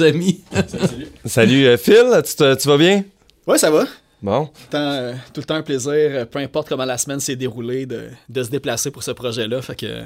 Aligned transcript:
Amis. 0.00 0.42
Salut. 0.68 1.06
Salut 1.26 1.66
euh, 1.66 1.76
Phil, 1.76 2.04
tu, 2.24 2.34
te- 2.36 2.54
tu 2.54 2.68
vas 2.68 2.78
bien? 2.78 3.04
Ouais, 3.46 3.58
ça 3.58 3.70
va. 3.70 3.84
Bon. 4.22 4.46
Tout 4.46 4.52
le 4.62 4.70
temps, 4.70 4.78
euh, 4.92 5.12
tout 5.34 5.40
le 5.40 5.44
temps 5.46 5.54
un 5.56 5.62
plaisir, 5.62 5.90
euh, 5.92 6.24
peu 6.24 6.38
importe 6.38 6.68
comment 6.68 6.84
la 6.84 6.96
semaine 6.96 7.18
s'est 7.20 7.34
déroulée, 7.36 7.86
de, 7.86 8.04
de 8.28 8.42
se 8.44 8.50
déplacer 8.50 8.90
pour 8.92 9.02
ce 9.02 9.10
projet-là. 9.10 9.60
Fait 9.62 9.74
que 9.74 10.02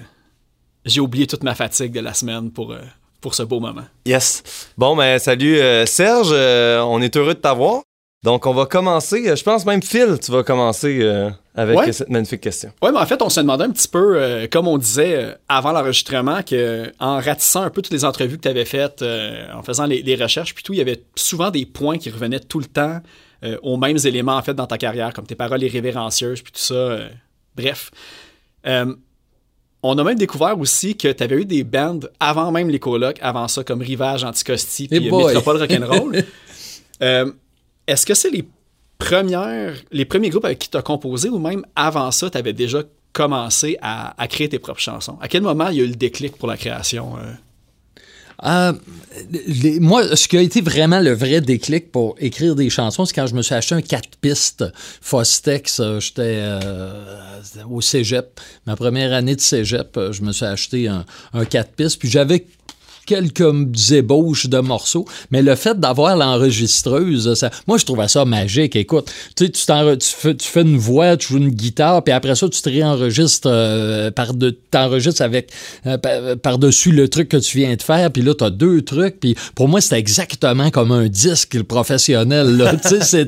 j'ai 0.87 1.01
oublié 1.01 1.27
toute 1.27 1.43
ma 1.43 1.55
fatigue 1.55 1.93
de 1.93 2.01
la 2.01 2.15
semaine 2.15 2.51
pour, 2.51 2.73
euh, 2.73 2.79
pour 3.21 3.35
ce 3.35 3.43
beau 3.43 3.61
moment. 3.61 3.85
Yes. 4.07 4.43
Bon, 4.79 4.97
ben 4.97 5.19
salut 5.19 5.59
euh, 5.59 5.85
Serge, 5.85 6.31
euh, 6.33 6.81
on 6.81 7.03
est 7.03 7.15
heureux 7.17 7.35
de 7.35 7.41
t'avoir. 7.41 7.83
Donc 8.23 8.47
on 8.47 8.53
va 8.55 8.67
commencer, 8.67 9.29
euh, 9.29 9.37
je 9.37 9.45
pense 9.45 9.65
même 9.67 9.83
Phil, 9.83 10.19
tu 10.21 10.33
vas 10.33 10.43
commencer 10.43 10.99
euh, 11.03 11.31
avec 11.55 11.77
Ouais. 11.79 11.93
cette 11.93 12.09
magnifique 12.09 12.41
question. 12.41 12.73
Ouais, 12.83 12.91
mais 12.91 12.99
en 12.99 13.07
fait, 13.07 13.21
on 13.23 13.29
se 13.29 13.39
demandait 13.41 13.65
un 13.65 13.71
petit 13.71 13.87
peu, 13.89 14.17
euh, 14.21 14.47
comme 14.51 14.67
on 14.67 14.79
disait 14.79 15.15
euh, 15.17 15.33
avant 15.49 15.71
l'enregistrement, 15.73 16.43
que 16.43 16.91
en 16.99 17.21
ratissant 17.21 17.63
un 17.63 17.71
peu 17.71 17.83
toutes 17.83 17.93
les 17.93 18.05
entrevues 18.05 18.37
que 18.37 18.43
tu 18.43 18.49
avais 18.49 18.65
faites, 18.65 19.03
euh, 19.03 19.47
en 19.55 19.63
faisant 19.63 19.87
les, 19.87 20.03
les 20.03 20.17
recherches, 20.17 20.55
puis 20.55 20.65
tout, 20.65 20.73
il 20.73 20.79
y 20.79 20.81
avait 20.83 21.03
souvent 21.15 21.51
des 21.51 21.67
points 21.67 21.99
qui 21.99 22.11
revenaient 22.11 22.41
tout 22.41 22.59
le 22.59 22.65
temps 22.67 23.01
euh, 23.45 23.59
aux 23.63 23.77
mêmes 23.77 23.99
éléments, 24.05 24.37
en 24.37 24.43
fait, 24.43 24.55
dans 24.55 24.67
ta 24.67 24.79
carrière, 24.79 25.13
comme 25.13 25.27
tes 25.27 25.35
paroles 25.37 25.63
irrévérencieuses, 25.63 26.41
puis 26.43 26.53
tout 26.53 26.59
ça. 26.61 26.75
euh, 26.75 27.09
bref. 27.55 27.91
Euh, 28.67 28.93
on 29.85 29.97
a 29.99 30.03
même 30.05 30.19
découvert 30.19 30.59
aussi 30.59 30.97
que 30.97 31.13
tu 31.13 31.23
avais 31.23 31.37
eu 31.37 31.45
des 31.45 31.63
bands 31.63 32.01
avant 32.19 32.51
même 32.51 32.71
les 32.71 32.81
colocs, 32.81 33.19
avant 33.21 33.47
ça, 33.47 33.63
comme 33.63 33.83
Rivage, 33.83 34.25
Anticosti, 34.25 34.89
puis. 34.89 35.01
Métropole 35.13 35.59
Rock'n'Roll. 35.59 36.25
Est-ce 37.87 38.05
que 38.07 38.15
c'est 38.15 38.31
les 38.31 38.45
premières, 38.99 39.77
les 39.93 40.05
premiers 40.05 40.31
groupes 40.31 40.45
avec 40.45 40.59
qui 40.59 40.69
tu 40.69 40.77
as 40.77 40.83
composé 40.83 41.29
ou 41.29 41.39
même 41.39 41.65
avant 41.75 42.11
ça, 42.11 42.31
tu 42.31 42.39
avais 42.39 42.53
déjà 42.53 42.83
commencé 43.13 43.79
à, 43.81 44.15
créer 44.29 44.49
tes 44.49 44.59
propres 44.59 44.81
chansons? 44.81 45.19
À 45.21 45.29
quel 45.29 45.43
moment 45.43 45.69
il 45.69 45.77
y 45.77 45.81
a 45.81 45.85
eu 45.85 45.89
le 45.89 45.95
déclic 45.95 46.37
pour 46.37 46.49
la 46.49 46.57
création? 46.57 47.17
euh? 47.17 47.33
Euh, 48.45 48.73
moi, 49.81 50.15
ce 50.15 50.29
qui 50.29 50.37
a 50.37 50.43
été 50.43 50.61
vraiment 50.61 51.01
le 51.01 51.13
vrai 51.13 51.41
déclic 51.41 51.91
pour 51.91 52.17
écrire 52.19 52.55
des 52.55 52.69
chansons, 52.69 53.07
c'est 53.07 53.15
quand 53.15 53.27
je 53.27 53.35
me 53.35 53.41
suis 53.41 53.55
acheté 53.55 53.75
un 53.75 53.81
4 53.81 54.19
pistes 54.21 54.65
Fostex. 55.01 55.81
euh, 55.81 56.01
J'étais 56.01 56.43
au 57.69 57.81
cégep. 57.81 58.39
Ma 58.67 58.77
première 58.77 59.15
année 59.15 59.37
de 59.37 59.41
cégep, 59.41 59.99
je 60.11 60.21
me 60.21 60.33
suis 60.33 60.45
acheté 60.45 60.89
un, 60.89 61.07
un 61.33 61.45
4 61.47 61.73
pistes. 61.73 61.99
Puis 61.99 62.11
j'avais 62.11 62.47
quelques 63.07 63.93
ébauches 63.93 64.47
de 64.47 64.59
morceaux, 64.59 65.07
mais 65.31 65.43
le 65.43 65.55
fait 65.55 65.79
d'avoir 65.79 66.17
l'enregistreuse, 66.17 67.35
ça, 67.35 67.51
moi 67.67 67.79
je 67.79 67.85
trouvais 67.85 68.09
ça 68.09 68.25
magique. 68.25 68.77
Écoute, 68.77 69.11
tu 69.37 69.51
tu, 69.51 69.63
fais, 69.63 70.35
tu 70.35 70.49
fais 70.49 70.63
une 70.63 70.77
voix, 70.77 71.17
tu 71.17 71.29
joues 71.29 71.39
une 71.39 71.51
guitare, 71.51 72.03
puis 72.03 72.13
après 72.13 72.35
ça 72.35 72.49
tu 72.49 72.61
te 72.61 72.69
réenregistres 72.69 73.49
euh, 73.51 74.11
t'enregistres 74.71 75.23
euh, 75.87 75.99
par- 75.99 76.37
par-dessus 76.43 76.93
le 76.93 77.09
truc 77.09 77.29
que 77.29 77.37
tu 77.37 77.59
viens 77.59 77.75
de 77.77 77.83
faire, 77.83 78.11
puis 78.11 78.23
là 78.23 78.35
tu 78.35 78.45
as 78.45 78.51
deux 78.51 78.83
trucs, 78.83 79.21
puis 79.21 79.37
pour 79.55 79.69
moi 79.69 79.81
c'était 79.81 79.99
exactement 79.99 80.71
comme 80.71 80.93
un 80.93 81.07
disque 81.07 81.63
professionnel 81.63 82.57
là, 82.57 82.75
tu 82.89 83.01
sais, 83.01 83.27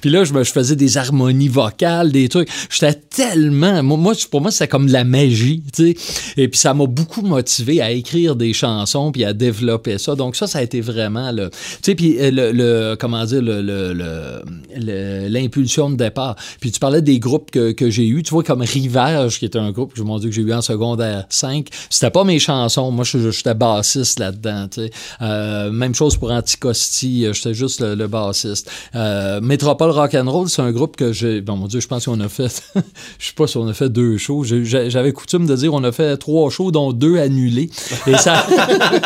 puis 0.00 0.10
là 0.10 0.24
je 0.24 0.32
faisais 0.44 0.76
des 0.76 0.96
harmonies 0.96 1.48
vocales, 1.48 2.12
des 2.12 2.28
trucs, 2.28 2.48
j'étais 2.70 2.94
tellement 2.94 3.82
moi, 3.82 4.12
pour 4.30 4.40
moi 4.40 4.50
c'était 4.50 4.68
comme 4.68 4.86
de 4.86 4.92
la 4.92 5.04
magie, 5.04 5.62
tu 5.74 5.94
sais. 5.94 5.96
Et 6.36 6.48
puis 6.48 6.58
ça 6.58 6.74
m'a 6.74 6.86
beaucoup 6.86 7.22
motivé 7.22 7.80
à 7.80 7.90
écrire 7.90 8.36
des 8.36 8.52
chansons 8.52 9.10
puis 9.16 9.24
à 9.24 9.32
développer 9.32 9.96
ça. 9.96 10.14
Donc 10.14 10.36
ça 10.36 10.46
ça 10.46 10.58
a 10.58 10.62
été 10.62 10.82
vraiment 10.82 11.32
le 11.32 11.48
tu 11.48 11.56
sais 11.82 11.94
puis 11.94 12.16
euh, 12.20 12.30
le, 12.30 12.52
le- 12.52 12.96
comment 13.00 13.24
dire 13.24 13.40
le 13.40 13.62
le- 13.62 15.28
l'impulsion 15.28 15.88
de 15.88 15.96
départ. 15.96 16.36
Puis 16.60 16.70
tu 16.70 16.78
parlais 16.78 17.00
des 17.00 17.18
groupes 17.18 17.50
que, 17.50 17.72
que 17.72 17.88
j'ai 17.88 18.06
eu, 18.06 18.22
tu 18.22 18.30
vois 18.30 18.42
comme 18.42 18.60
Rivage 18.60 19.38
qui 19.38 19.46
était 19.46 19.58
un 19.58 19.70
groupe 19.70 19.94
que 19.94 20.02
mon 20.02 20.18
dieu 20.18 20.28
que 20.28 20.34
j'ai 20.34 20.42
eu 20.42 20.52
en 20.52 20.60
secondaire 20.60 21.24
5, 21.30 21.68
c'était 21.88 22.10
pas 22.10 22.24
mes 22.24 22.38
chansons, 22.38 22.90
moi 22.90 23.04
j'étais 23.04 23.54
bassiste 23.54 24.18
là-dedans. 24.18 24.66
Euh, 25.22 25.70
même 25.70 25.94
chose 25.94 26.16
pour 26.16 26.30
Anticosti, 26.30 27.24
euh, 27.24 27.32
j'étais 27.32 27.54
juste 27.54 27.80
le, 27.80 27.94
le 27.94 28.06
bassiste. 28.06 28.70
Euh, 28.94 29.40
Métropole 29.40 29.90
Rock'n'Roll, 29.92 30.48
c'est 30.50 30.62
un 30.62 30.72
groupe 30.72 30.96
que 30.96 31.12
j'ai 31.12 31.40
bon 31.40 31.56
mon 31.56 31.66
dieu, 31.68 31.80
je 31.80 31.88
pense 31.88 32.04
qu'on 32.04 32.20
a 32.20 32.28
fait 32.28 32.62
je 33.18 33.26
sais 33.28 33.32
pas 33.34 33.46
si 33.46 33.56
on 33.56 33.66
a 33.66 33.72
fait 33.72 33.88
deux 33.88 34.18
shows, 34.18 34.44
j'avais 34.44 35.12
coutume 35.12 35.46
de 35.46 35.56
dire 35.56 35.72
on 35.72 35.84
a 35.84 35.92
fait 35.92 36.16
trois 36.18 36.50
shows 36.50 36.70
dont 36.70 36.92
deux 36.92 37.18
annulés 37.18 37.70
et 38.06 38.16
ça 38.18 38.44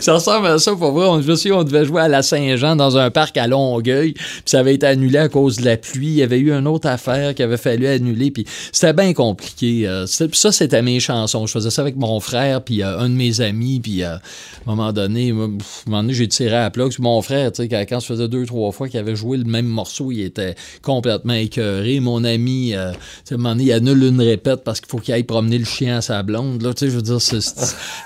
ça 0.00 0.14
ressemble 0.14 0.46
à 0.46 0.58
ça 0.58 0.74
pour 0.74 0.92
vrai. 0.92 1.06
On, 1.06 1.20
je 1.20 1.30
me 1.30 1.54
on 1.54 1.64
devait 1.64 1.84
jouer 1.84 2.02
à 2.02 2.08
la 2.08 2.22
Saint-Jean 2.22 2.76
dans 2.76 2.96
un 2.96 3.10
parc 3.10 3.36
à 3.36 3.46
Longueuil, 3.46 4.12
puis 4.12 4.42
ça 4.44 4.60
avait 4.60 4.74
été 4.74 4.86
annulé 4.86 5.18
à 5.18 5.28
cause 5.28 5.56
de 5.56 5.64
la 5.64 5.76
pluie. 5.76 6.08
Il 6.08 6.14
y 6.14 6.22
avait 6.22 6.38
eu 6.38 6.52
une 6.52 6.66
autre 6.66 6.88
affaire 6.88 7.34
qu'il 7.34 7.44
avait 7.44 7.56
fallu 7.56 7.86
annuler, 7.86 8.30
puis 8.30 8.46
c'était 8.72 8.92
bien 8.92 9.12
compliqué. 9.12 9.86
euh, 9.86 10.06
ça, 10.06 10.52
c'était 10.52 10.82
mes 10.82 11.00
chansons. 11.00 11.46
Je 11.46 11.52
faisais 11.52 11.70
ça 11.70 11.82
avec 11.82 11.96
mon 11.96 12.20
frère, 12.20 12.62
puis 12.62 12.82
euh, 12.82 12.98
un 12.98 13.08
de 13.08 13.14
mes 13.14 13.40
amis, 13.40 13.80
puis 13.80 14.02
euh, 14.02 14.14
à 14.14 14.16
un 14.16 14.20
moment 14.66 14.92
donné, 14.92 15.30
un 15.30 15.34
moment 15.34 15.58
donné, 15.86 16.14
j'ai 16.14 16.28
tiré 16.28 16.56
à. 16.56 16.70
Puis 16.70 16.82
mon 16.98 17.20
frère, 17.22 17.52
tu 17.52 17.62
sais, 17.62 17.68
quand, 17.68 17.84
quand 17.88 18.00
ça 18.00 18.06
faisait 18.06 18.28
deux, 18.28 18.46
trois 18.46 18.72
fois 18.72 18.88
qu'il 18.88 18.98
avait 18.98 19.16
joué 19.16 19.38
le 19.38 19.44
même 19.44 19.66
morceau, 19.66 20.12
il 20.12 20.22
était 20.22 20.54
complètement 20.82 21.34
écœuré. 21.34 22.00
Mon 22.00 22.24
ami, 22.24 22.74
euh, 22.74 22.92
à 22.92 23.34
un 23.34 23.36
moment 23.36 23.50
donné, 23.50 23.64
il 23.64 23.72
annule 23.72 24.02
une 24.04 24.20
répète 24.20 24.64
parce 24.64 24.80
qu'il 24.80 24.88
faut 24.88 24.98
qu'il 24.98 25.14
aille 25.14 25.22
promener 25.24 25.58
le 25.58 25.64
chien 25.64 25.98
à 25.98 26.00
sa 26.00 26.22
blonde. 26.22 26.62
Là, 26.62 26.74
tu 26.74 26.86
sais, 26.86 26.90
je 26.90 26.96
veux 26.96 27.02
dire, 27.02 27.18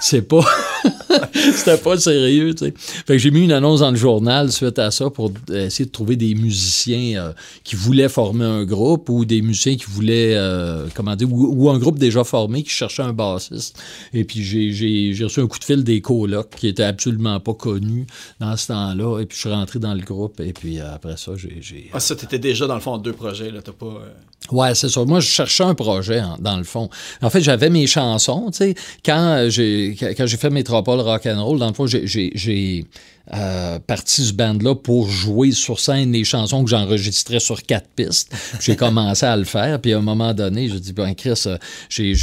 c'est 0.00 0.22
pas... 0.22 0.44
C'était 1.34 1.76
pas 1.78 1.98
sérieux, 1.98 2.54
tu 2.54 2.66
sais. 2.66 2.74
Fait 2.76 3.14
que 3.14 3.19
j'ai 3.19 3.30
mis 3.30 3.42
une 3.44 3.52
annonce 3.52 3.80
dans 3.80 3.91
le 3.91 3.97
journal 3.97 4.50
suite 4.52 4.78
à 4.78 4.91
ça 4.91 5.10
pour 5.10 5.32
essayer 5.52 5.84
de 5.86 5.91
trouver 5.91 6.16
des 6.16 6.34
musiciens 6.34 7.20
euh, 7.20 7.32
qui 7.64 7.76
voulaient 7.76 8.08
former 8.08 8.44
un 8.44 8.64
groupe 8.64 9.08
ou 9.08 9.24
des 9.24 9.42
musiciens 9.42 9.76
qui 9.76 9.84
voulaient, 9.88 10.34
euh, 10.36 10.86
comment 10.94 11.14
dire, 11.16 11.32
ou, 11.32 11.47
ou 11.66 11.70
un 11.70 11.78
groupe 11.78 11.98
déjà 11.98 12.24
formé 12.24 12.62
qui 12.62 12.70
cherchait 12.70 13.02
un 13.02 13.12
bassiste. 13.12 13.78
Et 14.12 14.24
puis 14.24 14.42
j'ai- 14.42 15.24
reçu 15.24 15.41
un 15.41 15.47
coup 15.47 15.58
de 15.58 15.64
fil 15.64 15.82
des 15.84 16.00
colocs 16.00 16.50
qui 16.56 16.69
étaient 16.69 16.82
absolument 16.84 17.41
pas 17.41 17.54
connus 17.54 18.06
dans 18.41 18.56
ce 18.56 18.68
temps-là. 18.68 19.20
Et 19.20 19.26
puis 19.26 19.36
je 19.36 19.41
suis 19.42 19.50
rentré 19.50 19.78
dans 19.78 19.94
le 19.94 20.03
groupe. 20.03 20.41
Et 20.41 20.53
puis 20.53 20.78
euh, 20.80 20.94
après 20.94 21.16
ça, 21.16 21.32
j'ai... 21.36 21.58
j'ai- 21.60 21.91
Ah, 21.92 22.00
ça, 22.00 22.14
t'étais 22.14 22.38
déjà 22.38 22.66
dans 22.66 22.74
le 22.74 22.80
fond 22.80 22.97
deux 22.98 23.12
projets, 23.12 23.50
là, 23.50 23.60
t'as 23.62 23.72
pas... 23.72 23.86
euh, 23.86 24.10
Ouais, 24.53 24.74
c'est 24.76 24.88
ça. 24.88 25.04
Moi, 25.04 25.18
je 25.18 25.26
cherchais 25.26 25.64
un 25.64 25.74
projet, 25.74 26.22
dans 26.38 26.56
le 26.56 26.62
fond. 26.62 26.88
En 27.20 27.30
fait, 27.30 27.41
j'avais 27.41 27.68
mes 27.68 27.86
chansons, 27.88 28.50
tu 28.53 28.58
sais. 28.58 28.74
Quand 29.04 29.18
euh, 29.38 29.50
j'ai 29.50 29.97
quand 29.98 30.06
quand 30.16 30.26
j'ai 30.26 30.36
fait 30.36 30.50
Métropole 30.76 31.00
Rock'n'Roll, 31.00 31.59
dans 31.59 31.69
le 31.69 31.75
fond, 31.75 31.87
j'ai- 31.87 32.84
euh, 33.34 33.78
parti 33.81 34.25
ce 34.25 34.32
band-là 34.32 34.75
pour 34.76 35.09
jouer 35.09 35.50
sur 35.50 35.81
scène 35.81 36.12
les 36.12 36.22
chansons 36.25 36.62
que 36.62 36.70
j'enregistrais 36.70 37.41
sur 37.41 37.62
quatre 37.62 37.88
pistes. 37.97 38.32
J'ai 38.60 38.76
commencé 38.84 39.26
à 39.26 39.36
le 39.36 39.44
faire, 39.44 39.81
puis 39.81 39.92
à 39.92 39.98
un 39.98 40.03
moment 40.03 40.32
donné, 40.32 40.69
j'ai 40.69 40.78
dit, 40.78 40.92
ben 40.92 41.12
Chris, 41.15 41.42
euh, 41.47 41.59
j'ai... 41.88 42.15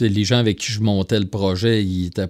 les 0.00 0.24
gens 0.24 0.38
avec 0.38 0.58
qui 0.58 0.72
je 0.72 0.80
montais 0.80 1.20
le 1.20 1.26
projet, 1.28 1.84
ils 1.84 2.06
étaient 2.06 2.28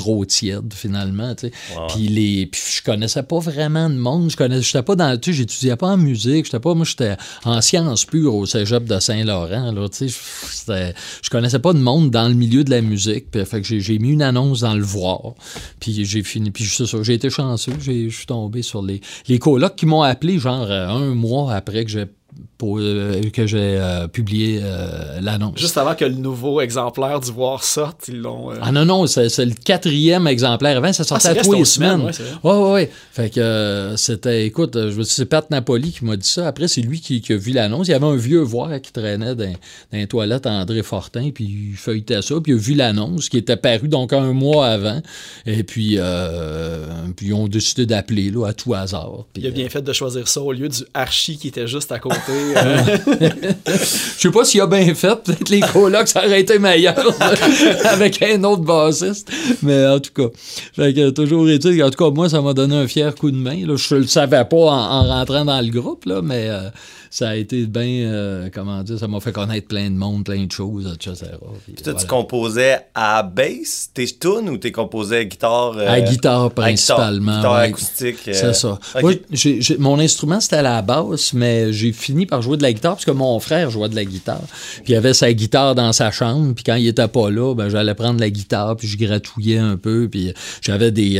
trop 0.00 0.24
tiède 0.24 0.72
finalement 0.72 1.34
tu 1.34 1.48
sais. 1.48 1.52
Puis 1.88 2.08
les 2.08 2.46
puis 2.46 2.60
je 2.76 2.82
connaissais 2.82 3.22
pas 3.22 3.38
vraiment 3.38 3.90
de 3.90 3.94
monde. 3.94 4.30
Je 4.30 4.36
connaissais 4.36 4.62
j'étais 4.62 4.82
pas 4.82 4.96
dans 4.96 5.18
tu 5.18 5.30
sais 5.30 5.36
j'étudiais 5.38 5.76
pas 5.76 5.88
en 5.88 5.96
musique. 5.96 6.46
J'étais 6.46 6.58
pas 6.58 6.74
moi 6.74 6.84
j'étais 6.84 7.16
en 7.44 7.60
sciences 7.60 8.04
pures 8.06 8.34
au 8.34 8.46
cégep 8.46 8.84
de 8.84 8.98
Saint-Laurent 8.98 9.72
là 9.72 9.88
tu 9.88 10.08
sais. 10.08 10.94
Je 11.22 11.30
connaissais 11.30 11.58
pas 11.58 11.72
de 11.72 11.78
monde 11.78 12.10
dans 12.10 12.28
le 12.28 12.34
milieu 12.34 12.64
de 12.64 12.70
la 12.70 12.80
musique. 12.80 13.30
Puis 13.30 13.44
fait 13.44 13.60
que 13.60 13.78
j'ai 13.78 13.98
mis 13.98 14.10
une 14.10 14.22
annonce 14.22 14.60
dans 14.60 14.74
le 14.74 14.82
voir. 14.82 15.34
Puis 15.78 16.04
j'ai 16.04 16.22
fini 16.22 16.50
puis 16.50 16.64
c'est 16.64 16.86
ça. 16.86 17.02
J'ai 17.02 17.14
été 17.14 17.30
chanceux. 17.30 17.72
J'ai 17.80 18.10
je 18.10 18.16
suis 18.16 18.26
tombé 18.26 18.62
sur 18.62 18.82
les 18.82 19.00
les 19.28 19.38
colocs 19.38 19.76
qui 19.76 19.86
m'ont 19.86 20.02
appelé 20.02 20.38
genre 20.38 20.70
euh, 20.70 20.88
un 20.88 21.14
mois 21.14 21.54
après 21.54 21.84
que 21.84 21.90
j'ai 21.90 22.06
pour, 22.60 22.76
euh, 22.78 23.22
que 23.32 23.46
j'ai 23.46 23.78
euh, 23.78 24.06
publié 24.06 24.60
euh, 24.62 25.18
l'annonce 25.22 25.58
Juste 25.58 25.78
avant 25.78 25.94
que 25.94 26.04
le 26.04 26.14
nouveau 26.14 26.60
exemplaire 26.60 27.18
du 27.18 27.32
Voir 27.32 27.64
sorte, 27.64 28.08
ils 28.08 28.20
l'ont... 28.20 28.50
ah 28.60 28.70
non, 28.70 28.84
non, 28.84 29.06
c'est 29.06 29.30
c'est 29.30 29.46
le 29.46 29.54
quatrième 29.54 30.26
exemplaire. 30.26 30.76
Avant, 30.76 30.92
ça 30.92 31.04
sortait 31.04 31.28
Ah, 31.28 31.40
à 31.40 31.42
tous 31.42 31.54
les 31.54 31.64
semaines. 31.64 32.10
c'est 32.12 32.22
vrai. 32.22 32.72
Ouais. 32.72 32.90
Fait 33.12 33.30
que 33.30 33.94
c'était, 33.96 34.44
écoute, 34.46 34.76
je 34.90 35.02
c'est 35.02 35.24
Pat 35.24 35.50
Napoli 35.50 35.90
qui 35.90 36.04
m'a 36.04 36.16
dit 36.16 36.28
ça. 36.28 36.46
Après, 36.46 36.68
c'est 36.68 36.82
lui 36.82 37.00
qui, 37.00 37.22
qui 37.22 37.32
a 37.32 37.36
vu 37.38 37.52
l'annonce. 37.52 37.88
Il 37.88 37.92
y 37.92 37.94
avait 37.94 38.04
un 38.04 38.16
vieux 38.16 38.40
voir 38.40 38.68
qui 38.82 38.92
traînait 38.92 39.34
dans, 39.34 39.46
dans 39.92 39.98
les 39.98 40.06
toilettes 40.06 40.44
à 40.44 40.50
André 40.50 40.82
Fortin, 40.82 41.30
puis 41.30 41.70
il 41.72 41.76
feuilletait 41.76 42.20
ça, 42.20 42.34
puis 42.42 42.52
il 42.52 42.56
a 42.56 42.58
vu 42.58 42.74
l'annonce 42.74 43.30
qui 43.30 43.38
était 43.38 43.56
paru 43.56 43.88
donc 43.88 44.12
un 44.12 44.34
mois 44.34 44.66
avant. 44.66 45.00
Et 45.46 45.62
puis, 45.62 45.94
euh, 45.96 46.84
puis 47.16 47.28
ils 47.28 47.34
ont 47.34 47.48
décidé 47.48 47.86
d'appeler 47.86 48.30
là, 48.30 48.48
à 48.48 48.52
tout 48.52 48.74
hasard. 48.74 49.24
Puis, 49.32 49.44
Il 49.44 49.48
a 49.48 49.50
bien 49.50 49.68
fait 49.70 49.80
de 49.80 49.92
choisir 49.94 50.28
ça 50.28 50.42
au 50.42 50.52
lieu 50.52 50.68
du 50.68 50.84
Archie 50.92 51.38
qui 51.38 51.48
était 51.48 51.66
juste 51.66 51.90
à 51.90 51.98
côté. 51.98 52.49
Euh, 52.56 52.98
Je 53.66 54.20
sais 54.20 54.30
pas 54.30 54.44
s'il 54.44 54.60
a 54.60 54.66
bien 54.66 54.94
fait. 54.94 55.16
Peut-être 55.24 55.48
les 55.48 55.60
colocs, 55.60 56.08
ça 56.08 56.24
aurait 56.24 56.40
été 56.40 56.58
meilleur 56.58 56.96
avec 57.84 58.22
un 58.22 58.42
autre 58.44 58.62
bassiste. 58.62 59.30
Mais 59.62 59.86
en 59.86 60.00
tout 60.00 60.12
cas, 60.14 60.28
fait 60.74 60.94
que, 60.94 61.10
toujours 61.10 61.48
est-il, 61.48 61.82
en 61.82 61.90
tout 61.90 62.04
cas, 62.04 62.10
moi, 62.10 62.28
ça 62.28 62.40
m'a 62.40 62.52
donné 62.52 62.76
un 62.76 62.86
fier 62.86 63.14
coup 63.14 63.30
de 63.30 63.36
main. 63.36 63.66
Là. 63.66 63.76
Je 63.76 63.94
le 63.94 64.06
savais 64.06 64.44
pas 64.44 64.56
en, 64.56 64.68
en 64.68 65.02
rentrant 65.04 65.44
dans 65.44 65.60
le 65.60 65.70
groupe, 65.70 66.04
là, 66.04 66.20
mais 66.22 66.48
euh, 66.48 66.70
ça 67.10 67.30
a 67.30 67.34
été 67.36 67.66
bien, 67.66 67.82
euh, 68.08 68.48
comment 68.54 68.82
dire, 68.82 68.98
ça 68.98 69.08
m'a 69.08 69.20
fait 69.20 69.32
connaître 69.32 69.68
plein 69.68 69.90
de 69.90 69.96
monde, 69.96 70.24
plein 70.24 70.44
de 70.44 70.50
choses, 70.52 70.86
etc. 70.94 71.26
Puis, 71.64 71.74
Puis 71.74 71.82
toi, 71.82 71.92
voilà. 71.92 71.98
tu 72.00 72.06
composais 72.06 72.78
à 72.94 73.22
bass, 73.22 73.90
tes 73.92 74.06
tunes 74.06 74.48
ou 74.48 74.56
t'es 74.58 74.72
composé 74.72 75.16
à 75.18 75.24
guitare 75.24 75.74
euh, 75.76 75.88
À 75.88 76.00
guitare 76.00 76.44
à 76.44 76.48
guitare- 76.48 76.50
principalement. 76.54 77.36
Guitare, 77.36 77.52
ouais. 77.54 77.68
acoustique. 77.68 78.28
euh, 78.28 78.32
C'est 78.32 78.54
ça. 78.54 78.78
Moi, 79.02 79.12
mon 79.78 79.98
instrument, 79.98 80.40
c'était 80.40 80.62
la 80.62 80.82
basse, 80.82 81.32
mais 81.32 81.72
j'ai 81.72 81.92
fini 81.92 82.26
par 82.26 82.30
par 82.40 82.42
jouer 82.42 82.56
de 82.56 82.62
la 82.62 82.72
guitare, 82.72 82.92
parce 82.94 83.04
que 83.04 83.10
mon 83.10 83.38
frère 83.40 83.70
jouait 83.70 83.88
de 83.88 83.96
la 83.96 84.04
guitare. 84.04 84.40
Puis 84.84 84.92
il 84.92 84.96
avait 84.96 85.12
sa 85.14 85.32
guitare 85.32 85.74
dans 85.74 85.92
sa 85.92 86.10
chambre, 86.12 86.54
puis 86.54 86.62
quand 86.64 86.76
il 86.76 86.86
était 86.86 87.08
pas 87.08 87.28
là, 87.28 87.54
ben, 87.54 87.68
j'allais 87.68 87.94
prendre 87.94 88.20
la 88.20 88.30
guitare, 88.30 88.76
puis 88.76 88.86
je 88.88 88.96
gratouillais 88.96 89.58
un 89.58 89.76
peu, 89.76 90.08
puis 90.08 90.32
j'avais 90.62 90.90
des... 90.92 91.18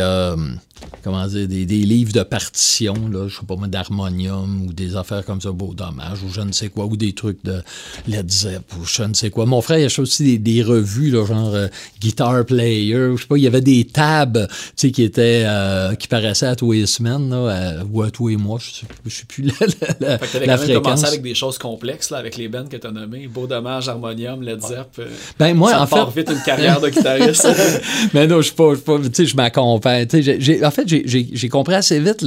Comment 1.02 1.26
dire, 1.26 1.48
des, 1.48 1.64
des, 1.64 1.82
livres 1.82 2.12
de 2.12 2.22
partition, 2.22 2.94
là, 3.10 3.26
je 3.26 3.36
sais 3.36 3.46
pas 3.46 3.56
moi, 3.56 3.68
d'harmonium 3.68 4.66
ou 4.66 4.72
des 4.72 4.96
affaires 4.96 5.24
comme 5.24 5.40
ça, 5.40 5.50
beau 5.50 5.72
dommage, 5.72 6.22
ou 6.22 6.30
je 6.30 6.42
ne 6.42 6.52
sais 6.52 6.68
quoi, 6.68 6.84
ou 6.84 6.96
des 6.96 7.14
trucs 7.14 7.42
de 7.42 7.62
Led 8.06 8.30
Zepp, 8.30 8.70
ou 8.78 8.84
je 8.84 9.02
ne 9.04 9.14
sais 9.14 9.30
quoi. 9.30 9.46
Mon 9.46 9.62
frère, 9.62 9.78
il 9.78 9.84
a 9.84 10.00
aussi 10.00 10.24
des, 10.24 10.38
des 10.38 10.62
revues, 10.62 11.10
là, 11.10 11.24
genre 11.24 11.54
euh, 11.54 11.68
Guitar 12.00 12.44
Player, 12.44 13.12
je 13.16 13.22
sais 13.22 13.26
pas, 13.26 13.38
il 13.38 13.42
y 13.42 13.46
avait 13.46 13.62
des 13.62 13.84
tabs, 13.84 14.46
tu 14.48 14.56
sais, 14.76 14.90
qui 14.90 15.02
étaient, 15.02 15.44
euh, 15.46 15.94
qui 15.94 16.06
paraissaient 16.06 16.46
à 16.46 16.56
tous 16.56 16.72
les 16.72 16.86
semaines, 16.86 17.30
là, 17.30 17.82
ou 17.90 18.02
à 18.02 18.10
tous 18.10 18.28
les 18.28 18.36
mois, 18.36 18.58
je 18.60 18.70
sais, 18.70 18.86
je 19.06 19.10
sais 19.10 19.24
plus 19.26 19.44
la, 19.60 19.66
la, 20.00 20.18
fait 20.18 20.40
que 20.40 20.44
la 20.44 20.58
fréquence. 20.58 20.82
commencé 20.82 21.06
avec 21.06 21.22
des 21.22 21.34
choses 21.34 21.56
complexes, 21.56 22.10
là, 22.10 22.18
avec 22.18 22.36
les 22.36 22.48
bands 22.48 22.66
que 22.66 22.76
tu 22.76 22.86
as 22.86 22.90
nommées, 22.90 23.26
beau 23.26 23.46
dommage, 23.46 23.88
harmonium, 23.88 24.42
Led 24.42 24.60
Zepp. 24.60 24.98
Euh, 24.98 25.06
ben, 25.38 25.54
moi, 25.54 25.70
ça 25.70 25.82
en 25.82 26.10
fait... 26.10 26.20
vite 26.20 26.30
une 26.30 26.42
carrière 26.42 26.80
de 26.80 26.90
guitariste. 26.90 27.48
Mais 28.14 28.26
non, 28.26 28.42
je 28.42 28.48
suis 28.48 28.54
pas, 28.54 28.74
je 28.74 29.36
m'accompagne, 29.36 30.06
tu 30.06 30.22
sais, 30.22 30.60
en 30.70 30.72
fait, 30.72 30.86
j'ai 30.86 31.48
compris 31.48 31.74
assez 31.74 31.98
vite 31.98 32.24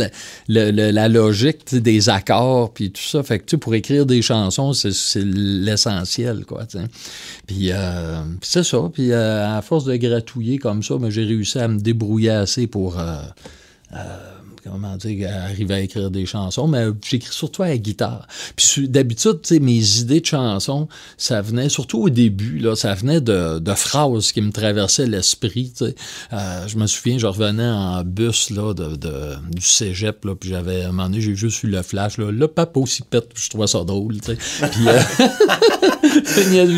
la 0.49 1.07
logique 1.07 1.73
des 1.73 2.09
accords 2.09 2.73
puis 2.73 2.91
tout 2.91 3.01
ça. 3.01 3.23
Fait 3.23 3.39
que 3.39 3.55
pour 3.55 3.73
écrire 3.73 4.05
des 4.05 4.21
chansons, 4.21 4.73
c'est 4.73 5.23
l'essentiel, 5.23 6.43
quoi. 6.45 6.65
Puis, 7.47 7.69
euh, 7.71 8.21
c'est 8.41 8.63
ça. 8.63 8.89
Puis 8.93 9.13
euh, 9.13 9.57
à 9.57 9.61
force 9.61 9.85
de 9.85 9.95
gratouiller 9.95 10.57
comme 10.57 10.83
ça, 10.83 10.97
ben, 10.97 11.09
j'ai 11.09 11.23
réussi 11.23 11.57
à 11.57 11.69
me 11.69 11.79
débrouiller 11.79 12.31
assez 12.31 12.67
pour 12.67 12.99
euh, 12.99 13.15
comment 14.63 14.95
dire, 14.97 15.29
arriver 15.29 15.73
à 15.73 15.79
écrire 15.81 16.09
des 16.09 16.25
chansons, 16.25 16.67
mais 16.67 16.85
j'écris 17.05 17.33
surtout 17.33 17.63
à 17.63 17.69
la 17.69 17.77
guitare. 17.77 18.27
Puis 18.55 18.87
d'habitude, 18.87 19.39
mes 19.61 19.99
idées 19.99 20.21
de 20.21 20.25
chansons, 20.25 20.87
ça 21.17 21.41
venait, 21.41 21.69
surtout 21.69 21.99
au 21.99 22.09
début, 22.09 22.59
là, 22.59 22.75
ça 22.75 22.93
venait 22.93 23.21
de, 23.21 23.61
phrases 23.75 24.31
qui 24.31 24.41
me 24.41 24.51
traversaient 24.51 25.07
l'esprit. 25.07 25.73
Euh, 25.81 26.67
je 26.67 26.77
me 26.77 26.87
souviens, 26.87 27.17
je 27.17 27.25
revenais 27.25 27.67
en 27.67 28.03
bus, 28.03 28.51
là, 28.51 28.73
de, 28.73 28.95
du 29.51 29.61
cégep, 29.61 30.23
là, 30.25 30.35
puis 30.35 30.49
j'avais, 30.49 30.83
un 30.83 30.87
moment 30.87 31.09
donné, 31.09 31.21
j'ai 31.21 31.35
juste 31.35 31.63
eu 31.63 31.67
le 31.67 31.81
flash, 31.81 32.17
là, 32.17 32.31
le 32.31 32.47
papa 32.47 32.79
aussi 32.79 33.01
pète, 33.01 33.29
je 33.35 33.49
trouvais 33.49 33.67
ça 33.67 33.83
drôle. 33.83 34.17
Puis, 34.21 34.37
euh, 34.87 35.01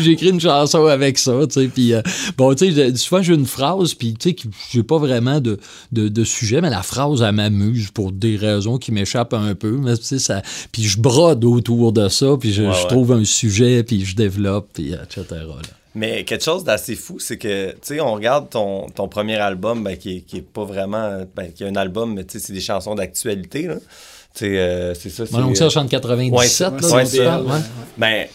j'ai 0.02 0.28
une 0.28 0.40
chanson 0.40 0.86
avec 0.86 1.18
ça, 1.18 1.32
puis 1.72 1.92
euh, 1.92 2.02
bon, 2.36 2.54
tu 2.54 2.72
sais, 2.72 2.96
souvent 2.96 3.22
j'ai 3.22 3.34
une 3.34 3.46
phrase, 3.46 3.94
puis 3.94 4.14
tu 4.14 4.30
sais, 4.30 4.36
j'ai 4.72 4.82
pas 4.82 4.98
vraiment 4.98 5.40
de, 5.40 5.58
de, 5.92 6.08
de, 6.08 6.24
sujet, 6.24 6.60
mais 6.60 6.70
la 6.70 6.82
phrase, 6.82 7.22
elle 7.22 7.32
m'amuse 7.32 7.75
pour 7.94 8.12
des 8.12 8.36
raisons 8.36 8.78
qui 8.78 8.92
m'échappent 8.92 9.34
un 9.34 9.54
peu. 9.54 9.72
Mais, 9.72 9.94
ça, 9.96 10.42
puis 10.72 10.84
je 10.84 11.00
brode 11.00 11.44
autour 11.44 11.92
de 11.92 12.08
ça, 12.08 12.36
puis 12.38 12.52
je, 12.52 12.86
trouve 12.88 13.12
un 13.12 13.24
sujet, 13.24 13.82
puis 13.82 14.04
je 14.04 14.16
développe, 14.16 14.68
puis 14.74 14.92
etc. 14.92 15.24
Mais 15.94 16.24
quelque 16.24 16.44
chose 16.44 16.62
d'assez 16.62 16.94
fou, 16.94 17.18
c'est 17.18 17.38
que, 17.38 17.70
tu 17.70 17.78
sais, 17.82 18.00
on 18.00 18.12
regarde 18.12 18.50
ton, 18.50 18.86
ton 18.90 19.08
premier 19.08 19.36
album, 19.36 19.82
ben, 19.82 19.96
qui, 19.96 20.22
qui 20.22 20.38
est 20.38 20.42
pas 20.42 20.64
vraiment. 20.64 21.26
Ben, 21.34 21.50
qui 21.52 21.64
est 21.64 21.68
un 21.68 21.76
album, 21.76 22.14
mais 22.14 22.24
tu 22.24 22.38
sais, 22.38 22.46
c'est 22.46 22.52
des 22.52 22.60
chansons 22.60 22.94
d'actualité, 22.94 23.62
là. 23.62 23.76
Euh, 24.42 24.94
c'est 24.98 25.10
ça. 25.10 25.24
Mon 25.32 25.44
oncle 25.44 25.70
chante 25.70 25.88
97, 25.88 26.82
là, 26.82 27.40
ouais, 27.42 27.60
Ben, 27.96 28.26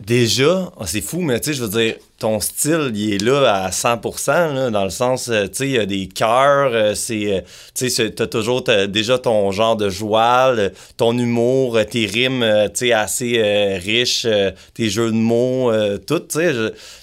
déjà, 0.00 0.72
ah, 0.78 0.86
c'est 0.86 1.00
fou, 1.00 1.20
mais 1.20 1.40
tu 1.40 1.50
sais, 1.50 1.54
je 1.54 1.64
veux 1.64 1.70
dire, 1.70 1.94
ton 2.18 2.40
style, 2.40 2.92
il 2.94 3.14
est 3.14 3.22
là 3.22 3.64
à 3.64 3.70
100%, 3.70 4.54
là, 4.54 4.70
dans 4.70 4.84
le 4.84 4.90
sens, 4.90 5.28
euh, 5.28 5.46
tu 5.46 5.54
sais, 5.54 5.66
il 5.66 5.72
y 5.72 5.78
a 5.78 5.86
des 5.86 6.06
cœurs, 6.06 6.70
euh, 6.72 6.94
c'est, 6.94 7.32
euh, 7.32 7.40
tu 7.74 7.90
sais, 7.90 8.10
t'as 8.10 8.26
toujours 8.26 8.62
déjà 8.62 9.18
ton 9.18 9.50
genre 9.52 9.76
de 9.76 9.90
joie, 9.90 10.54
ton 10.96 11.16
humour, 11.16 11.78
tes 11.90 12.06
rimes, 12.06 12.44
tu 12.74 12.86
sais, 12.86 12.92
assez 12.92 13.78
riches, 13.82 14.26
tes 14.74 14.88
jeux 14.88 15.10
de 15.10 15.16
mots, 15.16 15.70
tout, 16.06 16.20
tu 16.20 16.40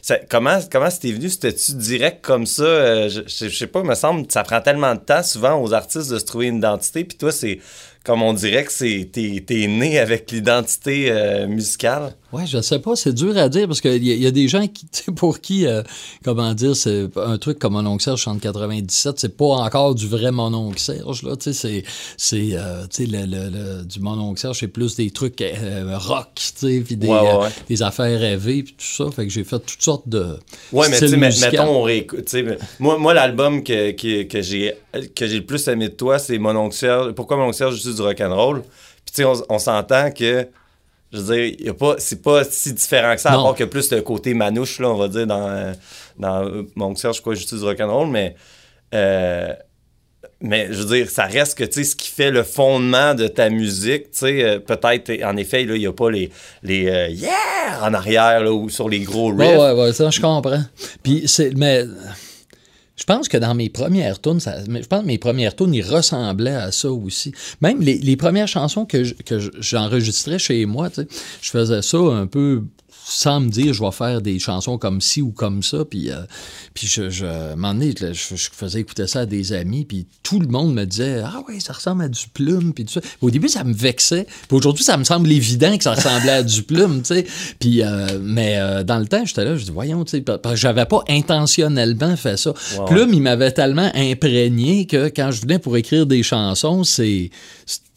sais. 0.02 0.26
Comment, 0.30 0.60
comment 0.72 0.90
c'était 0.90 1.12
venu? 1.12 1.30
C'était-tu 1.30 1.74
direct 1.74 2.24
comme 2.24 2.46
ça? 2.46 3.08
je, 3.08 3.22
je 3.28 3.50
sais 3.50 3.68
pas, 3.68 3.80
il 3.82 3.86
me 3.86 3.96
semble, 3.96 4.26
ça 4.30 4.44
prend 4.44 4.62
tellement 4.62 4.96
de 4.96 5.00
temps, 5.00 5.24
souvent, 5.24 5.62
aux 5.62 5.74
artistes 5.74 6.12
de 6.12 6.20
se 6.20 6.26
trouver 6.26 6.48
une 6.48 6.58
identité, 6.58 7.04
puis 7.04 7.18
toi, 7.18 7.32
c'est 7.32 7.60
comme 8.04 8.22
on 8.22 8.34
dirait 8.34 8.66
que 8.66 8.72
c'est 8.72 9.10
t'es, 9.12 9.68
né 9.68 9.98
avec 9.98 10.30
l'identité 10.32 11.08
euh, 11.10 11.48
musicale. 11.48 12.16
Ouais, 12.34 12.46
je 12.48 12.62
sais 12.62 12.80
pas, 12.80 12.96
c'est 12.96 13.14
dur 13.14 13.38
à 13.38 13.48
dire 13.48 13.68
parce 13.68 13.80
qu'il 13.80 14.04
y, 14.04 14.12
y, 14.12 14.26
a 14.26 14.32
des 14.32 14.48
gens 14.48 14.68
qui, 14.68 14.88
pour 15.16 15.40
qui, 15.40 15.68
euh, 15.68 15.84
comment 16.24 16.54
dire, 16.54 16.76
c'est 16.76 17.06
un 17.16 17.38
truc 17.38 17.60
comme 17.60 17.74
Mon 17.74 17.86
Oncle 17.86 18.04
Serge 18.04 18.22
chante 18.22 18.42
97, 18.42 19.20
c'est 19.20 19.38
pas 19.38 19.46
encore 19.46 19.94
du 19.94 20.08
vrai 20.08 20.32
Mon 20.32 20.54
Oncle 20.54 20.80
Serge, 20.80 21.22
là, 21.24 21.36
tu 21.38 21.54
sais, 21.54 21.84
c'est, 22.18 22.58
euh, 22.58 22.86
sais, 22.90 23.06
le, 23.06 23.26
le, 23.26 23.86
du 23.86 24.00
Mon 24.00 24.20
Oncle 24.20 24.40
Serge, 24.40 24.60
c'est 24.60 24.68
plus 24.68 24.96
des 24.96 25.12
trucs 25.12 25.44
rock, 25.94 26.30
tu 26.36 26.44
sais, 26.56 26.82
puis 26.84 26.98
des, 26.98 27.12
des, 27.70 27.84
affaires 27.84 28.20
rêvées, 28.20 28.64
puis 28.64 28.74
tout 28.74 28.86
ça, 28.86 29.12
fait 29.12 29.28
que 29.28 29.32
j'ai 29.32 29.44
fait 29.44 29.60
toutes 29.60 29.82
sortes 29.84 30.10
de 30.10 30.40
Ouais, 30.72 30.90
mais 30.90 30.98
tu 30.98 31.08
sais, 31.08 31.18
mettons, 31.18 31.68
on 31.68 31.84
réécoute, 31.84 32.36
moi, 32.80 32.98
moi 32.98 33.14
l'album 33.14 33.64
que, 33.64 33.92
que, 33.92 34.24
que 34.24 34.42
j'ai 34.42 34.74
que 35.16 35.28
j'ai 35.28 35.38
le 35.38 35.46
plus 35.46 35.68
aimé 35.68 35.90
de 35.90 35.94
toi, 35.94 36.20
c'est 36.20 36.38
Mon 36.38 36.56
Oncle 36.56 36.76
Serge. 36.76 37.12
Pourquoi 37.14 37.38
Mon 37.38 37.46
Oncle 37.46 37.56
Serge, 37.56 37.82
du 37.96 38.02
rock'n'roll. 38.02 38.62
Puis, 38.62 39.16
tu 39.16 39.24
sais, 39.24 39.44
on, 39.50 39.60
s'entend 39.60 40.12
que, 40.12 40.48
je 41.12 41.20
veux 41.20 41.36
dire, 41.36 41.56
y 41.60 41.70
a 41.70 41.74
pas, 41.74 41.96
c'est 41.98 42.22
pas 42.22 42.44
si 42.44 42.74
différent 42.74 43.16
que 43.16 43.22
ça, 43.22 43.32
à 43.32 43.36
part 43.36 43.56
que 43.56 43.64
plus 43.64 43.92
le 43.92 44.02
côté 44.02 44.34
manouche, 44.34 44.80
là, 44.80 44.90
on 44.90 44.98
va 44.98 45.08
dire, 45.08 45.28
dans, 45.28 45.76
dans 46.18 46.64
mon 46.76 46.96
Serge, 46.96 47.18
je 47.18 47.22
crois, 47.22 47.36
juste 47.36 47.54
du 47.54 47.64
rock'n'roll, 47.64 48.08
mais. 48.08 48.36
Euh, 48.94 49.54
mais 50.46 50.68
je 50.72 50.82
veux 50.82 50.98
dire, 50.98 51.10
ça 51.10 51.24
reste 51.24 51.58
que, 51.58 51.64
tu 51.64 51.72
sais, 51.72 51.84
ce 51.86 51.96
qui 51.96 52.10
fait 52.10 52.30
le 52.30 52.44
fondement 52.44 53.16
de 53.16 53.28
ta 53.28 53.50
musique, 53.50 54.12
tu 54.12 54.20
sais, 54.20 54.44
euh, 54.44 54.60
peut-être, 54.60 55.24
en 55.24 55.38
effet, 55.38 55.64
il 55.64 55.72
n'y 55.72 55.88
a 55.88 55.94
pas 55.94 56.12
les, 56.12 56.30
les 56.64 56.90
euh, 56.90 57.08
yeah 57.08 57.82
en 57.82 57.94
arrière, 57.94 58.44
là, 58.44 58.52
ou 58.52 58.70
sur 58.70 58.90
les 58.90 59.00
gros 59.00 59.30
riffs. 59.30 59.40
Ouais, 59.40 59.58
ouais, 59.58 59.72
ouais, 59.72 59.94
ça, 59.94 60.10
je 60.10 60.20
comprends. 60.20 60.62
Puis, 61.02 61.24
c'est, 61.28 61.56
mais 61.56 61.86
je 63.04 63.06
pense 63.06 63.28
que 63.28 63.36
dans 63.36 63.54
mes 63.54 63.68
premières 63.68 64.22
tunes, 64.22 64.40
je 64.40 64.88
pense 64.88 65.02
que 65.02 65.06
mes 65.06 65.18
premières 65.18 65.58
tunes, 65.58 65.74
ils 65.74 65.82
ressemblaient 65.82 66.56
à 66.56 66.72
ça 66.72 66.90
aussi. 66.90 67.34
Même 67.60 67.82
les, 67.82 67.98
les 67.98 68.16
premières 68.16 68.48
chansons 68.48 68.86
que, 68.86 69.04
j'enregistrais 69.60 70.40
chez 70.40 70.66
moi, 70.66 70.88
je 71.42 71.50
faisais 71.50 71.82
ça 71.82 71.98
un 71.98 72.28
peu 72.28 72.64
sans 73.06 73.42
me 73.42 73.50
dire 73.50 73.74
je 73.74 73.84
vais 73.84 73.92
faire 73.92 74.22
des 74.22 74.40
chansons 74.40 74.78
comme 74.78 75.02
ci 75.02 75.22
ou 75.22 75.32
comme 75.32 75.64
ça. 75.64 75.86
Puis, 75.86 76.10
euh, 76.10 76.22
puis 76.74 76.88
je, 76.88 77.10
je, 77.10 77.26
un 77.26 78.14
je, 78.14 78.50
faisais 78.52 78.80
écouter 78.80 79.08
ça 79.08 79.22
à 79.22 79.26
des 79.26 79.54
amis, 79.54 79.86
puis 79.86 80.06
tout 80.24 80.40
le 80.40 80.48
monde 80.48 80.74
me 80.74 80.86
disait 80.86 81.22
Ah 81.24 81.42
oui, 81.48 81.60
ça 81.62 81.74
ressemble 81.74 82.04
à 82.04 82.08
du 82.08 82.28
plume, 82.34 82.74
puis 82.74 82.86
tout 82.86 82.94
ça. 82.94 83.02
Au 83.22 83.30
début, 83.30 83.50
ça 83.50 83.64
me 83.64 83.74
vexait. 83.74 84.26
Puis 84.48 84.58
aujourd'hui, 84.58 84.84
ça 84.84 84.98
me 84.98 85.04
semble 85.04 85.32
évident 85.32 85.78
que 85.78 85.84
ça 85.84 85.94
ressemblait 85.94 86.32
à 86.32 86.44
du 86.44 86.64
plume, 86.64 87.02
tu 87.02 87.16
sais. 87.16 87.26
Puis, 87.60 87.84
euh, 87.84 88.20
mais 88.22 88.58
euh, 88.58 88.84
dans 88.84 89.00
le 89.00 89.08
temps, 89.08 89.26
j'étais 89.26 89.46
là, 89.46 89.56
je 89.56 89.66
dis 89.66 89.72
Voyons, 89.72 90.04
tu 90.06 90.18
sais, 90.18 90.22
parce 90.22 90.40
que 90.42 90.56
j'avais 90.56 90.86
pas 90.86 91.04
intentionnellement 91.10 92.16
fait 92.16 92.38
ça. 92.38 92.54
Plume, 92.88 93.14
il 93.14 93.22
m'avait 93.22 93.52
tellement 93.52 93.92
imprégné 93.96 94.86
que 94.86 95.08
quand 95.10 95.32
je 95.32 95.42
venais 95.42 95.60
pour 95.60 95.78
écrire 95.78 96.06
des 96.06 96.24
chansons, 96.24 96.84
c'est 96.84 97.30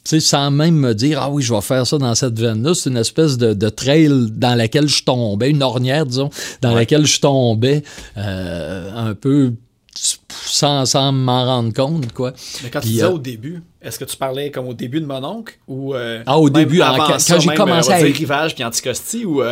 sans 0.06 0.50
même 0.50 0.76
me 0.76 0.94
dire, 0.94 1.20
ah 1.20 1.30
oui, 1.30 1.42
je 1.42 1.52
vais 1.52 1.60
faire 1.60 1.86
ça 1.86 1.98
dans 1.98 2.14
cette 2.14 2.38
veine-là. 2.38 2.74
C'est 2.74 2.90
une 2.90 2.96
espèce 2.96 3.36
de, 3.36 3.54
de, 3.54 3.68
trail 3.68 4.10
dans 4.30 4.54
laquelle 4.54 4.88
je 4.88 5.02
tombais, 5.02 5.50
une 5.50 5.62
ornière, 5.62 6.06
disons, 6.06 6.30
dans 6.62 6.74
laquelle 6.74 7.06
je 7.06 7.20
tombais 7.20 7.82
euh, 8.16 8.90
un 8.94 9.14
peu 9.14 9.52
sans, 9.94 10.84
sans 10.84 11.12
m'en 11.12 11.44
rendre 11.44 11.72
compte, 11.72 12.12
quoi. 12.12 12.32
Mais 12.62 12.70
quand 12.70 12.80
tu 12.80 12.88
disais 12.88 13.04
euh, 13.04 13.12
au 13.12 13.18
début, 13.18 13.62
est-ce 13.80 13.98
que 13.98 14.04
tu 14.04 14.16
parlais 14.16 14.50
comme 14.50 14.68
au 14.68 14.74
début 14.74 15.00
de 15.00 15.06
mon 15.06 15.24
oncle 15.24 15.58
ou 15.66 15.94
euh, 15.94 16.22
Ah, 16.26 16.38
au 16.38 16.50
début, 16.50 16.82
avant 16.82 17.06
quand, 17.06 17.18
quand 17.26 17.40
j'ai 17.40 17.54
commencé 17.54 17.90
à 17.90 18.00
écrire 18.00 18.16
rivage 18.16 18.54
puis 18.54 18.64
anticosti 18.64 19.24
ou 19.24 19.42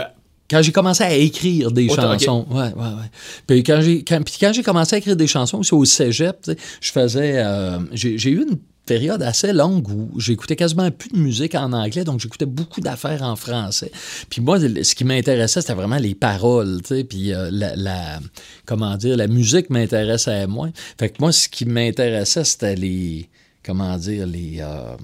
quand 0.50 0.61
j'ai 0.61 0.73
commencé 0.73 1.02
à 1.02 1.14
écrire 1.14 1.70
des 1.70 1.88
chansons. 1.88 2.46
Ouais, 2.50 2.61
ouais, 2.61 2.68
ouais. 2.76 3.11
Puis 3.46 3.62
quand 3.62 3.80
j'ai 3.80 4.04
quand, 4.04 4.20
quand 4.38 4.52
j'ai 4.52 4.62
commencé 4.62 4.94
à 4.94 4.99
écrire 4.99 5.16
des 5.16 5.26
chansons 5.26 5.58
aussi 5.58 5.73
au 5.73 5.84
cégep, 5.87 6.50
je 6.80 6.92
faisais 6.92 7.42
j'ai 7.92 8.30
eu 8.30 8.42
une 8.42 8.58
période 8.84 9.22
assez 9.22 9.52
longue 9.52 9.88
où 9.88 10.20
j'écoutais 10.20 10.56
quasiment 10.56 10.90
plus 10.90 11.10
de 11.10 11.18
musique 11.18 11.54
en 11.54 11.72
anglais, 11.72 12.04
donc 12.04 12.20
j'écoutais 12.20 12.46
beaucoup 12.46 12.80
d'affaires 12.80 13.22
en 13.22 13.36
français. 13.36 13.90
Puis 14.28 14.40
moi, 14.40 14.58
ce 14.60 14.94
qui 14.94 15.04
m'intéressait, 15.04 15.60
c'était 15.60 15.74
vraiment 15.74 15.96
les 15.96 16.14
paroles, 16.14 16.80
tu 16.82 16.88
sais, 16.88 17.04
puis 17.04 17.32
euh, 17.32 17.50
la, 17.50 18.20
comment 18.66 18.96
dire, 18.96 19.16
la 19.16 19.26
musique 19.26 19.70
m'intéressait 19.70 20.46
moins. 20.46 20.70
Fait 20.98 21.08
que 21.08 21.16
moi, 21.20 21.32
ce 21.32 21.48
qui 21.48 21.64
m'intéressait, 21.64 22.44
c'était 22.44 22.76
les, 22.76 23.28
comment 23.64 23.96
dire, 23.96 24.26
les... 24.26 24.58
Euh, 24.60 24.96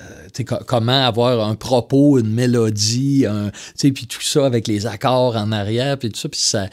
euh, 0.00 0.56
comment 0.66 1.06
avoir 1.06 1.46
un 1.46 1.54
propos, 1.54 2.18
une 2.18 2.32
mélodie, 2.32 3.24
puis 3.78 4.06
tout 4.08 4.22
ça 4.22 4.46
avec 4.46 4.66
les 4.66 4.86
accords 4.86 5.36
en 5.36 5.52
arrière, 5.52 5.96
puis 5.96 6.10
tout 6.10 6.18
ça, 6.18 6.28
puis 6.28 6.40
ça 6.40 6.66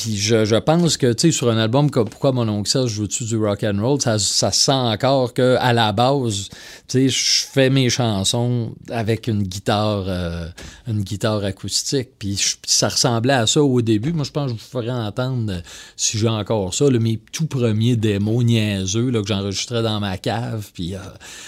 puis 0.00 0.16
je, 0.16 0.46
je 0.46 0.56
pense 0.56 0.96
que, 0.96 1.12
tu 1.12 1.28
sais, 1.28 1.32
sur 1.32 1.50
un 1.50 1.58
album 1.58 1.90
comme 1.90 2.08
Pourquoi 2.08 2.32
mon 2.32 2.48
oncle 2.48 2.70
Serge 2.70 2.90
joue-tu 2.90 3.24
du 3.24 3.36
rock 3.36 3.64
and 3.64 3.78
roll, 3.82 4.00
ça, 4.00 4.18
ça 4.18 4.50
sent 4.50 4.72
encore 4.72 5.34
que 5.34 5.58
à 5.60 5.74
la 5.74 5.92
base, 5.92 6.48
tu 6.88 7.08
sais, 7.08 7.08
je 7.10 7.44
fais 7.52 7.68
mes 7.68 7.90
chansons 7.90 8.72
avec 8.88 9.26
une 9.26 9.42
guitare, 9.42 10.04
euh, 10.08 10.46
une 10.88 11.02
guitare 11.02 11.44
acoustique. 11.44 12.08
Puis 12.18 12.42
ça 12.66 12.88
ressemblait 12.88 13.34
à 13.34 13.46
ça 13.46 13.62
au 13.62 13.82
début. 13.82 14.14
Moi, 14.14 14.24
je 14.24 14.30
pense 14.30 14.44
que 14.44 14.56
je 14.56 14.62
vous 14.62 14.70
ferai 14.70 14.90
entendre, 14.90 15.52
euh, 15.52 15.60
si 15.96 16.16
j'ai 16.16 16.28
encore 16.28 16.72
ça, 16.72 16.88
là, 16.88 16.98
mes 16.98 17.20
tout 17.30 17.46
premiers 17.46 17.96
démos 17.96 18.42
niaiseux 18.42 19.10
là, 19.10 19.20
que 19.20 19.28
j'enregistrais 19.28 19.82
dans 19.82 20.00
ma 20.00 20.16
cave. 20.16 20.70
Puis 20.72 20.94
euh, 20.94 20.98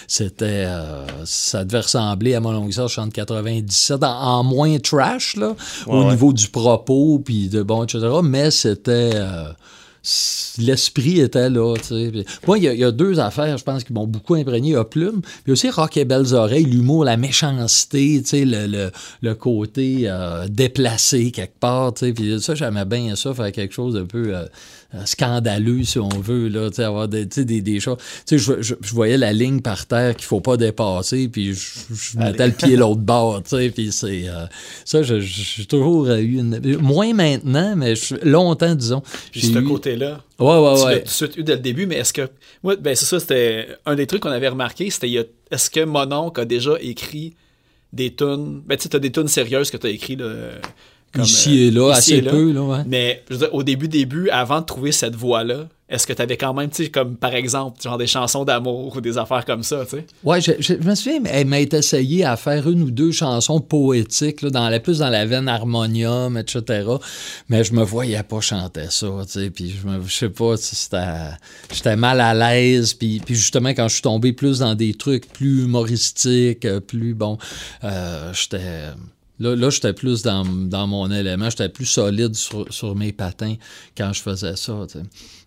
c'était, 0.07 0.67
euh, 0.67 1.07
ça 1.25 1.65
devait 1.65 1.81
ressembler 1.81 2.35
à 2.35 2.41
mon 2.41 2.55
oncle 2.55 2.75
Serge 2.75 2.93
chante 2.93 3.15
97 3.15 4.05
en, 4.05 4.09
en 4.09 4.45
moins 4.45 4.79
trash 4.79 5.37
là, 5.37 5.55
au 5.87 6.03
ouais. 6.03 6.11
niveau 6.11 6.35
du 6.35 6.49
propos 6.49 7.19
puis 7.19 7.49
de 7.49 7.63
bon 7.63 7.85
etc. 7.85 8.07
Mais 8.23 8.42
c'était 8.51 9.11
euh, 9.15 9.53
L'esprit 10.59 11.21
était 11.21 11.49
là, 11.49 11.75
Moi, 12.47 12.59
il 12.59 12.65
y, 12.65 12.85
a- 12.85 12.91
deux 12.91 13.21
affaires, 13.21 13.57
je 13.57 13.63
pense, 13.63 13.85
qui 13.85 13.93
m'ont 13.93 14.07
beaucoup 14.09 14.35
imprégné 14.35 14.75
à 14.75 14.85
Plume. 14.85 15.23
Puis 15.45 15.53
aussi 15.53 15.71
Rock 15.71 15.97
et 15.97 16.05
Belles 16.05 16.35
Oreilles, 16.35 16.65
l'humour, 16.65 17.05
la 17.05 17.17
méchanceté, 17.17 18.21
le, 18.33 18.67
le, 18.67 18.91
le 19.23 19.35
côté 19.37 20.03
euh, 20.07 20.49
déplacé 20.49 21.31
quelque 21.31 21.57
part. 21.59 21.95
Puis 21.95 22.41
ça, 22.41 22.57
j'aimais 22.57 22.85
bien 22.85 23.15
ça, 23.15 23.33
faire 23.33 23.53
quelque 23.53 23.73
chose 23.73 23.95
d'un 23.95 24.05
peu 24.07 24.35
euh, 24.35 24.45
scandaleux, 25.05 25.85
si 25.85 25.99
on 25.99 26.09
veut, 26.09 26.49
là, 26.49 26.69
tu 26.71 26.77
sais, 26.77 26.85
avoir 26.85 27.09
des, 27.09 27.25
des, 27.27 27.61
des 27.63 27.81
choses. 27.81 27.97
Tu 28.27 28.39
sais, 28.39 28.39
je, 28.39 28.63
je- 28.63 28.75
je 28.81 28.95
voyais 28.95 29.17
la 29.17 29.33
ligne 29.33 29.61
par 29.61 29.87
terre 29.87 30.15
qu'il 30.17 30.27
faut 30.27 30.41
pas 30.41 30.57
dépasser, 30.57 31.29
puis 31.29 31.55
je, 31.55 31.61
je 31.95 32.19
mettais 32.19 32.47
le 32.47 32.53
pied 32.53 32.77
l'autre 32.77 33.01
bord, 33.01 33.43
tu 33.43 33.51
sais. 33.51 33.71
Puis 33.71 33.91
c'est... 33.93 34.29
euh, 34.29 34.47
ça, 34.85 35.03
j'ai 35.03 35.65
toujours 35.67 36.11
eu 36.11 36.39
une... 36.39 36.61
Moins 36.79 37.13
maintenant, 37.15 37.75
mais 37.77 37.95
longtemps, 38.23 38.75
disons. 38.75 39.03
J'ai 39.33 39.47
ce 39.53 39.59
eu- 39.59 39.65
côté-là, 39.65 40.21
Ouais, 40.39 40.49
ouais, 40.59 40.75
tu 40.75 40.81
l'as 40.81 40.87
ouais. 40.87 40.99
tout 41.01 41.05
de 41.05 41.09
suite 41.11 41.37
eu 41.37 41.43
dès 41.45 41.55
le 41.55 41.61
début, 41.61 41.87
mais 41.87 41.97
est-ce 41.97 42.13
que. 42.13 42.29
Moi, 42.65 42.75
ben 42.77 42.95
c'est 42.97 43.05
ça, 43.05 43.21
c'était 43.21 43.69
un 43.87 43.95
des 43.95 44.07
trucs 44.09 44.23
qu'on 44.23 44.31
avait 44.31 44.49
remarqué, 44.49 44.91
c'était 44.91 45.11
est-ce 45.51 45.71
que 45.71 45.85
mon 45.85 46.11
oncle 46.13 46.41
a 46.41 46.45
déjà 46.45 46.73
écrit 46.81 47.35
des 47.93 48.13
tunes. 48.15 48.63
Ben, 48.67 48.77
tu 48.77 48.83
sais, 48.85 48.89
t'as 48.89 48.99
des 48.99 49.13
tunes 49.13 49.29
sérieuses 49.29 49.71
que 49.71 49.77
t'as 49.77 49.91
écrit 49.91 50.17
là. 50.17 50.33
Comme, 51.13 51.25
Ici 51.25 51.65
euh, 51.65 51.69
et 51.69 51.71
là, 51.71 51.91
ici 51.93 51.99
assez 51.99 52.13
et 52.15 52.21
là. 52.23 52.31
peu, 52.31 52.53
là, 52.53 52.63
ouais. 52.63 52.79
Mais 52.87 53.23
je 53.29 53.35
veux 53.35 53.41
dire, 53.41 53.55
au 53.55 53.63
début, 53.63 53.89
début, 53.89 54.29
avant 54.31 54.61
de 54.61 54.67
trouver 54.67 54.93
cette 54.93 55.15
voie-là, 55.15 55.69
est-ce 55.89 56.07
que 56.07 56.15
tu 56.15 56.23
avais 56.23 56.39
quand 56.39 56.55
même, 56.55 56.71
tu 56.71 56.85
sais, 56.85 56.91
comme 56.91 57.17
par 57.17 57.35
exemple, 57.35 57.79
genre 57.83 57.99
des 57.99 58.07
chansons 58.07 58.47
d'amour 58.47 58.97
ou 58.97 59.01
des 59.03 59.19
affaires 59.19 59.45
comme 59.45 59.63
ça, 59.63 59.85
tu 59.85 59.99
sais? 59.99 60.07
Ouais, 60.25 60.41
je, 60.41 60.53
je- 60.59 60.73
je 60.81 60.89
me 60.89 60.95
souviens, 60.95 61.21
elle 61.27 61.47
m'a 61.47 61.61
essayé 61.61 62.25
à 62.25 62.39
faire 62.39 62.67
une 62.67 62.81
ou 62.81 62.91
deux 62.91 63.13
chansons 63.13 63.61
poétiques, 63.61 64.41
là, 64.41 64.49
dans 64.49 64.71
la, 64.71 64.81
plus 64.81 65.01
dans 65.01 65.11
la 65.11 65.27
veine 65.27 65.49
harmonium, 65.49 66.39
etc. 66.39 66.89
Mais 67.51 67.63
je 67.63 67.75
me 67.75 67.83
voyais 67.83 68.23
pas 68.23 68.41
chanter 68.41 68.87
ça, 68.89 69.09
tu 69.27 69.33
sais, 69.33 69.51
puis 69.51 69.75
je 69.83 69.87
me, 69.87 70.03
je 70.07 70.15
sais 70.15 70.31
pas, 70.31 70.55
j'étais 71.71 71.97
mal 71.97 72.21
à 72.23 72.33
l'aise, 72.33 72.95
puis, 72.95 73.21
puis 73.23 73.35
justement, 73.35 73.71
quand 73.71 73.89
je 73.89 73.93
suis 73.95 74.03
tombé 74.03 74.33
plus 74.33 74.61
dans 74.61 74.75
des 74.75 74.95
trucs 74.95 75.31
plus 75.31 75.65
humoristiques, 75.65 76.65
euh, 76.65 76.81
plus, 76.81 77.13
bon, 77.13 77.37
euh, 77.85 78.33
j'étais... 78.33 78.61
Là, 79.43 79.57
là 79.57 79.71
j'étais 79.71 79.93
plus 79.93 80.23
dans, 80.23 80.45
dans 80.45 80.87
mon 80.87 81.11
élément, 81.11 81.51
j'étais 81.51 81.69
plus 81.69 81.87
solide 81.87 82.35
sur, 82.35 82.73
sur 82.73 82.95
mes 82.95 83.13
patins 83.13 83.57
quand 83.97 84.13
je 84.13 84.23
faisais 84.23 84.57
ça. 84.57 84.87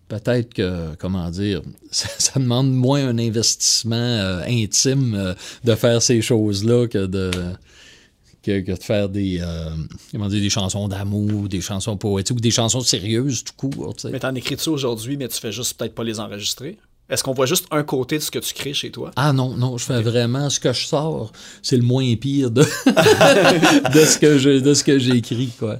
Peut-être 0.08 0.54
que, 0.54 0.96
comment 1.00 1.30
dire, 1.32 1.62
ça, 1.92 2.40
demande 2.40 2.72
moins 2.72 3.08
un 3.08 3.18
investissement 3.18 3.96
euh, 3.96 4.44
intime 4.48 5.16
euh, 5.16 5.34
de 5.64 5.76
faire 5.76 6.02
ces 6.02 6.22
choses-là 6.22 6.88
que 6.88 7.06
de, 7.06 7.32
que, 8.44 8.62
de 8.62 8.76
faire 8.76 9.08
des, 9.08 9.40
euh, 9.42 9.70
comment 10.12 10.28
dire, 10.28 10.42
des 10.42 10.50
chansons 10.50 10.88
d'amour, 10.90 11.48
des 11.48 11.62
chansons 11.62 11.96
poétiques 11.96 12.38
ou 12.38 12.42
des 12.42 12.52
chansons 12.52 12.82
sérieuses 12.82 13.46
tout 13.46 13.54
court. 13.56 13.96
Mais 14.12 14.20
t'en 14.20 14.36
écris-tu 14.36 14.70
aujourd'hui, 14.70 15.16
mais 15.18 15.30
tu 15.30 15.40
fais 15.40 15.54
juste 15.54 15.78
peut-être 15.78 15.96
pas 15.96 16.04
les 16.04 16.20
enregistrer? 16.20 16.78
Est-ce 17.08 17.24
qu'on 17.24 17.34
voit 17.34 17.46
juste 17.46 17.68
un 17.70 17.84
côté 17.84 18.18
de 18.18 18.24
ce 18.24 18.32
que 18.32 18.40
tu 18.40 18.54
crées 18.54 18.74
chez 18.74 18.90
toi? 18.90 19.12
Ah 19.16 19.32
non, 19.32 19.56
non, 19.56 19.78
je 19.78 19.86
fais 19.86 20.02
vraiment 20.02 20.50
ce 20.50 20.60
que 20.60 20.74
je 20.74 20.88
sors, 20.88 21.32
c'est 21.62 21.78
le 21.78 21.84
moins 21.84 22.16
pire 22.16 22.50
de, 22.50 22.62
de 23.94 24.06
ce 24.06 24.18
que 24.18 24.40
je 24.40 24.60
de 24.60 24.74
ce 24.74 24.84
que 24.84 24.98
j'écris 24.98 25.52
quoi. 25.60 25.78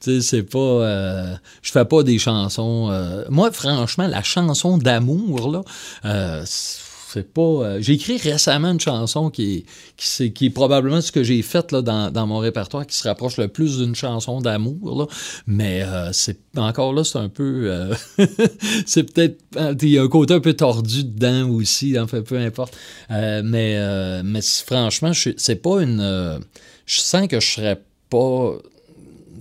Tu 0.00 0.20
sais, 0.20 0.20
c'est 0.20 0.42
pas 0.44 0.58
euh, 0.58 1.34
je 1.62 1.72
fais 1.72 1.84
pas 1.84 2.04
des 2.04 2.18
chansons 2.18 2.90
euh, 2.90 3.24
moi 3.28 3.50
franchement 3.50 4.06
la 4.06 4.22
chanson 4.22 4.78
d'amour 4.78 5.50
là 5.50 5.62
euh, 6.04 6.44
c'est 7.10 7.32
pas 7.32 7.40
euh, 7.40 7.78
j'ai 7.80 7.94
écrit 7.94 8.18
récemment 8.18 8.68
une 8.68 8.80
chanson 8.80 9.30
qui 9.30 9.64
est 9.98 10.30
qui, 10.30 10.46
est 10.46 10.50
probablement 10.50 11.00
ce 11.00 11.10
que 11.10 11.22
j'ai 11.22 11.40
fait 11.42 11.74
dans, 11.74 12.26
mon 12.26 12.38
répertoire 12.38 12.86
qui 12.86 12.96
se 12.96 13.08
rapproche 13.08 13.38
le 13.38 13.48
plus 13.48 13.78
d'une 13.78 13.94
chanson 13.94 14.40
d'amour 14.40 15.08
mais 15.46 15.82
euh, 15.82 16.12
c'est 16.12 16.38
encore 16.56 16.92
là 16.92 17.04
c'est 17.04 17.18
un 17.18 17.30
peu 17.30 17.70
euh, 17.70 17.94
c'est 18.86 19.04
peut-être 19.04 19.38
il 19.82 19.88
y 19.88 19.98
a 19.98 20.02
un 20.02 20.08
côté 20.08 20.34
un 20.34 20.40
peu 20.40 20.52
tordu 20.52 21.04
dedans 21.04 21.48
aussi 21.48 21.98
en 21.98 22.06
fait 22.06 22.22
peu 22.22 22.36
importe 22.38 22.76
mais 23.08 24.22
mais 24.22 24.40
franchement 24.66 25.12
c'est 25.14 25.62
pas 25.62 25.82
une 25.82 26.40
je 26.84 27.00
sens 27.00 27.26
que 27.26 27.40
je 27.40 27.46
serais 27.46 27.82
pas 28.10 28.52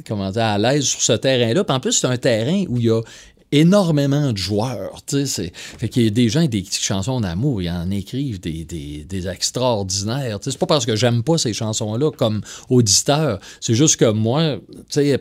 comment 0.08 0.32
dire, 0.32 0.44
à 0.44 0.58
l'aise 0.58 0.86
sur 0.86 1.02
ce 1.02 1.14
terrain-là. 1.14 1.64
Puis 1.64 1.76
en 1.76 1.80
plus, 1.80 1.94
c'est 1.94 2.08
un 2.08 2.18
terrain 2.18 2.64
où 2.70 2.78
il 2.78 2.86
y 2.86 2.90
a 2.90 3.02
énormément 3.52 4.32
de 4.32 4.38
joueurs. 4.38 5.00
C'est- 5.08 5.52
fait 5.56 5.90
qu'il 5.90 6.04
y 6.04 6.08
a 6.08 6.10
des 6.10 6.30
gens, 6.30 6.46
des 6.46 6.62
petites 6.62 6.84
chansons 6.84 7.22
d'amour, 7.22 7.62
ils 7.62 7.70
en 7.70 7.90
écrivent 7.92 8.40
des, 8.40 8.66
des, 8.66 9.28
extraordinaires. 9.28 10.40
C'est 10.42 10.58
pas 10.58 10.66
parce 10.66 10.86
que 10.86 10.96
j'aime 10.96 11.24
pas 11.24 11.38
ces 11.38 11.54
chansons-là 11.54 12.12
comme 12.12 12.42
auditeur. 12.70 13.40
C'est 13.60 13.74
juste 13.76 13.98
que 13.98 14.10
moi, 14.12 14.58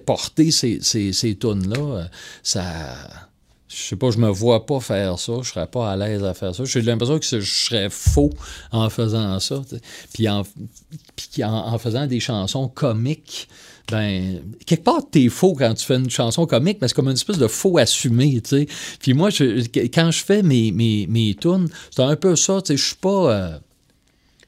porter 0.04 0.50
ces, 0.50 0.78
ces, 0.83 1.12
ces 1.12 1.37
tunes-là, 1.37 1.78
euh, 1.78 2.04
ça 2.42 2.64
je 3.68 3.83
sais 3.83 3.97
pas, 3.97 4.11
je 4.11 4.18
me 4.18 4.28
vois 4.28 4.64
pas 4.64 4.80
faire 4.80 5.18
ça, 5.18 5.35
je 5.42 5.50
serais 5.50 5.66
pas 5.66 5.90
à 5.90 5.97
l'aise 5.97 6.25
à 6.25 6.33
faire 6.33 6.54
ça. 6.54 6.64
J'ai 6.64 6.80
l'impression 6.80 7.18
que 7.18 7.26
je 7.26 7.40
serais 7.40 7.90
faux 7.90 8.30
en 8.73 8.88
faisant 8.88 9.38
ça. 9.38 9.62
Puis 10.14 10.28
en, 10.28 10.45
puis 11.14 11.45
en 11.45 11.76
faisant 11.78 12.06
des 12.06 12.21
chansons 12.21 12.68
comiques, 12.68 13.49
ben, 13.90 14.43
quelque 14.66 14.83
part, 14.85 15.02
t'es 15.11 15.28
faux 15.28 15.55
quand 15.55 15.75
tu 15.75 15.85
fais 15.87 15.97
une 15.97 16.11
chanson 16.11 16.47
comique, 16.47 16.78
mais 16.81 16.88
c'est 16.88 16.95
comme 16.95 17.07
une 17.09 17.12
espèce 17.14 17.38
de 17.38 17.47
faux 17.49 17.78
assumé, 17.78 18.40
tu 18.43 18.50
sais. 18.50 18.66
Puis 19.00 19.14
moi, 19.14 19.31
je- 19.31 19.66
quand 19.88 20.11
je 20.11 20.25
fais 20.25 20.43
mes, 20.43 20.73
mes, 20.73 21.07
mes 21.09 21.35
tunes, 21.35 21.69
c'est 21.90 22.02
un 22.02 22.16
peu 22.16 22.35
ça, 22.37 22.61
tu 22.62 22.69
sais, 22.73 22.76
je 22.76 22.85
suis 22.87 22.97
pas... 22.97 23.33
euh, 23.33 23.59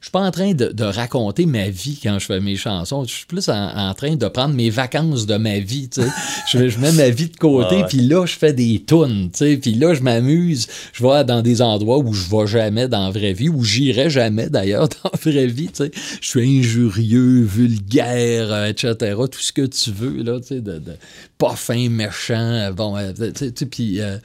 je 0.01 0.05
suis 0.05 0.11
pas 0.11 0.21
en 0.21 0.31
train 0.31 0.53
de, 0.53 0.67
de 0.71 0.83
raconter 0.85 1.45
ma 1.45 1.69
vie 1.69 1.99
quand 2.01 2.19
je 2.19 2.25
fais 2.25 2.39
mes 2.39 2.55
chansons. 2.55 3.03
Je 3.03 3.11
suis 3.13 3.25
plus 3.25 3.49
en, 3.49 3.53
en 3.89 3.93
train 3.93 4.15
de 4.15 4.27
prendre 4.29 4.55
mes 4.55 4.69
vacances 4.69 5.25
de 5.25 5.35
ma 5.35 5.59
vie. 5.59 5.89
tu 5.89 6.01
sais. 6.01 6.07
je, 6.49 6.69
je 6.69 6.79
mets 6.79 6.93
ma 6.93 7.09
vie 7.09 7.27
de 7.27 7.35
côté, 7.35 7.83
puis 7.89 7.99
là, 7.99 8.25
je 8.25 8.35
fais 8.35 8.53
des 8.53 8.81
tunes. 8.87 9.29
tu 9.31 9.37
sais. 9.39 9.57
Puis 9.57 9.73
là, 9.73 9.93
je 9.93 10.01
m'amuse. 10.01 10.67
Je 10.93 11.03
vais 11.05 11.23
dans 11.25 11.41
des 11.41 11.61
endroits 11.61 11.97
où 11.97 12.13
je 12.13 12.29
vais 12.29 12.47
jamais 12.47 12.87
dans 12.87 13.05
la 13.05 13.11
vraie 13.11 13.33
vie, 13.33 13.49
où 13.49 13.63
j'irai 13.63 14.09
jamais 14.09 14.49
d'ailleurs 14.49 14.87
dans 15.03 15.11
la 15.13 15.31
vraie 15.31 15.47
vie. 15.47 15.67
tu 15.67 15.83
sais. 15.83 15.91
Je 16.21 16.27
suis 16.29 16.59
injurieux, 16.59 17.41
vulgaire, 17.43 18.51
euh, 18.53 18.67
etc. 18.67 18.95
Tout 19.29 19.39
ce 19.39 19.51
que 19.51 19.65
tu 19.65 19.91
veux, 19.91 20.23
là, 20.23 20.39
tu 20.39 20.47
sais, 20.47 20.61
de, 20.61 20.79
de 20.79 20.93
pas 21.37 21.55
fin, 21.55 21.89
méchant. 21.89 22.71
Bon, 22.71 22.95
euh, 22.95 23.11
tu 23.11 23.23
sais, 23.35 23.51
tu 23.51 23.59
sais, 23.59 23.65
puis... 23.65 23.99
euh, 24.01 24.17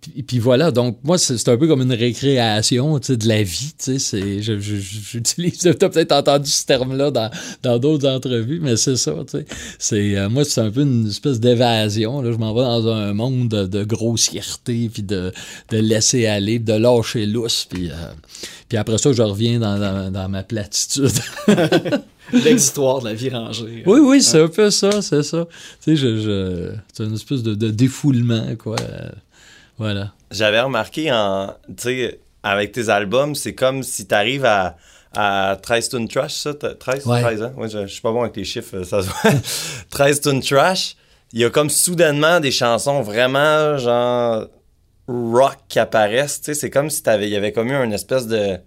puis, 0.00 0.22
puis 0.22 0.38
voilà, 0.38 0.70
donc 0.70 0.98
moi, 1.04 1.18
c'est 1.18 1.48
un 1.48 1.56
peu 1.56 1.66
comme 1.68 1.82
une 1.82 1.92
récréation 1.92 2.98
tu 2.98 3.06
sais, 3.06 3.16
de 3.16 3.28
la 3.28 3.42
vie. 3.42 3.72
J'utilise, 4.58 5.58
tu 5.58 5.68
as 5.68 5.88
peut-être 5.88 6.12
entendu 6.12 6.50
ce 6.50 6.64
terme-là 6.66 7.10
dans 7.10 7.30
dans 7.62 7.78
d'autres 7.78 8.08
entrevues, 8.08 8.60
mais 8.60 8.76
c'est 8.76 8.96
ça. 8.96 9.12
tu 9.30 9.38
sais. 9.38 9.46
C'est, 9.78 10.16
euh, 10.16 10.28
moi, 10.28 10.44
c'est 10.44 10.60
un 10.60 10.70
peu 10.70 10.82
une 10.82 11.08
espèce 11.08 11.40
d'évasion. 11.40 12.20
là. 12.22 12.32
Je 12.32 12.36
m'en 12.36 12.54
vais 12.54 12.62
dans 12.62 12.88
un 12.88 13.12
monde 13.12 13.48
de, 13.48 13.66
de 13.66 13.84
grossièreté, 13.84 14.88
puis 14.92 15.02
de, 15.02 15.32
de 15.70 15.78
laisser 15.78 16.26
aller, 16.26 16.58
de 16.58 16.72
lâcher 16.74 17.26
lousse. 17.26 17.66
Puis, 17.68 17.90
euh, 17.90 17.94
puis 18.68 18.78
après 18.78 18.98
ça, 18.98 19.12
je 19.12 19.22
reviens 19.22 19.58
dans, 19.60 19.78
dans- 19.78 20.10
dans 20.10 20.28
ma 20.28 20.42
platitude. 20.42 21.10
L'existoire 22.32 23.00
de 23.00 23.04
la 23.06 23.14
vie 23.14 23.30
rangée. 23.30 23.84
oui, 23.86 24.00
oui, 24.02 24.20
c'est 24.22 24.40
un 24.40 24.48
peu 24.48 24.70
ça, 24.70 25.00
c'est 25.00 25.22
ça. 25.22 25.46
Tu 25.84 25.90
sais, 25.92 25.96
je, 25.96 26.16
je- 26.20 26.72
c'est 26.92 27.04
une 27.04 27.14
espèce 27.14 27.42
de, 27.44 27.54
de 27.54 27.70
défoulement, 27.70 28.46
quoi. 28.58 28.76
Voilà. 29.78 30.12
J'avais 30.30 30.60
remarqué 30.60 31.10
en. 31.12 31.54
Avec 32.42 32.72
tes 32.72 32.88
albums, 32.88 33.34
c'est 33.34 33.54
comme 33.54 33.82
si 33.82 34.06
tu 34.06 34.14
arrives 34.14 34.44
à, 34.44 34.76
à 35.16 35.56
13 35.60 35.88
Tune 35.88 36.06
Trash, 36.08 36.34
ça 36.34 36.54
t'as- 36.54 36.74
13 36.74 37.04
Ouais. 37.06 37.20
13 37.20 37.42
hein? 37.42 37.52
Ouais, 37.56 37.68
je, 37.68 37.86
je 37.86 37.92
suis 37.92 38.00
pas 38.02 38.12
bon 38.12 38.22
avec 38.22 38.36
les 38.36 38.44
chiffres, 38.44 38.82
ça 38.84 39.02
se 39.02 39.08
voit. 39.08 39.32
13 39.90 40.20
Tune 40.20 40.40
Trash, 40.40 40.96
il 41.32 41.40
y 41.40 41.44
a 41.44 41.50
comme 41.50 41.70
soudainement 41.70 42.38
des 42.38 42.52
chansons 42.52 43.02
vraiment 43.02 43.76
genre 43.78 44.46
rock 45.08 45.56
qui 45.68 45.78
apparaissent. 45.80 46.40
C'est 46.42 46.70
comme 46.70 46.88
si 46.90 47.02
t'avais- 47.02 47.26
il 47.26 47.32
y 47.32 47.36
avait 47.36 47.50
comme 47.52 47.68
eu 47.68 47.74
une 47.84 47.92
espèce 47.92 48.28
de, 48.28 48.58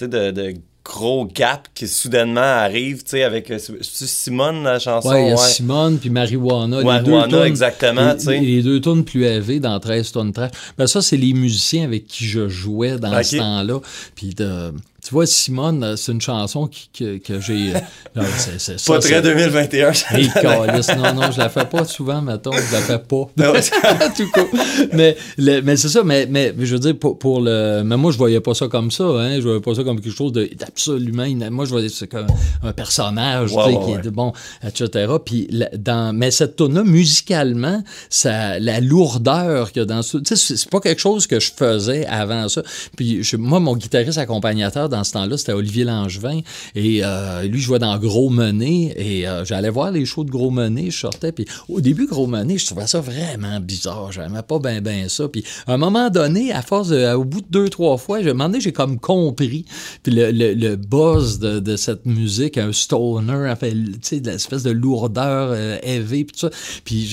de 0.00 0.54
gros 0.88 1.26
gap 1.26 1.66
qui 1.74 1.88
soudainement 1.88 2.40
arrive, 2.40 2.98
tu 3.02 3.10
sais, 3.10 3.22
avec. 3.24 3.50
euh, 3.50 3.58
Simone, 3.82 4.62
la 4.62 4.78
chanson? 4.78 5.08
Ouais, 5.08 5.24
il 5.24 5.28
y 5.28 5.30
a 5.30 5.34
ouais. 5.34 5.36
Simone 5.48 5.98
puis 5.98 6.10
Marijuana. 6.10 6.76
les 6.76 6.82
deux 6.82 7.10
Marijuana, 7.10 7.46
exactement, 7.46 8.14
tu 8.14 8.20
sais. 8.20 8.38
Les 8.38 8.62
deux 8.62 8.80
tonnes 8.80 9.04
plus 9.04 9.24
élevées 9.24 9.58
dans 9.60 9.78
13 9.80 10.12
tonnes 10.12 10.32
trash. 10.32 10.50
Ben 10.78 10.86
ça, 10.86 11.02
c'est 11.02 11.16
les 11.16 11.32
musiciens 11.32 11.84
avec 11.84 12.06
qui 12.06 12.24
je 12.26 12.48
jouais 12.48 12.98
dans 12.98 13.20
ce 13.22 13.36
temps-là. 13.36 13.80
Puis 14.14 14.28
de- 14.34 14.72
tu 15.06 15.14
vois, 15.14 15.26
Simone, 15.26 15.84
euh, 15.84 15.96
c'est 15.96 16.10
une 16.12 16.20
chanson 16.20 16.66
qui, 16.66 16.88
que, 16.92 17.18
que 17.18 17.40
j'ai. 17.40 17.74
euh, 17.74 17.78
non, 18.16 18.22
c'est- 18.38 18.58
ça, 18.58 18.92
Pas 18.92 18.98
très 18.98 19.08
c'est- 19.10 19.22
2021. 19.22 19.92
ça. 19.92 20.18
Hey, 20.18 20.28
câlisse. 20.30 20.88
non, 20.96 21.14
non, 21.14 21.30
je 21.30 21.38
la 21.38 21.48
fais 21.48 21.64
pas 21.64 21.84
souvent, 21.84 22.20
mettons, 22.22 22.50
je 22.52 22.72
la 22.72 22.80
fais 22.80 22.98
pas. 22.98 23.26
Non. 23.36 23.52
en 23.54 24.14
tout 24.16 24.30
cas. 24.32 24.44
Mais, 24.92 25.16
le- 25.38 25.60
mais 25.60 25.76
c'est 25.76 25.88
ça, 25.88 26.02
mais, 26.04 26.26
mais 26.28 26.52
je 26.58 26.72
veux 26.74 26.80
dire, 26.80 26.98
pour, 26.98 27.18
pour 27.18 27.40
le. 27.40 27.82
Mais 27.84 27.96
moi, 27.96 28.10
je 28.12 28.18
voyais 28.18 28.40
pas 28.40 28.54
ça 28.54 28.66
comme 28.68 28.90
ça, 28.90 29.04
hein. 29.04 29.36
Je 29.36 29.42
voyais 29.42 29.60
pas 29.60 29.74
ça 29.74 29.84
comme 29.84 30.00
quelque 30.00 30.16
chose 30.16 30.32
d'absolument. 30.32 31.26
Moi, 31.50 31.64
je 31.64 31.70
voyais 31.70 31.88
ça 31.88 32.06
comme 32.06 32.26
un 32.62 32.72
personnage, 32.72 33.50
tu 33.50 33.54
sais, 33.54 33.60
ouais, 33.60 33.72
qui 33.84 33.90
ouais. 33.92 33.98
est 34.00 34.02
de- 34.02 34.10
bon, 34.10 34.32
etc. 34.66 35.12
Puis, 35.24 35.46
la- 35.50 35.70
dans, 35.76 36.14
mais 36.14 36.30
cette 36.30 36.56
tune 36.56 36.74
là 36.74 36.82
musicalement, 36.84 37.82
ça, 38.10 38.58
la 38.58 38.80
lourdeur 38.80 39.70
qu'il 39.72 39.80
y 39.80 39.82
a 39.82 39.86
dans 39.86 40.02
ce. 40.02 40.18
Tu 40.18 40.24
sais, 40.28 40.36
c'est- 40.36 40.56
c'est 40.56 40.70
pas 40.70 40.80
quelque 40.80 41.00
chose 41.00 41.26
que 41.26 41.38
je 41.40 41.50
faisais 41.56 42.06
avant 42.06 42.48
ça. 42.48 42.62
Puis, 42.96 43.22
je- 43.22 43.36
moi, 43.36 43.60
mon 43.60 43.76
guitariste 43.76 44.18
accompagnateur 44.18 44.88
dans 44.88 44.95
ce 45.04 45.12
temps-là, 45.12 45.36
c'était 45.36 45.52
Olivier 45.52 45.84
Langevin. 45.84 46.40
Et 46.74 47.00
euh, 47.04 47.42
lui, 47.42 47.60
je 47.60 47.66
jouais 47.66 47.78
dans 47.78 47.96
Gros 47.98 48.30
Menet. 48.30 48.94
Et 48.96 49.26
euh, 49.28 49.44
j'allais 49.44 49.70
voir 49.70 49.90
les 49.90 50.04
shows 50.04 50.24
de 50.24 50.30
Gros 50.30 50.50
Menet. 50.50 50.90
Je 50.90 50.98
sortais. 50.98 51.32
Puis, 51.32 51.46
au 51.68 51.80
début, 51.80 52.06
Gros 52.06 52.26
Menet, 52.26 52.58
je 52.58 52.66
trouvais 52.66 52.86
ça 52.86 53.00
vraiment 53.00 53.60
bizarre. 53.60 54.12
J'aimais 54.12 54.42
pas 54.42 54.58
bien, 54.58 54.80
bien 54.80 55.08
ça. 55.08 55.28
Puis, 55.28 55.44
à 55.66 55.74
un 55.74 55.76
moment 55.76 56.10
donné, 56.10 56.52
à 56.52 56.62
force 56.62 56.88
de, 56.88 57.14
au 57.14 57.24
bout 57.24 57.40
de 57.40 57.46
deux, 57.50 57.68
trois 57.68 57.96
fois, 57.96 58.22
je, 58.22 58.30
donné, 58.30 58.60
j'ai 58.60 58.72
comme 58.72 58.98
compris. 58.98 59.64
Puis, 60.02 60.12
le, 60.12 60.30
le, 60.30 60.54
le 60.54 60.76
buzz 60.76 61.38
de, 61.38 61.60
de 61.60 61.76
cette 61.76 62.06
musique, 62.06 62.58
un 62.58 62.72
stoner, 62.72 63.54
fait, 63.58 63.72
tu 63.72 63.92
sais, 64.02 64.20
de 64.20 64.30
l'espèce 64.30 64.62
de 64.62 64.70
lourdeur 64.70 65.50
euh, 65.52 65.78
heavy, 65.82 66.24
puis 66.24 66.34
tout 66.38 66.48
ça. 66.48 66.50
Puis, 66.84 67.06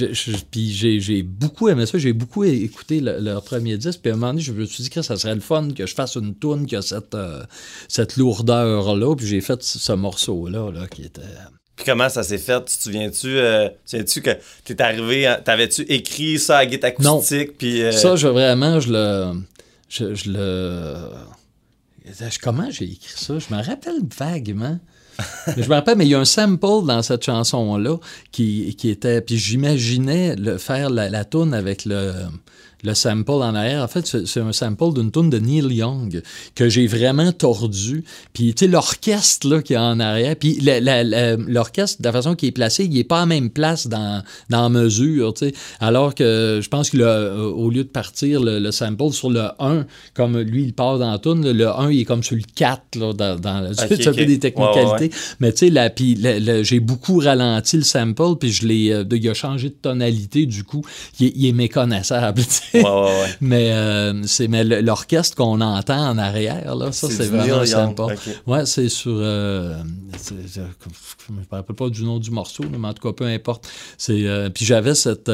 j'ai, 1.00 1.24
beaucoup 1.24 1.70
aimé 1.70 1.86
ça. 1.86 1.98
J'ai 1.98 2.14
beaucoup 2.14 2.44
écouté 2.44 3.00
le- 3.00 3.20
leur 3.20 3.44
premier 3.44 3.78
disque. 3.78 4.00
Puis, 4.02 4.12
à 4.12 4.14
un 4.14 4.18
moment 4.18 4.34
donné, 4.34 4.42
je 4.42 4.52
me 4.52 4.66
suis 4.66 4.84
dit 4.84 4.90
que 4.90 5.02
ça 5.02 5.16
serait 5.18 5.36
le 5.36 5.42
fun 5.42 5.70
que 5.76 5.86
je 5.86 5.94
fasse 5.94 6.16
une 6.16 6.36
tune 6.36 6.66
qui 6.66 6.76
a 6.76 6.82
cette, 6.82 7.16
euh, 7.16 7.44
cette 7.88 8.18
lourdeur-là. 8.18 9.16
Puis, 9.16 9.28
j'ai 9.28 9.42
fait 9.42 9.62
ce, 9.64 9.80
ce 9.80 9.94
morceau-là, 9.94 10.72
là, 10.72 10.88
qui 10.88 11.04
était. 11.04 11.22
Puis 11.76 11.86
comment 11.86 12.10
ça 12.10 12.22
s'est 12.24 12.38
fait? 12.38 12.64
Tu 12.66 12.78
te 12.78 12.84
souviens-tu, 12.84 13.38
euh, 13.38 13.70
tu 14.06 14.22
que 14.22 14.30
t'es 14.64 14.80
arrivé, 14.82 15.34
t'avais-tu 15.44 15.82
écrit 15.84 16.38
ça 16.38 16.60
à 16.60 16.66
guitare 16.66 16.92
Non. 17.00 17.16
acoustique? 17.16 17.58
Puis, 17.58 17.82
euh, 17.82 17.92
Ça, 17.92 18.16
je, 18.16 18.28
vraiment, 18.28 18.80
je 18.80 18.94
le. 18.94 19.34
Je, 19.90 20.14
je 20.14 20.30
le. 20.32 20.96
Comment 22.42 22.70
j'ai 22.70 22.86
écrit 22.86 23.14
ça? 23.16 23.36
Je 23.40 23.54
me 23.54 23.62
rappelle 23.62 24.02
vaguement. 24.18 24.80
Je 25.58 25.70
me 25.70 25.76
rappelle, 25.76 25.96
mais 25.96 26.06
il 26.06 26.10
y 26.10 26.16
a 26.16 26.20
un 26.20 26.26
sample 26.26 26.88
dans 26.88 27.04
cette 27.04 27.24
chanson-là 27.24 27.98
qui, 28.32 28.76
qui 28.76 28.90
était. 28.90 29.22
Puis 29.22 29.38
j'imaginais 29.38 30.36
le, 30.36 30.58
faire 30.58 30.90
la, 30.90 31.08
la 31.08 31.24
toune 31.24 31.54
avec 31.54 31.86
le, 31.86 32.14
le 32.84 32.94
sample 32.94 33.32
en 33.32 33.56
arrière. 33.56 33.82
En 33.84 33.88
fait, 33.88 34.06
c'est 34.26 34.40
un 34.40 34.52
sample 34.52 34.94
d'une 34.94 35.12
toune 35.12 35.30
de 35.30 35.40
Neil 35.40 35.74
Young 35.74 36.22
que 36.56 36.70
j'ai 36.70 36.88
vraiment 36.88 37.32
tordu. 37.32 38.04
Puis, 38.34 38.54
tu 38.54 38.66
sais, 38.66 38.72
l'orchestre 38.72 39.48
là, 39.48 39.62
qui 39.62 39.74
est 39.74 39.78
en 39.78 40.00
arrière. 40.00 40.36
Puis, 40.36 40.60
l'orchestre, 40.62 42.02
de 42.02 42.08
la 42.08 42.12
façon 42.12 42.36
qu'il 42.36 42.50
est 42.50 42.54
placé, 42.54 42.86
il 42.86 42.92
n'est 42.94 43.04
pas 43.04 43.18
à 43.18 43.20
la 43.22 43.26
même 43.28 43.50
place 43.50 43.88
dans, 43.88 44.24
dans 44.50 44.64
la 44.64 44.70
mesure, 44.70 45.34
tu 45.34 45.48
sais. 45.48 45.54
Alors 45.80 46.16
que 46.16 46.60
je 46.62 46.70
pense 46.70 46.90
qu'au 46.90 47.70
lieu 47.70 47.84
de 47.84 47.90
partir 47.90 48.42
le, 48.42 48.60
le 48.60 48.72
sample 48.72 49.12
sur 49.12 49.30
le 49.30 49.48
1, 49.60 49.86
comme 50.14 50.40
lui, 50.40 50.64
il 50.64 50.74
part 50.74 51.00
dans 51.00 51.12
la 51.12 51.20
toune, 51.20 51.50
le 51.52 51.68
1, 51.68 51.92
il 51.92 52.02
est 52.02 52.06
comme 52.06 52.24
sur 52.24 52.36
le 52.36 52.44
4, 52.56 52.96
là, 52.96 53.14
dans, 53.14 53.40
dans 53.40 53.62
le- 53.62 53.74
ça 53.74 53.88
fait 53.88 54.26
des 54.26 54.40
technicalités. 54.40 54.90
Ouais, 54.92 55.02
ouais, 55.02 55.10
Mais 55.40 55.52
tu 55.54 55.70
sais, 55.72 55.90
puis 55.96 56.20
j'ai 56.64 56.80
beaucoup 56.80 57.18
ralenti 57.20 57.78
le 57.78 57.84
sample, 57.84 58.36
puis 58.40 58.52
je 58.52 58.68
l'ai, 58.68 58.92
euh, 58.92 59.04
il 59.12 59.30
a 59.30 59.34
changé 59.34 59.70
de 59.70 59.76
tonalité, 59.76 60.46
du 60.46 60.64
coup, 60.64 60.84
il 61.20 61.28
est, 61.28 61.34
il 61.36 61.46
est 61.48 61.52
méconnaissable, 61.54 62.42
tu 62.44 62.48
sais. 62.50 62.73
Ouais, 62.74 62.82
ouais, 62.82 62.90
ouais. 63.22 63.36
Mais, 63.42 63.72
euh, 63.72 64.24
c'est, 64.26 64.48
mais 64.48 64.64
l'orchestre 64.64 65.36
qu'on 65.38 65.62
entend 65.62 66.10
en 66.10 66.18
arrière, 66.18 66.76
là, 66.76 66.92
ça, 66.92 67.08
C'est 67.10 67.26
vraiment 67.28 67.60
Neil 67.62 67.70
Young, 67.70 67.96
sample. 67.98 68.02
ok. 68.14 68.36
Ouais, 68.48 68.66
c'est 68.66 68.90
sur. 68.90 69.12
euh, 69.16 69.76
c'est- 70.18 70.36
je 70.56 71.34
me 71.34 71.42
rappelle 71.52 71.76
pas 71.76 71.90
du 71.90 72.04
nom 72.04 72.20
du 72.20 72.32
morceau, 72.32 72.64
mais 72.72 72.88
en 72.88 72.94
tout 72.94 73.08
cas, 73.08 73.14
peu 73.14 73.26
importe. 73.26 73.68
C'est, 73.98 74.26
euh, 74.28 74.50
puis 74.50 74.66
j'avais 74.66 74.96
cette. 74.96 75.30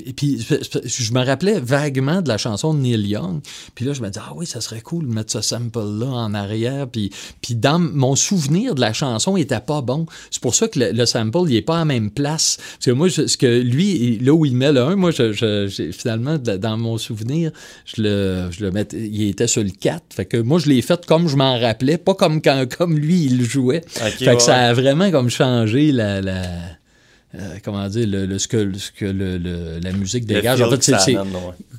Euh, 0.00 0.12
puis- 0.16 0.38
je 0.84 1.12
me 1.12 1.24
rappelais 1.24 1.60
vaguement 1.60 2.22
de 2.22 2.28
la 2.28 2.38
chanson 2.38 2.74
de 2.74 2.80
Neil 2.80 3.06
Young. 3.08 3.40
Puis 3.74 3.84
là, 3.84 3.92
je 3.92 4.02
me 4.02 4.08
disais, 4.08 4.20
ah 4.26 4.32
oui, 4.36 4.46
ça 4.46 4.60
serait 4.60 4.80
cool 4.80 5.06
de 5.08 5.12
mettre 5.12 5.32
ce 5.32 5.40
sample-là 5.40 6.06
en 6.06 6.34
arrière. 6.34 6.86
Puis, 6.88 7.10
puis 7.42 7.54
dans 7.54 7.78
mon 7.78 8.14
souvenir 8.16 8.74
de 8.74 8.80
la 8.80 8.92
chanson, 8.92 9.36
il 9.36 9.42
était 9.42 9.60
pas 9.60 9.80
bon. 9.82 10.06
C'est 10.30 10.42
pour 10.42 10.54
ça 10.54 10.68
que 10.68 10.78
le, 10.78 10.92
le 10.92 11.06
sample, 11.06 11.38
il 11.48 11.56
est 11.56 11.62
pas 11.62 11.76
à 11.76 11.78
la 11.80 11.84
même 11.84 12.10
place. 12.10 12.58
Parce 12.74 12.86
que 12.86 12.90
moi, 12.92 13.08
je- 13.08 13.26
ce 13.26 13.36
que 13.36 13.60
lui, 13.60 14.18
là 14.18 14.32
où 14.34 14.44
il 14.44 14.54
met 14.56 14.72
le 14.72 14.80
1, 14.82 14.96
moi, 14.96 15.10
je, 15.10 15.32
je- 15.32 15.90
finalement, 15.92 16.38
dans 16.38 16.76
mon 16.76 16.98
souvenir, 16.98 17.50
je 17.84 18.02
le, 18.02 18.48
je 18.50 18.64
le 18.64 18.70
mettais, 18.70 18.98
il 18.98 19.28
était 19.28 19.46
sur 19.46 19.62
le 19.62 19.70
4. 19.70 20.02
Fait 20.14 20.24
que 20.26 20.36
moi, 20.36 20.58
je 20.58 20.68
l'ai 20.68 20.82
fait 20.82 21.04
comme 21.06 21.28
je 21.28 21.36
m'en 21.36 21.58
rappelais, 21.58 21.98
pas 21.98 22.14
comme 22.14 22.40
quand 22.42 22.66
comme 22.76 22.98
lui, 22.98 23.24
il 23.24 23.38
le 23.38 23.44
jouait. 23.44 23.82
Fait 23.86 24.26
ouais, 24.28 24.36
que 24.36 24.42
ça 24.42 24.56
a 24.56 24.72
vraiment 24.74 25.10
comme 25.10 25.30
changé 25.30 25.92
la... 25.92 26.20
la 26.20 26.42
euh, 27.34 27.56
comment 27.64 27.86
dire, 27.88 28.06
le, 28.06 28.24
le- 28.26 28.38
ce 28.38 28.48
que, 28.48 28.72
ce 28.78 28.90
que 28.92 29.04
le- 29.04 29.36
le- 29.38 29.78
la 29.80 29.92
musique 29.92 30.28
Le 30.28 30.36
dégage. 30.36 30.58
feel 30.58 30.66
En 30.66 30.70
fait, 30.70 30.82
c'est, 30.82 31.16
ouais. 31.18 31.24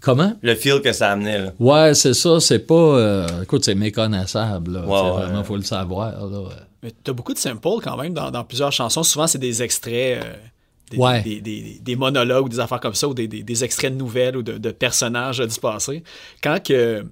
Comment? 0.01 0.33
Le 0.41 0.55
feel 0.55 0.81
que 0.81 0.91
ça 0.91 1.11
amenait, 1.11 1.39
là. 1.39 1.53
Ouais, 1.59 1.93
c'est 1.95 2.13
ça, 2.13 2.39
c'est 2.39 2.59
pas... 2.59 2.73
euh, 2.75 3.43
écoute, 3.43 3.63
c'est 3.65 3.73
méconnaissable, 3.75 4.73
là. 4.73 4.81
Ouais, 4.81 4.85
C'est 4.97 5.03
ouais. 5.05 5.11
vraiment, 5.25 5.43
faut 5.43 5.55
le 5.57 5.63
savoir, 5.63 6.11
là. 6.27 6.39
ouais. 6.41 6.49
Mais 6.83 6.93
t'as 7.03 7.13
beaucoup 7.13 7.33
de 7.33 7.39
samples 7.39 7.67
quand 7.83 7.97
même 7.97 8.13
dans, 8.13 8.29
dans 8.29 8.43
plusieurs 8.43 8.71
chansons. 8.71 9.01
Souvent, 9.03 9.25
c'est 9.25 9.39
des 9.39 9.63
extraits, 9.63 10.23
euh, 10.23 10.33
des, 10.91 10.97
Ouais. 10.97 11.21
des, 11.23 11.41
des- 11.41 11.79
des 11.81 11.95
monologues 11.95 12.45
ou 12.45 12.49
des 12.49 12.59
affaires 12.59 12.79
comme 12.79 12.93
ça, 12.93 13.07
ou 13.07 13.13
des, 13.15 13.27
des- 13.27 13.41
des 13.43 13.63
extraits 13.63 13.91
de 13.93 13.97
nouvelles 13.97 14.37
ou 14.37 14.43
de, 14.43 14.57
de 14.57 14.71
personnages 14.71 15.39
du 15.39 15.59
passé. 15.59 16.03
Quand 16.43 16.61
que. 16.63 17.03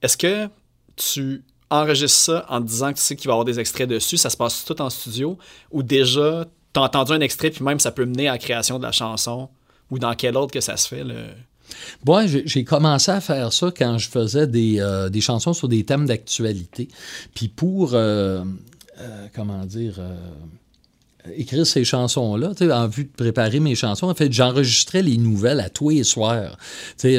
Est-ce 0.00 0.16
que 0.16 0.48
tu 0.96 1.44
enregistres 1.70 2.18
ça 2.18 2.46
en 2.48 2.60
te 2.60 2.66
disant 2.66 2.92
que 2.92 2.96
tu 2.98 3.02
sais 3.04 3.14
qu'il 3.16 3.28
va 3.28 3.32
y 3.32 3.34
avoir 3.34 3.44
des 3.44 3.60
extraits 3.60 3.88
dessus, 3.88 4.16
ça 4.16 4.30
se 4.30 4.36
passe 4.36 4.64
tout 4.64 4.80
en 4.82 4.90
studio, 4.90 5.38
ou 5.70 5.82
déjà, 5.82 6.44
t'as 6.72 6.80
entendu 6.80 7.12
un 7.12 7.20
extrait, 7.20 7.50
puis 7.50 7.64
même 7.64 7.80
ça 7.80 7.90
peut 7.90 8.04
mener 8.04 8.28
à 8.28 8.32
la 8.32 8.38
création 8.38 8.78
de 8.78 8.84
la 8.84 8.92
chanson, 8.92 9.48
ou 9.90 9.98
dans 9.98 10.14
quel 10.14 10.36
ordre 10.36 10.52
que 10.52 10.60
ça 10.60 10.76
se 10.76 10.88
fait, 10.88 11.04
le... 11.04 11.26
Moi, 12.04 12.24
j'ai 12.26 12.64
commencé 12.64 13.10
à 13.10 13.20
faire 13.20 13.52
ça 13.52 13.72
quand 13.74 13.96
je 13.96 14.08
faisais 14.08 14.46
des, 14.46 14.80
euh, 14.80 15.08
des 15.08 15.20
chansons 15.20 15.54
sur 15.54 15.68
des 15.68 15.84
thèmes 15.84 16.06
d'actualité. 16.06 16.88
Puis 17.34 17.48
pour, 17.48 17.94
euh, 17.94 18.44
euh, 18.98 19.26
comment 19.34 19.64
dire, 19.64 19.98
écrire 21.36 21.66
ces 21.66 21.84
chansons-là, 21.84 22.52
en 22.72 22.88
vue 22.88 23.04
de 23.04 23.10
préparer 23.16 23.60
mes 23.60 23.74
chansons, 23.74 24.08
en 24.08 24.14
fait, 24.14 24.32
j'enregistrais 24.32 25.02
les 25.02 25.16
nouvelles 25.16 25.60
à 25.60 25.68
tous 25.68 25.90
les 25.90 26.04
soirs. 26.04 26.56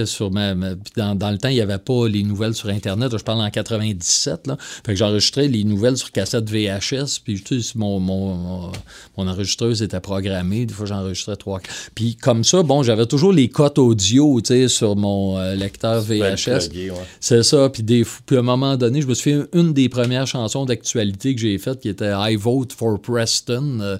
Sur 0.05 0.31
ma, 0.31 0.55
ma- 0.55 0.75
dans, 0.95 1.15
dans 1.15 1.31
le 1.31 1.37
temps, 1.37 1.49
il 1.49 1.55
n'y 1.55 1.61
avait 1.61 1.77
pas 1.77 2.07
les 2.07 2.23
nouvelles 2.23 2.53
sur 2.53 2.69
Internet. 2.69 3.15
Je 3.17 3.23
parle 3.23 3.41
en 3.41 3.49
97, 3.49 4.47
là. 4.47 4.57
Fait 4.85 4.93
que 4.93 4.95
j'enregistrais 4.97 5.47
les 5.47 5.63
nouvelles 5.63 5.97
sur 5.97 6.11
cassette 6.11 6.49
VHS, 6.49 7.19
puis 7.23 7.43
mon, 7.75 7.99
mon, 7.99 8.33
mon, 8.35 8.71
mon 9.17 9.27
enregistreuse 9.27 9.81
était 9.81 9.99
programmée. 9.99 10.65
Des 10.65 10.73
fois, 10.73 10.85
j'enregistrais 10.85 11.35
trois... 11.35 11.59
Puis 11.95 12.15
comme 12.15 12.43
ça, 12.43 12.63
bon, 12.63 12.83
j'avais 12.83 13.05
toujours 13.05 13.31
les 13.33 13.49
cotes 13.49 13.79
audio, 13.79 14.39
sur 14.67 14.95
mon 14.95 15.37
euh, 15.37 15.55
lecteur 15.55 16.01
VHS. 16.01 16.69
ouais. 16.73 16.91
C'est 17.19 17.43
ça. 17.43 17.69
Puis, 17.69 17.83
des, 17.83 18.05
puis 18.25 18.35
à 18.35 18.39
un 18.39 18.43
moment 18.43 18.75
donné, 18.77 19.01
je 19.01 19.07
me 19.07 19.13
suis 19.13 19.33
fait 19.33 19.45
une 19.53 19.73
des 19.73 19.89
premières 19.89 20.27
chansons 20.27 20.65
d'actualité 20.65 21.33
que 21.35 21.41
j'ai 21.41 21.57
faites 21.57 21.79
qui 21.79 21.89
était 21.89 22.11
I 22.13 22.35
Vote 22.35 22.73
for 22.73 22.99
Preston, 22.99 23.79
euh, 23.81 23.92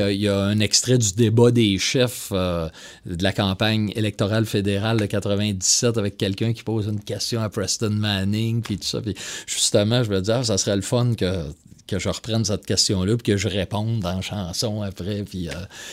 a- 0.00 0.12
il 0.12 0.20
y 0.20 0.28
a 0.28 0.38
un 0.38 0.60
extrait 0.60 0.98
du 0.98 1.12
débat 1.14 1.50
des 1.50 1.78
chefs 1.78 2.28
euh, 2.32 2.68
de 3.06 3.22
la 3.22 3.32
campagne 3.32 3.92
électorale 3.96 4.46
fédérale 4.46 4.98
de 4.98 5.06
97 5.06 5.98
avec 5.98 6.16
quelqu'un 6.16 6.52
qui 6.52 6.62
pose 6.62 6.86
une 6.86 7.00
question 7.00 7.40
à 7.42 7.48
Preston 7.48 7.90
Manning, 7.90 8.62
puis 8.62 8.78
tout 8.78 8.84
ça. 8.86 9.00
Puis 9.00 9.14
justement, 9.46 10.02
je 10.02 10.10
me 10.10 10.20
disais, 10.20 10.32
ah, 10.32 10.44
ça 10.44 10.58
serait 10.58 10.76
le 10.76 10.82
fun 10.82 11.14
que 11.14 11.44
que 11.86 11.98
je 11.98 12.08
reprenne 12.08 12.44
cette 12.44 12.66
question-là, 12.66 13.16
puis 13.16 13.32
que 13.32 13.36
je 13.36 13.48
réponde 13.48 14.04
en 14.04 14.20
chanson 14.22 14.82
après, 14.82 15.22
puis, 15.22 15.48
euh, 15.48 15.52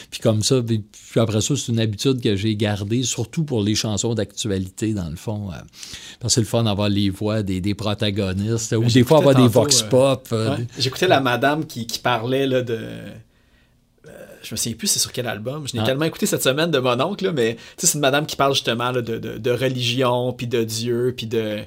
puis 0.10 0.19
comme 0.19 0.41
ça, 0.43 0.62
puis, 0.62 0.79
puis 1.12 1.19
après 1.19 1.41
ça, 1.41 1.56
c'est 1.56 1.71
une 1.71 1.79
habitude 1.79 2.21
que 2.21 2.36
j'ai 2.36 2.56
gardée, 2.56 3.03
surtout 3.03 3.43
pour 3.43 3.62
les 3.62 3.75
chansons 3.75 4.13
d'actualité, 4.13 4.93
dans 4.93 5.10
le 5.10 5.15
fond, 5.15 5.49
euh, 5.51 5.56
parce 6.19 6.34
que 6.34 6.36
c'est 6.36 6.41
le 6.41 6.47
fun 6.47 6.63
d'avoir 6.63 6.89
les 6.89 7.10
voix 7.10 7.43
des, 7.43 7.62
des 7.62 7.73
protagonistes, 7.75 8.73
ou 8.73 8.86
des 8.86 9.03
fois 9.03 9.19
avoir 9.19 9.36
des 9.36 9.47
vox 9.47 9.82
pop. 9.84 10.27
euh, 10.32 10.58
Ouais. 10.58 10.67
J'écoutais 10.79 11.08
la 11.08 11.19
madame 11.21 11.65
qui, 11.65 11.86
qui 11.88 11.99
parlait 11.99 12.47
là, 12.47 12.62
de. 12.62 12.79
je 14.43 14.53
me 14.53 14.58
souviens 14.58 14.75
plus 14.75 14.88
c'est 14.88 14.99
sur 14.99 15.12
quel 15.13 15.27
album. 15.27 15.67
Je 15.67 15.73
l'ai 15.73 15.79
Ah. 15.79 15.86
tellement 15.86 16.06
écouté 16.06 16.25
cette 16.25 16.43
semaine 16.43 16.69
de 16.71 16.79
mon 16.79 16.99
oncle, 16.99 17.23
là, 17.25 17.32
mais 17.32 17.56
c'est 17.77 17.93
une 17.93 18.01
madame 18.01 18.25
qui 18.25 18.36
parle 18.36 18.53
justement 18.53 18.91
là, 18.91 19.01
de, 19.01 19.17
de, 19.17 19.38
de 19.38 19.51
religion, 19.51 20.34
puis 20.34 20.47
de 20.47 20.63
Dieu, 20.63 21.13
puis 21.15 21.27
de. 21.27 21.60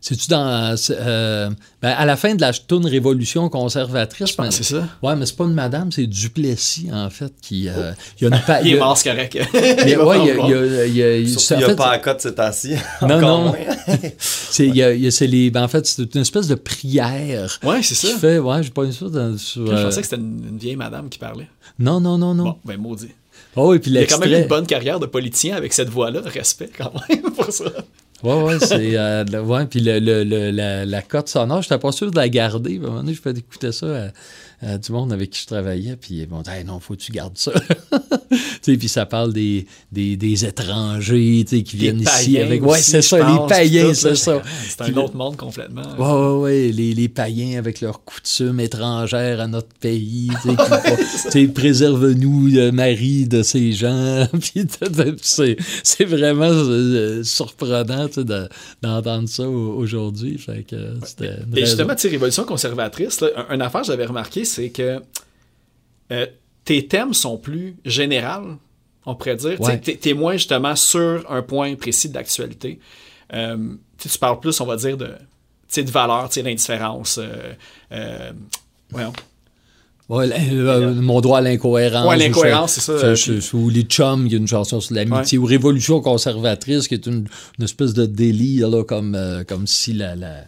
C'est-tu 0.00 0.28
dans. 0.28 0.74
euh, 0.90 1.50
ben, 1.82 1.88
à 1.90 2.06
la 2.06 2.16
fin 2.16 2.34
de 2.34 2.40
la 2.40 2.52
tourne 2.52 2.86
Révolution 2.86 3.48
conservatrice. 3.48 4.30
Je 4.30 4.34
pense 4.34 4.54
c'est 4.54 4.62
ça. 4.62 4.86
Ouais, 5.02 5.16
mais 5.16 5.26
c'est 5.26 5.36
pas 5.36 5.44
une 5.44 5.54
madame, 5.54 5.90
c'est 5.90 6.06
Duplessis, 6.06 6.88
en 6.92 7.10
fait, 7.10 7.32
qui. 7.42 7.68
euh, 7.68 7.92
il 8.20 8.24
y 8.28 8.32
a 8.32 8.36
une 8.36 8.42
pa- 8.44 8.60
Il 8.62 8.68
y 8.68 8.74
est 8.74 8.78
mort, 8.78 8.96
c'est 8.96 9.10
correct. 9.10 9.36
mais 9.52 9.74
Il 9.92 9.98
ouais, 9.98 10.18
il 10.20 10.26
y 10.26 10.30
a- 10.54 10.86
il 10.86 10.96
y 10.96 11.30
y 11.32 11.56
n'y 11.56 11.64
a 11.64 11.74
pas 11.74 11.90
à 11.90 11.98
cote 11.98 12.20
ces 12.20 12.34
temps-ci. 12.34 12.74
Non, 13.02 13.20
non. 13.20 13.54
C'est, 14.18 14.68
y 14.68 14.82
a- 14.82 14.94
y 14.94 15.10
c'est 15.10 15.26
les, 15.26 15.50
ben, 15.50 15.64
en 15.64 15.68
fait, 15.68 15.86
c'est 15.86 16.14
une 16.14 16.20
espèce 16.20 16.46
de 16.46 16.54
prière. 16.54 17.58
Ouais, 17.62 17.82
c'est 17.82 17.94
ça. 17.94 18.16
Fait, 18.18 18.38
ouais, 18.38 18.62
j'ai 18.62 18.70
pas 18.70 18.90
ça 18.92 19.08
dans, 19.08 19.36
sur. 19.36 19.66
Je 19.66 19.72
euh, 19.72 19.84
pensais 19.84 20.00
que 20.00 20.06
c'était 20.06 20.20
une, 20.22 20.46
une 20.50 20.58
vieille 20.58 20.76
madame 20.76 21.08
qui 21.08 21.18
parlait. 21.18 21.48
Non, 21.78 22.00
non, 22.00 22.18
non, 22.18 22.34
non. 22.34 22.44
Bon, 22.44 22.56
ben 22.64 22.76
maudit. 22.78 23.08
Oh, 23.56 23.74
puis 23.80 23.90
Il 23.90 23.98
a 23.98 24.04
quand 24.06 24.18
même 24.18 24.42
une 24.42 24.48
bonne 24.48 24.66
carrière 24.66 25.00
de 25.00 25.06
politicien 25.06 25.56
avec 25.56 25.72
cette 25.72 25.88
voix-là. 25.88 26.20
Respect 26.24 26.70
quand 26.76 26.92
même 27.08 27.22
pour 27.32 27.52
ça. 27.52 27.64
Ouais, 28.22 28.42
ouais, 28.42 28.58
c'est. 28.58 28.96
Euh, 28.96 29.24
ouais, 29.42 29.66
puis 29.66 29.80
le, 29.80 30.00
le, 30.00 30.50
la, 30.50 30.84
la 30.84 31.02
cote 31.02 31.28
sonore, 31.28 31.62
je 31.62 31.68
n'étais 31.68 31.80
pas 31.80 31.92
sûr 31.92 32.10
de 32.10 32.16
la 32.16 32.28
garder. 32.28 32.74
À 32.74 32.78
un 32.78 32.80
moment 32.80 32.96
donné, 32.96 33.14
je 33.14 33.22
peux 33.22 33.36
écouter 33.36 33.70
ça 33.72 33.86
à, 33.86 34.08
euh, 34.64 34.78
du 34.78 34.92
monde 34.92 35.12
avec 35.12 35.30
qui 35.30 35.42
je 35.42 35.46
travaillais, 35.46 35.96
puis 35.96 36.16
ils 36.16 36.28
m'ont 36.28 36.42
dit 36.42 36.50
non, 36.66 36.80
faut 36.80 36.94
que 36.94 37.00
tu 37.00 37.12
gardes 37.12 37.38
ça. 37.38 37.52
puis 38.62 38.88
ça 38.88 39.06
parle 39.06 39.32
des, 39.32 39.66
des, 39.92 40.16
des 40.16 40.44
étrangers 40.44 41.44
qui 41.44 41.76
viennent 41.76 42.00
ici 42.00 42.38
avec. 42.38 42.64
Ouais, 42.64 42.80
c'est 42.80 43.02
ça, 43.02 43.18
les 43.18 43.48
païens, 43.48 43.94
c'est 43.94 44.16
ça. 44.16 44.42
C'est 44.68 44.82
un 44.82 44.96
autre 44.96 45.16
monde 45.16 45.36
complètement. 45.36 45.82
Ouais, 45.98 46.36
ouais, 46.36 46.40
ouais, 46.42 46.72
les, 46.72 46.92
les 46.92 47.08
païens 47.08 47.58
avec 47.58 47.80
leurs 47.80 48.04
coutumes 48.04 48.60
étrangères 48.60 49.40
à 49.40 49.46
notre 49.46 49.72
pays. 49.80 50.30
Préserve-nous, 51.54 52.48
le 52.48 52.70
mari 52.70 53.26
de 53.26 53.42
ces 53.42 53.72
gens. 53.72 54.26
c'est 55.22 56.04
vraiment 56.04 56.50
euh, 56.50 57.22
surprenant 57.22 58.08
d'entendre 58.82 59.28
ça 59.28 59.48
aujourd'hui. 59.48 60.38
Fait 60.38 60.64
que 60.64 60.76
Et 61.56 61.64
justement, 61.64 61.94
Révolution 62.08 62.44
conservatrice, 62.44 63.20
là, 63.20 63.28
une 63.50 63.62
affaire 63.62 63.84
j'avais 63.84 64.06
remarqué, 64.06 64.44
c'est 64.48 64.70
que 64.70 65.00
euh, 66.10 66.26
tes 66.64 66.86
thèmes 66.86 67.14
sont 67.14 67.36
plus 67.36 67.76
généraux, 67.84 68.56
on 69.06 69.14
pourrait 69.14 69.36
dire. 69.36 69.58
Tu 69.82 70.08
es, 70.08 70.14
moins 70.14 70.34
justement 70.34 70.76
sur 70.76 71.24
un 71.30 71.42
point 71.42 71.74
précis 71.76 72.08
d'actualité. 72.08 72.78
Euh, 73.32 73.56
tu 73.98 74.08
parles 74.18 74.40
plus, 74.40 74.60
on 74.60 74.66
va 74.66 74.76
dire, 74.76 74.96
de, 74.96 75.14
de 75.76 75.90
valeur, 75.90 76.28
l'indifférence. 76.36 77.18
Euh, 77.18 77.52
euh 77.92 78.32
voyons. 78.90 79.12
mon 80.08 81.20
droit 81.20 81.38
à 81.38 81.40
l'incohérence. 81.42 82.08
Ouais, 82.08 82.16
l'incohérence, 82.16 82.78
c'est 82.78 83.16
ça. 83.16 83.56
ou 83.56 83.68
Les 83.68 83.82
Chums, 83.82 84.26
il 84.26 84.32
y 84.32 84.34
a 84.34 84.38
une 84.38 84.48
chanson 84.48 84.80
sur 84.80 84.94
l'amitié. 84.94 85.38
Ou 85.38 85.44
Révolution 85.44 86.00
conservatrice, 86.00 86.88
qui 86.88 86.94
est 86.94 87.06
une, 87.06 87.28
espèce 87.62 87.92
de 87.92 88.06
délit, 88.06 88.58
là, 88.58 88.82
comme, 88.84 89.44
comme 89.46 89.66
si 89.66 89.92
la, 89.92 90.16
la 90.16 90.44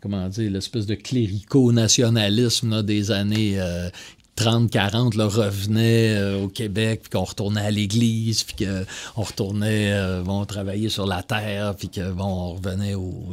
comment 0.00 0.28
dire, 0.28 0.50
l'espèce 0.50 0.86
de 0.86 0.94
clérico-nationalisme 0.94 2.82
des 2.82 3.10
années 3.10 3.58
30-40 4.38 5.20
revenait 5.20 6.14
euh, 6.16 6.44
au 6.44 6.48
Québec, 6.48 7.00
puis 7.02 7.10
qu'on 7.10 7.24
retournait 7.24 7.60
à 7.60 7.70
l'église, 7.70 8.44
puis 8.44 8.66
qu'on 8.66 9.22
retournait 9.22 9.92
euh, 9.92 10.22
bon, 10.22 10.44
travailler 10.44 10.88
sur 10.88 11.06
la 11.06 11.22
terre, 11.22 11.74
puis 11.76 11.88
que 11.88 12.12
bon, 12.12 12.24
on 12.24 12.52
revenait 12.54 12.94
au, 12.94 13.24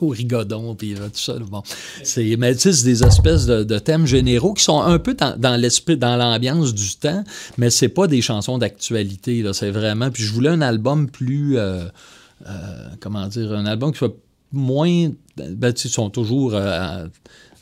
au, 0.00 0.08
rigodon, 0.08 0.74
puis 0.74 0.94
euh, 0.94 1.08
tout 1.08 1.20
ça. 1.20 1.34
Bon. 1.38 1.62
C'est, 2.02 2.36
mais 2.36 2.54
tu 2.54 2.62
sais, 2.62 2.72
c'est 2.72 2.84
des 2.84 3.04
espèces 3.04 3.46
de, 3.46 3.78
thèmes 3.78 4.06
généraux 4.06 4.54
qui 4.54 4.64
sont 4.64 4.80
un 4.80 4.98
peu 4.98 5.14
dans, 5.14 5.60
l'esprit, 5.60 5.96
dans 5.96 6.16
l'ambiance 6.16 6.74
du 6.74 6.96
temps, 6.96 7.22
mais 7.56 7.70
c'est 7.70 7.88
pas 7.88 8.08
des 8.08 8.20
chansons 8.20 8.58
d'actualité. 8.58 9.42
Là, 9.42 9.52
c'est 9.52 9.70
vraiment. 9.70 10.10
Puis 10.10 10.24
je 10.24 10.32
voulais 10.32 10.50
un 10.50 10.60
album 10.60 11.08
plus. 11.08 11.56
comment 13.00 13.28
dire, 13.28 13.52
un 13.52 13.66
album 13.66 13.92
qui 13.92 13.98
soit 13.98 14.14
moins. 14.52 15.10
Ben, 15.36 15.72
ils 15.72 15.90
sont 15.90 16.10
toujours 16.10 16.54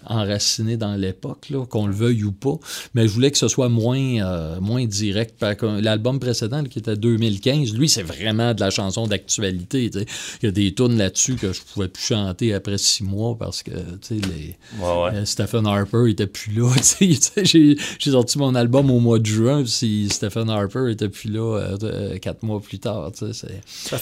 enraciné 0.08 0.76
dans 0.76 0.94
l'époque, 0.94 1.52
qu'on 1.68 1.86
le 1.86 1.94
veuille 1.94 2.24
ou 2.24 2.32
pas. 2.32 2.58
Mais 2.94 3.06
je 3.06 3.12
voulais 3.12 3.30
que 3.30 3.38
ce 3.38 3.48
soit 3.48 3.68
moins, 3.68 4.20
euh, 4.20 4.60
moins 4.60 4.84
direct. 4.84 5.44
L'album 5.62 6.18
précédent, 6.18 6.64
qui 6.64 6.78
était 6.78 6.96
2015, 6.96 7.74
lui, 7.74 7.88
c'est 7.88 8.02
vraiment 8.02 8.54
de 8.54 8.60
la 8.60 8.70
chanson 8.70 9.06
d'actualité. 9.06 9.90
Il 9.94 10.44
y 10.44 10.46
a 10.46 10.50
des 10.50 10.74
tunes 10.74 10.96
là-dessus 10.96 11.36
que 11.36 11.52
je 11.52 11.60
pouvais 11.62 11.88
plus 11.88 12.04
chanter 12.04 12.54
après 12.54 12.78
six 12.78 13.04
mois 13.04 13.36
parce 13.38 13.62
que 13.62 13.70
les, 14.10 14.56
euh, 14.82 15.24
Stephen 15.24 15.66
Harper 15.66 16.10
était 16.10 16.26
plus 16.26 16.52
là. 16.52 16.70
J'ai 17.44 17.76
sorti 17.98 18.38
mon 18.38 18.54
album 18.54 18.90
au 18.90 19.00
mois 19.00 19.18
de 19.18 19.26
juin, 19.26 19.64
si 19.66 20.08
Stephen 20.10 20.50
Harper 20.50 20.90
était 20.90 21.08
plus 21.08 21.30
là 21.30 21.76
euh, 21.82 22.18
quatre 22.18 22.42
mois 22.42 22.60
plus 22.60 22.78
tard. 22.78 23.10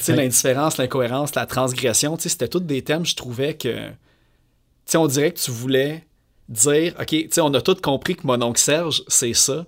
L'indifférence, 0.08 0.78
l'incohérence, 0.78 1.34
la 1.34 1.46
transgression, 1.46 2.16
c'était 2.18 2.48
tous 2.48 2.60
des 2.60 2.82
thèmes, 2.82 3.04
je 3.04 3.14
trouvais 3.14 3.54
que 3.54 3.90
sais, 4.86 4.96
on 4.98 5.06
dirait 5.06 5.32
que 5.32 5.40
tu 5.40 5.50
voulais 5.50 6.04
dire, 6.48 6.94
OK, 7.00 7.28
tu 7.30 7.40
on 7.40 7.52
a 7.54 7.60
tous 7.60 7.80
compris 7.80 8.16
que 8.16 8.26
mon 8.26 8.40
oncle 8.42 8.60
Serge, 8.60 9.02
c'est 9.08 9.34
ça. 9.34 9.66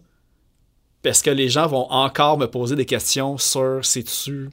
Parce 1.03 1.23
que 1.23 1.31
les 1.31 1.49
gens 1.49 1.67
vont 1.67 1.91
encore 1.91 2.39
me 2.39 2.47
poser 2.47 2.77
des 2.77 2.87
questions 2.87 3.39
sur 3.39 3.81
c'est-tu 3.83 4.51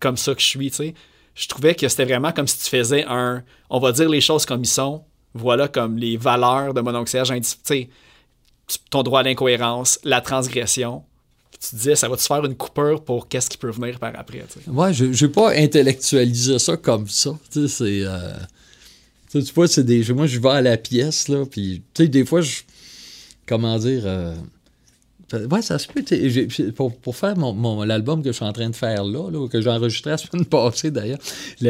comme 0.00 0.16
ça 0.16 0.34
que 0.34 0.40
je 0.40 0.46
suis, 0.46 0.70
tu 0.70 0.76
sais. 0.76 0.94
Je 1.34 1.48
trouvais 1.48 1.74
que 1.74 1.88
c'était 1.88 2.04
vraiment 2.04 2.32
comme 2.32 2.46
si 2.46 2.58
tu 2.58 2.70
faisais 2.70 3.04
un, 3.06 3.42
on 3.68 3.78
va 3.78 3.92
dire 3.92 4.08
les 4.08 4.20
choses 4.20 4.46
comme 4.46 4.62
ils 4.62 4.68
sont, 4.68 5.04
voilà 5.34 5.68
comme 5.68 5.96
les 5.96 6.16
valeurs 6.16 6.72
de 6.72 6.80
mon 6.80 6.94
oncle 6.94 7.10
Serge, 7.10 7.32
tu 7.64 7.88
ton 8.90 9.02
droit 9.02 9.20
à 9.20 9.22
l'incohérence, 9.22 9.98
la 10.02 10.20
transgression. 10.20 11.04
Tu 11.60 11.76
disais, 11.76 11.94
ça 11.94 12.08
va 12.08 12.16
te 12.16 12.22
faire 12.22 12.44
une 12.44 12.56
coupure 12.56 13.02
pour 13.02 13.28
qu'est-ce 13.28 13.48
qui 13.48 13.56
peut 13.56 13.70
venir 13.70 13.98
par 13.98 14.12
après. 14.18 14.44
Tu 14.52 14.60
sais. 14.60 14.70
Ouais, 14.70 14.92
je 14.92 15.04
n'ai 15.04 15.32
pas 15.32 15.52
intellectualisé 15.54 16.58
ça 16.58 16.76
comme 16.76 17.08
ça. 17.08 17.30
C'est. 17.50 18.02
Euh, 18.02 18.32
tu 19.30 19.40
vois, 19.54 19.68
c'est 19.68 19.84
des. 19.84 20.04
Moi, 20.12 20.26
je 20.26 20.38
vais 20.38 20.48
à 20.48 20.62
la 20.62 20.76
pièce, 20.76 21.28
là, 21.28 21.44
puis, 21.46 21.82
tu 21.94 22.04
sais, 22.04 22.08
des 22.08 22.24
fois, 22.24 22.40
je. 22.40 22.60
Comment 23.46 23.78
dire. 23.78 24.02
Euh, 24.04 24.34
ouais, 25.50 25.62
ça 25.62 25.78
se 25.78 25.88
peut. 25.88 26.04
Pour, 26.72 26.94
pour, 26.96 27.16
faire 27.16 27.36
mon, 27.36 27.82
l'album 27.82 28.22
que 28.22 28.30
je 28.30 28.36
suis 28.36 28.44
en 28.44 28.52
train 28.52 28.70
de 28.70 28.76
faire 28.76 29.04
là, 29.04 29.30
là 29.30 29.48
que 29.48 29.60
j'ai 29.60 29.70
enregistré 29.70 30.10
la 30.10 30.16
semaine 30.18 30.44
passée 30.46 30.90
d'ailleurs, 30.90 31.18
je 31.60 31.66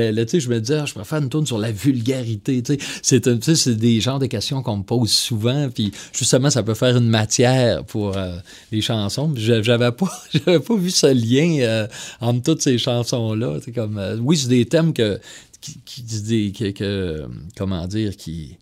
me 0.49 0.59
disais, 0.59 0.79
ah, 0.81 0.87
je 0.87 0.93
pourrais 0.93 1.05
faire 1.05 1.23
une 1.23 1.29
tourne 1.29 1.47
sur 1.47 1.59
la 1.59 1.73
vulgarité. 1.73 2.63
C'est 3.03 3.69
des 3.69 4.01
genres 4.01 4.19
de 4.19 4.27
questions 4.27 4.63
qu'on 4.63 4.79
me 4.79 4.83
pose 4.83 5.11
souvent, 5.11 5.69
puis 5.71 5.93
justement, 6.13 6.51
ça 6.51 6.63
peut 6.63 6.75
faire 6.75 6.97
une 6.97 7.09
matière 7.09 7.85
pour 7.85 8.17
euh, 8.17 8.37
les 8.73 8.81
chansons. 8.81 9.33
J'avais 9.37 9.93
pas, 9.93 10.23
pas 10.45 10.77
vu 10.77 10.91
ce 10.91 11.07
lien 11.07 11.59
euh, 11.61 11.87
entre 12.21 12.43
toutes 12.43 12.63
ces 12.63 12.79
chansons-là. 12.79 13.59
Comme, 13.75 14.01
oui, 14.23 14.37
c'est 14.37 14.49
des 14.49 14.67
thèmes 14.67 14.93
que 14.93 15.19
qui, 15.61 15.81
qui, 15.85 16.73
que, 16.73 17.27
comment 17.57 17.87
dire, 17.87 18.17
qui, 18.17 18.59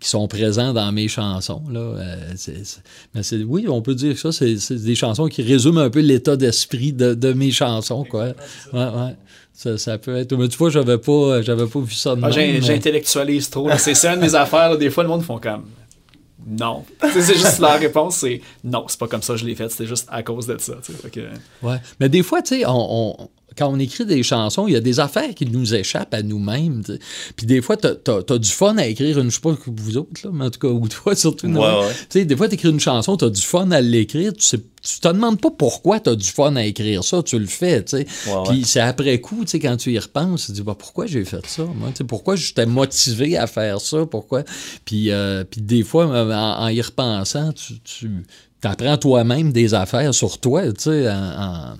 qui 0.00 0.08
sont 0.08 0.28
présents 0.28 0.72
dans 0.72 0.92
mes 0.92 1.08
chansons. 1.08 1.62
Là. 1.70 1.80
Euh, 1.80 2.16
mais 3.14 3.22
c'est, 3.22 3.42
oui, 3.42 3.66
on 3.68 3.82
peut 3.82 3.94
dire 3.94 4.14
que 4.14 4.30
ça, 4.30 4.32
c'est, 4.32 4.72
des 4.72 4.94
chansons 4.94 5.26
qui 5.26 5.42
résument 5.42 5.80
un 5.80 5.90
peu 5.90 6.00
l'état 6.00 6.36
d'esprit 6.36 6.92
de, 6.92 7.32
mes 7.32 7.50
chansons. 7.50 8.04
Quoi. 8.04 8.34
Ouais, 8.72 8.84
ouais. 8.84 9.76
Ça, 9.78 9.96
peut 9.96 10.16
être. 10.16 10.36
Mais 10.36 10.48
tu 10.48 10.58
vois, 10.58 10.68
j'avais 10.68 10.98
pas, 10.98 11.40
j'avais 11.40 11.66
pas 11.66 11.80
vu 11.80 11.94
ça 11.94 12.14
de 12.14 12.20
ah, 12.22 12.30
J'intellectualise 12.30 13.48
trop. 13.48 13.70
C'est 13.78 13.94
ça 13.94 14.12
une 14.12 14.20
de 14.20 14.26
mes 14.26 14.34
affaires. 14.34 14.76
Des 14.76 14.90
fois, 14.90 15.02
le 15.02 15.08
monde 15.08 15.22
font 15.22 15.38
comme. 15.38 15.64
Non. 16.46 16.84
c'est 17.00 17.34
juste 17.34 17.58
la 17.58 17.76
réponse, 17.76 18.16
c'est 18.16 18.40
non, 18.62 18.84
c'est 18.86 19.00
pas 19.00 19.08
comme 19.08 19.22
ça 19.22 19.32
que 19.32 19.40
je 19.40 19.46
l'ai 19.46 19.56
fait, 19.56 19.68
c'était 19.68 19.86
juste 19.86 20.06
à 20.10 20.22
cause 20.22 20.46
de 20.46 20.56
ça. 20.58 20.74
Ouais. 21.62 21.76
Mais 21.98 22.08
des 22.08 22.22
fois, 22.22 22.40
tu 22.40 22.60
sais, 22.60 22.64
on, 22.68 23.30
quand 23.56 23.68
on 23.68 23.78
écrit 23.78 24.06
des 24.06 24.22
chansons, 24.22 24.66
il 24.66 24.74
y 24.74 24.76
a 24.76 24.80
des 24.80 25.00
affaires 25.00 25.34
qui 25.34 25.46
nous 25.46 25.74
échappent 25.74 26.14
à 26.14 26.22
nous-mêmes. 26.22 26.82
Puis 27.36 27.46
des 27.46 27.62
fois, 27.62 27.76
tu 27.76 27.86
as, 27.86 28.38
du 28.38 28.50
fun 28.50 28.76
à 28.76 28.86
écrire 28.86 29.18
une, 29.18 29.30
je 29.30 29.36
sais 29.36 29.40
pas 29.40 29.54
que 29.54 29.70
vous 29.70 29.96
autres, 29.96 30.20
là, 30.24 30.30
mais 30.32 30.44
en 30.44 30.50
tout 30.50 30.60
cas, 30.60 30.68
ou 30.68 30.86
toi 30.88 31.14
surtout. 31.14 31.48
Ouais, 31.48 32.24
Des 32.24 32.36
fois, 32.36 32.48
tu 32.48 32.54
écris 32.54 32.70
une 32.70 32.80
chanson, 32.80 33.16
tu 33.16 33.24
as 33.24 33.30
du 33.30 33.42
fun 33.42 33.70
à 33.70 33.80
l'écrire, 33.80 34.32
tu 34.32 34.42
sais 34.42 34.60
tu 34.86 35.00
te 35.00 35.08
demandes 35.08 35.40
pas 35.40 35.50
pourquoi 35.50 36.00
tu 36.00 36.10
as 36.10 36.14
du 36.14 36.26
fun 36.26 36.54
à 36.56 36.64
écrire 36.64 37.02
ça, 37.02 37.22
tu 37.22 37.38
le 37.38 37.46
fais, 37.46 37.82
tu 37.84 37.98
sais. 37.98 38.06
Puis 38.48 38.64
c'est 38.64 38.80
après 38.80 39.20
coup, 39.20 39.44
tu 39.44 39.52
sais, 39.52 39.58
quand 39.58 39.76
tu 39.76 39.92
y 39.92 39.98
repenses, 39.98 40.42
tu 40.42 40.46
te 40.48 40.52
dis, 40.52 40.62
bah, 40.62 40.76
pourquoi 40.78 41.06
j'ai 41.06 41.24
fait 41.24 41.44
ça? 41.46 41.64
Moi, 41.64 41.90
pourquoi 42.06 42.36
j'étais 42.36 42.66
motivé 42.66 43.36
à 43.36 43.46
faire 43.46 43.80
ça? 43.80 44.06
Pourquoi? 44.06 44.44
Puis, 44.84 45.10
euh, 45.10 45.44
puis 45.44 45.60
des 45.60 45.82
fois, 45.82 46.06
en, 46.06 46.68
y 46.68 46.80
repensant, 46.80 47.52
tu, 47.52 47.74
tu 47.80 48.22
apprends 48.62 48.96
toi-même 48.96 49.52
des 49.52 49.74
affaires 49.74 50.14
sur 50.14 50.38
toi, 50.38 50.62
tu 50.72 50.84
sais, 50.84 51.10
en 51.10 51.14
en, 51.14 51.76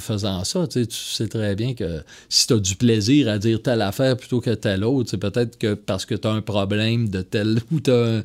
faisant 0.00 0.44
ça. 0.44 0.66
Tu 0.66 0.86
sais, 0.90 1.28
très 1.28 1.54
bien 1.54 1.74
que 1.74 2.02
si 2.28 2.46
tu 2.46 2.54
as 2.54 2.58
du 2.58 2.76
plaisir 2.76 3.28
à 3.28 3.38
dire 3.38 3.62
telle 3.62 3.82
affaire 3.82 4.16
plutôt 4.16 4.40
que 4.40 4.50
telle 4.50 4.84
autre, 4.84 5.10
c'est 5.10 5.18
peut-être 5.18 5.58
que 5.58 5.74
parce 5.74 6.06
que 6.06 6.14
tu 6.14 6.26
as 6.26 6.32
un 6.32 6.42
problème 6.42 7.08
de 7.08 7.22
tel 7.22 7.60
ou 7.72 7.80
tu 7.80 7.90
as 7.90 8.22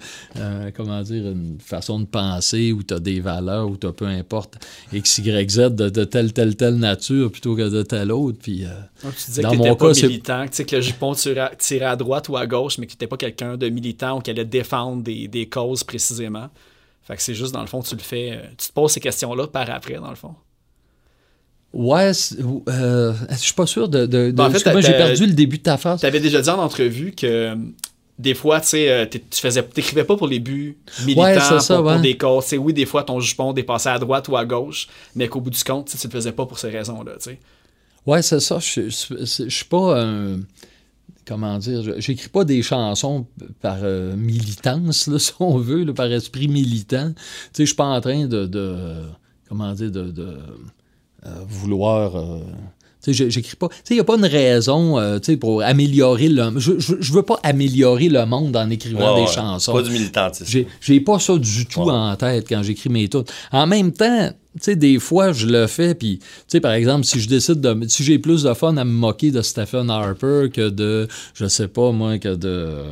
comment 0.76 1.02
dire, 1.02 1.28
une 1.28 1.58
façon 1.60 2.00
de 2.00 2.06
penser 2.06 2.72
ou 2.72 2.84
tu 2.84 2.94
as 2.94 3.00
des 3.00 3.20
valeurs 3.20 3.70
ou 3.70 3.78
tu 3.78 3.88
as 3.88 3.94
peu 3.94 4.06
importe 4.06 4.58
X, 4.94 5.18
Y, 5.20 5.50
Z 5.50 5.76
de, 5.76 6.04
telle, 6.04 6.34
telle, 6.34 6.56
telle 6.56 6.76
nature 6.76 7.32
plutôt 7.32 7.56
que 7.56 7.70
de 7.70 7.84
telle 7.84 8.12
autre. 8.12 8.38
Puis, 8.42 8.66
euh, 8.66 8.70
tu 9.02 9.26
disais 9.28 9.42
dans 9.42 9.52
que 9.52 9.58
mon 9.58 9.76
pas 9.76 9.92
militant, 9.92 10.46
que, 10.48 10.64
que 10.64 10.76
le 10.76 10.82
jupon 10.82 11.14
tirait, 11.14 11.86
à 11.86 11.96
droite 11.96 12.30
ou 12.30 12.38
à 12.38 12.46
gauche, 12.46 12.78
mais 12.78 12.86
que 12.86 12.92
tu 12.92 12.96
n'étais 12.96 13.08
pas 13.08 13.18
quelqu'un 13.18 13.58
de 13.58 13.70
militant 13.70 14.18
ou 14.18 14.22
qui 14.22 14.32
allait 14.32 14.46
défendre 14.46 15.04
des, 15.04 15.28
des 15.28 15.48
causes 15.48 15.84
précisément. 15.84 16.50
Fait 17.04 17.16
que 17.16 17.22
c'est 17.22 17.36
juste, 17.36 17.54
dans 17.54 17.62
le 17.62 17.68
fond, 17.68 17.82
tu 17.82 17.96
le 17.96 18.02
fais, 18.02 18.32
euh, 18.32 18.42
tu 18.58 18.68
te 18.68 18.74
poses 18.74 18.94
ces 18.94 19.00
questions-là 19.00 19.48
par 19.48 19.70
après, 19.70 19.96
dans 19.96 20.10
le 20.10 20.16
fond. 20.16 20.36
Ouais, 21.76 22.12
euh, 22.70 23.14
je 23.32 23.36
suis 23.36 23.54
pas 23.54 23.66
sûr 23.66 23.90
de. 23.90 24.06
de, 24.06 24.32
ben, 24.32 24.46
en 24.46 24.50
fait, 24.50 24.72
moi, 24.72 24.80
j'ai 24.80 24.94
perdu 24.94 25.26
le 25.26 25.34
début 25.34 25.58
de 25.58 25.64
ta 25.64 25.76
phrase. 25.76 26.00
Tu 26.00 26.06
avais 26.06 26.22
déjà 26.22 26.42
dit 26.42 26.50
en 26.50 26.60
entrevue 26.60 27.12
que 27.12 27.28
euh, 27.28 27.56
des 28.18 28.34
fois, 28.34 28.62
tu 28.62 28.68
sais, 28.68 28.90
euh, 28.90 29.06
tu 29.06 29.42
faisais, 29.42 29.62
t'écrivais 29.62 30.06
pas 30.06 30.16
pour 30.16 30.30
les 30.30 30.40
buts 30.40 30.78
militants, 31.06 31.58
pour, 31.68 31.84
pour, 31.84 32.00
des 32.00 32.16
causes. 32.16 32.54
oui, 32.54 32.72
des 32.72 32.86
fois, 32.86 33.04
ton 33.04 33.20
jupon 33.20 33.52
dépassait 33.52 33.90
à 33.90 34.00
droite 34.00 34.30
ou 34.30 34.38
à 34.38 34.46
gauche, 34.46 34.88
mais 35.16 35.28
qu'au 35.28 35.42
bout 35.42 35.50
du 35.50 35.62
compte, 35.66 35.90
tu 35.90 35.98
ne 35.98 36.04
le 36.04 36.10
faisais 36.18 36.32
pas 36.32 36.46
pour 36.46 36.58
ces 36.60 36.70
raisons-là, 36.70 37.12
tu 37.18 37.32
sais. 37.32 37.40
Ouais, 38.06 38.22
c'est 38.22 38.40
ça. 38.40 38.60
Je 38.60 38.90
suis 39.50 39.66
pas 39.66 40.02
un. 40.02 40.40
Comment 41.28 41.58
dire 41.58 41.96
J'écris 41.98 42.30
pas 42.30 42.46
des 42.46 42.62
chansons 42.62 43.26
par 43.62 43.80
militance, 44.16 45.08
là, 45.08 45.20
si 45.20 45.34
on 45.42 45.58
veut, 45.58 45.94
par 45.94 46.10
esprit 46.10 46.48
militant. 46.48 47.10
Tu 47.10 47.22
sais, 47.52 47.64
je 47.64 47.66
suis 47.66 47.76
pas 47.76 47.84
en 47.84 48.00
train 48.00 48.28
de. 48.28 48.46
de 48.46 48.78
comment 49.50 49.74
dire 49.74 49.92
de, 49.92 50.12
de 50.12 50.38
vouloir 51.48 52.16
euh, 52.16 52.40
Tu 53.04 53.14
sais, 53.14 53.30
j'écris 53.30 53.56
pas. 53.56 53.68
Tu 53.70 53.76
sais, 53.76 53.82
il 53.92 53.98
n'y 53.98 54.00
a 54.02 54.04
pas 54.04 54.16
une 54.16 54.26
raison 54.26 54.98
euh, 55.00 55.20
tu 55.20 55.32
sais, 55.34 55.38
pour 55.38 55.62
améliorer 55.64 56.28
le. 56.30 56.52
Je, 56.60 56.80
je, 56.80 56.96
je 57.00 57.14
veux 57.14 57.22
pas 57.24 57.40
améliorer 57.44 58.10
le 58.10 58.26
monde 58.26 58.56
en 58.58 58.70
écrivant 58.70 59.14
Ouais, 59.16 59.22
des 59.22 59.28
ouais. 59.28 59.34
chansons. 59.34 59.74
Pas 59.74 59.82
du 59.84 59.92
militantisme. 59.92 60.46
J'ai, 60.50 60.68
j'ai 60.82 61.00
pas 61.02 61.20
ça 61.20 61.38
du 61.38 61.66
tout 61.66 61.82
Ouais. 61.84 61.92
en 61.94 62.16
tête 62.16 62.46
quand 62.50 62.64
j'écris 62.64 62.90
mes 62.90 63.08
tunes. 63.08 63.24
En 63.52 63.68
même 63.68 63.92
temps, 63.92 64.32
tu 64.56 64.64
sais, 64.64 64.76
des 64.76 65.00
fois, 65.00 65.32
je 65.34 65.48
le 65.48 65.68
fais, 65.68 65.96
puis, 65.96 66.20
tu 66.20 66.26
sais, 66.48 66.60
par 66.62 66.72
exemple, 66.74 67.06
si 67.06 67.20
je 67.20 67.28
décide 67.28 67.62
de. 67.62 67.88
Si 67.88 68.04
j'ai 68.04 68.20
plus 68.20 68.44
de 68.44 68.54
fun 68.54 68.76
à 68.78 68.84
me 68.86 68.92
moquer 68.92 69.32
de 69.32 69.42
Stephen 69.42 69.90
Harper 69.90 70.50
que 70.54 70.70
de, 70.70 71.08
je 71.34 71.46
sais 71.48 71.68
pas, 71.68 71.92
moi, 71.92 72.18
que 72.20 72.36
de. 72.36 72.48
euh, 72.48 72.84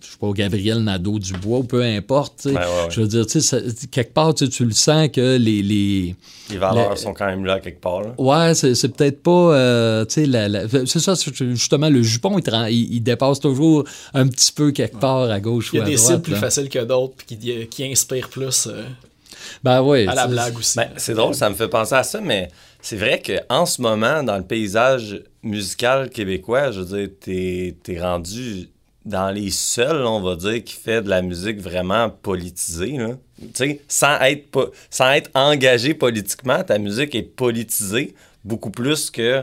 Je 0.00 0.06
sais 0.12 0.16
pas, 0.20 0.30
Gabriel 0.32 0.78
Nadeau-Dubois, 0.84 1.58
ou 1.58 1.64
peu 1.64 1.82
importe, 1.82 2.34
tu 2.42 2.48
sais. 2.50 2.54
Ouais, 2.54 2.60
ouais, 2.60 2.64
ouais. 2.64 2.88
Je 2.90 3.00
veux 3.00 3.06
dire, 3.08 3.26
tu 3.26 3.40
sais, 3.40 3.62
quelque 3.90 4.12
part, 4.14 4.34
tu 4.34 4.64
le 4.64 4.70
sens 4.72 5.08
que 5.12 5.36
les. 5.36 5.62
les 5.62 6.14
Les 6.50 6.58
valeurs 6.58 6.90
Le- 6.90 6.96
sont 6.96 7.12
quand 7.14 7.26
même 7.26 7.44
là 7.44 7.58
quelque 7.60 7.80
part. 7.80 8.02
là. 8.02 8.14
Ouais, 8.18 8.54
c'est, 8.54 8.74
c'est 8.74 8.88
peut-être 8.88 9.22
pas. 9.22 9.54
euh, 9.54 10.04
tu 10.04 10.14
sais, 10.14 10.26
la, 10.26 10.48
la- 10.48 10.68
c'est 10.86 10.98
ça, 11.00 11.16
c'est 11.16 11.34
justement, 11.54 11.88
le 11.90 12.02
jupon, 12.02 12.38
il, 12.38 12.42
te 12.42 12.50
rend- 12.50 12.66
il, 12.66 12.92
il 12.94 13.00
dépasse 13.00 13.40
toujours 13.40 13.84
un 14.14 14.26
petit 14.28 14.52
peu 14.52 14.70
quelque 14.72 14.96
part 14.98 15.30
à 15.30 15.40
gauche 15.40 15.70
Il 15.72 15.76
y 15.76 15.78
ou 15.80 15.82
a 15.82 15.86
à 15.86 15.88
des 15.90 15.96
droite. 15.96 16.10
cibles 16.10 16.22
plus 16.22 16.32
là. 16.32 16.38
faciles 16.38 16.68
que 16.68 16.84
d'autres 16.84 17.14
puis 17.16 17.36
qui, 17.36 17.66
qui 17.68 17.84
inspirent 17.84 18.28
plus 18.28 18.66
euh, 18.68 18.82
Ben 19.64 19.82
ouais. 19.82 20.06
à 20.06 20.14
la 20.14 20.26
blague 20.26 20.56
aussi. 20.58 20.76
Ben, 20.76 20.88
c'est 20.96 21.14
drôle, 21.14 21.34
ça 21.34 21.48
me 21.50 21.54
fait 21.54 21.68
penser 21.68 21.94
à 21.94 22.02
ça, 22.02 22.20
mais 22.20 22.48
c'est 22.80 22.96
vrai 22.96 23.20
qu'en 23.24 23.66
ce 23.66 23.80
moment, 23.82 24.22
dans 24.22 24.36
le 24.38 24.44
paysage 24.44 25.22
musical 25.42 26.10
québécois, 26.10 26.70
je 26.72 26.80
veux 26.80 26.98
dire, 26.98 27.08
t'es 27.20 27.74
es 27.88 28.00
rendu 28.00 28.68
dans 29.06 29.30
les 29.30 29.50
seuls, 29.50 30.04
on 30.04 30.20
va 30.20 30.36
dire, 30.36 30.62
qui 30.62 30.74
fait 30.74 31.00
de 31.02 31.08
la 31.08 31.22
musique 31.22 31.58
vraiment 31.60 32.10
politisée. 32.10 32.98
Là. 32.98 33.08
Tu 33.40 33.48
sais, 33.54 33.80
sans 33.88 34.18
être, 34.20 34.50
po- 34.50 34.70
sans 34.90 35.10
être 35.12 35.30
engagé 35.34 35.94
politiquement, 35.94 36.62
ta 36.62 36.78
musique 36.78 37.14
est 37.14 37.22
politisée 37.22 38.14
beaucoup 38.44 38.70
plus 38.70 39.10
que 39.10 39.42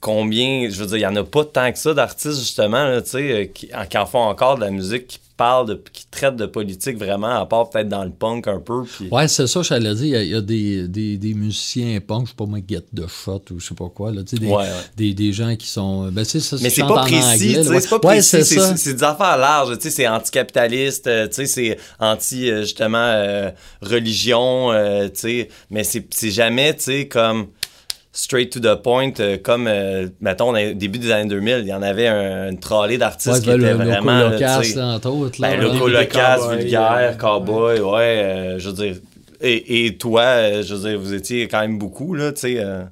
combien, 0.00 0.68
je 0.68 0.76
veux 0.80 0.86
dire, 0.86 0.96
il 0.96 1.00
n'y 1.00 1.06
en 1.06 1.16
a 1.16 1.24
pas 1.24 1.44
tant 1.44 1.70
que 1.72 1.78
ça 1.78 1.94
d'artistes, 1.94 2.38
justement, 2.40 2.84
là, 2.84 3.02
tu 3.02 3.10
sais, 3.10 3.32
euh, 3.32 3.44
qui, 3.46 3.70
en- 3.74 3.86
qui 3.86 3.98
en 3.98 4.06
font 4.06 4.22
encore 4.22 4.56
de 4.56 4.62
la 4.62 4.70
musique 4.70 5.06
qui 5.06 5.20
parle, 5.42 5.68
de, 5.68 5.82
qui 5.92 6.06
traite 6.06 6.36
de 6.36 6.46
politique 6.46 6.96
vraiment, 6.96 7.40
à 7.40 7.46
part 7.46 7.68
peut-être 7.68 7.88
dans 7.88 8.04
le 8.04 8.10
punk 8.10 8.46
un 8.46 8.60
peu. 8.60 8.84
Puis... 8.84 9.08
Ouais, 9.10 9.26
c'est 9.26 9.48
ça. 9.48 9.60
Il 9.70 9.82
y 9.82 10.16
a, 10.16 10.22
il 10.22 10.28
y 10.28 10.34
a 10.34 10.40
des, 10.40 10.86
des, 10.86 11.18
des 11.18 11.34
musiciens 11.34 11.98
punk, 12.00 12.26
je 12.26 12.30
sais 12.30 12.36
pas 12.36 12.46
moi, 12.46 12.60
Get 12.66 12.84
the 12.94 13.08
Shot 13.08 13.42
ou 13.50 13.58
je 13.58 13.66
sais 13.66 13.74
pas 13.74 13.88
quoi, 13.88 14.12
là, 14.12 14.22
des, 14.22 14.46
Ouais, 14.46 14.54
ouais. 14.56 14.68
des, 14.96 15.14
des 15.14 15.32
gens 15.32 15.56
qui 15.56 15.66
sont. 15.66 16.10
Ben, 16.12 16.24
tu 16.24 16.30
sais, 16.30 16.40
ça, 16.40 16.56
Mais 16.62 16.70
c'est 16.70 16.82
pas 16.82 17.02
précis, 17.02 17.58
anglais, 17.58 17.80
c'est 17.80 17.90
pas 17.90 17.98
précis, 17.98 18.28
c'est 18.28 18.44
c'est 18.44 18.76
c'est 18.76 18.94
des 18.94 19.02
affaires 19.04 19.36
larges, 19.36 19.76
tu 19.78 19.82
sais, 19.84 19.90
c'est 19.90 20.08
anticapitaliste, 20.08 21.06
euh, 21.08 21.26
tu 21.26 21.34
sais, 21.34 21.46
c'est 21.46 21.78
anti, 21.98 22.50
euh, 22.50 22.62
justement, 22.62 22.98
euh, 22.98 23.50
religion, 23.80 24.70
euh, 24.72 25.08
tu 25.08 25.20
sais, 25.20 25.48
mais 25.70 25.84
c'est 25.84 26.06
c'est 26.10 26.30
jamais, 26.30 26.74
tu 26.74 26.84
sais, 26.84 27.08
comme 27.08 27.48
straight 28.12 28.50
to 28.52 28.60
the 28.60 28.74
point, 28.82 29.12
euh, 29.20 29.38
comme, 29.42 29.66
euh, 29.66 30.08
mettons, 30.20 30.50
au 30.54 30.74
début 30.74 30.98
des 30.98 31.10
années 31.10 31.28
2000, 31.28 31.58
il 31.62 31.66
y 31.68 31.72
en 31.74 31.82
avait 31.82 32.08
un, 32.08 32.50
une 32.50 32.58
trollée 32.60 32.98
d'artistes 32.98 33.34
Ouais, 33.34 33.40
qui 33.40 33.46
ben, 33.46 33.56
étaient 33.58 33.70
le 33.72 33.74
vraiment, 33.90 34.18
Loco 34.18 34.30
là, 34.30 34.36
tu 34.36 34.42
Locas, 34.42 34.62
sais, 34.62 34.74
là, 34.78 34.86
entre 34.94 35.10
autres. 35.10 35.40
Là, 35.40 35.56
ben, 35.56 35.60
loco 35.62 35.88
locasse, 35.88 36.48
vulgaire, 36.50 37.16
cowboy, 37.18 37.80
ouais, 37.80 38.00
euh, 38.02 38.58
je 38.58 38.68
veux 38.68 38.74
dire, 38.74 38.96
et, 39.40 39.86
et 39.86 39.96
toi, 39.96 40.22
euh, 40.22 40.62
je 40.62 40.74
veux 40.74 40.90
dire, 40.90 41.00
vous 41.00 41.14
étiez 41.14 41.48
quand 41.48 41.60
même 41.60 41.78
beaucoup, 41.78 42.14
là, 42.14 42.32
tu 42.32 42.40
sais, 42.40 42.58
euh, 42.58 42.82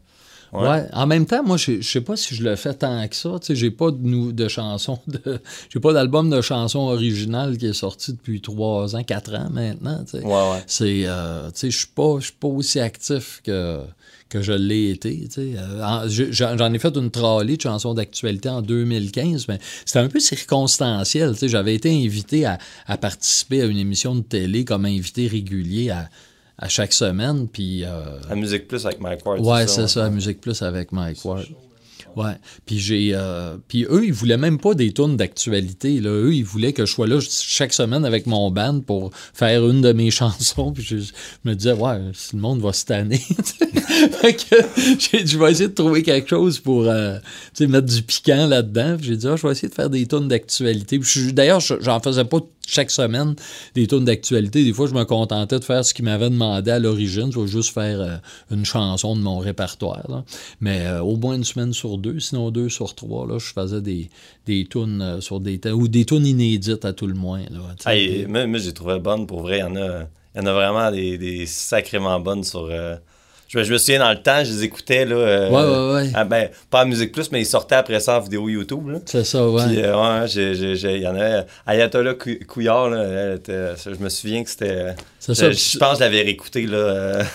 Ouais. 0.52 0.68
Ouais. 0.68 0.84
En 0.92 1.06
même 1.06 1.26
temps, 1.26 1.44
moi, 1.44 1.56
je 1.56 1.80
je 1.80 1.88
sais 1.88 2.00
pas 2.00 2.16
si 2.16 2.34
je 2.34 2.42
le 2.42 2.56
fais 2.56 2.74
tant 2.74 3.06
que 3.06 3.14
ça. 3.14 3.30
Tu 3.40 3.46
sais, 3.46 3.54
j'ai 3.54 3.70
pas 3.70 3.92
de, 3.92 3.98
nou- 4.04 4.32
de 4.32 4.48
chansons, 4.48 4.98
de, 5.06 5.38
j'ai 5.72 5.78
pas 5.78 5.92
d'album 5.92 6.28
de 6.28 6.40
chansons 6.40 6.80
originales 6.88 7.56
qui 7.56 7.66
est 7.66 7.72
sorti 7.72 8.14
depuis 8.14 8.40
trois 8.40 8.96
ans, 8.96 9.04
quatre 9.04 9.32
ans 9.32 9.46
maintenant. 9.52 10.02
tu 10.02 10.18
sais. 10.18 10.24
ouais, 10.24 10.32
ouais. 10.32 10.62
C'est, 10.66 11.02
euh, 11.04 11.44
tu 11.50 11.52
sais, 11.54 11.70
je 11.70 11.78
suis 11.78 11.86
pas, 11.86 12.16
je 12.18 12.24
suis 12.24 12.32
pas 12.32 12.48
aussi 12.48 12.80
actif 12.80 13.40
que, 13.44 13.78
que 14.30 14.40
je 14.40 14.52
l'ai 14.52 14.90
été. 14.90 15.18
tu 15.24 15.30
sais. 15.30 15.52
Euh, 15.58 15.82
en- 15.84 16.08
je- 16.08 16.30
J'en 16.32 16.72
ai 16.72 16.78
fait 16.78 16.96
une 16.96 17.10
trolley 17.10 17.56
de 17.56 17.60
chansons 17.60 17.92
d'actualité 17.92 18.48
en 18.48 18.62
2015, 18.62 19.46
mais 19.48 19.58
c'était 19.84 19.98
un 19.98 20.08
peu 20.08 20.20
circonstanciel. 20.20 21.32
tu 21.32 21.38
sais. 21.40 21.48
J'avais 21.48 21.74
été 21.74 21.90
invité 21.90 22.46
à, 22.46 22.58
à 22.86 22.96
participer 22.96 23.62
à 23.62 23.66
une 23.66 23.76
émission 23.78 24.14
de 24.14 24.22
télé 24.22 24.64
comme 24.64 24.86
invité 24.86 25.26
régulier 25.26 25.90
à, 25.90 26.08
à 26.58 26.68
chaque 26.68 26.92
semaine, 26.92 27.48
puis... 27.48 27.84
euh, 27.84 28.18
La 28.28 28.36
musique 28.36 28.68
plus 28.68 28.84
avec 28.86 29.00
Mike 29.00 29.24
Ward. 29.26 29.40
Ouais, 29.40 29.66
c'est 29.66 29.88
ça, 29.88 30.02
la 30.04 30.10
musique 30.10 30.40
plus 30.40 30.60
avec 30.62 30.92
Mike 30.92 31.24
Ward. 31.24 31.44
Puis 32.66 32.78
j'ai. 32.78 33.10
euh, 33.14 33.56
puis 33.68 33.84
eux, 33.88 34.04
ils 34.04 34.12
voulaient 34.12 34.36
même 34.36 34.58
pas 34.58 34.74
des 34.74 34.92
tunes 34.92 35.16
d'actualité. 35.16 36.00
Eux, 36.04 36.34
ils 36.34 36.44
voulaient 36.44 36.72
que 36.72 36.86
je 36.86 36.92
sois 36.92 37.06
là 37.06 37.18
chaque 37.20 37.72
semaine 37.72 38.04
avec 38.04 38.26
mon 38.26 38.50
band 38.50 38.80
pour 38.80 39.10
faire 39.34 39.66
une 39.68 39.80
de 39.80 39.92
mes 39.92 40.10
chansons. 40.10 40.72
Puis 40.72 40.82
je, 40.82 40.96
me 41.44 41.54
disais, 41.54 41.72
ouais, 41.72 41.98
si 42.14 42.36
le 42.36 42.42
monde 42.42 42.60
va 42.60 42.72
se 42.72 42.84
tanner. 42.84 43.20
que 44.22 44.56
j'ai 44.98 45.26
je 45.26 45.38
vais 45.38 45.50
essayer 45.52 45.68
de 45.68 45.74
trouver 45.74 46.02
quelque 46.02 46.28
chose 46.28 46.58
pour 46.58 46.84
euh, 46.86 47.18
mettre 47.60 47.86
du 47.86 48.02
piquant 48.02 48.46
là-dedans. 48.46 48.96
Puis 48.98 49.08
j'ai 49.08 49.16
dit, 49.16 49.26
ah, 49.28 49.36
je 49.36 49.46
vais 49.46 49.52
essayer 49.52 49.68
de 49.68 49.74
faire 49.74 49.90
des 49.90 50.06
tunes 50.06 50.28
d'actualité. 50.28 51.00
D'ailleurs, 51.32 51.60
je- 51.60 51.74
j'en 51.80 52.00
faisais 52.00 52.24
pas 52.24 52.40
chaque 52.70 52.90
semaine 52.90 53.34
des 53.74 53.86
tunes 53.86 54.04
d'actualité. 54.04 54.64
Des 54.64 54.72
fois, 54.72 54.86
je 54.86 54.94
me 54.94 55.04
contentais 55.04 55.58
de 55.58 55.64
faire 55.64 55.84
ce 55.84 55.92
qu'ils 55.92 56.04
m'avaient 56.04 56.30
demandé 56.30 56.70
à 56.70 56.78
l'origine. 56.78 57.32
Je 57.32 57.40
vais 57.40 57.48
juste 57.48 57.74
faire 57.74 58.00
euh, 58.00 58.16
une 58.50 58.64
chanson 58.64 59.16
de 59.16 59.20
mon 59.20 59.38
répertoire. 59.38 60.24
Mais 60.60 60.86
euh, 60.86 61.02
au 61.02 61.16
moins 61.16 61.34
une 61.34 61.44
semaine 61.44 61.72
sur 61.72 61.98
deux, 61.98 62.20
sinon 62.20 62.50
deux 62.50 62.68
sur 62.68 62.94
trois, 62.94 63.26
là, 63.26 63.38
je 63.38 63.52
faisais 63.52 63.80
des, 63.80 64.08
des 64.46 64.66
tunes 64.66 65.02
euh, 65.02 65.20
sur 65.20 65.40
des 65.40 65.60
ou 65.72 65.88
des 65.88 66.04
tunes 66.04 66.26
inédites 66.26 66.84
à 66.84 66.92
tout 66.92 67.06
le 67.06 67.14
moins. 67.14 67.40
Hey, 67.86 68.26
moi, 68.26 68.46
moi, 68.46 68.58
j'ai 68.58 68.72
trouvé 68.72 68.98
bonne 69.00 69.26
pour 69.26 69.42
vrai. 69.42 69.58
Il 69.58 69.60
y 69.60 69.64
en 69.64 69.76
a, 69.76 70.02
il 70.34 70.40
y 70.40 70.44
en 70.44 70.46
a 70.46 70.52
vraiment 70.52 70.90
des, 70.92 71.18
des 71.18 71.46
sacrément 71.46 72.20
bonnes 72.20 72.44
sur. 72.44 72.70
Je, 73.52 73.58
me- 73.58 73.64
je 73.64 73.72
me 73.72 73.78
souviens 73.78 73.98
dans 73.98 74.10
le 74.10 74.22
temps, 74.22 74.44
je 74.44 74.52
les 74.52 74.62
écoutais. 74.62 75.04
Là, 75.04 75.16
euh, 75.16 75.50
Ouais, 75.50 75.96
ouais, 75.96 76.02
ouais. 76.04 76.10
ah, 76.14 76.24
ben, 76.24 76.48
pas 76.70 76.82
à 76.82 76.84
Musique 76.84 77.10
Plus, 77.10 77.32
mais 77.32 77.40
ils 77.40 77.46
sortaient 77.46 77.74
après 77.74 77.98
ça 77.98 78.16
en 78.18 78.20
vidéo 78.20 78.48
YouTube. 78.48 78.88
C'est 79.06 79.24
ça, 79.24 79.48
ouais. 79.48 79.66
Puis, 79.66 79.82
euh, 79.82 80.20
ouais, 80.20 80.26
il 80.30 81.02
y 81.02 81.06
en 81.08 81.16
avait. 81.16 81.44
Ayatollah 81.66 82.14
Cou- 82.14 82.38
Couillard, 82.46 82.90
là, 82.90 83.02
elle 83.02 83.36
était- 83.38 83.74
je 83.84 84.00
me 84.00 84.08
souviens 84.08 84.44
que 84.44 84.50
c'était. 84.50 84.94
C'est 85.18 85.34
Je, 85.34 85.40
ça. 85.40 85.50
je 85.50 85.78
pense 85.78 85.90
que 85.92 85.94
je 85.96 86.00
l'avais 86.04 86.22
réécouté. 86.22 86.66
Là, 86.66 86.76
euh, 86.76 87.22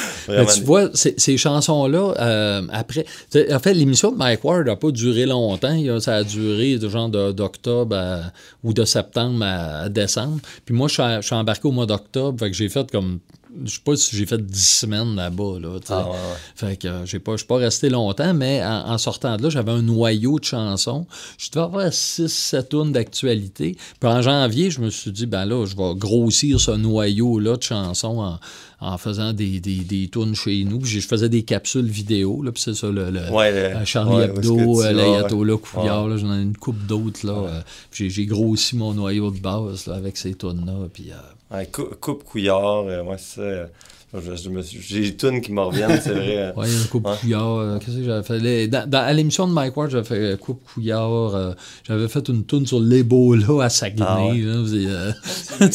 Mais 0.28 0.46
tu 0.46 0.62
vois, 0.62 0.88
ces, 0.94 1.14
ces 1.18 1.36
chansons-là, 1.36 2.14
euh, 2.18 2.62
après. 2.72 3.04
En 3.52 3.58
fait, 3.58 3.74
l'émission 3.74 4.10
de 4.10 4.16
Mike 4.16 4.42
Ward 4.44 4.66
n'a 4.66 4.76
pas 4.76 4.90
duré 4.90 5.26
longtemps. 5.26 5.76
Ça 6.00 6.16
a 6.16 6.24
duré 6.24 6.78
de 6.78 6.88
genre 6.88 7.10
d'octobre 7.10 7.94
à- 7.94 8.20
ou 8.64 8.72
de 8.72 8.84
septembre 8.86 9.44
à, 9.44 9.80
à 9.82 9.88
décembre. 9.90 10.38
Puis 10.64 10.74
moi, 10.74 10.88
je 10.88 10.94
suis, 10.94 11.02
je 11.20 11.26
suis 11.26 11.34
embarqué 11.34 11.68
au 11.68 11.72
mois 11.72 11.84
d'octobre. 11.86 12.38
Fait 12.40 12.50
que 12.50 12.56
j'ai 12.56 12.68
fait 12.70 12.90
comme. 12.90 13.18
Je 13.64 13.70
sais 13.70 13.80
pas 13.84 13.96
si 13.96 14.16
j'ai 14.16 14.26
fait 14.26 14.44
10 14.44 14.66
semaines 14.66 15.14
là-bas. 15.14 15.58
Là. 15.60 15.78
Ah, 15.88 16.04
ouais, 16.04 16.10
ouais. 16.10 16.16
Fait 16.54 16.76
que 16.76 16.88
euh, 16.88 17.06
j'ai 17.06 17.18
pas, 17.18 17.32
je 17.32 17.38
suis 17.38 17.46
pas 17.46 17.56
resté 17.56 17.90
longtemps, 17.90 18.34
mais 18.34 18.64
en, 18.64 18.90
en 18.90 18.98
sortant 18.98 19.36
de 19.36 19.42
là, 19.42 19.50
j'avais 19.50 19.72
un 19.72 19.82
noyau 19.82 20.38
de 20.38 20.44
chansons. 20.44 21.06
Je 21.38 21.50
devais 21.50 21.64
avoir 21.64 21.88
6-7 21.88 22.68
tonnes 22.68 22.92
d'actualité. 22.92 23.76
Puis 24.00 24.10
en 24.10 24.22
janvier, 24.22 24.70
je 24.70 24.80
me 24.80 24.90
suis 24.90 25.12
dit, 25.12 25.26
ben 25.26 25.44
là, 25.44 25.66
je 25.66 25.76
vais 25.76 25.94
grossir 25.94 26.60
ce 26.60 26.70
noyau-là 26.70 27.56
de 27.56 27.62
chansons 27.62 28.20
en, 28.20 28.38
en 28.84 28.98
faisant 28.98 29.32
des, 29.32 29.60
des, 29.60 29.76
des 29.76 30.08
tunes 30.08 30.34
chez 30.34 30.64
nous. 30.64 30.80
Puis 30.80 30.90
je 30.90 31.06
faisais 31.06 31.28
des 31.28 31.42
capsules 31.44 31.86
vidéo, 31.86 32.42
là, 32.42 32.50
puis 32.52 32.60
c'est 32.60 32.74
ça, 32.74 32.88
le, 32.88 33.10
le- 33.10 33.30
Ouais, 33.30 33.50
euh, 33.52 33.84
Charlie 33.84 34.16
ouais, 34.16 34.24
Hebdo, 34.24 34.82
euh, 34.82 34.92
l'Ayatollah. 34.92 35.56
Couillard, 35.56 36.08
là, 36.08 36.16
j'en 36.16 36.34
ai 36.36 36.42
une 36.42 36.56
coupe 36.56 36.84
d'autres. 36.86 37.24
là. 37.26 37.32
euh, 37.32 37.60
j'ai, 37.92 38.10
j'ai 38.10 38.26
grossi 38.26 38.76
mon 38.76 38.92
noyau 38.92 39.30
de 39.30 39.38
base 39.38 39.86
là, 39.86 39.94
avec 39.94 40.16
ces 40.16 40.34
tunes-là. 40.34 40.72
Puis, 40.92 41.10
euh, 41.12 41.64
coupe 42.00 42.24
Couillard, 42.24 42.84
moi, 43.04 43.16
c'est 43.18 43.70
je- 44.20 44.34
je 44.36 44.78
J'ai 44.80 45.00
des 45.00 45.16
tunes 45.16 45.40
qui 45.40 45.52
me 45.52 45.60
reviennent, 45.62 46.00
c'est 46.00 46.12
vrai. 46.12 46.52
Ouais, 46.56 46.66
il 46.68 46.72
y 46.72 46.76
a 46.76 46.80
une 46.82 46.88
coupe 46.88 47.08
couillard. 47.20 47.56
euh, 47.56 47.78
Qu'est-ce 47.78 47.96
que 47.96 48.04
j'avais 48.04 48.22
fait? 48.22 48.38
Les- 48.38 48.68
dans- 48.68 48.88
dans- 48.88 48.98
à 49.04 49.12
l'émission 49.12 49.46
de 49.48 49.52
Mike 49.52 49.76
Ward, 49.76 49.90
j'avais 49.90 50.04
fait 50.04 50.14
euh, 50.32 50.36
coupe 50.36 50.62
couillard. 50.64 51.34
euh, 51.34 51.52
j'avais 51.86 52.08
fait 52.08 52.28
une 52.28 52.44
toune 52.44 52.66
sur 52.66 52.80
l'Ebola 52.80 53.64
à 53.64 53.68
Saguenay. 53.70 54.04
Ah 54.06 54.26
ouais. 54.26 54.42
euh, 54.44 55.12
une 55.60 55.68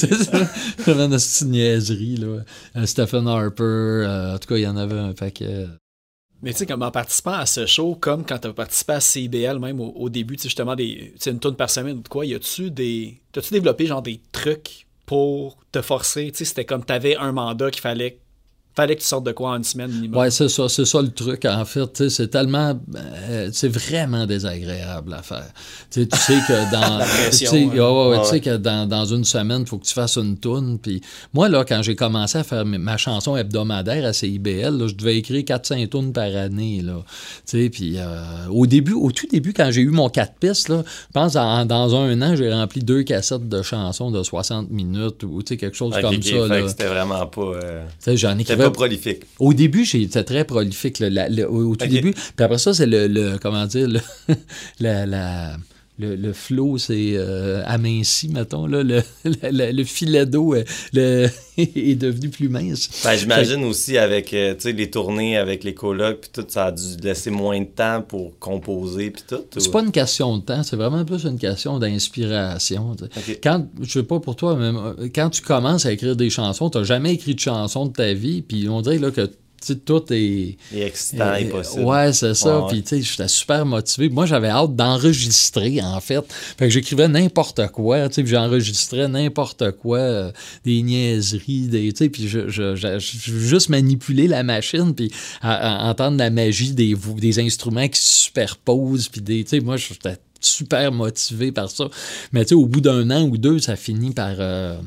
petite 1.10 1.42
niaiserie. 1.48 2.18
Là. 2.18 2.44
Euh, 2.76 2.86
Stephen 2.86 3.28
Harper. 3.28 3.64
euh, 3.64 4.36
en 4.36 4.38
tout 4.38 4.48
cas, 4.50 4.56
il 4.58 4.62
y 4.64 4.68
en 4.68 4.78
avait 4.78 4.98
un 5.00 5.14
paquet. 5.14 5.66
Mais 6.44 6.52
tu 6.52 6.60
sais, 6.60 6.66
comme 6.68 6.84
en 6.84 6.92
participant 6.92 7.32
à 7.34 7.48
ce 7.48 7.66
show, 7.66 7.98
comme 8.00 8.24
quand 8.24 8.38
tu 8.38 8.48
as 8.48 8.54
participé 8.54 8.94
à 8.94 9.00
CIBL, 9.00 9.58
même 9.60 9.80
au, 9.82 9.92
au 9.96 10.10
début, 10.10 10.36
tu 10.36 10.44
sais, 10.44 10.50
justement, 10.50 10.76
des, 10.76 11.14
tu 11.20 11.30
une 11.32 11.40
tonne 11.40 11.56
par 11.56 11.70
semaine 11.72 11.98
ou 11.98 12.02
de 12.02 12.08
quoi, 12.08 12.26
y 12.28 12.36
a-tu 12.36 12.70
des. 12.70 13.20
T'as-tu 13.32 13.54
développé 13.54 13.88
genre 13.88 14.04
des 14.04 14.22
trucs 14.32 14.86
pour 15.08 15.58
te 15.72 15.82
forcer? 15.82 16.30
Tu 16.32 16.38
sais, 16.40 16.46
c'était 16.46 16.66
comme 16.66 16.84
t'avais 16.86 17.16
un 17.16 17.32
mandat 17.32 17.72
qu'il 17.72 17.82
fallait, 17.82 18.20
fallait 18.78 18.96
que 18.96 19.02
tu 19.02 19.08
sortes 19.08 19.26
de 19.26 19.32
quoi 19.34 19.50
en 19.52 19.58
une 19.58 19.64
semaine 19.64 19.92
minimum. 19.92 20.20
Ouais, 20.22 20.32
c'est 20.32 20.48
ça, 20.48 20.70
c'est 20.70 20.86
ça 20.86 21.02
le 21.02 21.10
truc, 21.10 21.44
en 21.46 21.66
fait. 21.66 22.08
C'est 22.10 22.30
tellement. 22.30 22.80
euh, 23.30 23.50
c'est 23.52 23.68
vraiment 23.68 24.26
désagréable 24.26 25.14
à 25.14 25.22
faire. 25.24 25.48
Tu 25.92 26.02
sais, 26.02 26.08
tu 26.08 26.18
sais 26.18 26.38
que 26.48 26.72
dans. 26.72 27.00
Pression, 27.00 27.52
tu 27.52 27.58
sais, 27.58 27.64
hein. 27.66 27.70
ouais, 27.70 27.80
ouais, 27.80 28.10
ouais, 28.10 28.18
Ouais, 28.18 28.20
tu 28.22 28.26
sais 28.28 28.32
ouais. 28.34 28.40
que 28.42 28.58
dans, 28.58 28.88
dans 28.88 29.06
une 29.06 29.24
semaine, 29.26 29.62
il 29.62 29.68
faut 29.68 29.78
que 29.78 29.86
tu 29.86 29.94
fasses 29.94 30.16
une 30.18 30.38
toune. 30.38 30.80
Puis 30.80 31.02
moi, 31.34 31.50
là, 31.50 31.66
quand 31.66 31.82
j'ai 31.82 31.96
commencé 31.96 32.38
à 32.38 32.44
faire 32.44 32.66
ma 32.66 32.98
chanson 32.98 33.36
hebdomadaire 33.36 34.06
à 34.06 34.14
CIBL, 34.14 34.78
là, 34.78 34.88
je 34.88 34.94
devais 34.96 35.18
écrire 35.18 35.42
4-5 35.44 35.90
tunes 35.90 36.14
par 36.14 36.36
année. 36.36 36.82
Là. 36.84 37.04
Tu 37.48 37.70
puis 37.70 37.96
euh, 37.98 38.22
au 38.52 38.66
début, 38.68 38.94
au 38.94 39.12
tout 39.12 39.28
début, 39.32 39.54
quand 39.54 39.70
j'ai 39.72 39.82
eu 39.82 39.90
mon 39.90 40.10
4 40.10 40.34
pistes, 40.40 40.70
là, 40.70 40.84
je 40.86 41.14
pense 41.14 41.36
en- 41.36 41.66
dans 41.66 41.96
un 41.96 42.22
an, 42.22 42.36
j'ai 42.36 42.52
rempli 42.54 42.82
deux 42.84 43.04
cassettes 43.04 43.50
de 43.50 43.62
chansons 43.62 44.12
de 44.12 44.22
60 44.24 44.70
minutes 44.70 45.24
ou 45.24 45.42
tu 45.42 45.54
sais, 45.54 45.58
quelque 45.58 45.76
chose 45.76 45.94
comme 46.00 46.16
ok, 46.16 46.24
ça. 46.24 46.68
c'était 46.70 46.88
vraiment 46.88 47.26
pas. 47.26 47.42
euh, 47.42 47.84
Tu 47.88 48.12
sais, 48.12 48.18
J'en 48.18 48.38
écrivais 48.38 48.67
pas 48.70 48.72
prolifique. 48.72 49.24
Au 49.40 49.54
début, 49.54 49.86
j'étais 49.86 50.24
très 50.24 50.44
prolifique, 50.46 51.00
la- 51.00 51.30
au, 51.50 51.72
au 51.72 51.76
tout 51.76 51.86
début. 51.88 52.14
Puis 52.14 52.44
après 52.46 52.58
ça, 52.58 52.74
c'est 52.74 52.86
le, 52.86 53.08
le- 53.08 53.38
comment 53.42 53.66
dire, 53.66 53.88
le, 53.88 54.00
la, 54.80 55.06
la- 55.06 55.58
le, 56.00 56.16
le 56.16 56.34
flow, 56.34 56.78
c'est 56.78 57.14
euh, 57.16 57.64
aminci, 57.66 58.30
mettons, 58.30 58.68
là, 58.68 58.84
le, 58.84 59.02
le, 59.26 59.72
le 59.72 59.84
filet 59.84 60.26
d'eau 60.26 60.54
euh, 60.56 60.64
est 61.58 61.96
devenu 62.00 62.30
plus 62.30 62.50
mince. 62.50 62.90
Ben, 63.04 63.16
j'imagine 63.16 63.64
aussi 63.64 63.98
avec 63.98 64.34
euh, 64.34 64.54
les 64.66 64.90
tournées 64.92 65.38
avec 65.38 65.64
les 65.64 65.74
colocs 65.74 66.22
puis 66.22 66.30
tout, 66.34 66.46
ça 66.48 66.66
a 66.66 66.72
dû 66.72 66.98
laisser 67.04 67.32
moins 67.32 67.60
de 67.60 67.66
temps 67.66 68.04
pour 68.08 68.38
composer 68.40 69.10
puis 69.12 69.24
tout. 69.28 69.42
C'est 69.58 69.68
ou- 69.68 69.72
pas 69.72 69.82
une 69.82 69.92
question 69.92 70.38
de 70.38 70.44
temps, 70.44 70.64
c'est 70.64 70.76
vraiment 70.76 71.04
plus 71.04 71.24
une 71.26 71.40
question 71.40 71.80
d'inspiration. 71.80 72.96
tu 72.96 73.06
sais. 73.06 73.32
Ok. 73.34 73.40
Quand, 73.44 73.68
je 73.82 73.92
sais 73.92 74.04
pas 74.04 74.20
pour 74.20 74.36
toi, 74.36 74.56
mais 74.56 75.10
quand 75.10 75.30
tu 75.30 75.42
commences 75.42 75.86
à 75.86 75.92
écrire 75.92 76.16
des 76.16 76.30
chansons, 76.30 76.70
tu 76.70 76.84
jamais 76.86 77.14
écrit 77.14 77.34
de 77.36 77.40
chansons 77.40 77.88
de 77.88 77.94
ta 77.94 78.14
vie, 78.14 78.42
puis 78.44 78.70
on 78.70 78.82
dirait 78.82 79.00
là, 79.00 79.10
que 79.12 79.30
tout 79.86 80.04
est. 80.14 80.58
Et 80.74 80.82
excitant 80.82 81.34
et 81.36 81.46
Euh, 81.46 81.50
possible. 81.52 81.84
Ouais, 81.84 82.14
c'est 82.14 82.34
ça. 82.34 82.60
Ouais. 82.62 82.68
Puis, 82.70 82.84
tu 82.84 82.90
sais, 82.90 83.02
j'étais 83.02 83.28
super 83.28 83.66
motivé. 83.66 84.10
Moi, 84.10 84.26
j'avais 84.26 84.50
hâte 84.50 84.76
d'enregistrer, 84.76 85.82
en 85.82 86.00
fait. 86.00 86.24
Fait 86.58 86.66
que 86.66 86.70
j'écrivais 86.70 87.08
n'importe 87.08 87.68
quoi, 87.68 88.08
tu 88.10 88.16
sais, 88.16 88.24
puis 88.24 88.32
j'enregistrais 88.32 89.08
n'importe 89.08 89.72
quoi, 89.72 89.98
euh, 90.00 90.32
des 90.66 90.82
niaiseries, 90.82 91.68
des, 91.68 91.92
tu 91.94 91.98
sais, 91.98 92.10
puis 92.10 92.28
je, 92.28 92.48
je, 92.50 92.76
je- 92.76 93.00
je- 93.00 93.32
juste 93.38 93.70
manipuler 93.70 94.28
la 94.28 94.44
machine, 94.44 94.94
puis 94.94 95.12
à- 95.42 95.86
à 95.88 95.90
entendre 95.90 96.18
la 96.18 96.30
magie 96.30 96.72
des, 96.74 96.96
des 97.18 97.40
instruments 97.40 97.88
qui 97.88 98.00
se 98.00 98.12
superposent, 98.26 99.08
puis 99.10 99.22
des, 99.22 99.44
tu 99.44 99.50
sais, 99.52 99.60
moi, 99.60 99.78
j'étais 99.78 100.18
super 100.40 100.92
motivé 100.92 101.52
par 101.52 101.70
ça. 101.72 101.90
Mais 102.32 102.44
tu 102.46 102.50
sais, 102.50 102.56
au 102.56 102.68
bout 102.68 102.82
d'un 102.82 103.10
an 103.12 103.24
ou 103.24 103.38
deux, 103.38 103.60
ça 103.60 103.76
finit 103.76 104.12
par, 104.12 104.36
euh, 104.40 104.78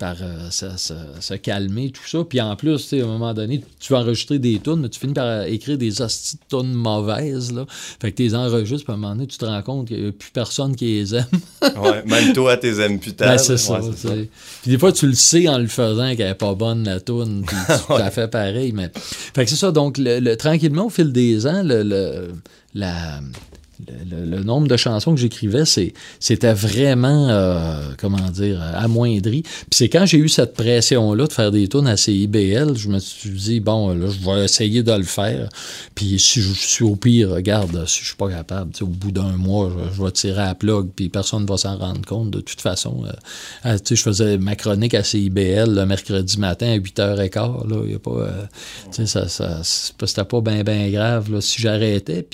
par 0.00 0.16
euh, 0.22 0.50
se, 0.50 0.66
se- 0.78 0.94
se 1.20 1.34
calmer, 1.34 1.92
tout 1.92 2.00
ça. 2.08 2.24
Puis 2.28 2.40
en 2.40 2.56
plus, 2.56 2.78
tu 2.78 2.82
sais, 2.88 3.00
à 3.02 3.04
un 3.04 3.08
moment 3.08 3.32
donné, 3.34 3.62
tu 3.78 3.92
vas 3.92 4.00
enregistrer 4.00 4.38
des 4.40 4.58
tunes, 4.58 4.80
mais 4.80 4.88
tu 4.88 4.98
finis 4.98 5.12
par 5.12 5.26
euh, 5.26 5.44
écrire 5.44 5.76
des 5.78 6.02
hosties 6.02 6.36
de 6.50 6.58
tunes 6.58 6.72
mauvaises, 6.72 7.52
là. 7.52 7.66
Fait 8.00 8.10
que 8.10 8.16
tu 8.16 8.22
les 8.22 8.34
enregistres, 8.34 8.84
puis 8.86 8.92
à 8.92 8.94
un 8.94 8.98
moment 8.98 9.14
donné, 9.14 9.26
tu 9.26 9.36
te 9.38 9.44
rends 9.44 9.62
compte 9.62 9.86
qu'il 9.88 10.02
n'y 10.02 10.08
a 10.08 10.12
plus 10.12 10.30
personne 10.32 10.74
qui 10.74 10.86
les 10.86 11.14
aime. 11.14 11.26
Ouais, 11.80 12.02
même 12.06 12.32
toi, 12.32 12.56
tes 12.56 12.82
imputables. 12.84 13.32
Ben, 13.32 13.38
c'est 13.38 13.56
ça, 13.58 13.80
Ouais, 13.80 13.90
tu 13.90 14.08
sais. 14.08 14.28
Puis 14.62 14.70
des 14.72 14.78
fois, 14.78 14.90
tu 14.92 15.06
le 15.06 15.14
sais 15.14 15.46
en 15.48 15.58
le 15.58 15.66
faisant 15.68 16.16
qu'elle 16.16 16.28
n'est 16.28 16.34
pas 16.34 16.54
bonne, 16.54 16.84
la 16.84 16.98
toune, 17.00 17.44
puis 17.46 17.56
tu 17.86 17.92
la 17.98 18.10
fais 18.10 18.26
pareil. 18.28 18.72
Mais... 18.72 18.90
Fait 18.94 19.44
que 19.44 19.50
c'est 19.50 19.56
ça. 19.56 19.70
Donc, 19.70 19.98
le, 19.98 20.18
le- 20.18 20.36
tranquillement, 20.36 20.86
au 20.86 20.90
fil 20.90 21.12
des 21.12 21.46
ans, 21.46 21.62
le, 21.62 21.82
le- 21.82 22.28
la- 22.74 23.20
le, 24.10 24.42
nombre 24.42 24.68
de 24.68 24.76
chansons 24.76 25.14
que 25.14 25.20
j'écrivais, 25.20 25.64
c'était 25.64 26.52
vraiment, 26.52 27.28
euh, 27.28 27.82
comment 27.98 28.30
dire, 28.30 28.60
amoindri. 28.74 29.42
Puis 29.42 29.70
c'est 29.72 29.88
quand 29.88 30.06
j'ai 30.06 30.18
eu 30.18 30.28
cette 30.28 30.54
pression-là 30.54 31.26
de 31.26 31.32
faire 31.32 31.50
des 31.50 31.68
tunes 31.68 31.86
à 31.86 31.96
CIBL, 31.96 32.76
je 32.76 32.88
me 32.88 32.98
suis 32.98 33.30
dit, 33.30 33.60
bon, 33.60 33.90
là, 33.94 34.06
je 34.08 34.24
vais 34.24 34.44
essayer 34.44 34.82
de 34.82 34.92
le 34.92 35.02
faire. 35.02 35.48
Puis 35.94 36.18
si 36.18 36.40
je 36.40 36.52
suis 36.52 36.84
au 36.84 36.96
pire, 36.96 37.30
regarde, 37.30 37.86
si 37.86 38.00
je 38.00 38.06
suis 38.06 38.16
pas 38.16 38.30
capable, 38.30 38.72
au 38.80 38.86
bout 38.86 39.12
d'un 39.12 39.36
mois, 39.36 39.70
je, 39.94 40.02
vais 40.02 40.10
tirer 40.10 40.40
à 40.40 40.46
la 40.46 40.54
plug, 40.54 40.88
puis 40.94 41.08
personne 41.08 41.42
ne 41.42 41.48
va 41.48 41.56
s'en 41.56 41.76
rendre 41.76 42.02
compte. 42.06 42.30
De 42.30 42.40
toute 42.40 42.60
façon, 42.60 43.04
euh, 43.64 43.78
je 43.88 44.02
faisais 44.02 44.38
ma 44.38 44.56
chronique 44.56 44.94
à 44.94 45.04
CIBL 45.04 45.74
le 45.74 45.84
mercredi 45.86 46.38
matin 46.38 46.72
à 46.72 46.78
8h15. 46.78 47.68
Là, 47.68 47.86
y 47.86 47.94
a 47.94 47.98
pas, 47.98 48.10
euh, 48.10 49.06
ça, 49.06 49.28
ça, 49.28 49.60
c'était 49.62 50.24
pas 50.24 50.40
bien 50.40 50.90
grave 50.90 51.32
là, 51.32 51.40
si 51.40 51.60
j'arrêtais. 51.60 52.26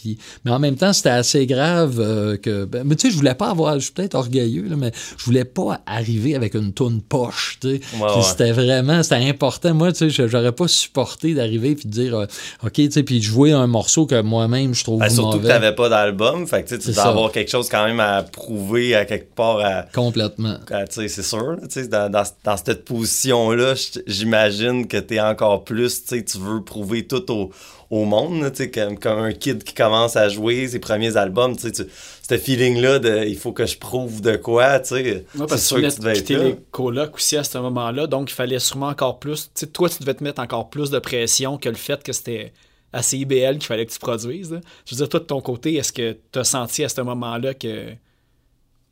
Mais 0.44 0.50
en 0.50 0.59
même 0.59 0.76
temps, 0.76 0.92
c'était 0.92 1.11
assez 1.11 1.36
grave 1.44 2.01
euh, 2.01 2.38
que. 2.38 2.64
ben, 2.64 2.85
mais 2.87 2.94
tu 2.96 3.03
sais, 3.09 3.11
je 3.12 3.16
voulais 3.18 3.35
pas 3.35 3.51
avoir. 3.51 3.75
Je 3.75 3.85
suis 3.85 3.92
peut-être 3.92 4.14
orgueilleux, 4.14 4.66
là, 4.68 4.77
mais 4.77 4.92
je 5.18 5.25
voulais 5.27 5.44
pas 5.44 5.83
arriver 5.85 6.35
avec 6.35 6.55
une 6.55 6.72
toune 6.72 7.03
poche. 7.03 7.59
Tu 7.61 7.68
sais. 7.77 7.81
Ouais. 8.01 8.22
C'était 8.22 8.53
vraiment. 8.53 9.03
C'était 9.03 9.16
important. 9.29 9.75
Moi, 9.75 9.92
tu 9.92 9.99
sais, 9.99 10.11
je- 10.11 10.29
j'aurais 10.29 10.53
pas 10.53 10.68
supporté 10.68 11.35
d'arriver 11.35 11.75
puis 11.75 11.85
de 11.87 11.90
dire 11.90 12.14
euh, 12.16 12.27
OK, 12.64 12.72
tu 12.72 12.90
sais, 12.92 13.03
puis 13.03 13.18
de 13.18 13.25
jouer 13.25 13.53
un 13.53 13.66
morceau 13.66 14.07
que 14.07 14.22
moi-même 14.22 14.75
je 14.75 14.85
trouve 14.85 15.01
Ben, 15.01 15.11
surtout 15.11 15.33
que 15.38 15.42
mauvais. 15.42 15.49
t'avais 15.49 15.75
pas 15.75 15.88
d'album, 15.90 16.46
fait 16.46 16.62
que 16.62 16.68
tu 16.68 16.75
sais, 16.77 16.81
tu 16.81 16.87
C'est 16.87 16.92
dois 16.94 17.05
avoir 17.09 17.33
quelque 17.33 17.51
chose 17.51 17.68
quand 17.68 17.85
même 17.85 18.01
à 18.01 18.22
prouver 18.22 18.94
à 18.94 19.05
quelque 19.05 19.35
part 19.35 19.59
à. 19.61 19.83
Complètement. 19.92 20.57
tu 20.68 20.75
sais, 20.90 21.09
c'est 21.09 21.22
sûr, 21.22 21.57
tu 21.62 21.66
sais, 21.70 21.88
dans, 21.88 22.09
dans, 22.11 22.22
dans 22.44 22.57
cette 22.57 22.85
position-là, 22.85 23.75
j'imagine 24.07 24.87
que 24.87 24.96
t'es 24.96 25.20
encore 25.20 25.64
plus, 25.64 26.05
tu 26.05 26.16
sais, 26.16 26.25
tu 26.25 26.38
veux 26.38 26.62
prouver 26.62 27.07
tout 27.07 27.31
au, 27.33 27.51
au 27.90 28.05
monde, 28.05 28.51
tu 28.53 28.64
sais, 28.64 28.70
comme, 28.70 28.99
comme 28.99 29.18
un 29.20 29.33
kid 29.33 29.62
qui 29.62 29.75
commence 29.75 30.16
à 30.16 30.29
jouer 30.29 30.66
ses 30.68 30.79
premiers 30.81 31.16
albums, 31.16 31.57
tu 31.57 31.68
sais, 31.72 31.87
ce 32.29 32.37
feeling-là 32.38 32.99
de 32.99 33.25
il 33.27 33.37
faut 33.37 33.53
que 33.53 33.64
je 33.66 33.79
prouve 33.79 34.20
de 34.20 34.37
quoi, 34.37 34.81
tu 34.81 34.88
sais, 34.96 35.25
Ouais, 35.35 35.46
c'est 35.46 35.46
parce 35.46 35.64
sûr 35.66 35.81
que 35.81 35.87
tu 35.94 36.01
devais 36.01 36.18
être 36.18 36.31
là. 36.31 36.44
les 36.44 36.57
colocs 36.72 37.14
aussi 37.14 37.37
à 37.37 37.44
ce 37.44 37.59
moment-là, 37.59 38.07
donc 38.09 38.31
il 38.31 38.35
fallait 38.35 38.59
sûrement 38.59 38.88
encore 38.88 39.18
plus. 39.20 39.44
Tu 39.44 39.51
sais, 39.55 39.66
toi, 39.68 39.88
tu 39.88 39.99
devais 40.01 40.14
te 40.14 40.25
mettre 40.25 40.40
encore 40.42 40.68
plus 40.70 40.90
de 40.90 40.99
pression 40.99 41.59
que 41.59 41.68
le 41.68 41.75
fait 41.77 42.03
que 42.03 42.12
c'était 42.12 42.53
à 42.92 43.03
CIBL 43.03 43.59
qu'il 43.59 43.66
fallait 43.66 43.87
que 43.87 43.92
tu 43.92 43.99
produises. 43.99 44.53
là. 44.53 44.61
Je 44.87 44.94
veux 44.94 44.99
dire, 44.99 45.09
toi, 45.09 45.20
de 45.20 45.25
ton 45.27 45.40
côté, 45.40 45.75
est-ce 45.75 45.92
que 45.92 46.16
tu 46.33 46.38
as 46.38 46.44
senti 46.44 46.83
à 46.83 46.88
ce 46.88 47.01
moment-là 47.03 47.55
que 47.55 47.92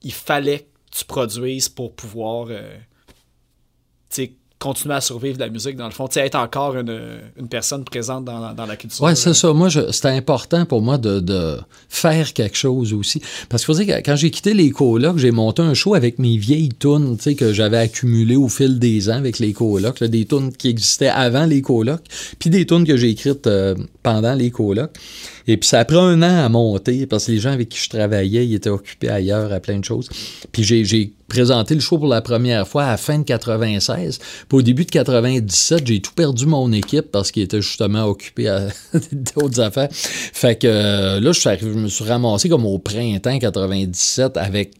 il 0.02 0.12
fallait 0.12 0.61
que 0.61 0.98
tu 0.98 1.04
produises 1.04 1.68
pour 1.68 1.94
pouvoir 1.94 2.48
euh, 2.50 2.76
tu 4.11 4.24
sais, 4.26 4.33
continuer 4.64 4.94
à 4.94 5.03
survivre 5.03 5.37
de 5.37 5.42
la 5.42 5.50
musique, 5.50 5.77
dans 5.77 5.85
le 5.85 5.90
fond, 5.92 6.09
être 6.16 6.37
encore 6.37 6.74
une, 6.74 6.98
une 7.38 7.48
personne 7.48 7.85
présente 7.85 8.24
dans, 8.24 8.55
dans 8.55 8.64
la 8.64 8.77
culture. 8.77 9.05
Ouais, 9.05 9.14
c'est 9.14 9.35
ça. 9.35 9.53
Moi, 9.53 9.68
c'était 9.70 10.09
important 10.09 10.64
pour 10.64 10.81
moi 10.81 10.96
de, 10.96 11.20
de 11.20 11.59
faire 11.90 12.33
quelque 12.33 12.57
chose 12.57 12.94
aussi. 12.94 13.20
Parce 13.50 13.62
qu'il 13.62 13.74
faut 13.74 13.83
dire 13.83 13.94
que 13.94 14.03
quand 14.03 14.16
j'ai 14.16 14.31
quitté 14.31 14.55
les 14.55 14.70
colocs, 14.70 15.18
j'ai 15.18 15.33
monté 15.33 15.61
un 15.61 15.74
show 15.74 15.94
avec 15.94 16.18
mes 16.18 16.38
vieilles 16.38 16.70
tunes, 16.70 17.18
que 17.38 17.53
j'avais 17.53 17.77
accumulées 17.77 18.37
au 18.37 18.48
fil 18.48 18.79
des 18.79 19.11
ans 19.11 19.16
avec 19.16 19.38
les 19.38 19.53
colocs. 19.53 20.00
là, 20.00 20.09
des 20.09 20.24
tunes 20.24 20.50
qui 20.50 20.68
existaient 20.68 21.09
avant 21.09 21.44
les 21.44 21.61
colocs, 21.61 22.05
puis 22.38 22.48
des 22.48 22.64
tunes 22.64 22.87
que 22.87 22.96
j'ai 22.96 23.11
écrites 23.11 23.46
euh, 23.46 23.74
pendant 24.03 24.35
les 24.35 24.50
colocs. 24.50 24.92
Et 25.46 25.57
puis 25.57 25.68
ça 25.68 25.80
a 25.80 25.85
pris 25.85 25.96
un 25.96 26.22
an 26.22 26.44
à 26.44 26.48
monter 26.48 27.07
parce 27.07 27.26
que 27.26 27.33
les 27.33 27.38
gens 27.38 27.52
avec 27.52 27.68
qui 27.68 27.78
je 27.78 27.88
travaillais, 27.88 28.46
ils 28.46 28.54
étaient 28.54 28.70
occupés 28.70 29.09
ailleurs 29.09 29.52
à 29.52 29.61
plein 29.61 29.78
de 29.78 29.85
choses. 29.85 30.09
Puis 30.52 30.64
j'ai, 30.64 31.12
présenté 31.26 31.74
le 31.74 31.80
show 31.80 31.98
pour 31.98 32.07
la 32.07 32.20
première 32.20 32.68
fois 32.68 32.85
à 32.85 32.90
la 32.92 32.96
fin 32.96 33.18
de 33.18 33.24
96. 33.24 34.18
Puis 34.48 34.59
au 34.59 34.62
début 34.62 34.85
de 34.85 34.90
97, 34.90 35.85
j'ai 35.85 36.00
tout 36.00 36.12
perdu 36.14 36.46
mon 36.46 36.70
équipe 36.72 37.11
parce 37.11 37.33
qu'ils 37.33 37.42
étaient 37.42 37.62
justement 37.62 38.04
occupés 38.04 38.48
à 38.48 38.68
d'autres 39.12 39.61
affaires. 39.61 39.88
Fait 39.90 40.57
que 40.57 40.66
euh, 40.66 41.20
là, 41.20 41.33
je, 41.33 41.40
suis 41.40 41.48
arrivé- 41.48 41.72
je 41.72 41.78
me 41.78 41.88
suis 41.88 42.04
ramassé 42.04 42.48
comme 42.48 42.66
au 42.66 42.78
printemps 42.78 43.38
97 43.38 44.37
avec 44.37 44.74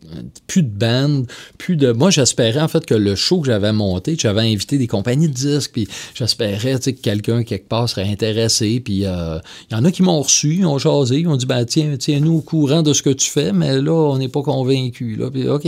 plus 0.47 0.63
de 0.63 0.69
band, 0.69 1.23
plus 1.59 1.77
de... 1.77 1.91
Moi, 1.91 2.11
j'espérais 2.11 2.61
en 2.61 2.69
fait 2.69 2.87
que 2.87 2.95
le 2.95 3.17
show 3.17 3.41
que 3.41 3.47
j'avais 3.47 3.73
monté, 3.73 4.17
j'avais 4.19 4.43
invité 4.43 4.79
des 4.79 4.87
compagnies 4.87 5.29
de 5.29 5.35
disques, 5.35 5.73
puis 5.73 5.89
j'espérais 6.15 6.79
que 6.79 6.91
quelqu'un 6.91 7.43
quelque 7.43 7.69
part 7.69 7.89
serait 7.89 8.09
intéressé. 8.09 8.81
Puis 8.81 9.07
euh, 9.07 9.39
il 9.71 9.77
y 9.77 9.81
en 9.81 9.85
a 9.85 9.91
qui 9.91 10.03
m'ont 10.03 10.21
reçu, 10.21 10.54
ils 10.59 10.67
ont 10.67 10.79
jasé, 10.79 11.21
ils 11.21 11.29
ont 11.29 11.37
dit 11.37 11.47
ben 11.47 11.65
tiens, 11.65 11.97
tiens-nous 11.99 12.39
au 12.39 12.41
courant 12.41 12.83
de 12.83 12.93
ce 12.93 13.03
que 13.03 13.11
tu 13.11 13.31
fais, 13.31 13.53
mais 13.53 13.81
là, 13.81 13.93
on 13.93 14.19
n'est 14.19 14.29
pas 14.29 14.43
convaincus. 14.43 15.19
Là. 15.19 15.31
Puis 15.31 15.49
OK. 15.49 15.67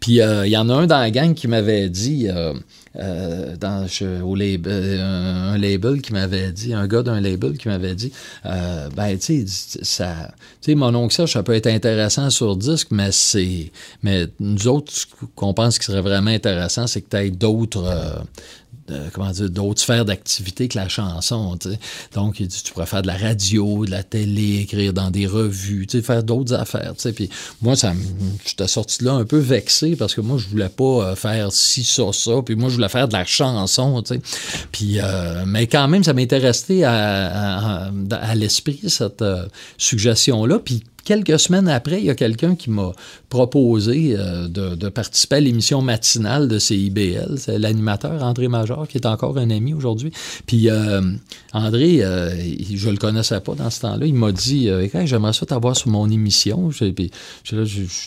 Puis 0.00 0.20
euh, 0.20 0.46
il 0.46 0.50
y 0.50 0.56
en 0.56 0.68
a 0.68 0.74
un 0.74 0.86
dans 0.86 0.98
la 0.98 1.10
gang 1.10 1.34
qui 1.34 1.48
m'avait 1.48 1.88
dit. 1.88 2.28
euh, 2.28 2.54
euh, 2.96 3.54
dans, 3.56 3.86
un, 4.02 5.56
label 5.56 6.02
qui 6.02 6.12
m'avait 6.12 6.50
dit, 6.50 6.74
un 6.74 6.88
gars 6.88 7.04
d'un 7.04 7.20
label 7.20 7.56
qui 7.56 7.68
m'avait 7.68 7.94
dit, 7.94 8.10
ben, 8.42 9.16
tu 9.16 9.46
sais, 9.46 10.74
mon 10.74 10.92
oncle 10.96 11.14
Serge, 11.14 11.32
ça 11.32 11.44
peut 11.44 11.54
être 11.54 11.68
intéressant 11.68 12.30
sur 12.30 12.56
disque, 12.56 12.88
mais 12.90 13.12
c'est, 13.12 13.70
mais 14.02 14.26
nous 14.40 14.66
autres, 14.66 14.92
ce 14.92 15.06
qu'on 15.36 15.54
pense 15.54 15.78
qui 15.78 15.86
serait 15.86 16.00
vraiment 16.00 16.32
intéressant, 16.32 16.88
c'est 16.88 17.00
que 17.02 17.10
tu 17.10 17.16
aies 17.16 17.30
d'autres, 17.30 18.24
comment 19.12 19.30
dire, 19.30 19.50
d'autres 19.50 19.80
sphères 19.80 20.04
d'activité 20.04 20.68
que 20.68 20.78
la 20.78 20.88
chanson. 20.88 21.56
Donc, 22.14 22.40
il 22.40 22.46
dit, 22.46 22.62
tu 22.62 22.72
pourrais 22.72 22.86
faire 22.86 23.02
de 23.02 23.06
la 23.06 23.16
radio, 23.16 23.86
de 23.86 23.90
la 23.90 24.02
télé, 24.02 24.60
écrire 24.62 24.92
dans 24.92 25.10
des 25.10 25.26
revues, 25.26 25.86
faire 26.02 26.22
d'autres 26.22 26.54
affaires. 26.54 26.94
Puis 27.14 27.28
moi, 27.62 27.76
ça, 27.76 27.92
j'étais 28.46 28.68
sorti 28.68 29.04
là 29.04 29.12
un 29.12 29.24
peu 29.24 29.38
vexé 29.38 29.96
parce 29.96 30.14
que 30.14 30.20
moi, 30.20 30.38
je 30.38 30.46
voulais 30.48 30.68
pas 30.68 30.84
euh, 31.10 31.16
faire 31.16 31.52
ci, 31.52 31.84
ça, 31.84 32.04
ça. 32.12 32.32
Puis 32.44 32.54
moi, 32.56 32.68
je 32.68 32.74
voulais 32.76 32.88
faire 32.88 33.08
de 33.08 33.12
la 33.12 33.24
chanson. 33.24 34.02
Puis, 34.72 34.98
euh, 35.00 35.44
mais 35.46 35.66
quand 35.66 35.88
même, 35.88 36.04
ça 36.04 36.12
m'était 36.12 36.38
resté 36.38 36.84
à- 36.84 37.90
à 38.10 38.34
l'esprit, 38.34 38.80
cette 38.88 39.22
euh, 39.22 39.46
suggestion-là. 39.78 40.58
Puis 40.58 40.82
quelques 41.04 41.38
semaines 41.38 41.68
après, 41.68 42.00
il 42.00 42.06
y 42.06 42.10
a 42.10 42.14
quelqu'un 42.14 42.54
qui 42.54 42.70
m'a 42.70 42.92
proposé 43.28 44.16
euh, 44.18 44.48
de, 44.48 44.88
participer 44.88 45.36
à 45.36 45.40
l'émission 45.40 45.82
matinale 45.82 46.48
de 46.48 46.58
CIBL. 46.58 47.36
C'est 47.38 47.58
l'animateur 47.58 48.22
André 48.22 48.48
Major, 48.48 48.86
qui 48.88 48.98
est 48.98 49.06
encore 49.06 49.38
un 49.38 49.50
ami 49.50 49.72
aujourd'hui. 49.72 50.12
Puis 50.46 50.68
euh, 50.68 51.00
André, 51.52 52.02
euh, 52.02 52.34
je 52.74 52.90
le 52.90 52.96
connaissais 52.96 53.40
pas 53.40 53.54
dans 53.54 53.70
ce 53.70 53.80
temps-là. 53.80 54.06
Il 54.06 54.14
m'a 54.14 54.32
dit 54.32 54.68
Hey, 54.68 55.06
J'aimerais 55.06 55.32
ça 55.32 55.46
t'avoir 55.46 55.76
sur 55.76 55.88
mon 55.88 56.10
émission. 56.10 56.70
J'ai 56.70 56.92
dit 56.92 57.10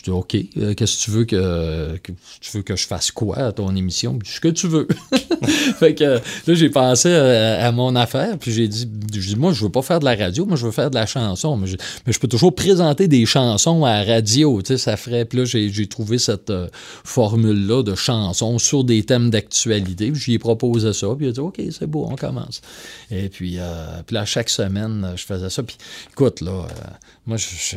OK, 0.08 0.36
qu'est-ce 0.76 0.98
que 0.98 1.02
tu 1.02 1.10
veux 1.10 1.24
que, 1.24 1.96
tu 2.40 2.56
veux 2.56 2.62
que 2.62 2.76
je 2.76 2.86
fasse 2.86 3.10
quoi 3.10 3.38
à 3.38 3.52
ton 3.52 3.74
émission? 3.74 4.18
Ce 4.24 4.40
que 4.40 4.48
tu 4.48 4.68
veux. 4.68 4.86
fait 5.78 5.94
que 5.94 6.20
là, 6.46 6.54
j'ai 6.54 6.70
pensé 6.70 7.12
à, 7.12 7.72
mon 7.72 7.96
affaire. 7.96 8.38
Puis 8.38 8.52
j'ai 8.52 8.68
dit, 8.68 8.86
Moi, 9.36 9.52
je 9.52 9.64
veux 9.64 9.70
pas 9.70 9.82
faire 9.82 10.00
de 10.00 10.04
la 10.04 10.14
radio, 10.14 10.44
moi, 10.44 10.56
je 10.56 10.66
veux 10.66 10.72
faire 10.72 10.90
de 10.90 10.96
la 10.96 11.06
chanson. 11.06 11.60
Je, 11.64 11.76
mais 12.06 12.12
je 12.12 12.20
peux 12.20 12.28
toujours 12.28 12.54
présenter 12.54 12.83
des 12.92 13.24
chansons 13.26 13.84
à 13.84 14.04
la 14.04 14.14
radio, 14.14 14.60
tu 14.60 14.68
sais, 14.68 14.78
ça 14.78 14.96
ferait. 14.96 15.24
Puis 15.24 15.38
là, 15.38 15.44
j'ai, 15.44 15.86
trouvé 15.86 16.18
cette 16.18 16.50
euh, 16.50 16.68
formule-là 17.04 17.82
de 17.82 17.94
chansons 17.94 18.58
sur 18.58 18.84
des 18.84 19.04
thèmes 19.04 19.30
d'actualité. 19.30 20.10
Puis 20.10 20.20
j'y 20.20 20.32
ai 20.34 20.38
proposé 20.38 20.92
ça, 20.92 21.08
puis 21.16 21.26
il 21.26 21.28
a 21.30 21.32
dit 21.32 21.40
OK, 21.40 21.60
c'est 21.70 21.86
beau, 21.86 22.06
on 22.10 22.16
commence. 22.16 22.60
Et 23.10 23.28
puis, 23.28 23.56
euh, 23.58 24.02
puis 24.06 24.14
là, 24.14 24.24
chaque 24.24 24.50
semaine, 24.50 25.12
je 25.16 25.24
faisais 25.24 25.50
ça. 25.50 25.62
Puis 25.62 25.78
écoute, 26.12 26.40
là, 26.40 26.50
euh, 26.50 26.90
moi, 27.26 27.36
je. 27.36 27.76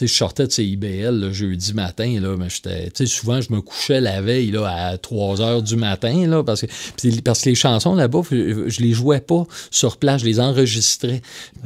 Je 0.00 0.06
sortais 0.14 0.46
de 0.46 0.52
ces 0.52 0.64
IBL 0.64 1.18
le 1.20 1.32
jeudi 1.32 1.72
matin, 1.74 2.18
là, 2.20 2.34
mais 2.38 2.48
j'étais. 2.50 2.90
Tu 2.90 3.06
sais, 3.06 3.06
souvent, 3.06 3.40
je 3.40 3.52
me 3.52 3.60
couchais 3.62 4.00
la 4.00 4.20
veille 4.20 4.50
là, 4.50 4.66
à 4.68 4.98
3 4.98 5.40
heures 5.40 5.62
du 5.62 5.76
matin, 5.76 6.26
là, 6.26 6.42
parce 6.44 6.60
que, 6.62 6.66
puis- 6.96 7.22
parce 7.22 7.40
que 7.42 7.48
les 7.50 7.54
chansons 7.54 7.94
là-bas, 7.94 8.20
je, 8.30 8.68
je 8.68 8.80
les 8.80 8.92
jouais 8.92 9.20
pas 9.20 9.44
sur 9.70 9.96
place, 9.96 10.20
je 10.20 10.26
les 10.26 10.40
enregistrais. 10.40 11.22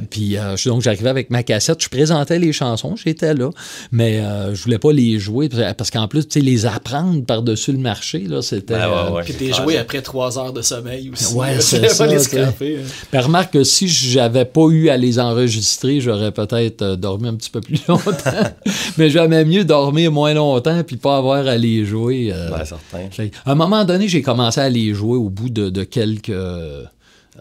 Puis 0.09 0.37
euh, 0.37 0.55
donc, 0.65 0.81
j'arrivais 0.81 1.09
avec 1.09 1.29
ma 1.29 1.43
cassette, 1.43 1.81
je 1.83 1.89
présentais 1.89 2.39
les 2.39 2.53
chansons, 2.53 2.95
j'étais 2.95 3.33
là, 3.33 3.49
mais 3.91 4.19
euh, 4.21 4.55
je 4.55 4.63
voulais 4.63 4.79
pas 4.79 4.93
les 4.93 5.19
jouer, 5.19 5.49
parce 5.77 5.91
qu'en 5.91 6.07
plus, 6.07 6.27
tu 6.27 6.39
sais, 6.39 6.45
les 6.45 6.65
apprendre 6.65 7.25
par-dessus 7.25 7.71
le 7.73 7.79
marché, 7.79 8.19
là, 8.19 8.41
c'était. 8.41 8.75
Ouais, 8.75 8.79
ouais, 8.79 8.85
euh, 8.85 9.11
ouais. 9.11 9.23
Puis 9.23 9.33
clair. 9.33 9.55
joué 9.63 9.77
après 9.77 10.01
trois 10.01 10.37
heures 10.39 10.53
de 10.53 10.61
sommeil 10.61 11.09
aussi. 11.09 11.33
Ouais, 11.33 11.59
c'est 11.59 11.89
ça, 11.89 12.05
les 12.07 12.19
scraper, 12.19 12.77
hein. 12.79 12.87
Ben, 13.11 13.21
remarque 13.21 13.53
que 13.53 13.63
si 13.63 13.87
j'avais 13.87 14.45
pas 14.45 14.67
eu 14.69 14.89
à 14.89 14.97
les 14.97 15.19
enregistrer, 15.19 15.99
j'aurais 15.99 16.31
peut-être 16.31 16.81
euh, 16.81 16.95
dormi 16.95 17.27
un 17.27 17.35
petit 17.35 17.49
peu 17.49 17.61
plus 17.61 17.79
longtemps. 17.87 18.11
Mais 18.97 19.09
j'aimais 19.09 19.45
mieux 19.45 19.63
dormir 19.63 20.11
moins 20.11 20.33
longtemps 20.33 20.83
puis 20.83 20.97
pas 20.97 21.17
avoir 21.17 21.47
à 21.47 21.57
les 21.57 21.85
jouer. 21.85 22.31
euh. 22.33 22.51
Ouais, 22.51 22.65
certain. 22.65 23.29
À 23.45 23.51
un 23.51 23.55
moment 23.55 23.85
donné, 23.85 24.07
j'ai 24.07 24.21
commencé 24.21 24.59
à 24.59 24.69
les 24.69 24.93
jouer 24.93 25.17
au 25.17 25.29
bout 25.29 25.49
de, 25.49 25.69
de 25.69 25.83
quelques, 25.83 26.29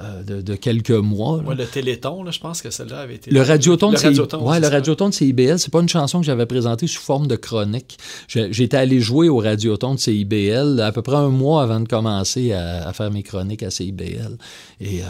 euh, 0.01 0.22
de, 0.26 0.41
de 0.41 0.55
quelques 0.55 0.91
mois. 0.91 1.39
là. 1.43 1.49
Ouais, 1.49 1.55
le 1.55 1.66
Téléthon, 1.66 2.22
là, 2.22 2.31
je 2.31 2.39
pense 2.39 2.62
que 2.62 2.70
celle-là 2.70 3.01
avait 3.01 3.16
été. 3.16 3.31
Le 3.31 3.43
Radioton, 3.43 3.91
Le 3.91 3.97
c'est 3.97 4.07
Radioton, 4.07 4.49
ouais, 4.49 4.61
le 4.61 4.68
de 5.09 5.12
CIBL, 5.12 5.59
c'est 5.59 5.70
pas 5.72 5.81
une 5.81 5.89
chanson 5.89 6.20
que 6.20 6.26
j'avais 6.26 6.47
présentée 6.47 6.87
sous 6.87 7.01
forme 7.03 7.26
de 7.26 7.37
chronique. 7.37 7.99
J'étais 8.28 8.76
allé 8.76 9.01
jouer 9.01 9.28
au 9.28 9.39
Radioton 9.39 9.95
de 9.95 9.99
CIBL 10.01 10.81
à 10.81 10.93
peu 10.93 11.03
près 11.03 11.16
un 11.16 11.28
mois 11.28 11.62
avant 11.62 11.81
de 11.81 11.89
commencer 11.89 12.53
à, 12.53 12.89
à 12.89 12.93
faire 12.93 13.11
mes 13.11 13.22
chroniques 13.22 13.62
à 13.62 13.70
CIBL. 13.70 14.39
Et 14.81 15.03
euh, 15.03 15.05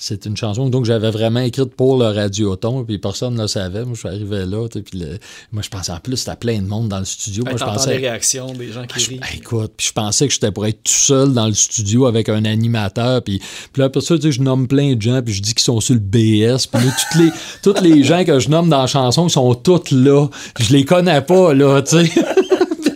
c'est 0.00 0.24
une 0.26 0.36
chanson 0.36 0.68
donc 0.70 0.84
j'avais 0.84 1.10
vraiment 1.10 1.40
écrite 1.40 1.74
pour 1.74 1.98
le 1.98 2.06
Radioton, 2.06 2.84
puis 2.84 2.98
personne 2.98 3.34
ne 3.34 3.42
le 3.42 3.48
savait. 3.48 3.84
Moi, 3.84 3.94
je 3.94 3.98
suis 3.98 4.08
arrivé 4.08 4.46
là, 4.46 4.66
puis 4.68 4.98
le- 4.98 5.18
moi, 5.52 5.62
je 5.62 5.68
pensais 5.68 5.90
en 5.92 5.98
plus, 5.98 6.16
c'était 6.16 6.36
plein 6.36 6.58
de 6.60 6.66
monde 6.68 6.88
dans 6.88 7.00
le 7.00 7.04
studio. 7.04 7.42
Hey, 7.44 7.50
moi, 7.54 7.58
je 7.58 7.64
pensais. 7.64 7.90
les 7.98 8.08
réactions 8.08 8.52
des 8.54 8.70
gens 8.72 8.86
qui 8.86 9.00
Je- 9.00 9.08
rient. 9.10 9.20
écoute, 9.36 9.72
puis 9.76 9.88
je 9.88 9.92
pensais 9.92 10.28
que 10.28 10.32
j'étais 10.32 10.52
pour 10.52 10.66
être 10.66 10.82
tout 10.84 10.92
seul 10.92 11.32
dans 11.32 11.46
le 11.48 11.52
studio 11.54 12.06
avec 12.06 12.28
un 12.28 12.44
animateur, 12.44 13.22
puis, 13.22 13.38
puis 13.72 13.80
là, 13.80 13.86
après 13.86 14.00
ça, 14.00 14.14
tu 14.16 14.22
sais, 14.22 14.32
je 14.32 14.40
nomme 14.40 14.68
plein 14.68 14.94
de 14.94 15.02
gens, 15.02 15.20
puis 15.20 15.34
je 15.34 15.42
dis 15.42 15.52
qu'ils 15.54 15.64
sont 15.64 15.80
sur 15.80 15.94
le 15.94 16.00
BS, 16.00 16.66
puis 16.72 16.84
là, 16.84 16.92
toutes 16.96 17.20
les, 17.20 17.30
toutes 17.62 17.80
les 17.80 18.04
gens 18.04 18.24
que 18.24 18.38
je 18.38 18.48
nomme 18.50 18.68
dans 18.68 18.80
la 18.82 18.86
chanson, 18.86 19.26
ils 19.26 19.30
sont 19.32 19.54
toutes 19.56 19.90
là, 19.90 20.28
je 20.60 20.72
les 20.72 20.84
connais 20.84 21.22
pas, 21.22 21.52
là, 21.54 21.82
tu 21.82 22.06
sais. 22.06 22.12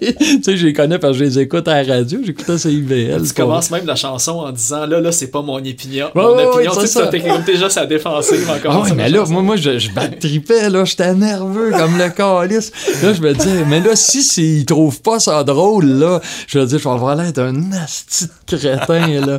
Tu 0.19 0.43
sais, 0.43 0.57
je 0.57 0.67
les 0.67 0.73
connais 0.73 0.99
parce 0.99 1.13
que 1.13 1.19
je 1.21 1.25
les 1.25 1.39
écoute 1.41 1.69
à 1.69 1.83
la 1.83 1.97
radio, 1.97 2.21
j'écoutais 2.25 2.59
CIVL. 2.59 3.23
Tu 3.27 3.35
commences 3.35 3.71
même 3.71 3.87
la 3.87 3.97
chanson 3.97 4.33
en 4.33 4.51
disant 4.51 4.87
là, 4.87 5.01
là, 5.01 5.13
c'est 5.13 5.29
pas 5.29 5.43
mon 5.43 5.57
opinion. 5.57 6.07
Ouais, 6.15 6.23
mon 6.23 6.37
ouais, 6.37 6.45
opinion, 6.45 6.73
tu 6.79 6.87
sais, 6.87 7.11
déjà 7.47 7.71
sa 7.71 7.87
défensive 7.87 8.49
encore. 8.49 8.73
Ah 8.73 8.81
ouais, 8.81 8.95
mais 8.97 9.09
là, 9.09 9.25
moi, 9.29 9.43
moi 9.43 9.57
je, 9.57 9.79
je 9.79 9.89
tripais, 10.21 10.71
là, 10.71 10.85
j'étais 10.85 11.15
nerveux 11.15 11.71
comme 11.71 11.99
le 11.99 12.09
calice. 12.11 12.73
Là, 13.03 13.13
je 13.13 13.21
me 13.21 13.33
disais, 13.33 13.65
mais 13.69 13.81
là, 13.81 13.95
si 13.95 14.23
s'ils 14.23 14.65
trouvent 14.65 15.01
pas 15.01 15.21
ça 15.21 15.45
drôle, 15.45 15.87
là, 15.87 16.21
je 16.47 16.59
me 16.59 16.67
dis, 16.67 16.79
je 16.79 16.85
vais 16.85 16.91
avoir 16.91 17.17
l'air 17.17 17.33
d'un 17.33 17.73
asti 17.73 18.27
de 18.27 18.57
crétin, 18.57 19.21
là. 19.25 19.39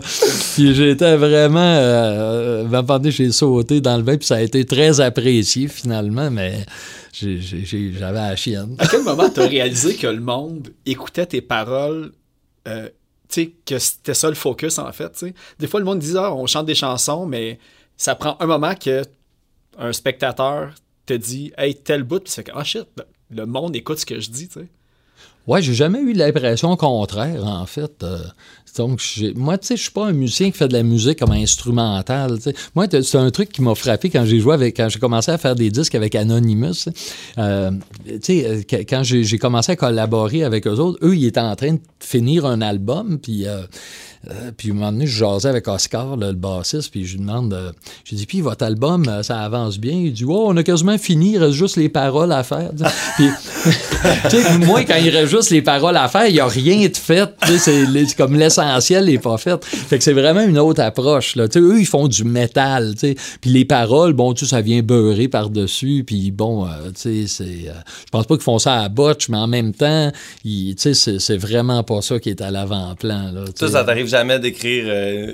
Puis 0.55 0.75
j'étais 0.75 1.15
vraiment, 1.17 1.59
euh, 1.59 2.65
j'ai 3.05 3.31
sauté 3.31 3.81
dans 3.81 3.97
le 3.97 4.03
bain, 4.03 4.17
puis 4.17 4.27
ça 4.27 4.35
a 4.35 4.41
été 4.41 4.65
très 4.65 5.01
apprécié, 5.01 5.67
finalement, 5.67 6.29
mais 6.31 6.65
j'avais 7.13 8.19
la 8.19 8.35
chienne. 8.35 8.75
À 8.79 8.87
quel 8.87 9.03
moment 9.03 9.29
t'as 9.29 9.47
réalisé 9.47 9.95
que 9.95 10.07
le 10.07 10.19
monde 10.19 10.73
écoutait 10.85 11.25
tes 11.25 11.41
paroles, 11.41 12.11
euh, 12.67 12.89
que 13.65 13.79
c'était 13.79 14.13
ça 14.13 14.29
le 14.29 14.35
focus 14.35 14.79
en 14.79 14.91
fait? 14.91 15.25
Des 15.59 15.67
fois, 15.67 15.79
le 15.79 15.85
monde 15.85 15.99
disait, 15.99 16.19
ah, 16.19 16.33
on 16.33 16.45
chante 16.47 16.65
des 16.65 16.75
chansons, 16.75 17.25
mais 17.25 17.59
ça 17.97 18.15
prend 18.15 18.37
un 18.39 18.45
moment 18.45 18.75
que 18.75 19.03
un 19.77 19.93
spectateur 19.93 20.73
te 21.05 21.13
dit, 21.13 21.51
hey, 21.57 21.75
tel 21.75 22.03
bout, 22.03 22.19
puis 22.19 22.31
fais 22.31 22.43
que, 22.43 22.51
ah 22.53 22.63
shit, 22.63 22.87
le- 23.31 23.45
monde 23.45 23.75
écoute 23.75 23.99
ce 23.99 24.05
que 24.05 24.19
je 24.19 24.29
dis, 24.29 24.47
tu 24.47 24.59
sais? 24.61 24.67
Ouais, 25.47 25.61
j'ai 25.61 25.73
jamais 25.73 25.99
eu 25.99 26.13
l'impression 26.13 26.75
contraire, 26.77 27.45
en 27.45 27.65
fait. 27.65 27.91
Euh, 28.03 28.19
donc, 28.77 29.01
moi, 29.35 29.57
tu 29.59 29.67
sais, 29.67 29.75
je 29.77 29.83
suis 29.83 29.91
pas 29.91 30.07
un 30.07 30.13
musicien 30.13 30.49
qui 30.49 30.57
fait 30.57 30.67
de 30.67 30.73
la 30.73 30.81
musique 30.83 31.19
comme 31.19 31.31
instrumentale. 31.33 32.39
Moi, 32.75 32.87
c'est 32.89 33.17
un 33.17 33.29
truc 33.29 33.51
qui 33.51 33.61
m'a 33.61 33.75
frappé 33.75 34.09
quand 34.09 34.25
j'ai 34.25 34.39
joué 34.39 34.53
avec, 34.55 34.75
quand 34.77 34.89
j'ai 34.89 34.99
commencé 34.99 35.29
à 35.31 35.37
faire 35.37 35.53
des 35.55 35.69
disques 35.69 35.93
avec 35.95 36.15
Anonymous. 36.15 36.85
Euh, 37.37 37.71
tu 38.07 38.19
sais, 38.21 38.45
euh, 38.47 38.61
que- 38.63 38.77
quand 38.77 39.03
j'ai 39.03 39.37
commencé 39.37 39.73
à 39.73 39.75
collaborer 39.75 40.43
avec 40.43 40.65
eux 40.65 40.71
autres, 40.79 40.97
eux, 41.05 41.15
ils 41.15 41.25
étaient 41.27 41.39
en 41.39 41.55
train 41.55 41.73
de 41.73 41.79
finir 41.99 42.45
un 42.45 42.61
album, 42.61 43.19
puis. 43.19 43.45
euh, 43.47 43.61
euh, 44.31 44.51
puis, 44.55 44.71
un 44.71 44.73
moment 44.75 44.93
donné, 44.93 45.05
je 45.05 45.17
jasais 45.19 45.49
avec 45.49 45.67
Oscar, 45.67 46.15
le 46.15 46.31
bassiste, 46.31 46.91
puis 46.91 47.05
je 47.05 47.17
lui 47.17 47.19
demande, 47.25 47.53
euh, 47.53 47.73
j'ai 48.05 48.15
dit, 48.15 48.25
puis 48.25 48.39
votre 48.39 48.63
album, 48.63 49.03
euh, 49.09 49.21
ça 49.21 49.41
avance 49.41 49.77
bien. 49.77 49.91
Il 49.91 50.13
dit, 50.13 50.23
oh, 50.25 50.45
on 50.47 50.55
a 50.55 50.63
quasiment 50.63 50.97
fini, 50.97 51.33
il 51.33 51.39
reste 51.39 51.51
juste 51.55 51.75
les 51.75 51.89
paroles 51.89 52.31
à 52.31 52.41
faire. 52.43 52.71
puis, 53.17 53.27
moi, 54.65 54.85
quand 54.85 54.95
il 54.95 55.09
reste 55.09 55.27
juste 55.37 55.49
les 55.49 55.61
paroles 55.61 55.97
à 55.97 56.07
faire, 56.07 56.27
il 56.27 56.33
n'y 56.33 56.39
a 56.39 56.47
rien 56.47 56.87
de 56.87 56.95
fait. 56.95 57.29
C'est 57.59 58.15
comme 58.15 58.35
l'essentiel 58.37 59.05
n'est 59.05 59.17
pas 59.17 59.37
fait. 59.37 59.63
Fait 59.65 59.97
que 59.97 60.03
c'est 60.03 60.13
vraiment 60.13 60.41
une 60.41 60.57
autre 60.59 60.81
approche. 60.81 61.35
Là. 61.35 61.47
Eux, 61.55 61.79
ils 61.79 61.85
font 61.85 62.07
du 62.07 62.23
métal. 62.23 62.93
tu 62.93 62.99
sais. 62.99 63.15
Puis 63.41 63.49
les 63.49 63.65
paroles, 63.65 64.13
bon, 64.13 64.35
ça 64.35 64.61
vient 64.61 64.81
beurrer 64.81 65.27
par-dessus. 65.27 66.03
Puis 66.05 66.31
bon, 66.31 66.65
euh, 66.65 66.69
tu 66.95 67.25
sais, 67.25 67.27
c'est. 67.27 67.43
euh, 67.69 67.73
je 68.05 68.09
pense 68.11 68.25
pas 68.27 68.35
qu'ils 68.35 68.43
font 68.43 68.59
ça 68.59 68.81
à 68.81 68.89
botch, 68.89 69.29
mais 69.29 69.37
en 69.37 69.47
même 69.47 69.73
temps, 69.73 70.11
ils- 70.43 70.75
tu 70.75 70.93
sais, 70.93 71.17
c'est 71.19 71.37
vraiment 71.37 71.83
pas 71.83 72.01
ça 72.01 72.19
qui 72.19 72.29
est 72.29 72.41
à 72.41 72.51
l'avant-plan. 72.51 73.33
Ça, 73.55 73.67
ça 73.69 73.83
t'arrive 73.83 74.07
jamais 74.07 74.39
d'écrire 74.39 74.85
euh, 74.87 75.33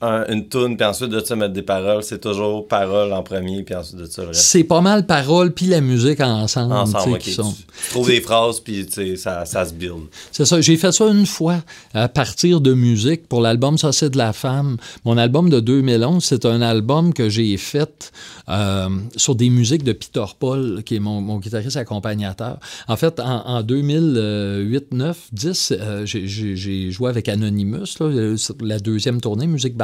un- 0.00 0.24
une 0.32 0.48
tune 0.48 0.76
puis 0.76 0.86
ensuite 0.86 1.10
de 1.10 1.20
ça 1.20 1.34
mettre 1.36 1.52
des 1.54 1.62
paroles. 1.62 2.02
C'est 2.02 2.20
toujours 2.20 2.66
paroles 2.68 3.12
en 3.12 3.22
premier, 3.22 3.62
puis 3.62 3.74
ensuite 3.74 3.96
de 3.98 4.04
ça 4.06 4.22
le 4.22 4.28
reste. 4.28 4.40
C'est 4.42 4.64
pas 4.64 4.80
mal 4.80 5.06
paroles 5.06 5.52
puis 5.52 5.66
la 5.66 5.80
musique 5.80 6.20
ensemble. 6.20 6.72
Ensemble, 6.72 7.18
qui 7.18 7.32
sont- 7.32 7.52
tu 7.52 7.90
trouves 7.90 8.06
des 8.08 8.20
phrases, 8.20 8.60
puis 8.60 8.86
ça, 9.16 9.44
ça 9.44 9.64
se 9.64 9.72
build. 9.74 10.04
C'est 10.32 10.44
ça. 10.44 10.60
J'ai 10.60 10.76
fait 10.76 10.92
ça 10.92 11.06
une 11.08 11.26
fois 11.26 11.62
à 11.94 12.08
partir 12.08 12.60
de 12.60 12.74
musique 12.74 13.26
pour 13.28 13.40
l'album 13.40 13.76
Ça 13.78 13.92
c'est 13.92 14.10
de 14.10 14.18
la 14.18 14.32
femme. 14.32 14.76
Mon 15.04 15.16
album 15.18 15.50
de 15.50 15.60
2011, 15.60 16.24
c'est 16.24 16.44
un 16.46 16.62
album 16.62 17.12
que 17.12 17.28
j'ai 17.28 17.56
fait 17.56 18.12
euh, 18.48 18.88
sur 19.16 19.34
des 19.34 19.50
musiques 19.50 19.82
de 19.84 19.92
Peter 19.92 20.24
Paul, 20.38 20.82
qui 20.84 20.96
est 20.96 21.00
mon, 21.00 21.20
mon 21.20 21.38
guitariste 21.38 21.76
accompagnateur. 21.76 22.58
En 22.86 22.96
fait, 22.96 23.20
en, 23.20 23.46
en 23.46 23.62
2008, 23.62 24.92
9, 24.92 25.28
10, 25.32 25.72
euh, 25.78 26.06
j'ai- 26.06 26.90
joué 26.90 27.10
avec 27.10 27.28
Anonymous, 27.28 27.96
là, 28.00 28.34
la 28.60 28.78
deuxième 28.78 29.20
tournée, 29.20 29.46
Musique 29.46 29.76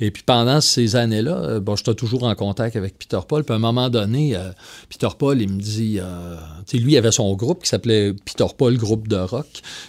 Et 0.00 0.10
puis 0.10 0.22
pendant 0.22 0.60
ces 0.60 0.96
années-là, 0.96 1.36
euh, 1.36 1.60
bon, 1.60 1.76
j'étais 1.76 1.94
toujours 1.94 2.24
en 2.24 2.34
contact 2.34 2.76
avec 2.76 2.98
Peter 2.98 3.20
Paul. 3.26 3.44
Puis 3.44 3.52
à 3.52 3.56
un 3.56 3.60
moment 3.60 3.90
donné, 3.90 4.36
euh, 4.36 4.50
Peter 4.88 5.08
Paul, 5.18 5.40
il 5.40 5.48
me 5.48 5.60
dit, 5.60 5.98
euh, 6.00 6.36
tu 6.66 6.78
sais, 6.78 6.82
lui, 6.82 6.92
il 6.92 6.96
avait 6.96 7.12
son 7.12 7.34
groupe 7.34 7.62
qui 7.62 7.68
s'appelait 7.68 8.12
Peter 8.12 8.46
Paul 8.56 8.76
Groupe 8.76 9.08
de 9.08 9.16
rock. 9.16 9.46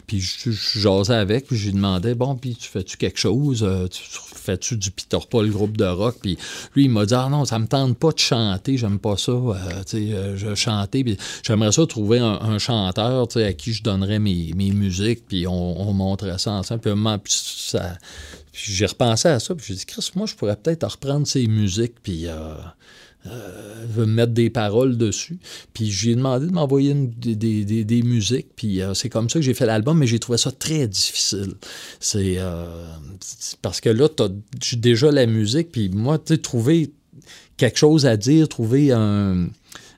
Puis 0.08 0.20
je, 0.20 0.52
jasais 0.52 1.16
avec, 1.16 1.48
puis 1.48 1.58
je 1.58 1.68
lui 1.68 1.74
demandais, 1.74 2.16
bon, 2.16 2.36
puis 2.36 2.56
tu 2.56 2.68
fais-tu 2.70 2.98
quelque 2.98 3.20
chose? 3.20 3.68
Tu 3.92 4.02
fais-tu 4.36 4.78
du 4.78 4.92
Peter 4.92 5.18
Paul 5.30 5.50
Groupe 5.50 5.78
de 5.78 5.86
rock? 5.86 6.18
Puis 6.22 6.38
lui, 6.76 6.86
il 6.86 6.90
m'a 6.90 7.06
dit, 7.06 7.14
ah 7.14 7.28
non, 7.30 7.46
ça 7.46 7.60
me 7.60 7.68
tente 7.68 7.98
pas 7.98 8.12
de 8.12 8.20
chanter, 8.20 8.78
j'aime 8.78 9.00
pas 9.00 9.18
ça. 9.18 9.34
Tu 9.88 10.12
sais, 10.12 10.38
je 10.38 10.56
chantais, 10.56 11.04
puis 11.04 11.18
j'aimerais 11.44 11.72
ça 11.72 11.86
trouver 11.86 12.20
un, 12.20 12.58
chanteur, 12.58 13.28
tu 13.28 13.40
sais, 13.40 13.46
à 13.46 13.54
qui 13.54 13.74
je 13.74 13.84
donnerais 13.84 14.20
mes, 14.20 14.54
mes 14.56 14.72
musiques, 14.72 15.28
puis 15.28 15.48
on, 15.48 15.90
on 15.90 15.94
montrait 15.94 16.38
ça 16.38 16.52
ensemble. 16.52 16.82
Puis 17.24 17.34
ça... 17.34 17.98
Puis 18.56 18.72
j'ai 18.74 18.86
repensé 18.86 19.28
à 19.28 19.39
ça, 19.39 19.53
puis 19.53 19.66
j'ai 19.68 19.76
dit, 19.76 19.86
Chris, 19.86 20.10
moi, 20.16 20.26
je 20.26 20.34
pourrais 20.36 20.56
peut-être 20.56 20.88
reprendre 20.89 21.28
ces 21.28 21.45
musiques, 21.47 21.95
puis 22.01 22.26
euh, 22.28 22.53
euh, 23.28 23.86
me 23.97 24.06
mettre 24.06 24.32
des 24.32 24.49
paroles 24.49 24.97
dessus. 24.97 25.38
Puis 25.74 25.91
j'ai 25.91 26.16
demandé 26.16 26.47
de 26.47 26.51
m'envoyer 26.53 26.93
des, 26.93 27.36
des- 27.36 27.84
des- 27.84 28.01
musiques, 28.03 28.47
puis 28.56 28.82
euh, 28.82 28.93
c'est 28.93 29.10
comme 29.10 29.30
ça 29.30 29.39
que 29.39 29.45
j'ai 29.45 29.53
fait 29.53 29.66
l'album, 29.66 29.97
mais 29.97 30.08
j'ai 30.08 30.20
trouvé 30.20 30.38
ça 30.38 30.51
très 30.53 30.88
difficile. 30.88 31.56
C'est 31.99 32.38
parce 33.62 33.82
que 33.82 33.89
là, 33.89 34.08
j'ai 34.64 34.78
déjà 34.78 35.12
la 35.12 35.26
musique, 35.26 35.72
puis 35.74 35.89
moi, 35.89 36.18
tu 36.18 36.36
sais, 36.36 36.38
trouver 36.41 36.91
quelque 37.58 37.78
chose 37.78 38.06
à 38.06 38.16
dire, 38.16 38.47
trouver 38.47 38.91
un 38.93 39.47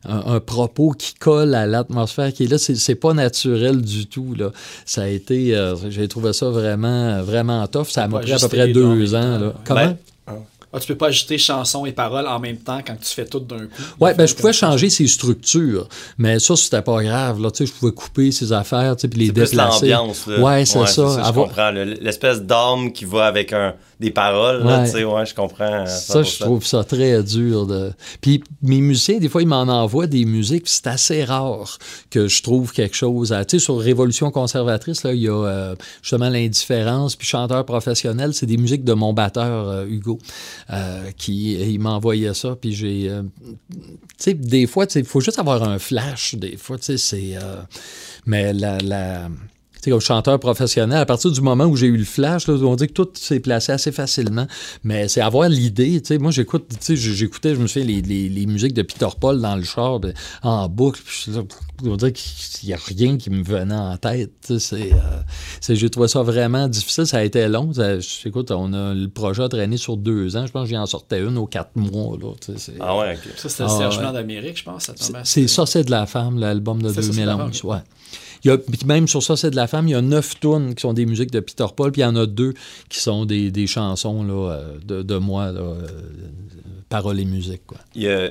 un, 0.08 0.36
un 0.36 0.39
propos 0.39 0.91
qui 0.91 1.14
colle 1.14 1.53
à 1.55 1.66
l'atmosphère 1.68 2.32
qui 2.34 2.45
est 2.45 2.47
là, 2.47 2.58
c'est, 2.58 2.76
c'est 2.76 2.95
pas 2.95 3.14
naturel 3.14 3.82
du 3.82 4.08
tout. 4.08 4.34
Là. 4.38 4.51
Ça 4.86 5.03
a 5.03 5.08
été, 5.08 5.55
euh, 5.55 5.76
j'ai 5.89 6.08
trouvé 6.08 6.34
ça 6.34 6.49
vraiment, 6.49 7.22
vraiment 7.24 7.66
tough. 7.68 7.88
Ça 7.89 8.08
m'a 8.08 8.20
pris 8.20 8.34
à 8.34 8.39
peu 8.39 8.47
près 8.47 8.68
deux 8.70 9.16
ans. 9.16 9.38
Là. 9.39 9.47
ouais. 9.47 9.53
Comment? 9.66 9.86
Ben, 9.86 9.97
Ah, 10.74 10.80
tu 10.82 10.88
peux 10.88 10.95
pas 10.95 11.08
ajouter 11.08 11.38
chansons 11.38 11.86
et 11.86 11.93
paroles 11.93 12.28
en 12.28 12.39
même 12.39 12.58
temps 12.58 12.80
quand 12.86 12.95
tu 13.01 13.10
fais 13.14 13.26
tout 13.26 13.39
d'un 13.39 13.58
coup. 13.68 13.82
Ouais, 14.01 14.14
ben 14.14 14.28
je 14.28 14.36
pouvais 14.36 14.51
changer 14.51 14.89
ses 14.89 15.08
structures, 15.08 15.88
mais 16.18 16.39
ça 16.39 16.58
c'était 16.58 16.82
pas 16.82 17.01
grave 17.01 17.41
là, 17.41 17.49
tu 17.51 17.66
sais, 17.66 17.66
je 17.66 17.72
pouvais 17.80 17.93
couper 17.93 18.32
ses 18.34 18.51
affaires, 18.51 18.95
tu 18.97 19.03
sais, 19.03 19.08
puis 19.08 19.20
les 19.22 19.26
C'est 19.28 19.32
plus 19.34 19.49
déplacer. 19.51 19.88
l'ambiance. 19.89 20.28
là. 20.28 20.39
Ouais, 20.39 20.66
c'est 20.66 20.86
ça. 20.88 21.08
je 21.16 21.22
Avoir-. 21.26 21.72
L'espèce 21.72 22.41
d'âme 22.41 22.91
qui 22.91 23.05
va 23.05 23.26
avec 23.28 23.53
un 23.53 23.76
des 24.00 24.12
paroles. 24.12 24.64
Là, 24.64 24.82
Ouais. 24.82 24.86
sais, 24.88 25.04
ouais, 25.04 25.26
je 25.26 25.34
comprends. 25.34 25.86
Ça, 25.88 26.22
je 26.22 26.30
100%. 26.30 26.39
trouve 26.43 26.66
ça 26.66 26.84
très 26.84 27.24
dur. 27.24 27.66
De... 27.66 27.91
Puis 28.22 28.43
mes 28.62 28.80
musiciens, 28.82 29.18
des 29.18 29.28
fois, 29.30 29.41
ils 29.41 29.48
m'en 29.48 29.62
envoient 29.64 30.06
des 30.08 30.26
musiques, 30.26 30.68
c'est 30.68 30.88
assez 30.88 31.24
rare 31.24 31.80
que 32.12 32.28
je 32.28 32.43
trouve 32.43 32.72
quelque 32.74 32.95
chose. 32.95 33.34
à- 33.34 33.43
Tu 33.45 33.58
sais, 33.60 33.64
sur 33.66 33.80
Révolution 33.80 34.30
conservatrice, 34.30 35.04
là, 35.04 35.14
il 35.14 35.22
y 35.24 35.28
a 35.30 35.34
euh, 35.45 35.76
justement 36.04 36.30
l'indifférence, 36.30 37.16
puis 37.16 37.28
chanteur 37.28 37.66
professionnel, 37.66 38.34
c'est 38.34 38.45
des 38.45 38.58
musiques 38.58 38.84
de 38.84 38.93
mon 38.93 39.14
batteur, 39.14 39.68
euh, 39.68 39.86
Hugo, 39.88 40.20
euh, 40.70 41.10
qui 41.18 41.54
il 41.54 41.80
m'envoyait 41.80 42.34
ça, 42.36 42.56
puis 42.60 42.74
j'ai... 42.74 43.10
tu 43.10 43.58
sais, 44.18 44.34
des 44.36 44.68
fois, 44.68 44.86
il 44.95 45.06
faut 45.06 45.22
juste 45.22 45.39
avoir 45.39 45.64
un 45.64 45.80
flash, 45.80 46.36
des 46.36 46.56
fois, 46.58 46.78
tu 46.78 46.84
sais, 46.86 46.98
c'est... 46.98 47.36
mais 48.26 48.54
la... 48.54 48.78
la 48.80 49.30
sais, 49.84 49.91
comme 49.91 49.99
chanteur 50.01 50.39
professionnel, 50.39 50.97
à 50.99 51.05
partir 51.05 51.32
du 51.32 51.41
moment 51.41 51.65
où 51.65 51.75
j'ai 51.75 51.88
eu 51.88 51.97
le 51.97 52.03
flash, 52.05 52.47
là, 52.47 52.53
on 52.55 52.75
dit 52.75 52.88
que 52.88 52.93
tout 52.93 53.09
s'est 53.15 53.39
placé 53.39 53.71
assez 53.71 53.91
facilement. 53.91 54.47
Mais 54.84 55.07
c'est 55.07 55.21
avoir 55.21 55.49
l'idée. 55.49 56.01
tu 56.01 56.07
sais, 56.07 56.17
Moi, 56.17 56.32
j'écoute, 56.32 56.65
tu 56.69 56.78
sais, 56.80 56.95
j'écoutais, 56.95 57.55
je 57.55 57.59
me 57.59 57.67
souviens, 57.67 57.88
les, 57.88 58.01
les, 58.01 58.30
les 58.30 58.45
musiques 58.45 58.73
de 58.73 58.82
Peter 58.82 59.07
Paul 59.19 59.39
dans 59.41 59.55
le 59.55 59.63
char, 59.63 59.99
ben, 59.99 60.13
en 60.43 60.67
boucle. 60.69 61.01
puis 61.05 61.32
on 61.86 61.95
dirait 61.95 62.11
qu'il 62.13 62.67
n'y 62.69 62.73
a 62.73 62.78
rien 62.88 63.17
qui 63.17 63.30
me 63.30 63.43
venait 63.43 63.75
en 63.75 63.97
tête. 63.97 64.32
C'est, 64.59 64.91
euh, 64.93 65.75
j'ai 65.75 65.89
trouvé 65.89 66.07
ça 66.07 66.23
vraiment 66.23 66.67
difficile. 66.67 67.05
Ça 67.05 67.17
a 67.17 67.23
été 67.23 67.47
long. 67.47 67.71
Ça- 67.73 67.95
écoute, 68.25 68.51
on 68.51 68.73
a 68.73 68.93
le 68.93 69.07
projet 69.09 69.43
a 69.43 69.49
traîné 69.49 69.78
sur 69.78 69.95
deux 69.97 70.36
ans. 70.38 70.45
Je 70.47 70.51
pense 70.51 70.67
que 70.69 70.75
j'en 70.75 70.86
sortais 70.86 71.19
une 71.21 71.38
aux 71.38 71.45
quatre 71.47 71.75
mois. 71.75 72.17
Là, 72.19 72.32
Ah 72.80 72.97
ouais, 72.97 73.13
ok. 73.15 73.32
Ça, 73.38 73.49
c'était 73.49 73.63
Ah, 73.65 73.69
Serge 73.69 73.95
ouais. 73.97 74.01
Blanc 74.01 74.13
d'Amérique, 74.13 74.57
je 74.57 74.63
pense. 74.63 74.89
c'est- 75.23 75.47
Ça, 75.47 75.65
c'est 75.65 75.84
de 75.84 75.91
la 75.91 76.05
femme, 76.05 76.39
l'album 76.39 76.82
de 76.82 76.89
C'est 76.89 76.95
Ça, 76.95 77.01
c'est 77.13 77.21
de 77.21 77.25
la 77.25 77.34
2011. 77.36 77.61
femme, 77.61 77.69
ouais. 77.71 77.78
Même 78.86 79.08
sur 79.08 79.24
ça, 79.24 79.36
c'est 79.36 79.52
de 79.52 79.56
la 79.56 79.68
femme, 79.68 79.88
il 79.88 79.91
y 79.91 79.95
a 79.95 80.02
neuf 80.02 80.39
tunes 80.39 80.76
qui 80.76 80.82
sont 80.82 80.93
des 80.93 81.06
musiques 81.06 81.32
de 81.32 81.39
Peter 81.39 81.66
Paul, 81.76 81.91
puis 81.91 82.02
il 82.02 82.06
y 82.06 82.08
en 82.08 82.16
a 82.16 82.26
deux 82.26 82.54
qui 82.89 83.00
sont 83.00 83.26
des, 83.26 83.52
des 83.52 83.68
chansons 83.68 84.24
là, 84.24 84.52
euh, 84.52 84.78
de, 84.84 85.02
de 85.02 85.16
moi, 85.18 85.52
là, 85.52 85.62
euh, 85.62 85.88
paroles 86.89 87.20
et 87.20 87.26
musique. 87.26 87.62
Quoi. 87.66 87.78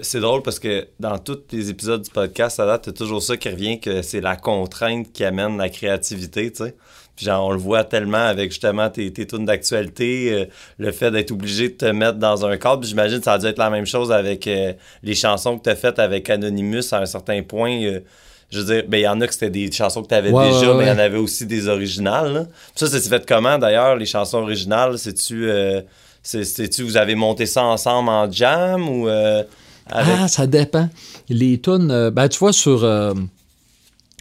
C'est 0.02 0.20
drôle 0.20 0.42
parce 0.42 0.58
que 0.58 0.86
dans 0.98 1.18
tous 1.18 1.38
les 1.52 1.70
épisodes 1.70 2.02
du 2.02 2.10
podcast, 2.10 2.58
à 2.60 2.66
date, 2.66 2.82
t'as 2.84 2.92
toujours 2.92 3.22
ça 3.22 3.36
qui 3.36 3.48
revient, 3.48 3.80
que 3.80 4.02
c'est 4.02 4.20
la 4.20 4.36
contrainte 4.36 5.12
qui 5.12 5.24
amène 5.24 5.56
la 5.58 5.68
créativité, 5.68 6.50
tu 6.50 6.64
sais. 6.64 6.74
Puis 7.14 7.24
genre, 7.24 7.46
on 7.46 7.52
le 7.52 7.58
voit 7.58 7.82
tellement 7.82 8.18
avec 8.18 8.50
justement 8.50 8.90
tes, 8.90 9.10
tes 9.10 9.26
tunes 9.26 9.46
d'actualité, 9.46 10.32
euh, 10.32 10.44
le 10.76 10.92
fait 10.92 11.10
d'être 11.10 11.30
obligé 11.30 11.70
de 11.70 11.74
te 11.74 11.86
mettre 11.86 12.18
dans 12.18 12.44
un 12.44 12.58
cadre. 12.58 12.84
J'imagine 12.84 13.18
que 13.18 13.24
ça 13.24 13.34
a 13.34 13.38
dû 13.38 13.46
être 13.46 13.58
la 13.58 13.70
même 13.70 13.86
chose 13.86 14.12
avec 14.12 14.44
les 14.44 15.14
chansons 15.14 15.56
que 15.56 15.62
tu 15.62 15.70
as 15.70 15.76
faites 15.76 15.98
avec 15.98 16.28
Anonymous 16.28 16.92
à 16.92 16.98
un 16.98 17.06
certain 17.06 17.42
point. 17.42 18.00
Je 18.50 18.60
veux 18.60 18.64
dire, 18.74 18.84
ben, 18.88 18.98
il 18.98 19.02
y 19.02 19.08
en 19.08 19.20
a 19.20 19.26
que 19.26 19.32
c'était 19.32 19.50
des 19.50 19.70
chansons 19.72 20.02
que 20.02 20.08
tu 20.08 20.14
avais 20.14 20.30
Ouais, 20.30 20.48
déjà, 20.50 20.70
ouais, 20.72 20.78
mais 20.78 20.84
il 20.84 20.88
y 20.88 20.92
en 20.92 20.98
avait 20.98 21.18
aussi 21.18 21.46
des 21.46 21.68
originales. 21.68 22.32
là. 22.32 22.46
Ça, 22.74 22.86
ça 22.86 23.00
s'est 23.00 23.08
fait 23.08 23.26
comment 23.26 23.58
d'ailleurs, 23.58 23.96
les 23.96 24.06
chansons 24.06 24.38
originales? 24.38 24.98
C'est-tu. 24.98 25.48
euh, 25.50 25.80
C'est-tu, 26.22 26.82
vous 26.82 26.96
avez 26.96 27.14
monté 27.14 27.46
ça 27.46 27.62
ensemble 27.64 28.08
en 28.08 28.30
jam 28.30 28.88
ou 28.88 29.08
euh, 29.08 29.42
avec... 29.88 30.14
Ah, 30.20 30.28
ça 30.28 30.46
dépend. 30.46 30.88
Les 31.28 31.60
tunes, 31.60 31.90
euh, 31.90 32.10
ben, 32.10 32.28
tu 32.28 32.38
vois, 32.38 32.52
sur 32.52 32.82
euh, 32.82 33.14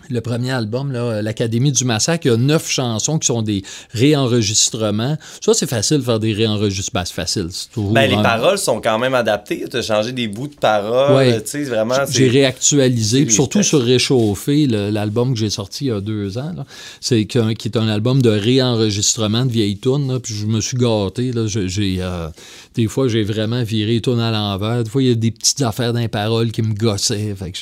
le 0.10 0.22
premier 0.22 0.51
album, 0.51 0.91
là, 0.91 1.22
l'Académie 1.22 1.72
du 1.72 1.86
Massacre, 1.86 2.26
il 2.26 2.30
y 2.30 2.34
a 2.34 2.38
neuf 2.38 2.70
chansons 2.70 3.20
qui 3.20 3.28
sont 3.28 3.41
des 3.41 3.64
réenregistrements. 3.91 5.18
Ça, 5.41 5.53
c'est 5.53 5.70
facile 5.70 5.97
de 5.97 6.03
faire 6.03 6.20
des 6.20 6.34
réenregistrements. 6.34 7.01
Ben, 7.01 7.06
c'est 7.06 7.14
facile. 7.14 7.47
Ben, 7.76 8.10
les 8.10 8.16
un- 8.16 8.22
paroles 8.22 8.58
sont 8.58 8.80
quand 8.80 8.97
même 8.99 9.14
adaptées. 9.14 9.66
Tu 9.70 9.78
as 9.78 9.82
changé 9.82 10.12
des 10.12 10.28
bouts 10.28 10.47
de 10.47 10.56
paroles. 10.56 11.16
Ouais. 11.16 11.43
Vraiment. 11.66 11.95
J'ai 12.10 12.28
réactualisé, 12.30 13.30
surtout 13.30 13.60
textes. 13.60 13.70
sur 13.70 13.82
Réchauffé, 13.82 14.66
l'album 14.68 15.34
que 15.34 15.39
j'ai 15.39 15.49
sorti 15.49 15.86
il 15.86 15.88
y 15.88 15.91
a 15.91 15.99
deux 16.01 16.38
ans. 16.38 16.53
C'est 17.01 17.26
qu'un- 17.26 17.53
qui 17.53 17.68
est 17.68 17.78
un 17.78 17.88
album 17.88 18.22
de 18.22 18.30
réenregistrement 18.30 19.45
de 19.45 19.51
vieilles 19.51 19.78
tunes. 19.78 20.20
Puis 20.22 20.34
je 20.34 20.45
me 20.45 20.62
suis 20.62 20.78
gâté. 20.78 21.32
Là, 21.32 21.45
j'ai, 21.47 21.97
euh, 21.99 22.28
des 22.76 22.88
fois, 22.88 23.08
j'ai 23.08 23.24
vraiment 23.24 23.64
viré 23.64 23.99
tunes 24.01 24.20
à 24.20 24.32
l'envers. 24.32 24.84
Des 24.84 24.89
fois, 24.89 25.01
il 25.01 25.08
y 25.10 25.12
a 25.12 25.16
des 25.16 25.32
petites 25.32 25.62
affaires 25.62 25.93
d'un 25.93 26.08
parole 26.08 26.51
qui 26.51 26.62
me 26.62 26.74
gossaient. 26.74 27.36
Fait 27.38 27.51
que 27.51 27.58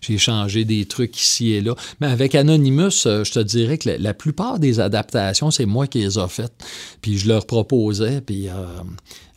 j'ai 0.00 0.18
changé 0.18 0.64
des 0.64 0.84
trucs 0.84 1.18
ici 1.20 1.52
et 1.52 1.60
là. 1.60 1.74
Mais 2.00 2.06
avec 2.08 2.34
Anonymous, 2.34 3.06
euh, 3.06 3.24
je 3.24 3.32
te 3.32 3.38
dirais 3.40 3.78
que 3.78 3.90
la, 3.98 4.14
plupart 4.14 4.58
des 4.58 4.80
adaptations, 4.80 5.50
c'est 5.50 5.66
moi 5.66 5.86
qui 5.86 6.00
les 6.00 6.18
ai 6.18 6.28
faites. 6.28 6.52
Puis 7.02 7.18
je 7.18 7.28
leur 7.28 7.46
proposais, 7.46 8.20
puis... 8.20 8.48
euh, 8.48 8.52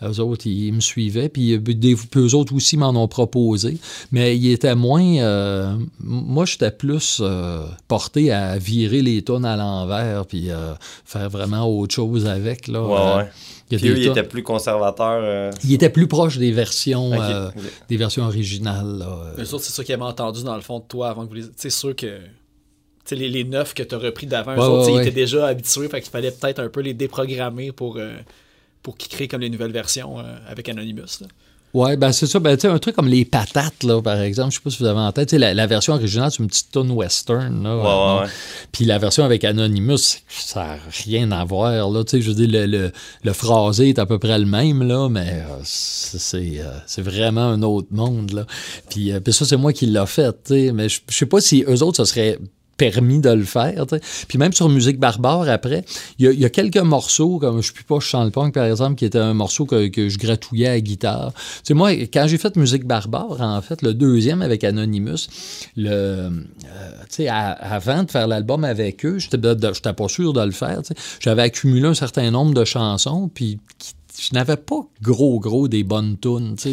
eux 0.04 0.20
autres, 0.20 0.48
ils 0.48 0.74
me 0.74 0.80
suivaient, 0.80 1.30
puis 1.30 1.54
euh, 1.54 1.60
des, 1.60 1.96
eux 2.16 2.34
autres 2.34 2.56
aussi 2.56 2.76
m'en 2.76 2.89
ont 2.89 3.08
proposé, 3.08 3.78
mais 4.12 4.36
ils 4.36 4.52
étaient 4.52 4.74
moins... 4.74 5.78
moi, 6.00 6.46
j'étais 6.46 6.72
plus 6.72 7.22
porté 7.88 8.32
à 8.32 8.58
virer 8.58 9.04
les 9.04 9.22
tonnes 9.22 9.46
à 9.46 9.56
l'envers, 9.56 10.26
puis 10.26 10.50
faire 11.06 11.30
vraiment 11.30 11.68
autre 11.68 11.94
chose 11.94 12.26
avec. 12.26 12.68
Là. 12.68 12.82
Ouais, 12.82 13.24
ouais. 13.24 13.30
Il 13.72 13.80
Puis 13.80 13.89
eux, 13.89 13.93
des 13.95 14.01
ils 14.01 14.05
tonnes- 14.07 14.17
étaient 14.17 14.28
plus 14.28 14.43
conservateurs. 14.43 15.22
euh, 15.24 15.51
ils 15.63 15.74
étaient 15.74 15.89
plus 15.89 16.07
proches 16.07 16.38
des 16.38 16.51
versions, 16.51 17.11
euh, 17.13 17.49
des 17.89 17.97
versions 17.97 18.24
originales. 18.26 18.97
là. 18.99 19.34
Eux 19.38 19.53
autres, 19.53 19.63
c'est 19.63 19.74
ça 19.74 19.84
qu'ils 19.84 19.93
avaient 19.93 20.03
entendu 20.03 20.43
dans 20.43 20.55
le 20.55 20.61
fond 20.61 20.80
de 20.80 20.86
toi 20.86 21.09
avant 21.09 21.24
que 21.26 21.30
vous 21.30 21.36
les. 21.36 21.45
C'est 21.55 21.69
sûr 21.69 21.95
que. 21.95 22.19
les, 23.11 23.30
les 23.30 23.43
neuf 23.43 23.74
que 23.74 23.84
tu 23.84 23.93
as 23.95 23.97
repris 23.97 24.26
d'avant, 24.28 24.53
Ouais, 24.55 24.59
ouais, 24.86 24.91
ils 24.91 24.95
ouais. 24.95 25.01
étaient 25.01 25.11
déjà 25.15 25.47
habitués, 25.47 25.89
fait 25.89 26.01
qu'il 26.01 26.11
fallait 26.11 26.32
peut-être 26.32 26.59
un 26.59 26.69
peu 26.69 26.80
les 26.82 26.93
déprogrammer 26.93 27.72
pour, 27.74 27.97
euh, 27.97 28.13
pour 28.84 28.95
qu'ils 28.95 29.11
créent 29.11 29.28
comme 29.28 29.41
les 29.41 29.49
nouvelles 29.49 29.72
versions 29.74 30.19
euh, 30.19 30.24
avec 30.47 30.69
Anonymous. 30.69 31.19
là. 31.22 31.28
Ouais, 31.74 31.95
ben 31.95 32.11
c'est 32.11 32.28
ça. 32.28 32.39
Ben, 32.39 32.55
tu 32.57 32.61
sais, 32.61 32.67
un 32.67 32.80
truc 32.80 32.95
comme 32.95 33.07
les 33.07 33.24
patates, 33.26 33.84
là, 33.84 34.01
par 34.01 34.19
exemple, 34.19 34.51
je 34.51 34.55
sais 34.57 34.61
pas 34.63 34.69
si 34.69 34.80
vous 34.80 34.86
avez 34.86 34.99
en 34.99 35.11
tête. 35.11 35.30
Tu 35.30 35.36
sais, 35.36 35.39
La, 35.39 35.53
la 35.53 35.67
version 35.67 35.93
originale, 35.93 36.30
c'est 36.32 36.39
une 36.39 36.47
petite 36.47 36.72
tune 36.72 36.91
western. 36.91 37.63
Là, 37.63 37.78
Ouais, 37.78 37.84
Euh, 37.86 38.15
ouais, 38.17 38.22
ouais. 38.24 38.30
Puis 38.72 38.86
la 38.86 38.97
version 38.97 39.24
avec 39.24 39.43
Anonymous, 39.43 39.97
ça 40.30 40.59
n'a 40.65 40.78
rien 41.05 41.32
à 41.32 41.45
voir. 41.45 41.89
Là. 41.89 42.03
Tu 42.03 42.11
sais, 42.11 42.22
je 42.22 42.30
veux 42.32 42.36
dire, 42.45 42.49
le, 42.49 42.65
le, 42.65 42.91
le 43.24 43.34
phrasé 43.34 43.89
est 43.89 43.99
à 43.99 44.05
peu 44.05 44.19
près 44.19 44.38
le 44.38 44.45
même, 44.45 44.84
là, 44.84 45.07
mais 45.09 45.43
euh, 45.49 45.59
c'est 45.63 46.59
euh, 46.59 46.72
c'est 46.86 47.01
vraiment 47.01 47.47
un 47.49 47.61
autre 47.61 47.88
monde. 47.91 48.32
Là. 48.32 48.45
Puis, 48.89 49.11
euh, 49.11 49.19
puis 49.19 49.32
ça, 49.34 49.45
c'est 49.45 49.57
moi 49.57 49.72
qui 49.74 49.86
l'ai 49.86 50.05
fait. 50.07 50.32
tu 50.43 50.53
sais, 50.67 50.72
Mais 50.74 50.89
je 50.89 50.99
je 51.09 51.15
sais 51.15 51.26
pas 51.26 51.39
si 51.41 51.63
eux 51.67 51.84
autres, 51.84 51.97
ça 51.97 52.05
serait 52.05 52.38
permis 52.82 53.20
de 53.20 53.30
le 53.30 53.44
faire. 53.44 53.86
Puis 54.28 54.40
même 54.40 54.54
sur 54.54 54.68
Musique 54.68 55.00
Barbare, 55.00 55.48
après, 55.50 55.86
il 56.18 56.32
y, 56.34 56.46
a- 56.46 56.50
quelques 56.50 56.78
morceaux, 56.78 57.38
comme 57.38 57.62
Je 57.62 57.72
puis 57.72 57.84
pas, 57.84 58.00
je 58.00 58.08
chante 58.08 58.26
le 58.26 58.32
punk, 58.32 58.56
par 58.56 58.66
exemple, 58.66 58.96
qui 58.96 59.06
était 59.06 59.20
un 59.20 59.36
morceau 59.36 59.66
que, 59.66 59.88
que 59.88 60.10
je 60.10 60.18
gratouillais 60.18 60.68
à 60.68 60.80
guitare. 60.82 61.32
Moi, 61.70 61.92
quand 62.12 62.26
j'ai 62.28 62.40
fait 62.40 62.56
Musique 62.56 62.86
Barbare, 62.86 63.40
en 63.40 63.62
fait, 63.62 63.84
le 63.84 63.94
deuxième 63.94 64.42
avec 64.42 64.64
Anonymous, 64.64 65.28
le, 65.78 65.92
euh, 65.92 67.28
avant 67.28 68.04
de 68.04 68.10
faire 68.10 68.28
l'album 68.28 68.64
avec 68.64 69.06
eux, 69.06 69.20
j'étais 69.20 69.38
pas 69.38 70.08
sûr 70.08 70.34
de 70.34 70.42
le 70.44 70.52
faire. 70.52 70.82
J'avais 71.20 71.44
accumulé 71.44 71.88
un 71.88 71.94
certain 71.94 72.32
nombre 72.32 72.56
de 72.56 72.66
chansons, 72.66 73.30
puis 73.32 73.60
je 74.30 74.34
n'avais 74.34 74.57
pas 74.57 74.82
gros, 75.01 75.39
gros 75.39 75.67
des 75.67 75.84
bonnes 75.84 76.17
tunes, 76.19 76.55
je, 76.63 76.69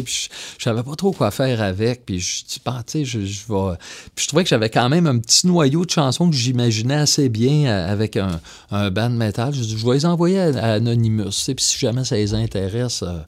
je 0.57 0.63
savais 0.63 0.83
pas 0.83 0.95
trop 0.95 1.11
quoi 1.11 1.31
faire 1.31 1.61
avec, 1.61 2.05
puis 2.05 2.19
je 2.19 2.45
dis, 2.45 2.61
bah, 2.63 2.83
je, 2.93 3.03
je 3.03 3.15
vais... 3.47 3.75
Puis 4.13 4.23
je 4.23 4.27
trouvais 4.27 4.43
que 4.43 4.49
j'avais 4.49 4.69
quand 4.69 4.87
même 4.89 5.07
un 5.07 5.17
petit 5.17 5.47
noyau 5.47 5.85
de 5.85 5.89
chansons 5.89 6.29
que 6.29 6.35
j'imaginais 6.35 6.95
assez 6.95 7.29
bien 7.29 7.65
euh, 7.65 7.91
avec 7.91 8.17
un, 8.17 8.39
un 8.71 8.91
band 8.91 9.09
metal. 9.09 9.53
Je 9.53 9.63
je 9.63 9.85
vais 9.85 9.93
les 9.95 10.05
envoyer 10.05 10.39
à, 10.39 10.45
à 10.63 10.71
Anonymous, 10.73 11.31
puis 11.45 11.55
si 11.65 11.77
jamais 11.79 12.03
ça 12.03 12.15
les 12.15 12.33
intéresse, 12.33 13.03
euh, 13.03 13.19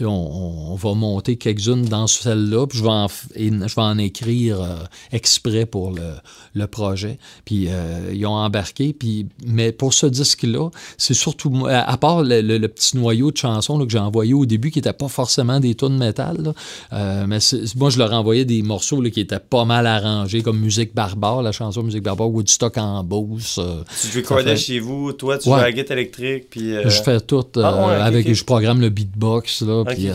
on, 0.00 0.06
on- 0.06 0.72
on 0.72 0.74
va 0.74 0.94
monter 0.94 1.36
quelques-unes 1.36 1.84
dans 1.86 2.06
celle-là, 2.06 2.66
puis 2.66 2.78
je 2.78 2.82
vais 2.82 2.88
en, 2.90 3.08
je 3.36 3.74
vais 3.74 3.82
en 3.82 3.98
écrire 3.98 4.60
euh, 4.60 4.76
exprès 5.12 5.64
pour 5.66 5.92
le, 5.92 6.14
le 6.54 6.66
projet. 6.66 7.18
Puis 7.44 7.68
ils 8.12 8.26
ont 8.26 8.34
embarqué, 8.34 8.92
puis, 8.92 9.26
mais 9.46 9.72
pour 9.72 9.94
ce 9.94 10.06
disque-là, 10.06 10.70
c'est 10.98 11.14
surtout 11.14 11.66
à 11.68 11.96
part 11.96 12.22
le, 12.22 12.40
le- 12.40 12.58
le 12.58 12.68
petit 12.68 12.96
noyau 12.96 13.30
de 13.30 13.36
chansons 13.36 13.61
là, 13.78 13.84
que 13.84 13.90
j'ai 13.90 13.98
envoyé 13.98 14.34
au 14.34 14.44
début, 14.46 14.70
qui 14.70 14.78
n'étaient 14.78 14.92
pas 14.92 15.08
forcément 15.08 15.60
des 15.60 15.74
tunes 15.74 15.96
métal, 15.98 16.52
euh, 16.92 17.24
mais 17.26 17.38
moi 17.76 17.90
je 17.90 17.98
leur 17.98 18.12
envoyais 18.12 18.44
des 18.44 18.62
morceaux 18.62 19.00
là, 19.00 19.10
qui 19.10 19.20
étaient 19.20 19.38
pas 19.38 19.64
mal 19.64 19.86
arrangés, 19.86 20.42
comme 20.42 20.58
Musique 20.58 20.94
Barbare, 20.94 21.42
la 21.42 21.52
chanson 21.52 21.82
Musique 21.82 22.02
Barbare, 22.02 22.30
Woodstock 22.30 22.76
en 22.78 23.02
Beauce. 23.04 23.58
euh, 23.58 23.82
Tu 24.10 24.18
recordais 24.18 24.50
fait- 24.50 24.56
chez 24.56 24.78
vous, 24.80 25.12
toi, 25.12 25.38
tu 25.38 25.48
Ouais. 25.48 25.54
jouais 25.54 25.62
à 25.62 25.66
la 25.66 25.72
guitare 25.72 25.96
électrique, 25.98 26.44
puis... 26.50 26.74
euh, 26.76 26.88
Je 26.88 27.02
fais 27.02 27.20
tout 27.20 27.44
Ah 27.56 27.86
ouais, 27.88 27.94
avec, 27.94 28.32
je 28.32 28.44
programme 28.44 28.80
le 28.80 28.88
beatbox, 28.90 29.62
là, 29.62 29.84
puis 29.84 30.08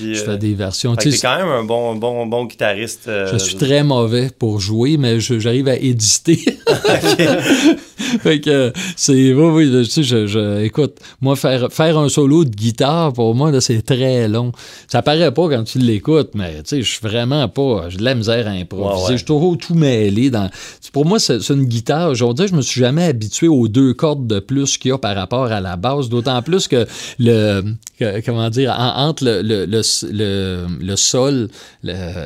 je 0.00 0.14
fais 0.22 0.38
des 0.38 0.54
versions. 0.54 0.96
Tu 0.96 1.12
sais, 1.12 1.18
quand 1.18 1.36
même 1.36 1.48
un 1.48 1.64
bon, 1.64 1.94
bon, 1.96 2.26
bon 2.26 2.44
guitariste. 2.46 3.10
Je 3.32 3.36
suis 3.38 3.56
très 3.56 3.82
mauvais 3.84 4.30
pour 4.38 4.60
jouer, 4.60 4.96
mais 4.96 5.20
j'arrive 5.20 5.68
à 5.68 5.76
éditer. 5.76 6.38
fait 8.20 8.40
que 8.40 8.72
c'est. 8.96 9.32
Oui, 9.34 9.66
oui, 9.66 9.84
tu 9.84 9.90
sais, 9.90 10.02
je, 10.02 10.26
je- 10.26 10.62
écoute, 10.62 10.96
moi, 11.20 11.36
faire, 11.36 11.72
faire 11.72 11.98
un 11.98 12.08
solo 12.08 12.44
de 12.44 12.50
guitare, 12.50 12.85
pour 13.14 13.34
moi, 13.34 13.60
c'est 13.60 13.82
très 13.82 14.28
long. 14.28 14.52
Ça 14.88 15.02
paraît 15.02 15.32
pas 15.32 15.48
quand 15.48 15.64
tu 15.64 15.78
l'écoutes, 15.78 16.30
mais 16.34 16.62
je 16.70 16.80
suis 16.82 17.00
vraiment 17.02 17.48
pas. 17.48 17.86
J'ai 17.88 17.98
de 17.98 18.04
la 18.04 18.14
misère 18.14 18.46
à 18.46 18.50
improviser. 18.50 18.88
Ouais, 18.94 19.00
ouais. 19.06 19.12
Je 19.12 19.16
suis 19.18 19.26
toujours 19.26 19.56
tout 19.58 19.74
mêlé. 19.74 20.30
Dans, 20.30 20.50
pour 20.92 21.06
moi, 21.06 21.18
c'est 21.18 21.38
une 21.50 21.64
guitare. 21.64 22.10
Aujourd'hui, 22.10 22.48
je 22.48 22.54
me 22.54 22.62
suis 22.62 22.80
jamais 22.80 23.04
habitué 23.04 23.48
aux 23.48 23.68
deux 23.68 23.94
cordes 23.94 24.26
de 24.26 24.38
plus 24.40 24.78
qu'il 24.78 24.90
y 24.90 24.92
a 24.92 24.98
par 24.98 25.14
rapport 25.14 25.46
à 25.52 25.60
la 25.60 25.76
basse, 25.76 26.08
d'autant 26.08 26.40
plus 26.42 26.68
que 26.68 26.86
le. 27.18 27.62
que- 27.98 28.20
comment 28.24 28.50
dire, 28.50 28.74
en- 28.78 29.08
entre 29.08 29.24
le, 29.24 29.42
le, 29.42 29.64
le, 29.66 29.82
le- 30.12 30.66
le 30.80 30.96
sol 30.96 31.48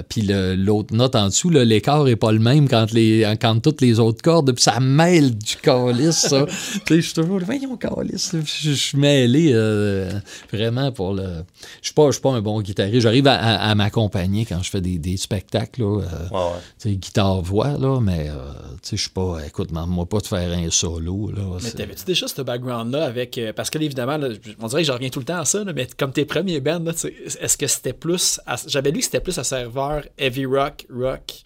puis 0.08 0.22
le- 0.22 0.54
l'autre 0.56 0.94
note 0.94 1.14
en 1.14 1.26
dessous, 1.26 1.50
l'écart 1.50 2.08
est 2.08 2.16
pas 2.16 2.32
le 2.32 2.38
même 2.38 2.68
quand, 2.68 2.92
les, 2.92 3.26
quand 3.40 3.61
toutes 3.61 3.80
les 3.80 3.98
autres 4.00 4.22
cordes, 4.22 4.52
puis 4.52 4.62
ça 4.62 4.80
mêle 4.80 5.36
du 5.36 5.56
calice, 5.56 6.26
ça. 6.28 6.46
je 6.90 7.00
suis 7.00 7.14
toujours, 7.14 7.40
voyons, 7.44 7.76
calice. 7.76 8.34
Je 8.62 8.72
suis 8.72 8.98
mêlé 8.98 9.50
euh, 9.52 10.11
vraiment 10.53 10.92
pour 10.92 11.14
le. 11.14 11.44
Je 11.80 11.86
suis 11.86 11.94
pas, 11.94 12.11
suis 12.12 12.20
pas 12.20 12.30
un 12.30 12.40
bon 12.40 12.61
guitariste. 12.61 13.01
J'arrive 13.01 13.26
à, 13.26 13.74
m'accompagner 13.74 14.44
quand 14.44 14.62
je 14.62 14.70
fais 14.70 14.80
des, 14.80 14.98
des 14.98 15.16
spectacles, 15.16 15.82
là. 15.82 16.03
Euh, 16.03 16.51
tu 16.78 16.90
sais, 16.90 16.96
guitare-voix, 16.96 17.76
là, 17.78 18.01
mais 18.01 18.28
euh, 18.28 18.34
tu 18.82 18.90
sais, 18.90 18.96
je 18.96 19.03
suis 19.03 19.11
pas. 19.11 19.38
Écoute, 19.46 19.70
moi 19.72 20.07
pas 20.07 20.18
de 20.18 20.26
faire 20.26 20.51
un 20.57 20.70
solo, 20.70 21.30
là. 21.30 21.59
Mais 21.62 21.70
t'avais-tu 21.70 22.05
déjà 22.05 22.28
ce 22.28 22.42
background-là 22.42 23.05
avec. 23.05 23.40
parce 23.55 23.70
que, 23.70 23.78
évidemment, 23.78 24.18
on 24.61 24.66
dirait 24.66 24.82
que 24.82 24.86
je 24.86 24.92
reviens 24.92 25.11
tout 25.11 25.20
le 25.20 25.24
temps 25.24 25.40
à 25.40 25.44
ça, 25.44 25.64
mais 25.74 25.88
comme 25.96 26.12
tes 26.12 26.24
premiers 26.24 26.61
bands, 26.61 26.84
est-ce 26.86 27.57
que 27.57 27.66
c'était 27.66 27.92
plus. 27.92 28.40
J'avais 28.66 28.90
lu 28.90 28.98
que 28.98 29.05
c'était 29.05 29.20
plus 29.20 29.38
à 29.38 29.44
serveur 29.44 30.03
heavy 30.18 30.46
rock, 30.46 30.86
rock. 30.90 31.42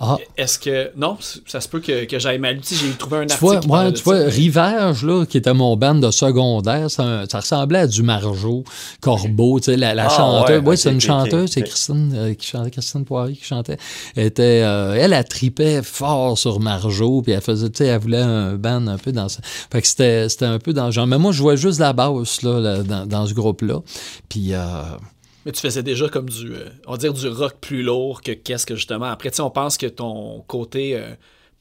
Ah. 0.00 0.16
Est-ce 0.36 0.58
que. 0.58 0.92
Non, 0.96 1.18
ça 1.46 1.60
se 1.60 1.68
peut 1.68 1.80
que, 1.80 2.04
que 2.04 2.18
j'aille 2.18 2.38
mal. 2.38 2.60
J'ai 2.62 2.90
trouvé 2.92 3.18
un 3.18 3.20
article. 3.22 3.66
Vois, 3.66 3.92
tu 3.92 4.02
vois, 4.02 4.18
Rivage, 4.26 5.02
là, 5.02 5.24
qui 5.26 5.38
était 5.38 5.54
mon 5.54 5.76
band 5.76 5.96
de 5.96 6.10
secondaire, 6.12 6.88
ça, 6.90 7.24
ressemblait 7.32 7.80
à 7.80 7.86
du 7.88 8.02
Margeau, 8.04 8.62
Corbeau, 9.00 9.58
tu 9.58 9.72
sais, 9.72 9.76
la, 9.76 10.06
ah, 10.06 10.08
chanteuse. 10.08 10.62
oui, 10.64 10.78
c'est 10.78 10.92
une 10.92 11.00
chanteuse, 11.00 11.50
c'est 11.50 11.62
Christine 11.62 12.12
euh, 12.14 12.34
qui 12.34 12.46
chantait, 12.46 12.70
Christine 12.70 13.04
Poirier 13.04 13.34
qui 13.34 13.44
chantait. 13.44 13.76
Elle, 14.14 14.26
était, 14.26 14.62
euh, 14.64 14.94
elle, 14.98 15.14
a 15.14 15.24
tripait 15.24 15.82
fort 15.82 16.38
sur 16.38 16.60
Margeau, 16.60 17.22
puis 17.22 17.32
elle 17.32 17.40
faisait, 17.40 17.70
tu 17.70 17.78
sais, 17.78 17.86
elle 17.86 18.00
voulait 18.00 18.18
un 18.18 18.54
band 18.54 18.86
un 18.86 18.98
peu 18.98 19.10
dans 19.10 19.28
ça. 19.28 19.40
Fait 19.72 19.82
que 19.82 19.88
c'était 19.88 20.28
un 20.44 20.58
peu 20.60 20.72
dans 20.72 20.86
le 20.86 20.92
genre. 20.92 21.08
Mais 21.08 21.18
moi, 21.18 21.32
je 21.32 21.38
jouais 21.38 21.56
juste 21.56 21.80
la 21.80 21.92
basse, 21.92 22.42
là, 22.42 22.82
dans, 22.82 23.06
dans, 23.06 23.26
ce 23.26 23.34
groupe-là. 23.34 23.80
Puis. 24.28 24.52
Euh, 24.52 24.82
mais 25.44 25.52
tu 25.52 25.60
faisais 25.60 25.82
déjà 25.82 26.08
comme 26.08 26.28
du, 26.28 26.52
euh, 26.52 26.68
on 26.86 26.92
va 26.92 26.98
dire 26.98 27.12
du 27.12 27.28
rock 27.28 27.56
plus 27.60 27.82
lourd 27.82 28.22
que 28.22 28.32
qu'est-ce 28.32 28.66
que 28.66 28.74
justement. 28.74 29.06
Après, 29.06 29.30
tu 29.30 29.36
sais, 29.36 29.42
on 29.42 29.50
pense 29.50 29.76
que 29.76 29.86
ton 29.86 30.42
côté 30.46 30.96
euh, 30.96 31.14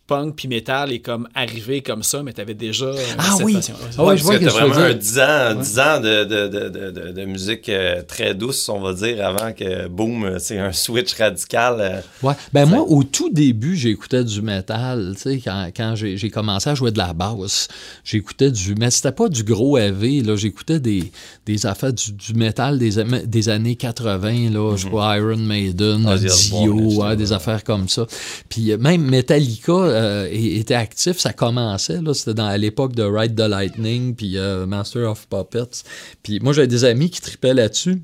punk 0.07 0.35
puis 0.35 0.47
metal 0.47 0.91
est 0.93 0.99
comme 0.99 1.27
arrivé 1.35 1.81
comme 1.81 2.01
ça, 2.01 2.23
mais 2.23 2.31
tu 2.31 2.39
avais 2.39 2.53
déjà 2.53 2.85
euh, 2.85 2.97
ah, 3.17 3.23
cette 3.35 3.45
oui. 3.45 3.53
passion. 3.53 3.75
Ah 3.97 4.05
oui, 4.05 4.17
je 4.17 4.23
vois 4.23 4.39
que, 4.39 4.45
tu 4.45 4.47
as 4.47 4.51
vraiment 4.51 4.75
un 4.75 4.93
10 4.93 5.19
ans, 5.19 5.55
10 5.59 5.79
ans 5.79 5.99
de, 5.99 6.23
de, 6.23 6.47
de, 6.47 7.11
de, 7.11 7.25
musique 7.25 7.67
euh, 7.67 8.01
très 8.07 8.33
douce, 8.33 8.69
on 8.69 8.79
va 8.79 8.93
dire, 8.93 9.25
avant 9.25 9.51
que, 9.51 9.87
boum, 9.87 10.37
c'est 10.39 10.57
un 10.57 10.71
switch 10.71 11.13
radical. 11.15 11.75
Euh, 11.79 12.01
ouais. 12.23 12.33
Ben 12.53 12.65
moi, 12.65 12.81
au 12.87 13.03
tout 13.03 13.29
début, 13.29 13.75
j'écoutais 13.75 14.23
du 14.23 14.41
metal, 14.41 15.13
tu 15.15 15.21
sais, 15.23 15.41
quand, 15.43 15.69
quand 15.75 15.95
j'ai 15.95 16.29
commencé 16.29 16.69
à 16.69 16.75
jouer 16.75 16.91
de 16.91 16.97
la 16.97 17.13
basse, 17.13 17.67
j'écoutais 18.05 18.51
du... 18.51 18.75
Mais 18.75 18.89
c'était 18.91 19.11
pas 19.11 19.27
du 19.27 19.43
gros 19.43 19.77
heavy, 19.77 20.21
là, 20.21 20.37
j'écoutais 20.37 20.79
des, 20.79 21.11
des 21.45 21.65
affaires 21.65 21.93
du, 21.93 22.13
du 22.13 22.33
métal 22.33 22.79
des, 22.79 23.03
des 23.25 23.49
années 23.49 23.75
80, 23.75 24.51
là, 24.51 24.75
je 24.77 24.87
vois 24.87 25.17
mhm. 25.17 25.21
Iron 25.21 25.37
Maiden, 25.37 26.05
ah, 26.07 26.17
Dio, 26.17 27.15
des 27.15 27.33
affaires 27.33 27.63
comme 27.65 27.89
ça. 27.89 28.05
Puis 28.47 28.75
même 28.77 29.01
Metallica 29.01 29.96
euh, 29.97 30.27
était 30.31 30.75
actif, 30.75 31.17
ça 31.17 31.33
commençait, 31.33 32.01
là, 32.01 32.13
c'était 32.13 32.33
dans, 32.33 32.45
à 32.45 32.57
l'époque 32.57 32.93
de 32.93 33.03
Ride 33.03 33.35
the 33.35 33.47
Lightning, 33.49 34.15
puis 34.15 34.37
euh, 34.37 34.65
Master 34.65 35.09
of 35.09 35.27
Puppets. 35.27 35.83
Puis 36.23 36.39
moi, 36.39 36.53
j'avais 36.53 36.67
des 36.67 36.85
amis 36.85 37.09
qui 37.09 37.21
tripaient 37.21 37.53
là-dessus. 37.53 38.01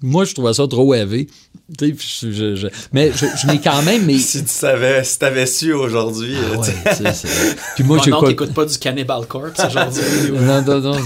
Moi, 0.00 0.24
je 0.24 0.34
trouvais 0.34 0.54
ça 0.54 0.66
trop 0.68 0.94
élevé. 0.94 1.28
Je, 1.80 2.68
mais 2.94 3.10
je, 3.12 3.46
l'ai 3.50 3.60
quand 3.60 3.82
même. 3.82 4.06
Mais... 4.06 4.16
si 4.18 4.42
tu 4.42 4.48
savais, 4.48 5.04
si 5.04 5.18
t'avais 5.18 5.44
su 5.44 5.72
aujourd'hui. 5.74 6.34
Ah 6.54 6.58
ouais, 6.58 7.12
Puis 7.74 7.84
moi, 7.84 7.98
j'écoute. 8.02 8.22
Non, 8.22 8.28
t'écoutes 8.28 8.54
pas 8.54 8.64
du 8.64 8.78
Cannibal 8.78 9.26
Corpse 9.26 9.60
aujourd'hui. 9.66 10.32
non, 10.32 10.62
non, 10.62 10.80
non. 10.80 10.96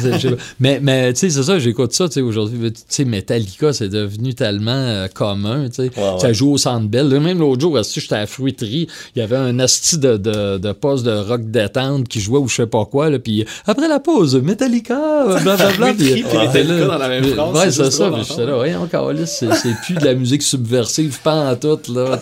mais 0.61 0.79
mais 0.81 1.13
tu 1.15 1.21
sais, 1.21 1.31
c'est 1.31 1.43
ça, 1.43 1.59
j'écoute 1.59 1.93
ça. 1.93 2.07
aujourd'hui, 2.17 2.71
tu 2.73 2.81
sais, 2.87 3.05
Metallica, 3.05 3.73
c'est 3.73 3.89
devenu 3.89 4.35
tellement 4.35 4.71
euh, 4.71 5.09
commun. 5.09 5.69
Tu 5.69 5.87
sais, 5.87 5.91
ça 6.21 6.33
joue 6.33 6.53
au 6.53 6.59
Centre 6.59 6.87
Bell. 6.87 7.09
Même 7.09 7.41
l'autre 7.41 7.61
jour, 7.61 7.81
j'étais 7.83 8.15
à 8.15 8.21
la 8.21 8.27
fruiterie, 8.27 8.87
il 9.17 9.19
y 9.19 9.23
avait 9.23 9.37
un 9.37 9.59
asti 9.59 9.99
de, 9.99 10.17
de, 10.17 10.59
de 10.59 10.73
poste 10.73 11.05
de 11.05 11.13
rock 11.13 11.51
détente 11.51 12.07
qui 12.07 12.21
jouait 12.21 12.39
ou 12.39 12.49
je 12.49 12.55
sais 12.55 12.67
pas 12.67 12.85
quoi. 12.85 13.11
Là, 13.11 13.19
puis 13.19 13.45
après 13.67 13.89
la 13.89 13.99
pause, 13.99 14.37
Metallica, 14.37 15.41
blablabla. 15.43 15.95
puis, 15.95 16.23
Metallica 16.23 16.87
dans 16.87 16.99
la 16.99 17.09
même 17.09 17.25
phrase. 17.25 17.57
Ouais, 17.57 17.71
c'est 17.73 17.91
ça. 17.91 18.13
J'étais 18.23 18.47
là, 18.47 18.59
ouais, 18.59 18.75
là, 18.93 19.27
c'est 19.27 19.75
plus 19.85 19.95
de 19.95 20.05
la 20.05 20.15
musique 20.15 20.43
subversive, 20.43 21.21
pas 21.21 21.53
en 21.53 21.57
tout, 21.57 21.81
là, 21.93 22.19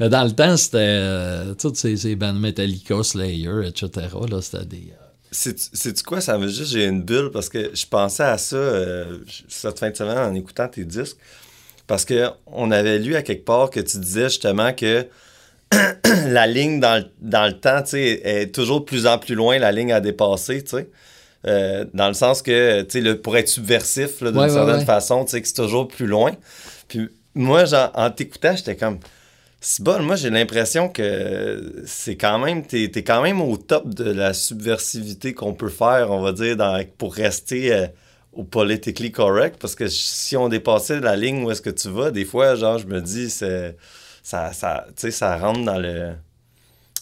dans 0.00 0.24
le 0.24 0.32
temps, 0.32 0.56
c'était 0.56 0.78
euh, 0.78 1.54
toutes 1.54 1.76
ces, 1.76 1.96
ces 1.96 2.16
bandes 2.16 2.40
Metallica, 2.40 3.02
Slayer, 3.02 3.66
etc., 3.66 4.08
là, 4.30 4.40
c'était 4.40 4.64
des... 4.64 4.92
Euh, 4.92 5.06
c'est-tu 5.32 6.02
quoi? 6.04 6.20
Ça 6.20 6.38
veut 6.38 6.48
juste, 6.48 6.72
j'ai 6.72 6.86
une 6.86 7.02
bulle 7.02 7.30
parce 7.30 7.48
que 7.48 7.70
je 7.74 7.86
pensais 7.86 8.22
à 8.22 8.38
ça 8.38 8.56
euh, 8.56 9.18
cette 9.48 9.78
fin 9.78 9.90
de 9.90 9.96
semaine 9.96 10.18
en 10.18 10.34
écoutant 10.34 10.68
tes 10.68 10.84
disques. 10.84 11.16
Parce 11.86 12.04
que 12.04 12.30
on 12.46 12.70
avait 12.70 12.98
lu 12.98 13.16
à 13.16 13.22
quelque 13.22 13.44
part 13.44 13.70
que 13.70 13.80
tu 13.80 13.98
disais 13.98 14.28
justement 14.28 14.72
que 14.72 15.06
la 16.26 16.46
ligne 16.46 16.80
dans 16.80 17.02
le, 17.02 17.04
dans 17.20 17.46
le 17.46 17.52
temps 17.52 17.82
est 17.92 18.54
toujours 18.54 18.80
de 18.80 18.84
plus 18.86 19.06
en 19.06 19.18
plus 19.18 19.34
loin, 19.34 19.58
la 19.58 19.72
ligne 19.72 19.92
à 19.92 20.00
dépasser. 20.00 20.64
sais. 20.66 20.88
Dans 21.44 22.08
le 22.08 22.14
sens 22.14 22.42
que, 22.42 22.82
tu 22.82 23.02
sais, 23.02 23.14
pour 23.14 23.36
être 23.36 23.48
subversif 23.48 24.22
d'une 24.22 24.50
certaine 24.50 24.84
façon, 24.84 25.24
tu 25.24 25.32
sais, 25.32 25.42
que 25.42 25.48
c'est 25.48 25.54
toujours 25.54 25.86
plus 25.86 26.06
loin. 26.06 26.32
Puis 26.88 27.08
moi, 27.34 27.64
en 27.94 28.10
t'écoutant, 28.10 28.56
j'étais 28.56 28.76
comme. 28.76 28.98
C'est 29.60 29.82
bon, 29.82 30.02
moi 30.02 30.16
j'ai 30.16 30.30
l'impression 30.30 30.88
que 30.88 31.82
c'est 31.86 32.16
quand 32.16 32.38
même, 32.38 32.64
t'es 32.64 32.84
es 32.84 33.02
quand 33.02 33.22
même 33.22 33.40
au 33.40 33.56
top 33.56 33.88
de 33.94 34.10
la 34.10 34.32
subversivité 34.34 35.34
qu'on 35.34 35.54
peut 35.54 35.70
faire, 35.70 36.10
on 36.10 36.20
va 36.20 36.32
dire, 36.32 36.56
pour 36.98 37.14
rester 37.14 37.72
euh, 37.72 37.86
au 38.32 38.44
politically 38.44 39.10
correct. 39.10 39.56
Parce 39.58 39.74
que 39.74 39.88
si 39.88 40.36
on 40.36 40.48
dépassait 40.48 41.00
la 41.00 41.16
ligne 41.16 41.42
où 41.42 41.50
est-ce 41.50 41.62
que 41.62 41.70
tu 41.70 41.88
vas, 41.88 42.10
des 42.10 42.24
fois, 42.24 42.54
genre, 42.54 42.78
je 42.78 42.86
me 42.86 43.00
dis, 43.00 43.30
ça, 43.30 43.72
ça, 44.22 44.52
ça 44.94 45.36
rentre 45.38 45.64
dans 45.64 45.78
le 45.78 46.12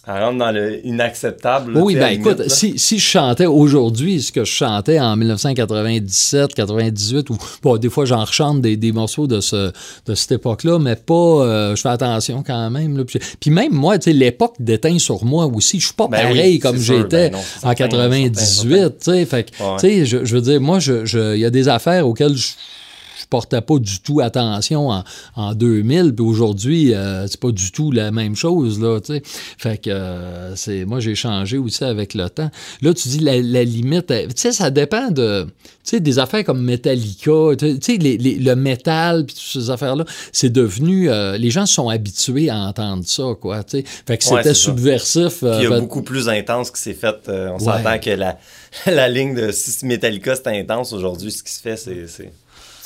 elle 0.06 0.22
rentre 0.22 0.38
dans 0.38 0.50
le 0.50 0.86
inacceptable. 0.86 1.76
oui, 1.78 1.96
ben 1.96 2.08
écoute, 2.08 2.48
si, 2.48 2.78
si, 2.78 2.98
je 2.98 3.06
chantais 3.06 3.46
aujourd'hui 3.46 4.20
ce 4.20 4.32
que 4.32 4.44
je 4.44 4.52
chantais 4.52 5.00
en 5.00 5.16
1997, 5.16 6.54
98, 6.54 7.30
ou 7.30 7.38
bon, 7.62 7.76
des 7.76 7.88
fois 7.88 8.04
j'en 8.04 8.24
rechante 8.24 8.60
des, 8.60 8.76
des, 8.76 8.92
morceaux 8.92 9.26
de, 9.26 9.40
ce, 9.40 9.72
de 10.06 10.14
cette 10.14 10.32
époque-là, 10.32 10.78
mais 10.78 10.96
pas. 10.96 11.14
Euh, 11.14 11.76
je 11.76 11.80
fais 11.80 11.88
attention 11.88 12.42
quand 12.46 12.70
même. 12.70 12.98
Là, 12.98 13.04
puis, 13.40 13.50
même 13.50 13.72
moi, 13.72 13.98
tu 13.98 14.04
sais, 14.04 14.12
l'époque 14.12 14.54
déteint 14.58 14.98
sur 14.98 15.24
moi 15.24 15.46
aussi. 15.46 15.80
Je 15.80 15.86
suis 15.86 15.94
pas 15.94 16.08
ben 16.08 16.18
pareil 16.18 16.58
comme 16.58 16.78
j'étais 16.78 17.30
ben 17.30 17.38
en 17.62 17.74
98. 17.74 18.98
Tu 18.98 19.10
sais, 19.10 19.24
fait 19.24 19.50
tu 19.50 19.62
sais, 19.78 20.04
je, 20.04 20.24
je, 20.24 20.34
veux 20.34 20.42
dire, 20.42 20.60
moi, 20.60 20.78
il 20.78 21.04
je, 21.04 21.36
y 21.36 21.44
a 21.44 21.50
des 21.50 21.68
affaires 21.68 22.06
auxquelles 22.06 22.36
je 22.36 22.52
je 23.20 23.26
portais 23.26 23.60
pas 23.60 23.78
du 23.78 24.00
tout 24.00 24.20
attention 24.20 24.90
en, 24.90 25.04
en 25.36 25.54
2000, 25.54 26.14
puis 26.14 26.24
aujourd'hui, 26.24 26.94
euh, 26.94 27.26
c'est 27.26 27.40
pas 27.40 27.50
du 27.50 27.70
tout 27.70 27.90
la 27.90 28.10
même 28.10 28.36
chose, 28.36 28.80
là, 28.80 29.00
tu 29.00 29.14
sais. 29.14 29.22
Fait 29.24 29.78
que, 29.78 29.90
euh, 29.90 30.56
c'est, 30.56 30.84
moi, 30.84 31.00
j'ai 31.00 31.14
changé 31.14 31.58
aussi 31.58 31.84
avec 31.84 32.14
le 32.14 32.28
temps. 32.28 32.50
Là, 32.82 32.94
tu 32.94 33.08
dis 33.08 33.20
la, 33.20 33.64
limite, 33.64 34.10
euh, 34.10 34.26
tu 34.26 34.32
sais, 34.36 34.52
ça 34.52 34.70
dépend 34.70 35.10
de, 35.10 35.44
tu 35.44 35.50
sais, 35.84 36.00
des 36.00 36.18
affaires 36.18 36.44
comme 36.44 36.62
Metallica, 36.62 37.56
tu 37.58 37.78
sais, 37.80 37.98
le 37.98 38.54
métal, 38.54 39.26
puis 39.26 39.34
toutes 39.34 39.62
ces 39.62 39.70
affaires-là, 39.70 40.04
c'est 40.32 40.50
devenu, 40.50 41.08
les 41.38 41.50
gens 41.50 41.66
sont 41.66 41.88
habitués 41.88 42.50
à 42.50 42.58
entendre 42.58 43.04
ça, 43.06 43.24
quoi, 43.40 43.62
tu 43.64 43.78
sais. 43.78 43.84
Fait 44.06 44.18
que 44.18 44.24
c'était 44.24 44.54
subversif. 44.54 45.42
il 45.42 45.62
y 45.62 45.66
a 45.66 45.70
ben 45.70 45.80
beaucoup 45.80 46.02
plus 46.02 46.28
intense 46.28 46.70
qui 46.70 46.80
s'est 46.80 46.94
fait, 46.94 47.16
on 47.28 47.58
s'entend 47.58 47.98
que 47.98 48.10
la, 48.10 48.38
la 48.86 49.08
ligne 49.08 49.34
de 49.34 49.52
si 49.52 49.84
Metallica 49.86 50.34
c'est 50.36 50.48
intense 50.48 50.92
aujourd'hui, 50.92 51.30
ce 51.30 51.42
qui 51.42 51.52
se 51.52 51.60
fait, 51.60 51.76
c'est 51.76 52.32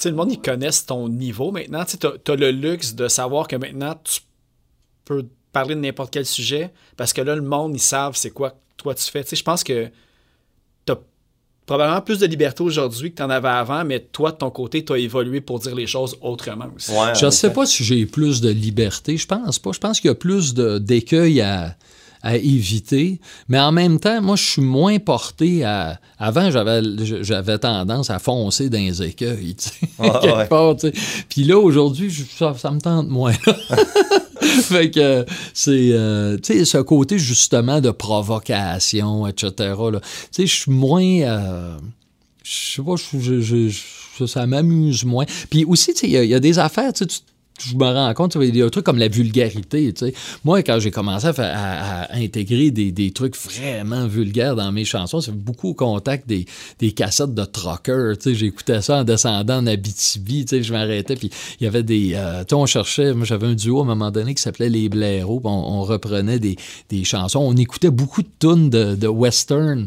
le 0.04 0.12
monde, 0.12 0.32
ils 0.32 0.40
connaissent 0.40 0.86
ton 0.86 1.08
niveau 1.08 1.50
maintenant. 1.50 1.84
Tu 1.84 2.06
as, 2.06 2.36
le 2.36 2.50
luxe 2.50 2.94
de 2.94 3.08
savoir 3.08 3.48
que 3.48 3.56
maintenant, 3.56 3.94
tu 4.04 4.20
peux 5.04 5.26
parler 5.52 5.74
de 5.74 5.80
n'importe 5.80 6.12
quel 6.12 6.26
sujet 6.26 6.70
parce 6.96 7.12
que 7.12 7.20
là, 7.20 7.34
le 7.34 7.42
monde, 7.42 7.74
ils 7.74 7.80
savent 7.80 8.16
c'est 8.16 8.30
quoi 8.30 8.50
que 8.50 8.56
toi 8.76 8.94
tu 8.94 9.10
fais. 9.10 9.24
Je 9.30 9.42
pense 9.42 9.64
que 9.64 9.90
tu 10.86 10.92
as 10.92 10.98
probablement 11.66 12.00
plus 12.00 12.18
de 12.18 12.26
liberté 12.26 12.62
aujourd'hui 12.62 13.10
que 13.10 13.16
tu 13.16 13.22
en 13.22 13.30
avais 13.30 13.48
avant, 13.48 13.84
mais 13.84 14.00
toi, 14.00 14.32
de 14.32 14.36
ton 14.36 14.50
côté, 14.50 14.84
tu 14.84 14.92
as 14.92 14.98
évolué 14.98 15.40
pour 15.40 15.58
dire 15.58 15.74
les 15.74 15.86
choses 15.86 16.16
autrement 16.20 16.68
aussi. 16.74 16.92
je 17.14 17.26
ne 17.26 17.30
sais 17.30 17.52
pas 17.52 17.66
si 17.66 17.84
j'ai 17.84 18.06
plus 18.06 18.40
de 18.40 18.50
liberté. 18.50 19.16
Je 19.16 19.26
pense 19.26 19.58
pas. 19.58 19.72
Je 19.72 19.78
pense 19.78 20.00
qu'il 20.00 20.08
y 20.08 20.12
a 20.12 20.14
plus 20.14 20.54
d'écueil 20.54 21.40
à 21.40 21.76
à 22.28 22.36
éviter. 22.36 23.20
Mais 23.48 23.58
en 23.58 23.72
même 23.72 23.98
temps, 23.98 24.20
moi, 24.20 24.36
je 24.36 24.44
suis 24.44 24.62
moins 24.62 24.98
porté 24.98 25.64
à. 25.64 25.98
Avant, 26.18 26.50
j'avais, 26.50 26.82
j'avais 27.22 27.58
tendance 27.58 28.10
à 28.10 28.18
foncer 28.18 28.68
dans 28.68 28.78
les 28.78 29.02
écueils, 29.02 29.54
tu 29.54 29.68
sais, 29.70 29.88
ah, 29.98 30.46
Puis 31.28 31.44
là, 31.44 31.58
aujourd'hui, 31.58 32.12
ça, 32.12 32.54
ça, 32.58 32.70
me 32.70 32.80
tente 32.80 33.08
moins. 33.08 33.32
fait 34.62 34.90
que 34.90 35.24
c'est 35.54 35.90
euh, 35.92 36.36
tu 36.36 36.58
sais 36.58 36.64
ce 36.64 36.78
côté 36.78 37.18
justement 37.18 37.80
de 37.80 37.90
provocation 37.90 39.26
etc 39.26 39.74
tu 39.92 39.98
sais 40.30 40.46
je 40.46 40.54
suis 40.54 40.70
moins 40.70 41.02
euh, 41.02 41.76
je 42.42 42.76
sais 42.76 42.82
pas 42.82 42.94
je, 42.96 43.40
je, 43.40 44.26
ça 44.26 44.46
m'amuse 44.46 45.04
moins 45.04 45.26
puis 45.50 45.64
aussi 45.64 45.92
tu 45.92 46.00
sais 46.00 46.08
il 46.08 46.30
y, 46.30 46.34
a 46.34 46.40
des 46.40 46.58
affaires 46.58 46.92
tu 46.92 47.04
je 47.58 47.74
me 47.74 47.84
rends 47.84 48.14
compte, 48.14 48.36
il 48.40 48.56
y 48.56 48.62
a 48.62 48.66
un 48.66 48.70
truc 48.70 48.84
comme 48.84 48.98
la 48.98 49.08
vulgarité. 49.08 49.92
Moi, 50.44 50.62
quand 50.62 50.78
j'ai 50.80 50.90
commencé 50.90 51.28
à, 51.38 52.08
intégrer 52.14 52.70
des, 52.70 52.92
des 52.92 53.10
trucs 53.10 53.36
vraiment 53.36 54.06
vulgaires 54.06 54.56
dans 54.56 54.72
mes 54.72 54.84
chansons, 54.84 55.20
c'est 55.20 55.34
beaucoup 55.34 55.68
au 55.68 55.74
contact 55.74 56.28
des, 56.28 56.46
des 56.78 56.92
cassettes 56.92 57.34
de 57.34 57.44
trucker. 57.44 58.14
J'écoutais 58.24 58.82
ça 58.82 59.00
en 59.00 59.04
descendant 59.04 59.58
en 59.58 59.66
Abitibi. 59.66 60.46
Je 60.48 60.72
m'arrêtais, 60.72 61.16
puis 61.16 61.30
il 61.60 61.64
y 61.64 61.66
avait 61.66 61.82
des... 61.82 62.12
euh, 62.14 62.44
on 62.52 62.66
cherchait... 62.66 63.14
Moi, 63.14 63.26
j'avais 63.26 63.46
un 63.46 63.54
duo 63.54 63.80
à 63.80 63.82
un 63.82 63.86
moment 63.86 64.10
donné 64.10 64.34
qui 64.34 64.42
s'appelait 64.42 64.68
Les 64.68 64.88
Blaireaux. 64.88 65.40
On, 65.44 65.50
on 65.50 65.82
reprenait 65.82 66.38
des, 66.38 66.56
des 66.88 67.04
chansons. 67.04 67.40
On 67.40 67.56
écoutait 67.56 67.90
beaucoup 67.90 68.22
de 68.22 68.28
tunes 68.38 68.70
de, 68.70 69.06
western, 69.06 69.86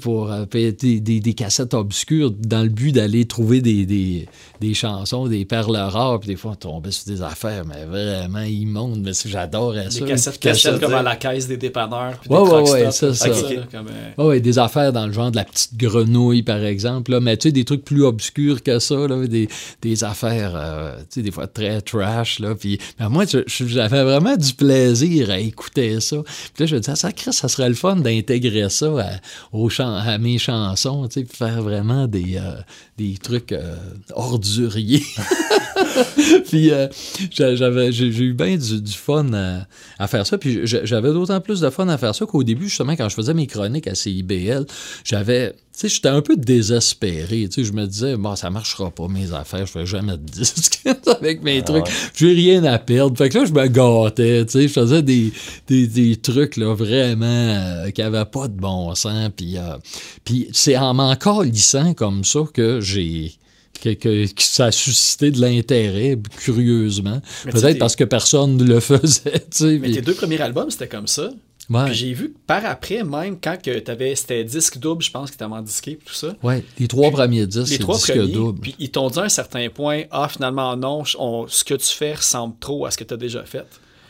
pour 0.00 0.30
euh, 0.30 0.44
des, 0.50 0.72
des, 0.72 1.20
des 1.20 1.34
cassettes 1.34 1.74
obscures 1.74 2.30
dans 2.30 2.62
le 2.62 2.68
but 2.68 2.92
d'aller 2.92 3.26
trouver 3.26 3.60
des, 3.60 3.86
des, 3.86 4.28
des 4.60 4.74
chansons, 4.74 5.26
des 5.26 5.44
perles 5.44 5.76
rares. 5.76 6.20
Puis 6.20 6.28
des 6.28 6.36
fois, 6.36 6.52
on 6.52 6.56
tombait 6.56 6.90
sur 6.90 7.03
des 7.06 7.22
affaires, 7.22 7.64
mais 7.64 7.84
vraiment 7.84 8.42
immondes. 8.42 9.00
Mais 9.04 9.12
j'adorais 9.24 9.90
ça. 9.90 10.00
Des 10.00 10.06
cassettes 10.06 10.38
Cassettes, 10.38 10.72
cachettes 10.72 10.80
comme 10.80 10.94
à 10.94 11.02
la 11.02 11.16
caisse 11.16 11.46
des 11.46 11.56
dépanneurs. 11.56 12.18
puis 12.20 12.30
Ouais, 12.30 12.44
des 12.44 12.50
ouais, 12.50 12.70
ouais, 12.84 12.90
ça, 12.90 13.14
ça. 13.14 13.28
comme, 13.28 13.88
euh, 13.88 14.10
Ah 14.18 14.24
ouais, 14.26 14.40
des 14.40 14.58
affaires 14.58 14.92
dans 14.92 15.06
le 15.06 15.12
genre 15.12 15.30
de 15.30 15.36
la 15.36 15.44
petite 15.44 15.76
grenouille, 15.76 16.42
par 16.42 16.62
exemple. 16.64 17.10
Là, 17.12 17.20
mais 17.20 17.36
tu 17.36 17.48
sais, 17.48 17.52
des 17.52 17.64
trucs 17.64 17.84
plus 17.84 18.04
obscurs 18.04 18.62
que 18.62 18.78
ça, 18.78 18.94
là, 18.94 19.26
des, 19.26 19.48
des 19.82 20.04
affaires, 20.04 20.52
euh, 20.54 20.96
tu 20.98 21.04
sais, 21.10 21.22
des 21.22 21.30
fois 21.30 21.46
très 21.46 21.80
trash. 21.80 22.38
Là, 22.40 22.54
puis, 22.54 22.78
mais 22.98 23.08
moi, 23.08 23.24
j'avais 23.46 24.02
vraiment 24.02 24.36
du 24.36 24.52
plaisir 24.54 25.30
à 25.30 25.38
écouter 25.38 26.00
ça. 26.00 26.16
Puis 26.54 26.64
là, 26.64 26.66
je 26.66 26.74
me 26.76 26.80
disais, 26.80 26.96
ça, 26.96 27.12
Chris, 27.12 27.32
ça 27.32 27.48
serait 27.48 27.68
le 27.68 27.74
fun 27.74 27.96
d'intégrer 27.96 28.68
ça 28.70 28.86
à, 28.86 29.10
aux 29.52 29.68
à 29.80 30.18
mes 30.18 30.38
chansons, 30.38 31.06
tu 31.08 31.20
sais, 31.20 31.26
puis 31.26 31.36
faire 31.36 31.62
vraiment 31.62 32.06
des, 32.06 32.36
euh, 32.36 32.54
des 32.98 33.16
trucs 33.22 33.52
euh, 33.52 33.76
orduriers. 34.12 35.02
puis 36.48 36.70
euh, 36.70 36.88
j'avais, 37.30 37.92
j'ai, 37.92 38.12
j'ai 38.12 38.24
eu 38.24 38.34
bien 38.34 38.56
du, 38.56 38.80
du 38.80 38.92
fun 38.92 39.32
à, 39.32 39.66
à 39.98 40.06
faire 40.08 40.26
ça. 40.26 40.38
Puis 40.38 40.60
j'a- 40.66 40.84
j'avais 40.84 41.12
d'autant 41.12 41.40
plus 41.40 41.60
de 41.60 41.70
fun 41.70 41.88
à 41.88 41.98
faire 41.98 42.14
ça 42.14 42.26
qu'au 42.26 42.42
début, 42.42 42.68
justement, 42.68 42.92
quand 42.96 43.08
je 43.08 43.14
faisais 43.14 43.34
mes 43.34 43.46
chroniques 43.46 43.86
à 43.86 43.94
CIBL, 43.94 44.66
j'avais. 45.04 45.52
Tu 45.52 45.80
sais, 45.80 45.88
j'étais 45.88 46.08
un 46.08 46.20
peu 46.22 46.36
désespéré. 46.36 47.48
Tu 47.48 47.62
sais, 47.62 47.64
je 47.64 47.72
me 47.72 47.84
disais, 47.86 48.16
bon, 48.16 48.36
ça 48.36 48.48
marchera 48.48 48.90
pas, 48.92 49.08
mes 49.08 49.32
affaires, 49.32 49.66
je 49.66 49.72
fais 49.72 49.86
jamais 49.86 50.12
de 50.16 50.22
disque 50.22 50.80
avec 51.20 51.42
mes 51.42 51.62
trucs. 51.62 51.86
J'ai 52.14 52.32
rien 52.32 52.62
à 52.64 52.78
perdre. 52.78 53.16
Fait 53.18 53.28
que 53.28 53.38
là, 53.38 53.44
je 53.44 53.52
me 53.52 53.66
gâtais. 53.66 54.44
Tu 54.46 54.52
sais, 54.52 54.68
je 54.68 54.72
faisais 54.72 55.02
des, 55.02 55.32
des, 55.66 55.88
des 55.88 56.14
trucs, 56.16 56.56
là, 56.56 56.74
vraiment, 56.74 57.24
euh, 57.26 57.90
qui 57.90 58.02
avaient 58.02 58.24
pas 58.24 58.46
de 58.46 58.54
bon 58.54 58.94
sens. 58.94 59.30
Puis, 59.36 59.58
euh, 59.58 59.76
puis 60.24 60.48
c'est 60.52 60.76
en 60.76 60.94
m'en 60.94 61.16
calissant 61.16 61.92
comme 61.94 62.22
ça 62.24 62.40
que 62.52 62.80
j'ai 62.80 63.32
que, 63.84 63.94
que- 63.94 64.26
que 64.32 64.42
ça 64.42 64.66
a 64.66 64.72
suscité 64.72 65.30
de 65.30 65.40
l'intérêt, 65.40 66.18
curieusement. 66.38 67.20
Tu 67.42 67.48
Peut-être 67.50 67.78
parce 67.78 67.96
que 67.96 68.04
personne 68.04 68.56
ne 68.56 68.64
le 68.64 68.80
faisait. 68.80 69.44
tu 69.54 69.78
Mais 69.80 69.92
tes 69.92 70.00
deux 70.02 70.14
premiers 70.14 70.40
albums, 70.40 70.70
c'était 70.70 70.88
comme 70.88 71.06
ça. 71.06 71.30
ouais, 71.70 71.84
Puis 71.86 71.94
j'ai 71.94 72.12
vu 72.12 72.30
que 72.32 72.36
par 72.46 72.64
après, 72.66 73.02
même 73.04 73.36
quand 73.42 73.60
que 73.62 73.78
t'avais, 73.80 74.14
c'était 74.14 74.44
disque 74.44 74.78
double, 74.78 75.02
je 75.02 75.10
pense 75.10 75.30
que 75.30 75.36
t'avais 75.36 75.52
en 75.54 75.62
disqué 75.62 75.98
tout 76.04 76.14
ça. 76.14 76.34
ouais, 76.42 76.64
les 76.78 76.88
trois 76.88 77.10
premiers 77.10 77.46
disques, 77.46 77.72
Les 77.72 77.78
trois 77.78 77.96
disque 77.96 78.12
premiers, 78.14 78.32
double. 78.32 78.60
puis 78.60 78.74
ils 78.78 78.90
t'ont 78.90 79.08
dit 79.10 79.18
à 79.18 79.22
un 79.24 79.28
certain 79.28 79.68
point, 79.68 80.02
ah 80.10 80.28
finalement 80.28 80.76
non, 80.76 81.02
on- 81.18 81.46
ce 81.48 81.64
que 81.64 81.74
tu 81.74 81.88
fais 81.88 82.14
ressemble 82.14 82.54
trop 82.60 82.86
à 82.86 82.90
ce 82.90 82.96
que 82.98 83.04
tu 83.04 83.14
as 83.14 83.18
déjà 83.18 83.44
fait. 83.44 83.64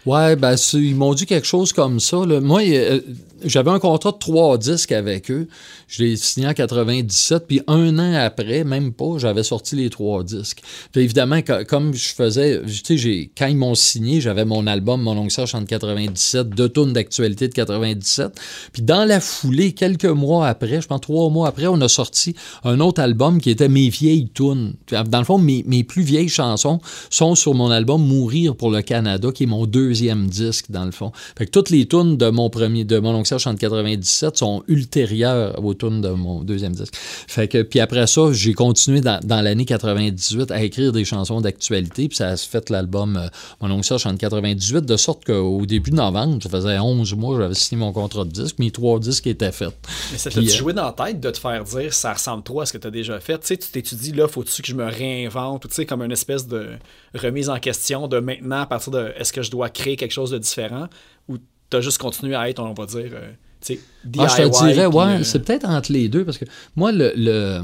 Ouais, 0.06 0.36
ben, 0.36 0.54
ils 0.74 0.94
m'ont 0.94 1.14
dit 1.14 1.24
quelque 1.24 1.46
chose 1.46 1.72
comme 1.72 1.98
ça. 1.98 2.26
là. 2.26 2.38
Moi, 2.38 2.60
euh, 2.68 3.00
j'avais 3.44 3.70
un 3.70 3.78
contrat 3.78 4.12
de 4.12 4.18
trois 4.18 4.58
disques 4.58 4.92
avec 4.92 5.30
eux. 5.30 5.48
Je 5.88 6.02
l'ai 6.02 6.16
signé 6.16 6.46
en 6.48 6.54
97, 6.54 7.46
puis 7.46 7.60
un 7.66 7.98
an 7.98 8.14
après, 8.14 8.64
même 8.64 8.92
pas, 8.92 9.18
j'avais 9.18 9.42
sorti 9.42 9.76
les 9.76 9.90
trois 9.90 10.22
disques. 10.24 10.62
Puis 10.92 11.02
évidemment, 11.02 11.40
co- 11.42 11.64
comme 11.68 11.94
je 11.94 12.08
faisais, 12.14 12.60
tu 12.84 12.98
sais, 12.98 13.30
quand 13.36 13.46
ils 13.46 13.56
m'ont 13.56 13.74
signé, 13.74 14.20
j'avais 14.20 14.44
mon 14.44 14.66
album 14.66 15.02
Mon 15.02 15.16
Oncle 15.18 15.32
Serge 15.32 15.54
en 15.54 15.64
97, 15.64 16.50
deux 16.50 16.68
tournes 16.68 16.92
d'actualité 16.92 17.48
de 17.48 17.54
97. 17.54 18.32
Puis 18.72 18.82
dans 18.82 19.04
la 19.04 19.20
foulée, 19.20 19.72
quelques 19.72 20.04
mois 20.04 20.48
après, 20.48 20.80
je 20.80 20.86
pense 20.86 21.00
trois 21.00 21.30
mois 21.30 21.48
après, 21.48 21.66
on 21.66 21.80
a 21.80 21.88
sorti 21.88 22.34
un 22.64 22.80
autre 22.80 23.00
album 23.00 23.40
qui 23.40 23.50
était 23.50 23.68
Mes 23.68 23.88
vieilles 23.88 24.28
tunes. 24.32 24.74
Dans 24.90 25.18
le 25.18 25.24
fond, 25.24 25.38
mes, 25.38 25.64
mes 25.66 25.84
plus 25.84 26.02
vieilles 26.02 26.28
chansons 26.28 26.80
sont 27.10 27.34
sur 27.34 27.54
mon 27.54 27.70
album 27.70 28.04
Mourir 28.06 28.56
pour 28.56 28.70
le 28.70 28.82
Canada, 28.82 29.28
qui 29.32 29.44
est 29.44 29.46
mon 29.46 29.66
deuxième 29.66 30.26
disque, 30.28 30.66
dans 30.70 30.84
le 30.84 30.90
fond. 30.92 31.12
Fait 31.36 31.46
que 31.46 31.50
toutes 31.50 31.70
les 31.70 31.86
tunes 31.86 32.16
de 32.16 32.30
mon 32.30 32.50
premier, 32.50 32.84
de 32.84 32.98
mon 32.98 33.14
Serge 33.38 33.46
en 33.46 33.56
97 33.56 34.36
sont 34.36 34.62
ultérieures 34.68 35.62
aux 35.62 35.74
tunes 35.74 36.00
de 36.00 36.10
mon 36.10 36.42
deuxième 36.42 36.72
disque. 36.72 36.94
Fait 36.96 37.48
que, 37.48 37.62
puis 37.62 37.80
après 37.80 38.06
ça, 38.06 38.32
j'ai 38.32 38.52
continué 38.52 39.00
dans, 39.00 39.20
dans 39.24 39.40
l'année 39.40 39.64
98 39.64 40.50
à 40.50 40.62
écrire 40.62 40.92
des 40.92 41.04
chansons 41.04 41.40
d'actualité, 41.40 42.08
puis 42.08 42.16
ça 42.16 42.28
a 42.28 42.36
fait 42.36 42.70
l'album 42.70 43.16
euh, 43.16 43.28
Mon 43.60 43.70
oncle 43.70 43.84
Serge 43.84 44.06
en 44.06 44.16
98, 44.16 44.84
de 44.84 44.96
sorte 44.96 45.24
qu'au 45.24 45.66
début 45.66 45.90
de 45.90 45.96
novembre, 45.96 46.42
ça 46.42 46.48
faisait 46.48 46.78
11 46.78 47.14
mois, 47.14 47.38
j'avais 47.40 47.54
signé 47.54 47.80
mon 47.80 47.92
contrat 47.92 48.24
de 48.24 48.30
disque, 48.30 48.58
mes 48.58 48.70
trois 48.70 48.98
disques 48.98 49.26
étaient 49.26 49.52
faits. 49.52 49.74
Mais 50.12 50.18
ça 50.18 50.30
Puis, 50.30 50.46
t'a 50.46 50.52
euh, 50.52 50.56
joué 50.56 50.72
dans 50.72 50.84
la 50.84 50.92
tête 50.92 51.20
de 51.20 51.30
te 51.30 51.38
faire 51.38 51.64
dire 51.64 51.92
ça 51.92 52.12
ressemble 52.12 52.42
trop 52.42 52.60
à 52.60 52.66
ce 52.66 52.72
que 52.72 52.78
tu 52.78 52.86
as 52.86 52.90
déjà 52.90 53.18
fait? 53.20 53.38
Tu 53.38 53.56
t'étudies 53.56 54.12
là, 54.12 54.28
faut-tu 54.28 54.62
que 54.62 54.68
je 54.68 54.74
me 54.74 54.84
réinvente? 54.84 55.68
Tu 55.68 55.74
sais, 55.74 55.86
comme 55.86 56.02
une 56.02 56.12
espèce 56.12 56.46
de 56.46 56.70
remise 57.14 57.48
en 57.48 57.58
question 57.58 58.08
de 58.08 58.18
maintenant 58.18 58.60
à 58.60 58.66
partir 58.66 58.92
de 58.92 59.12
est-ce 59.16 59.32
que 59.32 59.42
je 59.42 59.50
dois 59.50 59.68
créer 59.68 59.96
quelque 59.96 60.12
chose 60.12 60.30
de 60.30 60.38
différent? 60.38 60.88
Ou 61.28 61.38
t'as 61.74 61.80
juste 61.80 61.98
continué 61.98 62.34
à 62.34 62.48
être, 62.48 62.60
on 62.62 62.72
va 62.74 62.86
dire, 62.86 63.10
euh, 63.14 63.30
tu 63.64 63.74
sais, 63.74 63.80
Ah, 64.18 64.26
je 64.28 64.42
te 64.42 64.64
dirais, 64.66 64.88
puis, 64.88 64.96
ouais, 64.98 65.04
euh, 65.20 65.24
c'est 65.24 65.40
peut-être 65.40 65.66
entre 65.68 65.92
les 65.92 66.08
deux, 66.08 66.24
parce 66.24 66.38
que 66.38 66.44
moi, 66.76 66.92
le, 66.92 67.12
le- 67.16 67.62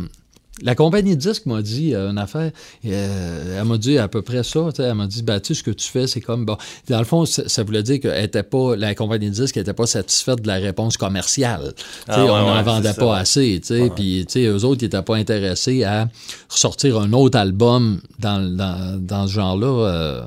la 0.62 0.74
compagnie 0.74 1.16
de 1.16 1.20
disques 1.20 1.46
m'a 1.46 1.62
dit 1.62 1.94
euh, 1.94 2.10
une 2.10 2.18
affaire, 2.18 2.50
euh, 2.84 3.58
elle 3.60 3.64
m'a 3.66 3.78
dit 3.78 3.96
à 3.96 4.08
peu 4.08 4.20
près 4.20 4.42
ça, 4.42 4.60
tu 4.70 4.76
sais, 4.76 4.82
elle 4.82 4.94
m'a 4.94 5.06
dit, 5.06 5.22
ben, 5.22 5.40
tu 5.40 5.54
sais, 5.54 5.58
ce 5.60 5.62
que 5.62 5.70
tu 5.70 5.88
fais, 5.88 6.06
c'est 6.06 6.20
comme, 6.20 6.44
bon, 6.44 6.58
dans 6.88 6.98
le 6.98 7.04
fond, 7.04 7.24
ça, 7.24 7.48
ça 7.48 7.62
voulait 7.62 7.82
dire 7.82 7.98
qu'elle 8.00 8.22
était 8.24 8.42
pas, 8.42 8.76
la 8.76 8.94
compagnie 8.94 9.30
de 9.30 9.34
disques 9.34 9.56
n'était 9.56 9.72
pas 9.72 9.86
satisfaite 9.86 10.42
de 10.42 10.46
la 10.48 10.56
réponse 10.56 10.98
commerciale. 10.98 11.72
Tu 11.76 11.82
sais, 11.82 11.86
Ah, 12.08 12.24
ouais, 12.24 12.30
on 12.30 12.36
n'en 12.36 12.56
ouais, 12.56 12.62
vendait 12.62 12.92
pas 12.92 13.14
ça. 13.14 13.20
assez, 13.20 13.58
tu 13.62 13.68
sais, 13.68 13.90
puis, 13.94 14.26
tu 14.26 14.32
sais, 14.32 14.44
eux 14.46 14.64
autres, 14.66 14.82
ils 14.82 14.86
n'étaient 14.86 15.00
pas 15.02 15.16
intéressés 15.16 15.82
à 15.84 16.08
ressortir 16.50 16.98
un 16.98 17.10
autre 17.14 17.38
album 17.38 18.02
dans, 18.18 18.40
dans, 18.54 18.98
dans 19.00 19.26
ce 19.28 19.32
genre-là, 19.32 19.86
euh, 19.88 20.22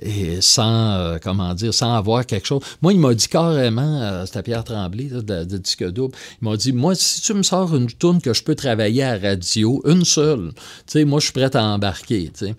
et 0.00 0.40
sans, 0.40 0.92
euh, 0.92 1.18
comment 1.22 1.52
dire, 1.54 1.74
sans 1.74 1.94
avoir 1.94 2.24
quelque 2.24 2.46
chose. 2.46 2.62
Moi, 2.80 2.94
il 2.94 2.98
m'a 2.98 3.12
dit 3.14 3.28
carrément, 3.28 4.00
euh, 4.00 4.26
c'était 4.26 4.42
Pierre 4.42 4.64
Tremblay, 4.64 5.04
de, 5.04 5.20
de 5.20 5.58
Disque 5.58 5.84
Double, 5.90 6.14
il 6.40 6.48
m'a 6.48 6.56
dit, 6.56 6.72
moi, 6.72 6.94
si 6.94 7.20
tu 7.20 7.34
me 7.34 7.42
sors 7.42 7.74
une 7.76 7.88
tourne 7.88 8.20
que 8.20 8.32
je 8.32 8.42
peux 8.42 8.54
travailler 8.54 9.02
à 9.02 9.18
radio, 9.18 9.82
une 9.86 10.04
seule, 10.04 10.52
tu 10.54 10.62
sais, 10.86 11.04
moi, 11.04 11.20
je 11.20 11.24
suis 11.26 11.32
prêt 11.32 11.54
à 11.54 11.64
embarquer, 11.64 12.30
tu 12.36 12.46
sais. 12.46 12.54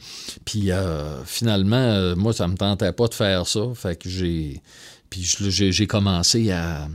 Puis, 0.46 0.72
euh, 0.72 1.24
finalement, 1.26 2.16
moi, 2.16 2.34
ça 2.34 2.48
me 2.48 2.56
tentait 2.56 2.92
pas 2.92 3.08
de 3.08 3.14
faire 3.14 3.48
ça, 3.48 3.62
fait 3.74 3.96
que 3.96 4.10
j'ai... 4.10 4.62
Puis, 5.10 5.24
j'ai 5.50 5.88
commencé 5.88 6.52
à, 6.52 6.88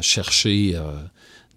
chercher... 0.00 0.80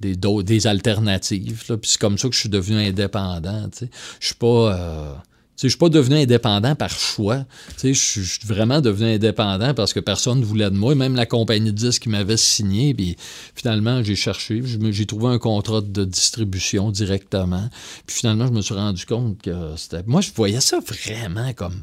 des, 0.01 0.15
des 0.15 0.67
alternatives. 0.67 1.63
là. 1.69 1.77
Puis 1.77 1.91
c'est 1.91 1.99
comme 1.99 2.17
ça 2.17 2.27
que 2.27 2.35
je 2.35 2.39
suis 2.41 2.49
devenu 2.49 2.77
indépendant. 2.77 3.69
tu 3.69 3.85
sais. 3.85 3.89
Je 4.19 4.25
suis 4.27 4.35
pas. 4.35 5.23
Euh, 5.53 5.61
je 5.63 5.67
suis 5.69 5.77
pas 5.77 5.89
devenu 5.89 6.17
indépendant 6.17 6.75
par 6.75 6.89
choix. 6.89 7.45
Je 7.81 7.93
suis 7.93 8.39
vraiment 8.45 8.81
devenu 8.81 9.13
indépendant 9.13 9.73
parce 9.73 9.93
que 9.93 9.99
personne 9.99 10.39
ne 10.39 10.45
voulait 10.45 10.69
de 10.69 10.75
moi. 10.75 10.95
Même 10.95 11.15
la 11.15 11.25
compagnie 11.25 11.71
de 11.71 11.77
disques 11.77 12.03
qui 12.03 12.09
m'avait 12.09 12.37
signé. 12.37 12.93
Puis 12.93 13.15
finalement, 13.55 14.03
j'ai 14.03 14.15
cherché. 14.15 14.61
J'ai 14.91 15.05
trouvé 15.05 15.27
un 15.27 15.39
contrat 15.39 15.81
de 15.81 16.05
distribution 16.05 16.91
directement. 16.91 17.69
Puis 18.05 18.17
finalement, 18.17 18.47
je 18.47 18.51
me 18.51 18.61
suis 18.61 18.75
rendu 18.75 19.05
compte 19.05 19.41
que 19.41 19.75
c'était. 19.77 20.03
Moi, 20.05 20.21
je 20.21 20.31
voyais 20.35 20.61
ça 20.61 20.79
vraiment 20.79 21.53
comme 21.53 21.81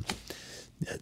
que, 0.85 0.93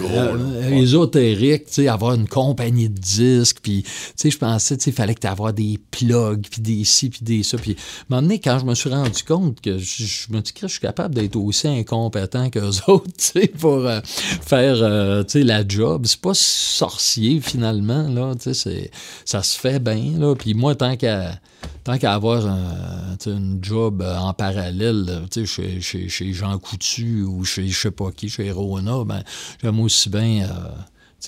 euh, 0.00 0.70
ésotérique, 0.70 1.66
tu 1.66 1.72
sais, 1.72 1.88
avoir 1.88 2.14
une 2.14 2.28
compagnie 2.28 2.88
de 2.88 2.98
disques, 2.98 3.58
puis, 3.62 3.82
tu 3.82 3.90
sais, 4.14 4.30
je 4.30 4.38
pensais, 4.38 4.76
tu 4.76 4.84
sais, 4.84 4.90
il 4.90 4.94
fallait 4.94 5.14
que 5.14 5.20
tu 5.20 5.26
avoir 5.26 5.52
des 5.52 5.78
plugs, 5.90 6.46
puis 6.48 6.62
des 6.62 6.84
ci, 6.84 7.10
puis 7.10 7.20
des 7.22 7.42
ça, 7.42 7.58
puis, 7.58 7.72
à 7.72 7.74
un 7.74 8.06
moment 8.10 8.22
donné, 8.22 8.38
quand 8.38 8.58
je 8.58 8.64
me 8.64 8.74
suis 8.74 8.90
rendu 8.90 9.22
compte 9.24 9.60
que 9.60 9.78
je, 9.78 10.32
me 10.32 10.40
dis 10.40 10.52
que 10.52 10.68
je 10.68 10.72
suis 10.72 10.80
capable 10.80 11.14
d'être 11.14 11.36
aussi 11.36 11.66
incompétent 11.66 12.48
qu'eux 12.50 12.70
autres, 12.86 13.06
tu 13.18 13.40
sais, 13.40 13.48
pour 13.48 13.86
euh, 13.86 14.00
faire, 14.04 14.76
euh, 14.82 15.24
tu 15.24 15.40
sais, 15.40 15.42
la 15.42 15.66
job, 15.66 16.06
c'est 16.06 16.20
pas 16.20 16.34
sorcier, 16.34 17.40
finalement, 17.40 18.08
là, 18.08 18.34
tu 18.40 18.54
sais, 18.54 18.90
ça 19.24 19.42
se 19.42 19.58
fait 19.58 19.80
bien, 19.80 20.12
là, 20.18 20.34
puis 20.34 20.54
moi, 20.54 20.74
tant 20.74 20.96
qu'à 20.96 21.40
tant 21.84 21.98
qu'à 21.98 22.14
avoir 22.14 22.46
un, 22.46 23.16
une 23.26 23.58
job 23.62 24.02
euh, 24.02 24.16
en 24.18 24.32
parallèle, 24.34 25.22
chez, 25.44 25.80
chez, 25.80 26.08
chez 26.08 26.32
Jean 26.32 26.58
Coutu 26.58 27.22
ou 27.22 27.44
chez 27.44 27.68
je 27.68 27.78
sais 27.78 27.90
pas 27.90 28.10
qui, 28.12 28.28
chez 28.28 28.50
Rona, 28.50 29.04
ben, 29.04 29.22
j'aime 29.62 29.80
aussi 29.80 30.08
bien 30.10 30.48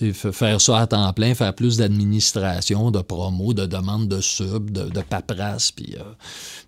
euh, 0.02 0.12
faire 0.12 0.60
ça 0.60 0.78
à 0.80 0.86
temps 0.86 1.12
plein, 1.12 1.34
faire 1.34 1.54
plus 1.54 1.76
d'administration, 1.76 2.90
de 2.90 3.00
promo, 3.00 3.52
de 3.54 3.66
demande 3.66 4.08
de 4.08 4.20
sub, 4.20 4.70
de, 4.70 4.88
de 4.88 5.00
paperasse, 5.00 5.72
puis 5.72 5.96
euh, 5.98 6.02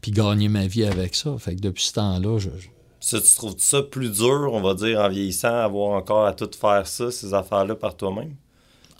puis 0.00 0.10
gagner 0.10 0.48
ma 0.48 0.66
vie 0.66 0.84
avec 0.84 1.14
ça. 1.14 1.36
Fait 1.38 1.54
que 1.56 1.60
depuis 1.60 1.84
ce 1.84 1.92
temps-là, 1.94 2.38
je, 2.38 2.50
je- 2.58 2.68
Ça, 3.00 3.20
tu 3.20 3.34
trouves 3.34 3.54
ça 3.58 3.82
plus 3.82 4.10
dur, 4.10 4.50
on 4.52 4.60
va 4.60 4.74
dire, 4.74 4.98
en 5.00 5.08
vieillissant, 5.08 5.54
avoir 5.54 5.96
encore 5.96 6.26
à 6.26 6.32
tout 6.32 6.50
faire 6.60 6.86
ça, 6.86 7.10
ces 7.10 7.32
affaires-là 7.32 7.74
par 7.74 7.96
toi-même? 7.96 8.34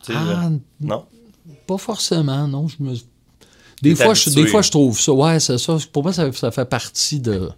Ah, 0.09 0.49
non? 0.81 1.05
Pas 1.67 1.77
forcément, 1.79 2.47
non. 2.49 2.69
Je 2.69 2.77
me... 2.83 2.95
Des, 3.83 3.95
fois, 3.95 4.15
je, 4.15 4.31
des 4.31 4.47
fois, 4.47 4.63
je 4.63 4.71
trouve 4.71 4.99
ça. 4.99 5.13
Ouais, 5.13 5.41
c'est 5.41 5.59
ça. 5.59 5.77
Pour 5.93 6.03
moi, 6.03 6.13
ça, 6.13 6.31
ça 6.33 6.51
fait 6.51 6.67
partie 6.67 7.21
de, 7.21 7.49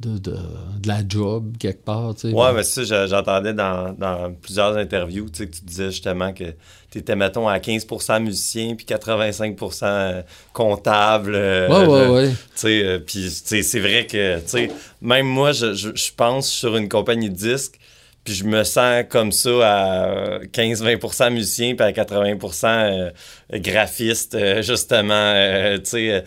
de, 0.00 0.18
de, 0.18 0.36
la 0.84 1.00
job 1.06 1.56
quelque 1.58 1.84
part. 1.84 2.14
Tu 2.14 2.30
sais, 2.30 2.34
ouais, 2.34 2.52
mais 2.52 2.62
ça, 2.62 3.06
j'entendais 3.06 3.54
dans, 3.54 3.92
dans, 3.92 4.32
plusieurs 4.34 4.76
interviews 4.76 5.28
tu 5.30 5.38
sais, 5.38 5.46
que 5.48 5.56
tu 5.56 5.64
disais 5.64 5.90
justement 5.90 6.32
que 6.32 6.44
tu 6.90 6.98
étais, 6.98 7.16
mettons, 7.16 7.48
à 7.48 7.58
15% 7.58 8.22
musicien 8.22 8.74
puis 8.74 8.86
85% 8.86 9.80
euh, 9.82 10.22
comptable. 10.52 11.34
Euh, 11.34 11.68
ouais, 11.68 11.86
ouais, 11.86 12.08
ouais. 12.08 12.28
Tu 12.30 12.36
sais, 12.54 12.84
euh, 12.84 12.98
puis 12.98 13.30
c'est 13.30 13.80
vrai 13.80 14.06
que, 14.06 14.38
tu 14.38 14.48
sais, 14.48 14.70
même 15.00 15.26
moi, 15.26 15.52
je, 15.52 15.74
je, 15.74 15.90
je 15.94 16.10
pense 16.16 16.48
sur 16.48 16.76
une 16.76 16.88
compagnie 16.88 17.30
de 17.30 17.36
disques, 17.36 17.78
puis 18.24 18.34
je 18.34 18.44
me 18.44 18.62
sens 18.62 19.04
comme 19.08 19.32
ça 19.32 19.50
à 19.50 20.38
15-20% 20.44 21.32
musicien, 21.32 21.74
puis 21.74 21.84
à 21.84 21.90
80% 21.90 22.66
euh, 22.66 23.10
graphiste, 23.58 24.34
euh, 24.34 24.62
justement, 24.62 25.12
euh, 25.12 25.78
tu 25.78 25.90
sais, 25.90 26.24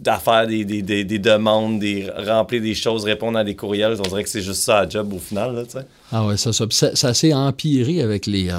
d'affaire 0.00 0.46
des, 0.46 0.64
des, 0.64 0.82
des, 0.82 1.18
demandes, 1.18 1.78
des, 1.78 2.10
remplir 2.10 2.60
des 2.60 2.74
choses, 2.74 3.04
répondre 3.04 3.38
à 3.38 3.44
des 3.44 3.54
courriels. 3.54 3.96
On 4.00 4.08
dirait 4.08 4.24
que 4.24 4.30
c'est 4.30 4.42
juste 4.42 4.62
ça 4.62 4.80
à 4.80 4.88
job 4.88 5.12
au 5.12 5.18
final, 5.18 5.64
tu 5.66 5.78
sais. 5.78 5.86
Ah 6.10 6.26
ouais, 6.26 6.36
ça, 6.36 6.52
ça, 6.52 6.66
ça 6.70 7.14
s'est 7.14 7.34
empiré 7.34 8.02
avec 8.02 8.26
les 8.26 8.50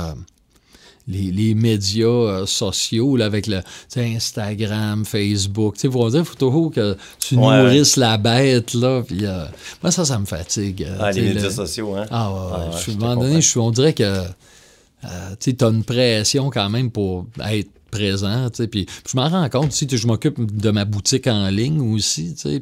les, 1.10 1.56
médias 1.56 2.08
euh, 2.08 2.46
sociaux, 2.46 3.18
là, 3.18 3.26
avec 3.26 3.48
le 3.48 3.62
Instagram, 3.96 5.06
Facebook. 5.06 5.78
Tu 5.78 5.92
faut 5.92 6.10
dire, 6.10 6.26
faut 6.26 6.36
toujours 6.36 6.72
que 6.72 6.96
tu 7.20 7.38
nourrisses 7.38 7.98
la 7.98 8.18
bête, 8.18 8.74
là. 8.74 9.02
Puis, 9.06 9.26
euh, 9.26 9.46
moi, 9.82 9.92
ça, 9.92 10.06
ça 10.06 10.20
me 10.20 10.26
fatigue. 10.26 10.84
Euh, 10.84 10.98
ah, 11.00 11.12
les 11.12 11.34
médias 11.34 11.50
sociaux, 11.50 11.96
hein? 11.96 12.06
Ah, 12.12 12.32
ouais, 12.32 12.40
ouais. 12.40 12.82
je, 12.86 12.92
à 12.92 12.94
un 12.94 12.98
moment 12.98 13.22
donné, 13.22 13.42
je, 13.42 13.60
on 13.60 13.72
dirait 13.72 13.94
que 13.94 14.24
tu 15.40 15.56
as 15.60 15.68
une 15.68 15.84
pression 15.84 16.50
quand 16.50 16.70
même 16.70 16.92
pour 16.92 17.26
être 17.50 17.70
présent, 17.90 18.50
puis 18.70 18.86
je 19.10 19.18
m'en 19.18 19.30
rends 19.30 19.50
compte, 19.50 19.72
tu 19.72 19.98
je 19.98 20.06
m'occupe 20.06 20.56
de 20.56 20.70
ma 20.70 20.86
boutique 20.86 21.26
en 21.26 21.50
ligne 21.50 21.82
aussi, 21.82 22.36
tu 22.36 22.62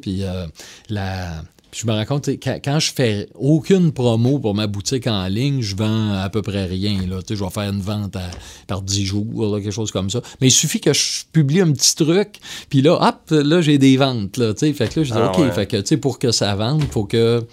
puis 1.70 1.82
je 1.82 1.86
me 1.86 1.92
rends 1.92 2.04
compte, 2.04 2.28
quand, 2.28 2.78
je 2.78 2.92
fais 2.92 3.28
aucune 3.34 3.92
promo 3.92 4.38
pour 4.38 4.54
ma 4.54 4.66
boutique 4.66 5.06
en 5.06 5.26
ligne, 5.26 5.60
je 5.60 5.76
vends 5.76 6.12
à 6.12 6.28
peu 6.30 6.42
près 6.42 6.64
rien. 6.64 7.06
Là. 7.06 7.20
Je 7.28 7.34
vais 7.34 7.50
faire 7.50 7.70
une 7.70 7.80
vente 7.80 8.16
par 8.66 8.82
10 8.82 9.04
jours, 9.04 9.56
quelque 9.56 9.70
chose 9.70 9.90
comme 9.90 10.08
ça. 10.10 10.22
Mais 10.40 10.48
il 10.48 10.52
suffit 10.52 10.80
que 10.80 10.92
je 10.92 11.24
publie 11.30 11.60
un 11.60 11.72
petit 11.72 11.94
truc, 11.94 12.40
puis 12.70 12.82
là, 12.82 12.98
hop, 13.00 13.30
là, 13.30 13.60
j'ai 13.60 13.78
des 13.78 13.96
ventes. 13.96 14.36
Là, 14.36 14.54
fait 14.54 14.72
que 14.72 15.00
là, 15.00 15.04
je 15.04 15.12
dis, 15.12 15.18
ah 15.18 15.32
OK, 15.32 15.52
fait 15.52 15.66
que, 15.66 15.94
pour 15.96 16.18
que 16.18 16.32
ça 16.32 16.54
vende, 16.54 16.82
il 16.82 16.88
faut 16.88 17.04
que 17.04 17.44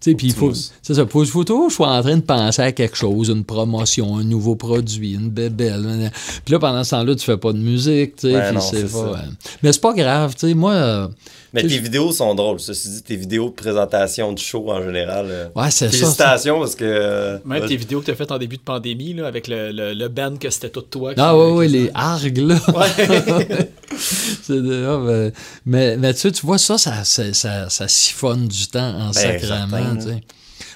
puis 0.00 0.28
il 0.28 0.32
faut, 0.32 0.52
c'est 0.54 0.94
ça, 0.94 1.06
faut, 1.06 1.24
faut 1.26 1.44
toujours 1.44 1.68
je 1.68 1.74
suis 1.74 1.84
en 1.84 2.00
train 2.00 2.16
de 2.16 2.22
penser 2.22 2.62
à 2.62 2.72
quelque 2.72 2.96
chose, 2.96 3.28
une 3.28 3.44
promotion, 3.44 4.16
un 4.16 4.24
nouveau 4.24 4.56
produit, 4.56 5.12
une 5.12 5.28
bébelle. 5.28 6.10
Puis 6.44 6.52
là, 6.52 6.58
pendant 6.58 6.82
ce 6.84 6.90
temps-là, 6.90 7.14
tu 7.14 7.24
fais 7.24 7.36
pas 7.36 7.52
de 7.52 7.58
musique, 7.58 8.16
tu 8.16 8.30
sais, 8.30 8.54
c'est 8.60 8.90
pas... 8.90 9.22
mais 9.62 9.72
c'est 9.72 9.80
pas 9.80 9.92
grave, 9.92 10.34
tu 10.34 10.48
sais, 10.48 10.54
moi... 10.54 11.10
Mais 11.52 11.62
tes 11.62 11.78
vidéos 11.78 12.12
sont 12.12 12.34
drôles, 12.34 12.60
ceci 12.60 12.88
dit, 12.90 13.02
tes 13.02 13.16
vidéos 13.16 13.50
de 13.50 13.54
présentation 13.54 14.32
du 14.32 14.42
show 14.42 14.70
en 14.70 14.82
général. 14.82 15.26
Euh, 15.28 15.48
ouais, 15.56 15.70
c'est 15.70 15.90
ça. 15.90 15.98
Félicitations 15.98 16.60
parce 16.60 16.74
que. 16.74 16.84
Euh, 16.84 17.38
Même 17.44 17.66
tes 17.66 17.76
vidéos 17.76 18.00
que 18.00 18.06
tu 18.06 18.10
as 18.12 18.14
faites 18.14 18.30
en 18.30 18.38
début 18.38 18.56
de 18.56 18.62
pandémie, 18.62 19.14
là, 19.14 19.26
avec 19.26 19.48
le, 19.48 19.72
le, 19.72 20.08
band 20.08 20.36
que 20.36 20.50
c'était 20.50 20.70
tout 20.70 20.82
toi. 20.82 21.12
Ah, 21.16 21.36
ouais, 21.36 21.50
ouais, 21.52 21.68
les 21.68 21.90
args, 21.94 22.38
là. 22.38 22.56
Ouais. 22.74 23.70
Ah, 24.52 24.98
ben, 25.04 25.32
mais, 25.66 25.96
mais 25.96 26.14
tu, 26.14 26.32
tu 26.32 26.46
vois, 26.46 26.58
ça 26.58 26.78
ça, 26.78 27.04
ça, 27.04 27.68
ça, 27.68 27.88
siphonne 27.88 28.48
du 28.48 28.66
temps 28.66 28.94
en 28.98 29.10
ben, 29.10 29.12
sacrament. 29.12 29.98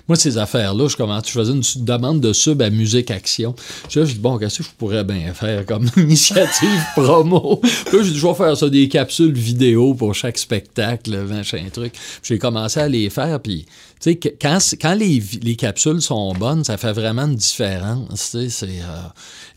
Moi, 0.07 0.17
ces 0.17 0.37
affaires-là, 0.37 0.89
je 0.89 0.97
commence, 0.97 1.27
je 1.27 1.33
faisais 1.33 1.53
une 1.53 1.63
demande 1.85 2.21
de 2.21 2.35
sub 2.35 2.61
à 2.61 2.69
Musique 2.69 3.11
Action. 3.11 3.55
Je 3.89 4.01
dis, 4.01 4.15
bon, 4.17 4.37
qu'est-ce 4.37 4.59
que 4.59 4.65
je 4.65 4.71
pourrais 4.77 5.03
bien 5.03 5.33
faire 5.33 5.65
comme 5.65 5.89
initiative 5.97 6.83
promo? 6.95 7.61
Là, 7.63 8.03
je 8.03 8.27
vais 8.27 8.35
faire 8.35 8.55
ça, 8.55 8.69
des 8.69 8.89
capsules 8.89 9.33
vidéo 9.33 9.95
pour 9.95 10.15
chaque 10.15 10.37
spectacle, 10.37 11.17
machin 11.25 11.65
truc. 11.73 11.95
J'ai 12.23 12.39
commencé 12.39 12.81
à 12.81 12.89
les 12.89 13.09
faire, 13.09 13.41
puis 13.41 13.65
sais, 14.05 14.17
quand, 14.17 14.59
quand 14.81 14.95
les, 14.95 15.23
les, 15.43 15.57
capsules 15.57 16.03
sont 16.03 16.35
bonnes, 16.35 16.63
ça 16.63 16.77
fait 16.77 16.93
vraiment 16.93 17.23
une 17.23 17.37
différence. 17.37 18.31
Tu 18.33 18.51
sais, 18.51 18.69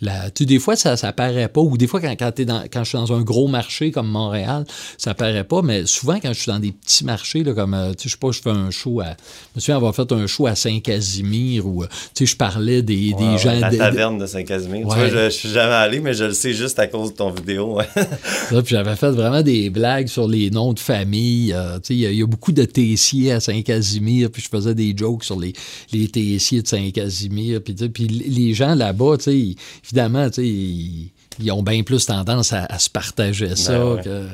euh, 0.04 0.30
des 0.40 0.60
fois, 0.60 0.76
ça, 0.76 0.96
ça 0.96 1.12
paraît 1.12 1.50
pas, 1.50 1.60
ou 1.60 1.78
des 1.78 1.88
fois, 1.88 2.00
quand, 2.00 2.16
quand, 2.18 2.42
dans, 2.42 2.64
quand 2.72 2.84
je 2.84 2.90
suis 2.90 2.98
dans 2.98 3.14
un 3.14 3.22
gros 3.22 3.48
marché 3.48 3.92
comme 3.92 4.08
Montréal, 4.08 4.66
ça 4.98 5.14
paraît 5.14 5.44
pas, 5.44 5.62
mais 5.62 5.86
souvent, 5.86 6.20
quand 6.22 6.32
je 6.34 6.40
suis 6.40 6.52
dans 6.52 6.60
des 6.60 6.72
petits 6.72 7.04
marchés, 7.04 7.44
là, 7.44 7.54
comme, 7.54 7.74
euh, 7.74 7.92
tu 7.92 8.04
sais, 8.04 8.10
je 8.10 8.14
sais 8.14 8.20
pas, 8.20 8.32
je 8.32 8.42
fais 8.42 8.50
un 8.50 8.72
show 8.72 9.02
à. 9.02 9.08
Je 9.08 9.12
me 9.56 9.60
souviens 9.60 9.76
avoir 9.76 9.94
fait 9.94 10.12
un 10.12 10.28
show 10.28 10.48
à 10.48 10.56
Saint-Casimir, 10.56 11.66
où, 11.66 11.84
euh, 11.84 11.88
tu 12.14 12.26
sais, 12.26 12.32
je 12.32 12.38
parlais 12.38 12.82
des, 12.82 13.14
des 13.14 13.38
gens. 13.38 13.60
La 13.60 13.70
taverne 13.70 14.18
de 14.18 14.26
Saint-Casimir. 14.26 14.88
Tu 14.88 14.96
vois, 14.96 15.10
je, 15.10 15.26
je, 15.26 15.30
suis 15.30 15.50
jamais 15.50 15.74
allé, 15.74 16.00
mais 16.00 16.14
je 16.14 16.24
le 16.24 16.34
sais 16.34 16.54
juste 16.54 16.80
à 16.80 16.88
cause 16.88 17.12
de 17.12 17.18
ton 17.18 17.32
vidéo. 17.32 17.80
puis 18.50 18.64
j'avais 18.66 18.96
fait 18.96 19.12
vraiment 19.12 19.42
des 19.42 19.70
blagues 19.70 20.08
sur 20.08 20.28
les 20.28 20.50
noms 20.52 20.74
de 20.74 20.80
famille. 20.80 21.48
tu 21.48 21.80
sais, 21.84 21.96
il 21.96 22.14
y, 22.14 22.22
a 22.22 22.26
beaucoup 22.26 22.54
de 22.54 22.64
Tessiers 22.64 23.34
à 23.34 23.40
Saint-Casimir 23.40 24.30
puis 24.38 24.44
je 24.44 24.56
faisais 24.56 24.76
des 24.76 24.96
jokes 24.96 25.24
sur 25.24 25.40
les, 25.40 25.54
les 25.92 26.08
tessiers 26.08 26.62
de 26.62 26.68
Saint-Casimir, 26.68 27.60
puis, 27.64 27.74
puis 27.74 28.08
les 28.08 28.54
gens 28.54 28.76
là-bas, 28.76 29.16
évidemment, 29.26 30.28
ils, 30.38 31.10
ils, 31.40 31.52
ont 31.52 31.64
bien 31.64 31.82
plus 31.82 32.06
tendance 32.06 32.54
à, 32.54 32.78
se 32.78 32.90
partager 32.90 33.56
ça 33.56 33.80
ben 33.80 34.02
que 34.04 34.28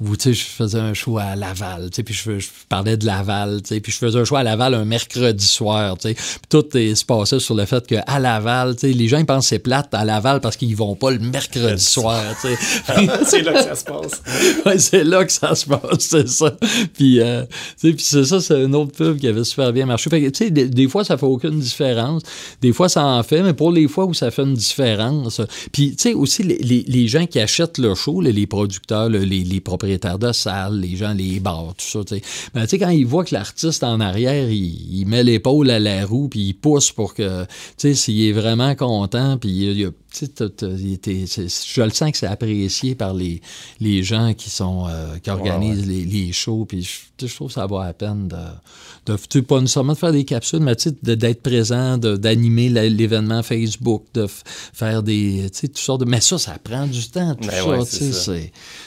où 0.00 0.16
tu 0.16 0.22
sais, 0.22 0.32
je 0.34 0.44
faisais 0.44 0.80
un 0.80 0.92
show 0.92 1.18
à 1.18 1.36
Laval, 1.36 1.88
tu 1.90 1.96
sais, 1.96 2.02
puis 2.02 2.14
je, 2.14 2.48
parlais 2.68 2.96
de 2.96 3.06
Laval, 3.06 3.62
tu 3.62 3.68
sais, 3.68 3.80
puis 3.80 3.92
je 3.92 3.98
faisais 3.98 4.18
un 4.18 4.24
show 4.24 4.34
à 4.34 4.42
Laval 4.42 4.74
un 4.74 4.84
mercredi 4.84 5.46
soir, 5.46 5.96
tu 5.96 6.08
sais, 6.08 6.14
puis 6.14 6.48
tout 6.48 6.64
se 6.72 7.04
passait 7.04 7.38
sur 7.38 7.54
le 7.54 7.64
fait 7.64 7.86
qu'à 7.86 8.18
Laval, 8.18 8.74
tu 8.74 8.88
sais, 8.88 8.92
les 8.92 9.06
gens 9.06 9.18
ils 9.18 9.26
pensent 9.26 9.44
que 9.44 9.50
c'est 9.50 9.60
plate 9.60 9.94
à 9.94 10.04
Laval 10.04 10.40
parce 10.40 10.56
qu'ils 10.56 10.74
vont 10.74 10.96
pas 10.96 11.12
le 11.12 11.20
mercredi 11.20 11.82
soir, 11.82 12.22
tu 12.40 12.48
sais. 12.48 13.08
c'est 13.24 13.42
là 13.42 13.52
que 13.52 13.62
ça 13.62 13.74
se 13.76 13.84
passe. 13.84 14.22
ouais, 14.66 14.78
c'est 14.78 15.04
là 15.04 15.24
que 15.24 15.32
ça 15.32 15.54
se 15.54 15.66
passe, 15.66 16.00
c'est 16.00 16.28
ça. 16.28 16.56
Puis, 16.94 17.20
euh, 17.20 17.44
tu 17.80 17.90
sais, 17.90 17.92
puis 17.94 18.04
c'est 18.04 18.24
ça, 18.24 18.40
c'est 18.40 18.64
une 18.64 18.74
autre 18.74 18.92
pub 18.92 19.18
qui 19.18 19.28
avait 19.28 19.44
super 19.44 19.72
bien 19.72 19.86
marché. 19.86 20.10
Fait 20.10 20.20
que, 20.20 20.28
tu 20.28 20.46
sais, 20.46 20.50
des, 20.50 20.88
fois, 20.88 21.04
ça 21.04 21.16
fait 21.16 21.26
aucune 21.26 21.60
différence. 21.60 22.22
Des 22.60 22.72
fois, 22.72 22.88
ça 22.88 23.04
en 23.04 23.22
fait, 23.22 23.42
mais 23.42 23.54
pour 23.54 23.70
les 23.70 23.86
fois 23.86 24.06
où 24.06 24.14
ça 24.14 24.32
fait 24.32 24.42
une 24.42 24.54
différence. 24.54 25.40
Puis, 25.72 25.94
tu 25.94 26.02
sais, 26.02 26.14
aussi, 26.14 26.42
les, 26.42 26.84
les, 26.86 27.08
gens 27.08 27.26
qui 27.26 27.38
achètent 27.38 27.78
le 27.78 27.94
show, 27.94 28.20
les 28.20 28.46
producteurs, 28.46 29.08
les, 29.08 29.24
les 29.24 29.60
propriétaires, 29.60 29.83
propriétaires 29.84 30.18
de 30.18 30.32
salles, 30.32 30.80
les 30.80 30.96
gens, 30.96 31.12
les 31.12 31.40
bars, 31.40 31.74
tout 31.76 31.84
ça. 31.84 31.98
Mais 32.10 32.20
ben, 32.54 32.62
tu 32.62 32.68
sais, 32.68 32.78
quand 32.78 32.88
ils 32.88 33.06
voient 33.06 33.24
que 33.24 33.34
l'artiste 33.34 33.84
en 33.84 34.00
arrière, 34.00 34.50
il, 34.50 35.04
met 35.06 35.22
l'épaule 35.22 35.68
à 35.70 35.78
la 35.78 36.06
roue, 36.06 36.28
puis 36.28 36.40
il 36.40 36.54
pousse 36.54 36.90
pour 36.90 37.12
que, 37.12 37.44
tu 37.44 37.48
sais, 37.76 37.94
s'il 37.94 38.22
est 38.22 38.32
vraiment 38.32 38.74
content, 38.74 39.36
puis 39.36 39.50
il, 39.50 39.92
je 40.20 41.82
le 41.82 41.90
sens 41.90 42.12
que 42.12 42.18
c'est 42.18 42.26
apprécié 42.26 42.94
par 42.94 43.14
les, 43.14 43.40
les 43.80 44.02
gens 44.02 44.32
qui 44.34 44.50
sont 44.50 44.86
euh, 44.88 45.18
qui 45.18 45.30
organisent 45.30 45.86
Les, 45.86 46.04
les, 46.04 46.32
shows. 46.32 46.64
Puis 46.66 46.88
je, 47.18 47.34
trouve 47.34 47.48
que 47.48 47.54
ça 47.54 47.66
vaut 47.66 47.80
la 47.80 47.92
peine 47.92 48.28
de, 48.28 49.16
de 49.16 49.40
pas 49.40 49.60
nécessairement 49.60 49.94
de 49.94 49.98
faire 49.98 50.12
des 50.12 50.24
capsules, 50.24 50.60
mais 50.60 50.76
d'être 51.02 51.42
présent, 51.42 51.98
d'animer 51.98 52.68
l'événement 52.68 53.42
Facebook, 53.42 54.04
de 54.14 54.26
faire 54.72 55.02
des. 55.02 55.50
Toutes 55.58 55.78
sortes 55.78 56.00
de. 56.00 56.06
Mais 56.06 56.20
ça, 56.20 56.38
ça 56.38 56.58
prend 56.62 56.86
du 56.86 57.08
temps, 57.08 57.34
tout 57.34 57.48
ben 57.48 57.84
ça. 57.84 58.32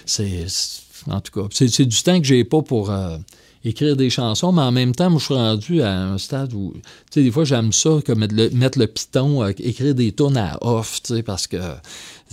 c'est 0.05 0.86
en 1.09 1.21
tout 1.21 1.41
cas, 1.41 1.47
c'est 1.51 1.85
du 1.85 2.03
temps 2.03 2.19
que 2.19 2.25
j'ai 2.25 2.43
pas 2.43 2.61
pour 2.61 2.91
euh, 2.91 3.17
écrire 3.63 3.95
des 3.95 4.09
chansons, 4.09 4.51
mais 4.51 4.61
en 4.61 4.71
même 4.71 4.93
temps, 4.93 5.09
moi, 5.09 5.19
je 5.19 5.25
suis 5.25 5.33
rendu 5.33 5.81
à 5.81 5.93
un 5.93 6.17
stade 6.17 6.53
où, 6.53 6.73
tu 6.73 6.81
sais, 7.11 7.23
des 7.23 7.31
fois, 7.31 7.45
j'aime 7.45 7.71
ça, 7.71 7.99
comme 8.05 8.19
mettre 8.19 8.35
le, 8.35 8.49
mettre 8.51 8.79
le 8.79 8.87
piton, 8.87 9.43
euh, 9.43 9.51
écrire 9.59 9.95
des 9.95 10.11
tunes 10.11 10.37
à 10.37 10.57
off, 10.61 11.01
tu 11.01 11.15
sais, 11.15 11.23
parce 11.23 11.47
que 11.47 11.57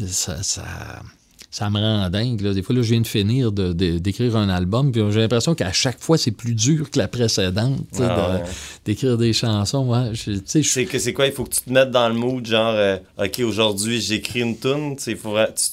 ça, 0.07 0.43
ça, 0.43 1.71
me 1.71 1.79
rend 1.79 2.11
dingue. 2.11 2.43
Des 2.43 2.63
fois, 2.63 2.75
là, 2.75 2.83
je 2.83 2.91
viens 2.91 3.01
de 3.01 3.07
finir 3.07 3.53
d'écrire 3.53 4.37
un 4.37 4.49
album, 4.49 4.91
puis 4.91 5.03
j'ai 5.11 5.21
l'impression 5.21 5.55
qu'à 5.55 5.73
chaque 5.73 6.01
fois, 6.01 6.19
c'est 6.19 6.33
plus 6.33 6.55
dur 6.55 6.91
que 6.91 6.99
la 6.99 7.07
précédente, 7.07 7.87
ah 8.01 8.41
d'écrire 8.85 9.17
des 9.17 9.33
chansons. 9.33 9.87
Ouais, 9.87 10.13
c'est 10.45 11.13
quoi? 11.13 11.27
Il 11.27 11.33
faut 11.33 11.45
que 11.45 11.55
tu 11.55 11.61
te 11.61 11.73
mettes 11.73 11.93
dans 11.93 12.09
le 12.09 12.15
mood, 12.15 12.45
genre, 12.45 12.75
euh, 12.75 12.97
OK, 13.19 13.39
aujourd'hui, 13.41 14.01
j'écris 14.01 14.41
une 14.41 14.59
tune, 14.59 14.97
tu, 14.97 15.17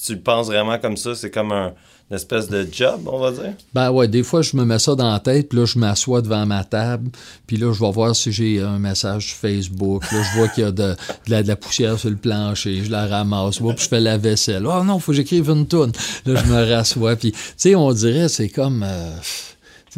tu 0.05 0.17
penses 0.17 0.47
vraiment 0.47 0.77
comme 0.77 0.97
ça, 0.97 1.15
c'est 1.15 1.31
comme 1.31 1.51
un 1.51 1.73
une 2.11 2.17
espèce 2.17 2.49
de 2.49 2.67
job, 2.69 3.07
on 3.07 3.19
va 3.19 3.31
dire? 3.31 3.53
Ben 3.73 3.89
ouais, 3.89 4.05
des 4.05 4.21
fois, 4.21 4.41
je 4.41 4.57
me 4.57 4.65
mets 4.65 4.79
ça 4.79 4.95
dans 4.95 5.13
la 5.13 5.21
tête, 5.21 5.47
puis 5.47 5.57
là, 5.57 5.63
je 5.63 5.79
m'assois 5.79 6.21
devant 6.21 6.45
ma 6.45 6.65
table, 6.65 7.09
puis 7.47 7.55
là, 7.55 7.71
je 7.71 7.79
vais 7.79 7.89
voir 7.89 8.13
si 8.13 8.33
j'ai 8.33 8.59
un 8.59 8.79
message 8.79 9.33
Facebook. 9.33 10.03
Là, 10.11 10.21
je 10.21 10.37
vois 10.37 10.49
qu'il 10.49 10.65
y 10.65 10.67
a 10.67 10.71
de, 10.73 10.93
la, 11.27 11.55
poussière 11.55 11.97
sur 11.97 12.09
le 12.09 12.17
plancher, 12.17 12.83
je 12.83 12.91
la 12.91 13.07
ramasse, 13.07 13.59
puis 13.59 13.69
je 13.77 13.87
fais 13.87 14.01
la 14.01 14.17
vaisselle. 14.17 14.67
Oh 14.67 14.83
non, 14.83 14.99
faut 14.99 15.13
que 15.13 15.15
j'écrive 15.15 15.49
une 15.49 15.65
toune. 15.65 15.93
Là, 16.25 16.35
je 16.35 16.51
me 16.51 16.75
rassois, 16.75 17.15
puis, 17.15 17.31
tu 17.31 17.39
sais, 17.55 17.75
on 17.75 17.93
dirait, 17.93 18.27
c'est 18.27 18.49
comme. 18.49 18.83
Euh, 18.85 19.15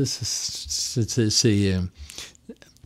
c'est. 0.04 1.74
Euh, 1.74 1.80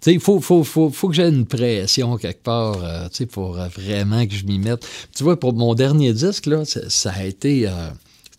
il 0.06 0.22
faut, 0.22 0.40
faut, 0.40 0.64
faut, 0.64 0.90
faut, 0.90 1.10
que 1.10 1.16
j'ai 1.16 1.28
une 1.28 1.46
pression 1.46 2.16
quelque 2.16 2.44
part 2.44 2.78
euh, 2.82 3.10
pour 3.30 3.58
vraiment 3.58 4.26
que 4.26 4.36
je 4.36 4.46
m'y 4.46 4.58
mette. 4.58 4.88
Tu 5.14 5.26
vois, 5.26 5.38
pour 5.38 5.52
mon 5.52 5.76
dernier 5.76 6.14
disque, 6.14 6.46
là, 6.46 6.64
ça 6.64 7.12
a 7.12 7.26
été 7.26 7.68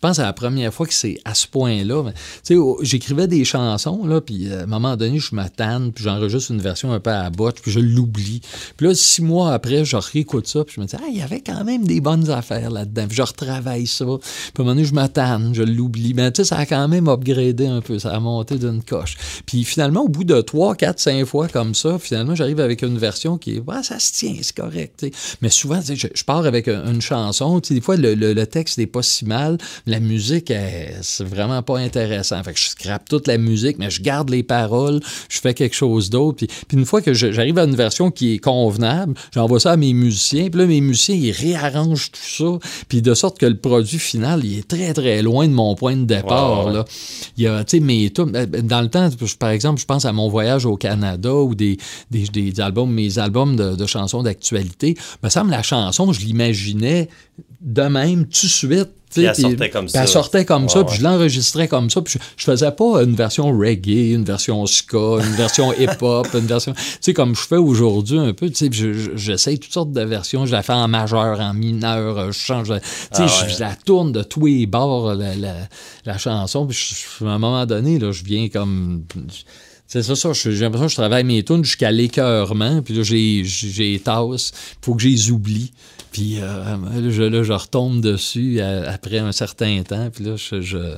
pense 0.01 0.19
à 0.19 0.23
la 0.23 0.33
première 0.33 0.73
fois 0.73 0.85
que 0.87 0.93
c'est 0.93 1.19
à 1.25 1.33
ce 1.33 1.47
point-là. 1.47 2.03
Tu 2.45 2.55
sais, 2.55 2.61
j'écrivais 2.81 3.27
des 3.27 3.43
chansons, 3.45 4.05
là, 4.05 4.21
puis 4.21 4.47
euh, 4.49 4.61
à 4.61 4.63
un 4.63 4.65
moment 4.65 4.95
donné, 4.95 5.19
je 5.19 5.35
m'attends, 5.35 5.89
puis 5.93 6.03
j'enregistre 6.03 6.51
une 6.51 6.61
version 6.61 6.91
un 6.93 6.99
peu 6.99 7.09
à 7.09 7.23
la 7.23 7.29
botte, 7.29 7.59
puis 7.61 7.71
je 7.71 7.79
l'oublie. 7.79 8.41
Puis 8.77 8.87
là, 8.87 8.95
six 8.95 9.21
mois 9.21 9.53
après, 9.53 9.85
je 9.85 9.95
réécoute 9.97 10.47
ça, 10.47 10.63
puis 10.63 10.75
je 10.77 10.81
me 10.81 10.85
dis, 10.85 10.95
ah, 10.97 11.05
il 11.11 11.17
y 11.17 11.21
avait 11.21 11.41
quand 11.41 11.63
même 11.63 11.85
des 11.85 11.99
bonnes 12.01 12.29
affaires 12.29 12.69
là-dedans. 12.71 13.07
Puis 13.07 13.17
je 13.17 13.21
retravaille 13.21 13.87
ça. 13.87 14.05
Puis 14.05 14.13
à 14.57 14.61
un 14.61 14.63
moment 14.63 14.75
donné, 14.75 14.85
je 14.85 14.93
m'attends, 14.93 15.53
je 15.53 15.63
l'oublie. 15.63 16.13
Mais 16.13 16.31
tu 16.31 16.37
sais, 16.43 16.49
ça 16.49 16.57
a 16.57 16.65
quand 16.65 16.87
même 16.87 17.07
upgradé 17.07 17.67
un 17.67 17.81
peu, 17.81 17.99
ça 17.99 18.11
a 18.11 18.19
monté 18.19 18.57
d'une 18.57 18.83
coche. 18.83 19.15
Puis 19.45 19.63
finalement, 19.63 20.01
au 20.03 20.07
bout 20.09 20.23
de 20.23 20.39
trois, 20.41 20.75
quatre, 20.75 20.99
cinq 20.99 21.25
fois 21.25 21.47
comme 21.47 21.75
ça, 21.75 21.99
finalement, 21.99 22.35
j'arrive 22.35 22.59
avec 22.59 22.81
une 22.81 22.97
version 22.97 23.37
qui 23.37 23.51
est, 23.57 23.63
ça 23.83 23.99
se 23.99 24.13
tient, 24.13 24.35
c'est 24.41 24.55
correct. 24.55 25.05
Mais 25.41 25.49
souvent, 25.49 25.79
je, 25.81 26.07
je 26.13 26.23
pars 26.23 26.45
avec 26.45 26.67
un- 26.67 26.91
une 26.91 27.01
chanson, 27.01 27.59
des 27.59 27.81
fois, 27.81 27.95
le, 27.97 28.13
le- 28.15 28.33
le 28.33 28.47
texte 28.47 28.77
n'est 28.77 28.87
pas 28.87 29.03
si 29.03 29.25
mal, 29.25 29.57
la 29.89 29.99
musique, 29.99 30.53
c'est 31.01 31.23
vraiment 31.23 31.61
pas 31.63 31.77
intéressant. 31.79 32.41
Fait 32.43 32.53
que 32.53 32.59
je 32.59 32.67
scrape 32.69 33.07
toute 33.09 33.27
la 33.27 33.37
musique, 33.37 33.77
mais 33.79 33.89
je 33.89 34.01
garde 34.01 34.29
les 34.29 34.43
paroles, 34.43 34.99
je 35.29 35.39
fais 35.39 35.53
quelque 35.53 35.75
chose 35.75 36.09
d'autre. 36.09 36.37
Puis, 36.37 36.47
puis 36.67 36.77
une 36.77 36.85
fois 36.85 37.01
que 37.01 37.13
j'arrive 37.13 37.57
à 37.57 37.63
une 37.63 37.75
version 37.75 38.11
qui 38.11 38.33
est 38.35 38.37
convenable, 38.39 39.13
j'envoie 39.33 39.59
ça 39.59 39.71
à 39.71 39.77
mes 39.77 39.93
musiciens, 39.93 40.49
puis 40.49 40.59
là, 40.59 40.65
mes 40.65 40.81
musiciens, 40.81 41.15
ils 41.15 41.31
réarrangent 41.31 42.11
tout 42.11 42.59
ça, 42.59 42.67
puis 42.87 43.01
de 43.01 43.13
sorte 43.13 43.37
que 43.37 43.45
le 43.45 43.57
produit 43.57 43.99
final, 43.99 44.43
il 44.43 44.59
est 44.59 44.67
très, 44.67 44.93
très 44.93 45.21
loin 45.21 45.47
de 45.47 45.53
mon 45.53 45.75
point 45.75 45.95
de 45.95 46.05
départ, 46.05 46.69
là. 46.71 46.85
Il 47.37 47.43
y 47.43 47.47
a, 47.47 47.63
tu 47.63 47.77
sais, 47.77 47.83
mes 47.83 48.09
tunes- 48.11 48.35
euh, 48.35 48.45
dans 48.45 48.81
le 48.81 48.89
temps, 48.89 49.09
par 49.39 49.49
exemple, 49.49 49.79
je 49.79 49.85
pense 49.85 50.05
à 50.05 50.13
mon 50.13 50.29
voyage 50.29 50.65
au 50.65 50.75
Canada 50.77 51.33
ou 51.33 51.55
des, 51.55 51.77
des, 52.11 52.25
des 52.27 52.59
albums, 52.61 52.91
mes 52.91 53.17
albums 53.19 53.55
de, 53.55 53.75
de 53.75 53.85
chansons 53.85 54.23
d'actualité. 54.23 54.95
Me 55.23 55.29
semble 55.29 55.51
la 55.51 55.63
chanson, 55.63 56.11
je 56.13 56.21
l'imaginais 56.21 57.09
de 57.61 57.81
même, 57.83 58.25
tout 58.25 58.45
de 58.45 58.51
suite. 58.51 58.89
Sais, 59.09 59.21
Puis 59.21 59.23
elle 59.25 59.35
sortait 59.35 59.69
comme 59.69 59.89
ça. 59.89 60.01
Elle 60.01 60.07
sortait 60.07 60.45
comme 60.45 60.63
Ouais, 60.63 60.69
ça, 60.69 60.83
puis 60.83 60.97
je 60.97 61.03
l'enregistrais 61.03 61.67
comme 61.67 61.89
ça. 61.89 62.01
Puis 62.01 62.13
je, 62.13 62.19
je 62.37 62.43
faisais 62.43 62.71
pas 62.71 63.03
une 63.03 63.15
version 63.15 63.51
reggae, 63.57 64.13
une 64.13 64.23
version 64.23 64.65
ska, 64.65 65.17
une 65.19 65.35
version 65.35 65.73
hip-hop, 65.79 66.27
une 66.33 66.45
version. 66.47 66.73
Tu 66.73 66.81
sais, 67.01 67.13
comme 67.13 67.35
je 67.35 67.41
fais 67.41 67.57
aujourd'hui 67.57 68.19
un 68.19 68.33
peu, 68.33 68.49
tu 68.49 68.55
sais, 68.55 68.69
j'essaye 69.15 69.57
toutes 69.59 69.73
sortes 69.73 69.91
de 69.91 70.01
versions. 70.01 70.45
Je 70.45 70.51
la 70.51 70.61
fais 70.63 70.73
en 70.73 70.87
majeur, 70.87 71.39
en 71.39 71.53
mineur, 71.53 72.31
je 72.31 72.37
change. 72.37 72.67
Tu 72.69 72.73
sais, 72.75 72.81
Ah 73.11 73.27
je, 73.27 73.45
ouais. 73.45 73.49
je 73.55 73.59
la 73.59 73.75
tourne 73.75 74.11
de 74.11 74.21
tous 74.23 74.45
les 74.45 74.65
bords, 74.65 75.13
la, 75.15 75.35
la, 75.35 75.53
la 76.05 76.17
chanson. 76.17 76.65
Puis 76.67 76.77
je- 77.19 77.25
à 77.25 77.29
un 77.29 77.37
moment 77.39 77.65
donné, 77.65 77.99
là, 77.99 78.11
je 78.11 78.23
viens 78.23 78.47
comme. 78.49 79.03
C'est 79.87 80.03
ça, 80.03 80.15
ça. 80.15 80.33
J'ai 80.33 80.51
l'impression 80.51 80.85
que 80.85 80.91
je 80.91 80.97
travaille 80.97 81.23
mes 81.23 81.43
tunes 81.43 81.63
jusqu'à 81.63 81.91
l'écœurement. 81.91 82.83
Puis 82.83 82.93
là, 82.93 83.01
j'ai 83.01 83.41
j'ai 83.43 83.93
les 83.93 83.99
tasses. 83.99 84.51
Il 84.73 84.85
faut 84.85 84.93
que 84.93 85.01
je 85.01 85.07
les 85.07 85.31
oublie. 85.31 85.71
Puis 86.11 86.39
euh, 86.41 86.45
là, 86.45 87.09
je, 87.09 87.23
là, 87.23 87.43
je 87.43 87.53
retombe 87.53 88.01
dessus 88.01 88.59
après 88.61 89.19
un 89.19 89.31
certain 89.31 89.81
temps. 89.83 90.09
Puis 90.13 90.23
là, 90.23 90.35
je, 90.35 90.61
je- 90.61 90.95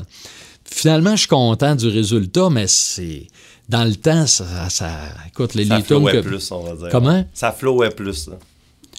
Finalement, 0.64 1.12
je 1.18 1.22
suis 1.22 1.28
content 1.28 1.76
du 1.76 1.88
résultat, 1.90 2.50
mais 2.50 2.66
c'est... 2.68 3.28
Dans 3.68 3.84
le 3.84 3.96
temps, 3.96 4.26
ça... 4.28 4.70
ça 4.70 4.90
écoute, 5.28 5.54
les, 5.54 5.66
Ça 5.66 5.78
les 5.78 5.84
que- 5.84 6.22
plus, 6.22 6.52
on 6.52 6.62
va 6.64 6.76
dire. 6.76 6.88
Comment? 6.90 7.26
Ça 7.34 7.52
flowait 7.52 7.90
plus. 7.90 8.28
là. 8.30 8.36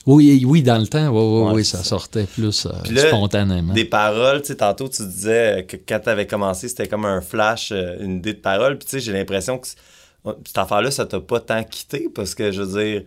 Oui, 0.05 0.43
oui, 0.47 0.63
dans 0.63 0.79
le 0.79 0.87
temps, 0.87 1.09
oui, 1.09 1.15
oui, 1.23 1.47
Ouais, 1.49 1.55
oui, 1.57 1.65
ça 1.65 1.79
ça. 1.79 1.85
sortait 1.85 2.25
plus 2.25 2.67
euh, 2.67 2.71
Puis 2.85 2.93
là, 2.95 3.07
spontanément. 3.09 3.73
Des 3.73 3.85
paroles, 3.85 4.43
tu 4.43 4.49
sais, 4.49 4.57
tantôt 4.57 4.89
tu 4.89 5.03
disais 5.07 5.65
que 5.69 5.77
quand 5.77 6.01
tu 6.03 6.09
avais 6.11 6.27
commencé, 6.27 6.69
c'était 6.69 6.89
comme 6.89 7.05
un 7.05 7.21
flash, 7.21 7.71
euh, 7.73 7.97
une 8.01 8.17
idée 8.17 8.33
de 8.35 8.39
parole. 8.41 8.79
Puis 8.79 8.87
tu 8.87 8.91
sais, 8.93 9.01
j'ai 9.01 9.13
l'impression 9.13 9.59
que 9.59 9.69
c- 9.69 9.77
cette 10.45 10.59
affaire-là, 10.59 10.91
ça 10.91 11.07
t'a 11.07 11.21
pas 11.21 11.39
tant 11.41 11.63
quitté 11.63 12.09
parce 12.15 12.35
que 12.35 12.51
je 12.51 12.63
veux 12.63 12.83
dire, 12.83 13.03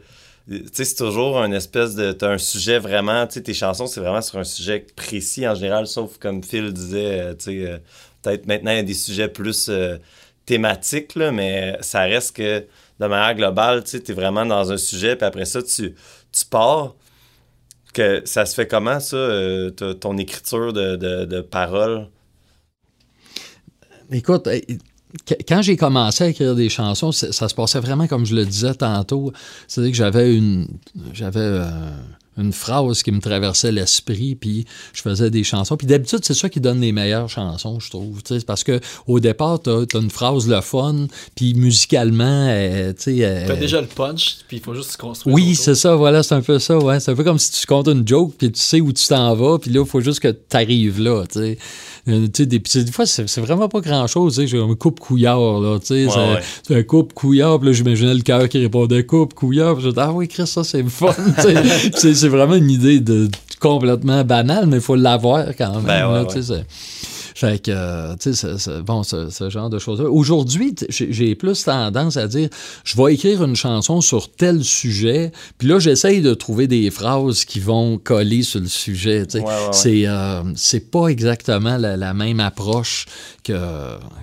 c'est 0.47 0.95
toujours 0.95 1.41
un 1.41 1.51
espèce 1.51 1.95
de. 1.95 2.11
T'as 2.11 2.31
un 2.31 2.37
sujet 2.37 2.77
vraiment, 2.77 3.25
tes 3.25 3.53
chansons, 3.53 3.87
c'est 3.87 3.99
vraiment 3.99 4.21
sur 4.21 4.37
un 4.37 4.43
sujet 4.43 4.85
précis 4.95 5.47
en 5.47 5.55
général, 5.55 5.87
sauf 5.87 6.17
comme 6.19 6.43
Phil 6.43 6.71
disait, 6.71 7.19
euh, 7.19 7.33
tu 7.33 7.45
sais, 7.45 7.67
euh, 7.67 7.77
peut-être 8.21 8.45
maintenant 8.45 8.71
il 8.71 8.77
y 8.77 8.79
a 8.79 8.83
des 8.83 8.93
sujets 8.93 9.27
plus 9.27 9.69
euh, 9.69 9.97
thématiques, 10.45 11.15
là, 11.15 11.31
mais 11.31 11.77
ça 11.81 12.01
reste 12.01 12.35
que 12.35 12.59
de 12.99 13.07
manière 13.07 13.33
globale, 13.35 13.83
tu 13.83 13.99
t'es 14.01 14.13
vraiment 14.13 14.45
dans 14.45 14.71
un 14.71 14.77
sujet, 14.77 15.15
puis 15.15 15.25
après 15.25 15.45
ça, 15.45 15.63
tu, 15.63 15.95
tu 16.31 16.45
pars 16.45 16.95
que 17.93 18.21
ça 18.25 18.45
se 18.45 18.53
fait 18.53 18.67
comment, 18.67 18.99
ça, 18.99 19.17
ton 19.99 20.17
écriture 20.17 20.73
de, 20.73 20.95
de, 20.95 21.25
de 21.25 21.41
paroles? 21.41 22.09
Écoute, 24.11 24.47
quand 25.47 25.61
j'ai 25.61 25.78
commencé 25.78 26.24
à 26.24 26.28
écrire 26.28 26.55
des 26.55 26.70
chansons, 26.70 27.11
ça, 27.11 27.32
ça 27.32 27.49
se 27.49 27.55
passait 27.55 27.80
vraiment 27.80 28.07
comme 28.07 28.26
je 28.26 28.36
le 28.36 28.45
disais 28.45 28.74
tantôt. 28.74 29.32
C'est-à-dire 29.68 29.91
que 29.91 29.97
j'avais 29.97 30.36
une, 30.36 30.68
j'avais 31.13 31.39
euh, 31.39 31.66
une 32.38 32.51
phrase 32.51 33.01
qui 33.01 33.11
me 33.11 33.22
traversait 33.22 33.72
l'esprit, 33.72 34.36
puis 34.36 34.66
je 34.93 35.01
faisais 35.01 35.30
des 35.30 35.43
chansons. 35.43 35.78
Puis 35.78 35.88
d'habitude, 35.88 36.20
c'est 36.24 36.34
ça 36.34 36.49
qui 36.49 36.59
donne 36.59 36.82
les 36.82 36.91
meilleures 36.91 37.30
chansons, 37.30 37.80
je 37.80 37.89
trouve. 37.89 38.22
tu 38.24 38.38
Parce 38.41 38.63
que 38.63 38.80
au 39.07 39.20
départ, 39.20 39.61
tu 39.61 39.70
as, 39.70 39.86
une 39.93 40.09
phrase 40.09 40.47
le 40.47 40.61
fun, 40.61 41.07
puis 41.36 41.53
musicalement, 41.53 42.47
euh, 42.49 42.91
tu 42.93 43.03
sais. 43.03 43.26
euh, 43.26 43.47
T'as 43.47 43.55
déjà 43.55 43.80
le 43.80 43.88
punch, 43.88 44.38
puis 44.47 44.57
il 44.57 44.63
faut 44.63 44.74
juste 44.74 44.91
se 44.91 44.97
construire. 44.97 45.34
oui, 45.34 45.55
c'est 45.55 45.76
ça, 45.76 45.95
voilà, 45.95 46.24
c'est 46.24 46.36
un 46.36 46.41
peu 46.41 46.59
ça, 46.59 46.78
ouais. 46.78 46.99
C'est 46.99 47.11
un 47.11 47.16
peu 47.16 47.24
comme 47.24 47.39
si 47.39 47.51
tu 47.51 47.66
comptes 47.66 47.88
une 47.88 48.05
joke, 48.07 48.34
puis 48.38 48.51
tu 48.51 48.59
sais 48.59 48.82
où 48.82 48.91
tu 48.91 49.07
t'en 49.07 49.34
vas, 49.36 49.57
puis 49.57 49.72
là, 49.72 49.82
il 49.82 49.88
faut 49.88 50.01
juste 50.01 50.20
que 50.20 50.28
tu 50.28 50.57
arrives 50.57 50.99
là, 50.99 51.24
tu 51.32 51.39
sais. 51.39 51.57
Euh, 52.08 52.28
tu 52.32 52.43
sais, 52.43 52.45
des, 52.84 52.91
fois, 52.91 53.08
c'est 53.08 53.39
vraiment 53.39 53.68
pas 53.68 53.82
grand-chose, 53.82 54.36
tu 54.36 54.41
sais, 54.41 54.47
j'ai 54.47 54.62
un 54.62 54.76
coupe 54.76 54.99
couillard, 54.99 55.60
là, 55.60 55.80
tu 55.80 55.88
sais, 55.88 56.06
Ouais, 56.06 56.78
un 56.78 56.84
coupe 56.84 57.14
couillard, 57.14 57.60
puis 57.60 57.70
là, 57.70 57.74
j'imaginais 57.74 58.14
le 58.14 58.22
cœur 58.22 58.47
qui 58.47 58.60
répondait 58.60 59.03
coupe 59.06 59.34
couillard, 59.34 59.76
puis 59.76 59.86
je 59.86 59.89
ah 59.97 60.12
oui, 60.12 60.28
Chris, 60.28 60.45
ça, 60.45 60.64
c'est 60.64 60.84
fun, 60.84 61.16
c'est 61.95 62.14
c'est 62.14 62.28
vraiment 62.28 62.56
une 62.56 62.70
idée 62.70 62.99
de 62.99 63.28
complètement 63.60 64.24
banale, 64.24 64.68
mais 64.68 64.78
il 64.78 64.82
faut 64.82 64.95
l'avoir 64.95 65.47
quand 65.58 65.76
même, 65.76 65.84
Ben 65.84 66.08
ouais, 66.08 66.24
là, 66.24 66.64
fait 67.36 67.63
que, 67.63 67.71
euh, 67.71 68.15
tu 68.15 68.33
sais, 68.33 68.47
bon, 68.81 69.03
ce, 69.03 69.29
ce 69.29 69.49
genre 69.49 69.69
de 69.69 69.77
choses-là. 69.77 70.09
Aujourd'hui, 70.09 70.73
j'ai 70.89 71.36
plus 71.36 71.63
tendance 71.65 72.15
à 72.15 72.27
dire, 72.29 72.47
je 72.86 72.95
vais 72.95 73.13
écrire 73.13 73.43
une 73.43 73.57
chanson 73.57 73.99
sur 73.99 74.31
tel 74.31 74.63
sujet, 74.63 75.33
puis 75.57 75.67
là, 75.67 75.77
j'essaye 75.79 76.21
de 76.21 76.33
trouver 76.33 76.67
des 76.67 76.89
phrases 76.89 77.43
qui 77.43 77.59
vont 77.59 77.97
coller 77.97 78.41
sur 78.41 78.61
le 78.61 78.67
sujet. 78.67 79.25
tu 79.25 79.38
sais. 79.38 79.43
Ouais, 79.43 79.47
ouais, 79.47 79.53
ouais. 79.65 79.69
C'est 79.73 80.07
euh, 80.07 80.43
c'est 80.55 80.89
pas 80.91 81.07
exactement 81.07 81.77
la, 81.77 81.97
la 81.97 82.13
même 82.13 82.39
approche 82.39 83.05
que, 83.43 83.53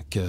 que, 0.09 0.19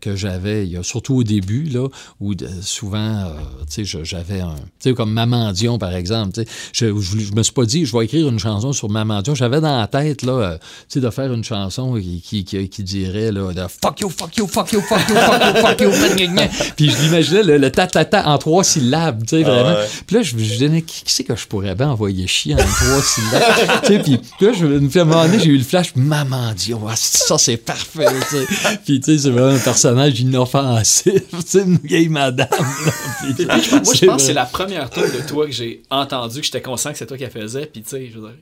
que 0.00 0.14
j'avais, 0.14 0.70
surtout 0.82 1.16
au 1.16 1.24
début, 1.24 1.64
là, 1.64 1.88
où 2.20 2.34
souvent, 2.60 2.98
euh, 2.98 3.30
tu 3.72 3.86
sais, 3.86 4.04
j'avais 4.04 4.40
un... 4.40 4.54
Tu 4.80 4.90
sais, 4.90 4.94
comme 4.94 5.12
Mamandion, 5.12 5.78
par 5.78 5.94
exemple, 5.94 6.32
tu 6.32 6.42
sais, 6.42 6.48
je, 6.72 7.00
je, 7.00 7.18
je 7.20 7.32
me 7.32 7.42
suis 7.42 7.52
pas 7.52 7.64
dit, 7.64 7.86
je 7.86 7.96
vais 7.96 8.04
écrire 8.04 8.28
une 8.28 8.38
chanson 8.38 8.72
sur 8.72 8.90
Mamandion. 8.90 9.34
J'avais 9.34 9.60
dans 9.60 9.78
la 9.78 9.86
tête, 9.86 10.22
là, 10.22 10.32
euh, 10.32 10.58
tu 10.58 10.64
sais, 10.88 11.00
de 11.00 11.10
faire 11.10 11.32
une 11.32 11.42
chanson 11.44 11.94
qui, 11.94 12.20
qui, 12.20 12.33
qui, 12.42 12.68
qui 12.68 12.82
dirait, 12.82 13.30
là, 13.30 13.52
de 13.52 13.66
fuck 13.68 14.00
you, 14.00 14.10
fuck 14.10 14.36
you, 14.36 14.48
fuck 14.48 14.72
you, 14.72 14.80
fuck 14.80 15.08
you, 15.08 15.14
fuck 15.14 15.40
you, 15.40 15.60
fuck 15.60 15.80
you, 15.80 15.92
fuck 15.92 16.10
you, 16.18 16.70
Puis 16.76 16.90
je 16.90 17.02
l'imaginais, 17.02 17.42
le, 17.42 17.58
le 17.58 17.70
ta-ta-ta 17.70 18.26
en 18.26 18.38
trois 18.38 18.64
syllabes, 18.64 19.24
tu 19.24 19.36
sais, 19.36 19.44
Ah 19.44 19.50
vraiment. 19.50 19.76
Puis 20.06 20.16
là, 20.16 20.22
je 20.22 20.34
me 20.34 20.40
disais, 20.40 20.82
qui, 20.82 21.04
qui 21.04 21.12
c'est 21.12 21.24
que 21.24 21.36
je 21.36 21.46
pourrais 21.46 21.74
bien 21.74 21.90
envoyer 21.90 22.26
chier 22.26 22.54
en 22.54 22.58
trois 22.58 23.02
syllabes? 23.02 23.80
tu 23.82 23.88
sais, 23.88 23.98
puis 24.00 24.20
là, 24.40 24.52
je, 24.52 24.64
un 24.66 25.04
moment 25.04 25.26
donné, 25.26 25.38
j'ai 25.38 25.50
eu 25.50 25.58
le 25.58 25.64
flash, 25.64 25.94
Mamandion, 25.94 26.80
ah, 26.88 26.94
ça, 26.96 27.38
c'est 27.38 27.56
parfait, 27.56 28.06
tu 28.30 28.36
sais. 28.36 28.78
Puis, 28.84 29.00
tu 29.00 29.12
sais, 29.12 29.22
c'est 29.22 29.30
vraiment 29.30 29.54
un 29.54 29.58
personnage 29.58 30.18
inoffensif, 30.20 31.12
tu 31.30 31.36
sais, 31.46 31.60
une 31.60 31.78
vieille 31.78 32.08
madame, 32.08 32.48
là. 32.50 32.92
Puis, 33.34 33.46
Moi, 33.46 33.58
je 33.94 34.06
pense 34.06 34.16
que 34.16 34.22
c'est 34.22 34.32
la 34.32 34.46
première 34.46 34.90
tune 34.90 35.02
de 35.02 35.28
toi 35.28 35.46
que 35.46 35.52
j'ai 35.52 35.82
entendu, 35.90 36.40
que 36.40 36.46
j'étais 36.46 36.62
conscient 36.62 36.92
que 36.92 36.98
c'est 36.98 37.06
toi 37.06 37.16
qui 37.16 37.24
la 37.24 37.30
faisais, 37.30 37.66
puis 37.66 37.82
tu 37.82 37.90
sais, 37.90 38.10
je 38.12 38.18
veux 38.18 38.28
dire, 38.28 38.36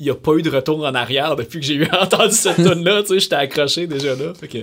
il 0.00 0.04
n'y 0.04 0.10
a 0.10 0.14
pas 0.14 0.34
eu 0.34 0.42
de 0.42 0.50
retour 0.50 0.84
en 0.84 0.94
arrière 0.94 1.36
depuis 1.36 1.60
que 1.60 1.66
j'ai 1.66 1.74
eu 1.74 1.88
entendu 2.00 2.34
cette 2.34 2.56
tune 2.56 2.84
là 2.84 3.02
tu 3.02 3.08
sais, 3.08 3.20
j'étais 3.20 3.36
accroché 3.36 3.86
déjà 3.86 4.14
là, 4.14 4.32
fait 4.34 4.48
que... 4.48 4.58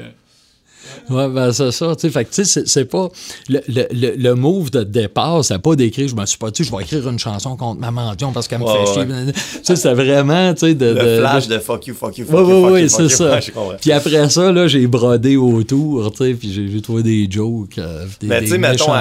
Ouais, 1.09 1.29
ben 1.29 1.51
c'est 1.51 1.71
ça, 1.71 1.95
tu 1.95 2.01
sais, 2.01 2.09
fait 2.09 2.25
que, 2.25 2.29
tu 2.29 2.35
sais, 2.35 2.45
c'est- 2.45 2.67
c'est 2.67 2.85
pas... 2.85 3.09
Le, 3.49 3.59
le, 3.67 3.85
le, 3.93 4.15
le 4.15 4.35
move 4.35 4.71
de 4.71 4.83
départ, 4.83 5.43
c'est 5.43 5.59
pas 5.59 5.75
d'écrire, 5.75 6.07
je 6.07 6.15
me 6.15 6.25
suis 6.25 6.37
pas 6.37 6.51
dit, 6.51 6.63
je 6.63 6.71
vais 6.75 6.83
écrire 6.83 7.07
une 7.09 7.19
chanson 7.19 7.55
contre 7.55 7.79
Mamandion 7.79 8.31
parce 8.31 8.47
qu'elle 8.47 8.59
me 8.59 8.65
Ouais, 8.65 8.85
fait 8.93 8.99
ouais. 8.99 9.05
chier. 9.07 9.33
Tu 9.33 9.59
sais, 9.63 9.75
c'était 9.75 9.93
vraiment, 9.93 10.53
tu 10.53 10.59
sais, 10.61 10.73
de... 10.73 10.85
Le 10.85 10.93
de- 10.95 11.19
flash 11.19 11.47
de- 11.47 11.53
de 11.55 11.59
fuck 11.59 11.87
you, 11.87 11.93
fuck 11.93 12.17
you, 12.17 12.25
fuck 12.25 12.35
Oui, 12.35 12.41
you, 12.41 12.55
oui, 12.55 12.61
fuck 12.63 12.73
oui, 12.73 12.81
you, 12.81 12.89
fuck 12.89 12.97
c'est 12.97 13.23
you. 13.49 13.51
ça. 13.53 13.75
Puis 13.81 13.91
après 13.91 14.29
ça, 14.29 14.51
là, 14.51 14.67
j'ai 14.67 14.87
brodé 14.87 15.37
autour, 15.37 16.11
tu 16.11 16.17
sais, 16.17 16.33
puis 16.33 16.51
j'ai 16.53 16.67
j'ai 16.69 16.81
trouvé 16.81 17.03
des 17.03 17.27
jokes, 17.29 17.77
euh, 17.77 18.05
des, 18.19 18.27
Mais 18.27 18.39
des 18.41 18.45
tu 18.47 18.51
sais, 18.53 18.57
mettons. 18.57 18.91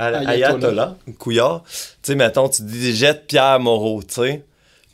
Ayatollah, 0.00 0.96
Couillard, 1.18 1.62
tu 1.66 2.12
sais, 2.12 2.14
mettons, 2.14 2.48
tu 2.48 2.62
dis 2.62 2.94
jette 2.94 3.24
Pierre 3.26 3.60
Moreau, 3.60 4.02
tu 4.02 4.14
sais. 4.14 4.44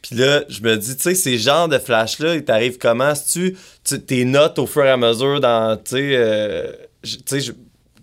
Puis 0.02 0.16
là, 0.16 0.42
je 0.48 0.60
me 0.62 0.76
dis, 0.76 0.96
tu 0.96 1.02
sais, 1.02 1.14
ces 1.14 1.38
genres 1.38 1.68
de 1.68 1.78
flash-là, 1.78 2.34
ils 2.34 2.44
t'arrivent 2.44 2.78
comment? 2.78 3.14
Si 3.14 3.32
tu, 3.32 3.56
tu- 3.84 4.00
tes 4.00 4.24
notes 4.24 4.58
au 4.58 4.66
fur 4.66 4.84
et 4.84 4.90
à 4.90 4.96
mesure 4.96 5.40
dans, 5.40 5.76
tu 5.76 5.82
sais, 5.92 6.10
euh, 6.16 6.72
je- 7.04 7.16
tu 7.16 7.22
sais, 7.26 7.40
je- 7.40 7.52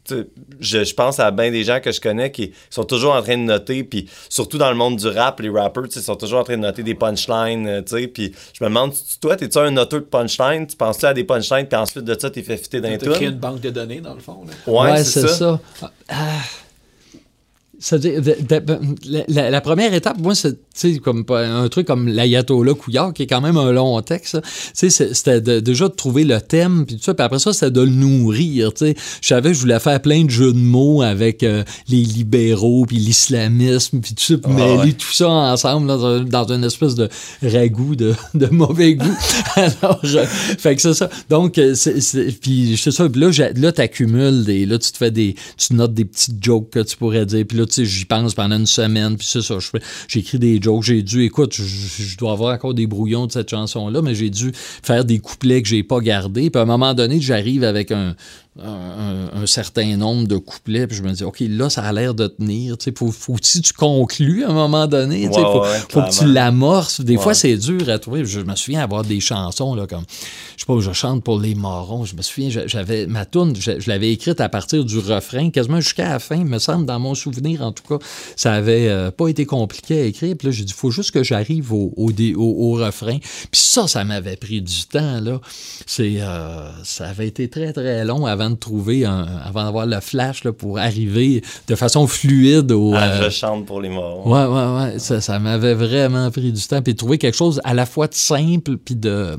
tu 0.06 0.26
je, 0.60 0.84
je 0.84 0.94
pense 0.96 1.20
à 1.20 1.30
bien 1.30 1.52
des 1.52 1.64
gens 1.64 1.80
que 1.80 1.92
je 1.92 2.02
connais 2.02 2.32
qui 2.32 2.52
sont 2.72 2.84
toujours 2.84 3.14
en 3.14 3.22
train 3.22 3.38
de 3.38 3.44
noter, 3.44 3.84
puis 3.84 4.10
surtout 4.28 4.58
dans 4.58 4.70
le 4.72 4.76
monde 4.76 4.96
du 4.96 5.08
rap, 5.08 5.40
les 5.40 5.50
rappers, 5.50 5.84
tu 5.84 5.92
sais, 5.92 6.02
sont 6.02 6.16
toujours 6.16 6.40
en 6.40 6.44
train 6.44 6.58
de 6.58 6.62
noter 6.64 6.82
des 6.82 6.96
punchlines, 6.96 7.68
euh, 7.68 7.82
tu 7.84 7.96
sais, 7.96 8.08
puis 8.08 8.34
je 8.54 8.64
me 8.64 8.70
demande, 8.70 8.94
tu- 8.94 9.20
toi, 9.22 9.36
t'es-tu 9.36 9.58
un 9.60 9.70
noteur 9.70 10.00
de 10.00 10.06
punchline? 10.06 10.66
Tu 10.66 10.76
penses-tu 10.78 11.06
à 11.06 11.14
des 11.14 11.24
punchlines, 11.26 11.68
puis 11.68 11.78
ensuite 11.78 12.06
de 12.06 12.18
ça, 12.20 12.30
t'es 12.32 12.42
fait 12.42 12.58
fitter 12.58 12.82
d'un 12.82 12.98
T'as 12.98 13.12
créé 13.12 13.28
tout? 13.28 13.34
une 13.34 13.40
banque 13.40 13.62
de 13.62 13.70
données, 13.70 14.02
dans 14.02 14.16
le 14.16 14.20
fond. 14.22 14.44
Là. 14.48 14.74
Ouais, 14.74 15.04
c'est 15.04 15.28
ça. 15.28 15.60
Ah, 16.08 16.16
C'est-à-dire, 17.80 18.22
de- 18.22 19.24
la, 19.28 19.62
première 19.62 19.94
étape, 19.94 20.18
moi, 20.20 20.34
c'est 20.36 20.98
comme 21.00 21.26
un 21.30 21.68
truc 21.70 21.88
comme 21.88 22.08
l'Ayatollah 22.08 22.74
Couillard, 22.74 23.14
qui 23.14 23.24
est 23.24 23.28
quand 23.28 23.42
même 23.42 23.58
un 23.58 23.72
long 23.72 24.02
texte. 24.02 24.38
C'était 24.74 25.42
déjà 25.62 25.88
de 25.88 25.94
trouver 25.94 26.24
le 26.24 26.40
thème, 26.42 26.86
puis 26.86 26.98
tout 26.98 27.04
ça. 27.04 27.14
Puis 27.14 27.24
après 27.26 27.40
ça, 27.40 27.54
c'était 27.54 27.72
de 27.72 27.82
le 27.82 27.90
nourrir. 27.90 28.72
Je 28.80 28.94
savais 29.22 29.50
que 29.50 29.56
je 29.56 29.62
voulais 29.62 29.80
faire 29.80 30.02
plein 30.02 30.24
de 30.26 30.30
jeux 30.30 30.54
de 30.54 30.58
mots 30.58 31.02
avec 31.02 31.44
euh, 31.44 31.64
les 31.88 32.02
libéraux, 32.04 32.86
puis 32.86 32.98
l'islamisme, 32.98 34.00
puis 34.02 34.14
tout 34.14 34.24
ça, 34.24 34.38
puis 34.38 34.52
Ah, 34.56 34.58
mêler 34.58 34.78
ouais. 34.90 34.92
tout 34.94 35.12
ça 35.14 35.30
ensemble 35.30 35.88
dans, 35.88 36.06
un- 36.06 36.24
dans 36.24 36.52
une 36.52 36.64
espèce 36.64 36.96
de 36.96 37.08
ragoût 37.42 37.96
de, 37.96 38.14
de 38.34 38.48
mauvais 38.48 38.96
goût. 38.96 39.18
Alors, 39.56 40.00
euh, 40.04 40.26
fait 40.26 40.76
que 40.76 40.82
c'est 40.82 40.94
ça. 40.94 41.10
Donc, 41.30 41.58
euh, 41.58 41.76
c'est, 41.76 41.94
puis 42.42 42.78
c'est 42.82 42.92
ça. 42.92 43.08
Puis 43.10 43.22
là, 43.22 43.30
là, 43.56 43.72
t'accumules 43.72 44.44
des, 44.44 44.66
là, 44.66 44.78
tu 44.78 44.92
te 44.92 44.98
fais 44.98 45.12
des, 45.12 45.36
tu 45.58 45.74
notes 45.74 45.94
des 45.94 46.06
petites 46.06 46.44
jokes 46.44 46.70
que 46.72 46.80
tu 46.80 46.98
pourrais 46.98 47.26
dire. 47.26 47.46
Puis 47.48 47.58
là, 47.58 47.66
j'y 47.78 48.06
pense 48.06 48.34
pendant 48.34 48.58
une 48.58 48.66
semaine. 48.66 49.18
Puis 49.18 49.28
ça, 49.28 49.42
fais- 49.60 49.80
j'écris 50.08 50.40
des 50.40 50.62
jokes. 50.62 50.84
J'ai 50.84 51.02
dû, 51.04 51.24
écoute, 51.24 51.54
je 51.56 52.18
dois 52.18 52.32
avoir 52.32 52.54
encore 52.54 52.74
des 52.74 52.88
brouillons 52.88 53.28
de 53.28 53.32
cette 53.32 53.50
chanson-là, 53.50 54.02
mais 54.02 54.16
j'ai 54.16 54.30
dû 54.30 54.52
faire 54.54 55.06
des 55.06 55.20
couplets 55.20 55.62
que 55.62 55.68
j'ai 55.68 55.84
pas 55.84 56.00
gardés. 56.00 56.50
Puis 56.50 56.60
à 56.60 56.64
un 56.64 56.66
moment 56.66 56.94
donné, 56.94 57.20
j'arrive 57.22 57.64
avec 57.64 57.92
un, 57.92 58.16
un, 58.64 59.46
certain 59.46 59.96
nombre 59.98 60.28
de 60.28 60.38
couplets, 60.38 60.86
puis 60.88 60.98
je 60.98 61.04
me 61.04 61.12
dis, 61.12 61.24
OK, 61.24 61.38
là, 61.42 61.70
ça 61.70 61.84
a 61.84 61.92
l'air 61.94 62.14
de 62.14 62.28
tenir. 62.28 62.78
Tu 62.78 62.86
sais, 62.86 62.94
faut, 62.98 63.12
faut 63.12 63.34
que 63.34 63.42
tu 63.42 63.74
conclues 63.74 64.44
à 64.44 64.50
un 64.50 64.54
moment 64.54 64.86
donné. 64.88 65.28
tu 65.28 65.34
sais, 65.34 65.40
Ouais, 65.40 65.44
faut, 65.46 65.62
ouais, 65.62 65.80
faut 65.90 66.02
que 66.02 66.12
tu 66.20 66.26
l'amorces. 66.32 67.02
Des 67.02 67.18
fois, 67.18 67.34
c'est 67.34 67.56
dur 67.58 67.90
à 67.90 67.98
trouver. 68.00 68.26
Je 68.26 68.42
me 68.42 68.56
souviens 68.56 68.82
avoir 68.82 69.04
des 69.04 69.20
chansons, 69.20 69.74
là, 69.76 69.88
comme, 69.88 70.04
je 70.56 70.62
sais 70.62 70.66
pas, 70.66 70.80
je 70.80 70.92
chante 70.94 71.24
pour 71.24 71.40
les 71.40 71.56
morons. 71.56 72.06
Je 72.06 72.16
me 72.16 72.22
souviens, 72.22 72.50
j'avais 72.66 73.08
ma 73.08 73.26
tune, 73.26 73.56
je, 73.56 73.80
je 73.80 73.90
l'avais 73.90 74.12
écrite 74.12 74.40
à 74.42 74.50
partir 74.50 74.84
du 74.86 75.00
refrain, 75.00 75.50
quasiment 75.50 75.80
jusqu'à 75.82 76.10
la 76.10 76.20
fin, 76.20 76.36
il 76.36 76.46
me 76.46 76.60
semble, 76.60 76.86
dans 76.86 77.00
mon 77.00 77.16
souvenir, 77.16 77.62
en 77.64 77.72
tout 77.72 77.84
cas. 77.88 78.04
Ça 78.36 78.54
avait 78.54 78.88
euh, 78.90 79.12
pas 79.12 79.28
été 79.28 79.46
compliqué 79.46 80.02
à 80.02 80.04
écrire. 80.06 80.36
Puis 80.38 80.48
là, 80.48 80.52
j'ai 80.52 80.64
dit, 80.64 80.74
faut 80.74 80.92
juste 80.92 81.12
que 81.12 81.24
j'arrive 81.24 81.74
au, 81.74 81.94
au, 81.98 82.12
dé- 82.12 82.36
au- 82.36 82.42
au 82.74 82.74
refrain. 82.74 83.18
Puis 83.20 83.62
ça, 83.62 83.88
ça 83.88 84.04
m'avait 84.04 84.36
pris 84.36 84.62
du 84.62 84.86
temps, 84.92 85.20
là. 85.22 85.40
C'est, 85.86 86.18
euh, 86.20 86.70
ça 86.84 87.08
avait 87.08 87.28
été 87.28 87.50
très, 87.50 87.74
très 87.74 88.06
long 88.06 88.26
avant 88.26 88.49
de 88.50 88.56
trouver 88.56 89.06
un, 89.06 89.28
avant 89.44 89.64
d'avoir 89.64 89.86
le 89.86 90.00
flash, 90.00 90.44
là, 90.44 90.52
pour 90.52 90.80
arriver 90.80 91.42
de 91.68 91.76
façon 91.76 92.08
fluide 92.08 92.72
au, 92.72 92.94
Ah, 92.96 93.04
euh, 93.04 93.24
je 93.26 93.30
chante 93.30 93.66
pour 93.66 93.82
les 93.82 93.90
morts. 93.90 94.26
Ouais, 94.26 94.46
ouais, 94.46 94.92
ouais. 94.94 95.00
Ça, 95.00 95.22
ça 95.22 95.40
m'avait 95.40 95.74
vraiment 95.74 96.30
pris 96.32 96.52
du 96.52 96.62
temps. 96.62 96.82
Puis 96.82 96.96
trouver 96.96 97.18
quelque 97.18 97.38
chose 97.38 97.62
à 97.64 97.74
la 97.74 97.86
fois 97.86 98.08
de 98.08 98.14
simple, 98.14 98.78
puis 98.78 98.96
de. 98.96 99.38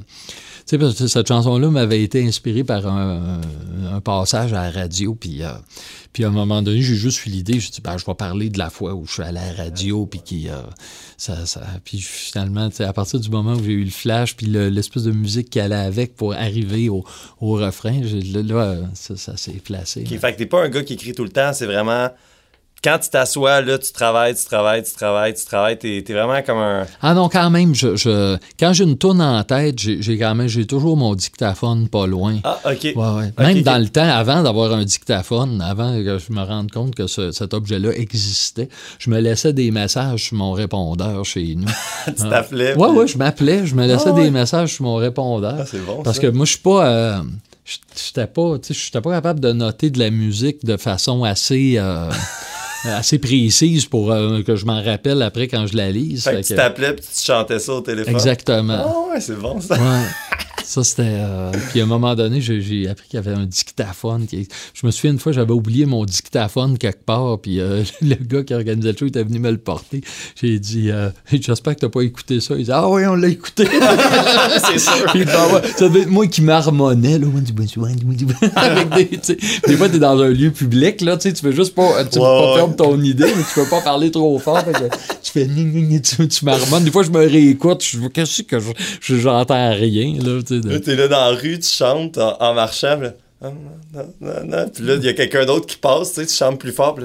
Sais, 0.70 0.78
parce 0.78 0.94
que 0.94 1.08
cette 1.08 1.26
chanson-là 1.26 1.68
m'avait 1.68 2.00
été 2.00 2.24
inspirée 2.24 2.62
par 2.62 2.86
un, 2.86 3.40
un 3.92 4.00
passage 4.00 4.52
à 4.52 4.62
la 4.62 4.70
radio. 4.70 5.16
Puis, 5.16 5.42
euh, 5.42 5.48
puis 6.12 6.22
à 6.22 6.28
un 6.28 6.30
moment 6.30 6.62
donné, 6.62 6.80
j'ai 6.80 6.94
juste 6.94 7.26
eu 7.26 7.30
l'idée. 7.30 7.58
Je 7.58 7.72
dit, 7.72 7.80
ben, 7.82 7.98
je 7.98 8.06
vais 8.06 8.14
parler 8.14 8.50
de 8.50 8.58
la 8.58 8.70
fois 8.70 8.94
où 8.94 9.04
je 9.04 9.14
suis 9.14 9.22
à 9.24 9.32
la 9.32 9.52
radio. 9.52 10.06
Puis 10.06 10.20
qui. 10.24 10.48
euh, 10.48 10.52
ça, 11.16 11.44
ça, 11.44 11.60
puis 11.84 11.98
finalement, 11.98 12.68
à 12.78 12.92
partir 12.92 13.18
du 13.18 13.28
moment 13.30 13.54
où 13.54 13.64
j'ai 13.64 13.72
eu 13.72 13.82
le 13.82 13.90
flash, 13.90 14.36
puis 14.36 14.46
le- 14.46 14.68
l'espèce 14.68 15.02
de 15.02 15.10
musique 15.10 15.50
qui 15.50 15.58
allait 15.58 15.74
avec 15.74 16.14
pour 16.14 16.34
arriver 16.34 16.88
au, 16.88 17.04
au 17.40 17.54
refrain, 17.54 18.00
là, 18.00 18.76
ça, 18.94 19.16
ça 19.16 19.36
s'est 19.36 19.60
placé. 19.64 20.04
Fait 20.04 20.32
que 20.34 20.38
t'es 20.38 20.46
pas 20.46 20.62
un 20.62 20.68
gars 20.68 20.84
qui 20.84 20.92
écrit 20.92 21.14
tout 21.14 21.24
le 21.24 21.30
temps, 21.30 21.52
c'est 21.52 21.66
vraiment. 21.66 22.10
Quand 22.82 22.98
tu 22.98 23.10
t'assois, 23.10 23.60
là, 23.60 23.76
tu 23.76 23.92
travailles, 23.92 24.34
tu 24.34 24.44
travailles, 24.46 24.82
tu 24.82 24.94
travailles, 24.94 25.34
tu 25.34 25.44
travailles, 25.44 25.78
t'es 25.78 26.02
t'es 26.02 26.14
vraiment 26.14 26.40
comme 26.42 26.56
un. 26.56 26.86
Ah 27.02 27.12
non, 27.12 27.28
quand 27.28 27.50
même, 27.50 27.74
je, 27.74 27.94
je- 27.94 28.38
quand 28.58 28.72
j'ai 28.72 28.84
une 28.84 28.96
tourne 28.96 29.20
en 29.20 29.44
tête, 29.44 29.78
j'ai 29.78 30.18
quand 30.18 30.34
même 30.34 30.48
j'ai 30.48 30.66
toujours 30.66 30.96
mon 30.96 31.14
dictaphone 31.14 31.88
pas 31.90 32.06
loin. 32.06 32.38
Ah, 32.42 32.58
ok. 32.64 32.82
Ouais, 32.82 32.94
ouais. 32.94 33.32
Même 33.38 33.60
dans 33.60 33.76
le 33.76 33.88
temps, 33.90 34.08
avant 34.08 34.42
d'avoir 34.42 34.72
un 34.72 34.82
dictaphone, 34.84 35.60
avant 35.60 35.92
que 36.02 36.16
je 36.18 36.32
me 36.32 36.42
rende 36.42 36.70
compte 36.70 36.94
que 36.94 37.06
ce- 37.06 37.32
cet 37.32 37.52
objet-là 37.52 37.90
existait, 37.96 38.70
je 38.98 39.10
me 39.10 39.20
laissais 39.20 39.52
des 39.52 39.70
messages 39.70 40.24
sur 40.24 40.38
mon 40.38 40.52
répondeur 40.52 41.22
chez 41.26 41.56
nous. 41.56 41.68
tu 42.06 42.14
t'appelais. 42.14 42.72
puis- 42.72 42.80
ouais, 42.82 43.06
je 43.06 43.18
m'appelais, 43.18 43.66
je 43.66 43.74
me 43.74 43.86
laissais 43.86 44.04
Ah 44.08 44.12
ouais. 44.14 44.24
des 44.24 44.30
messages 44.30 44.72
sur 44.76 44.84
mon 44.86 44.94
répondeur. 44.94 45.56
Ah, 45.58 45.66
c'est 45.70 45.84
bon. 45.84 46.02
Parce 46.02 46.16
ça. 46.16 46.22
que 46.22 46.28
moi, 46.28 46.46
je 46.46 46.52
suis 46.52 46.60
pas. 46.60 46.86
euh, 46.86 47.22
je- 47.66 47.76
J'étais 48.06 48.26
pas, 48.26 48.58
tu 48.58 48.72
sais, 48.72 48.80
j'étais 48.86 49.02
pas 49.02 49.10
capable 49.12 49.38
de 49.40 49.52
noter 49.52 49.90
de 49.90 49.98
la 49.98 50.08
musique 50.10 50.64
de 50.64 50.78
façon 50.78 51.24
assez, 51.24 51.74
euh, 51.76 52.08
assez 52.84 53.18
précise 53.18 53.86
pour 53.86 54.10
euh, 54.12 54.42
que 54.42 54.56
je 54.56 54.64
m'en 54.64 54.82
rappelle 54.82 55.22
après 55.22 55.48
quand 55.48 55.66
je 55.66 55.76
la 55.76 55.90
lise. 55.90 56.24
Fait 56.24 56.40
que 56.40 56.46
tu 56.46 56.54
t'appelais 56.54 56.94
puis 56.94 57.04
tu 57.04 57.24
chantais 57.24 57.58
ça 57.58 57.74
au 57.74 57.80
téléphone. 57.80 58.14
Exactement. 58.14 59.08
Ah, 59.08 59.12
ouais, 59.14 59.20
c'est 59.20 59.38
bon 59.38 59.60
ça. 59.60 59.74
Ouais. 59.74 60.06
Ça, 60.70 60.84
c'était. 60.84 61.02
euh, 61.06 61.50
Puis 61.70 61.80
à 61.80 61.82
un 61.82 61.86
moment 61.86 62.14
donné, 62.14 62.40
j'ai 62.40 62.88
appris 62.88 63.08
qu'il 63.08 63.16
y 63.16 63.18
avait 63.18 63.32
un 63.36 63.44
dictaphone. 63.44 64.24
Qui... 64.28 64.46
Je 64.72 64.86
me 64.86 64.92
souviens 64.92 65.10
une 65.10 65.18
fois, 65.18 65.32
j'avais 65.32 65.50
oublié 65.52 65.84
mon 65.84 66.04
dictaphone 66.04 66.78
quelque 66.78 67.04
part. 67.04 67.40
Puis 67.40 67.58
euh, 67.58 67.82
le 68.00 68.14
gars 68.14 68.44
qui 68.44 68.54
organisait 68.54 68.92
le 68.92 68.96
show 68.96 69.06
était 69.06 69.24
venu 69.24 69.40
me 69.40 69.50
le 69.50 69.58
porter. 69.58 70.00
J'ai 70.40 70.60
dit 70.60 70.92
euh, 70.92 71.10
J'espère 71.32 71.74
que 71.74 71.80
t'as 71.80 71.88
pas 71.88 72.02
écouté 72.02 72.38
ça. 72.38 72.54
Il 72.56 72.66
dit 72.66 72.70
Ah 72.72 72.88
oui, 72.88 73.04
on 73.06 73.16
l'a 73.16 73.26
écouté. 73.26 73.64
c'est 74.70 74.78
sûr. 74.78 75.06
Puis, 75.12 75.24
ben 75.24 75.32
ouais, 75.54 75.62
ça 75.76 75.88
devait 75.88 76.02
être 76.02 76.10
moi 76.10 76.28
qui 76.28 76.42
marmonnais. 76.42 77.18
Là. 77.18 77.26
Avec 78.54 78.94
des, 78.94 79.36
des 79.66 79.76
fois, 79.76 79.88
t'es 79.88 79.98
dans 79.98 80.20
un 80.20 80.28
lieu 80.28 80.52
public. 80.52 81.00
Là, 81.00 81.16
tu 81.16 81.32
veux 81.42 81.50
juste 81.52 81.74
pas, 81.74 82.04
tu 82.04 82.20
Ouais, 82.20 82.24
pas 82.24 82.54
perdre 82.54 82.76
ton 82.76 83.00
idée, 83.02 83.24
mais 83.36 83.42
tu 83.42 83.54
peux 83.60 83.68
pas 83.68 83.80
parler 83.80 84.12
trop 84.12 84.38
fort. 84.38 84.60
Fait 84.60 84.72
que 84.72 84.78
tu 85.22 85.32
fais 85.32 85.46
tu, 86.00 86.28
tu 86.28 86.44
marmonnes. 86.44 86.84
Des 86.84 86.92
fois, 86.92 87.02
je 87.02 87.10
me 87.10 87.18
réécoute. 87.26 87.82
Je 87.84 87.98
Qu'est-ce 88.08 88.42
que 88.42 88.58
je, 88.60 88.70
je- 89.00 89.16
j'entends 89.16 89.70
rien. 89.72 90.14
Là, 90.22 90.40
t'es 90.60 90.96
là 90.96 91.08
dans 91.08 91.30
la 91.30 91.36
rue, 91.36 91.58
tu 91.58 91.68
chantes 91.68 92.18
en, 92.18 92.54
marchant, 92.54 92.98
puis 92.98 93.08
là. 93.08 93.14
Ah. 93.42 94.66
Puis 94.72 94.84
là, 94.84 94.94
il 94.96 95.04
y 95.04 95.08
a 95.08 95.12
quelqu'un 95.14 95.44
d'autre 95.46 95.66
qui 95.66 95.76
passe, 95.76 96.12
tu 96.14 96.26
chantes 96.26 96.60
plus 96.60 96.72
fort. 96.72 96.98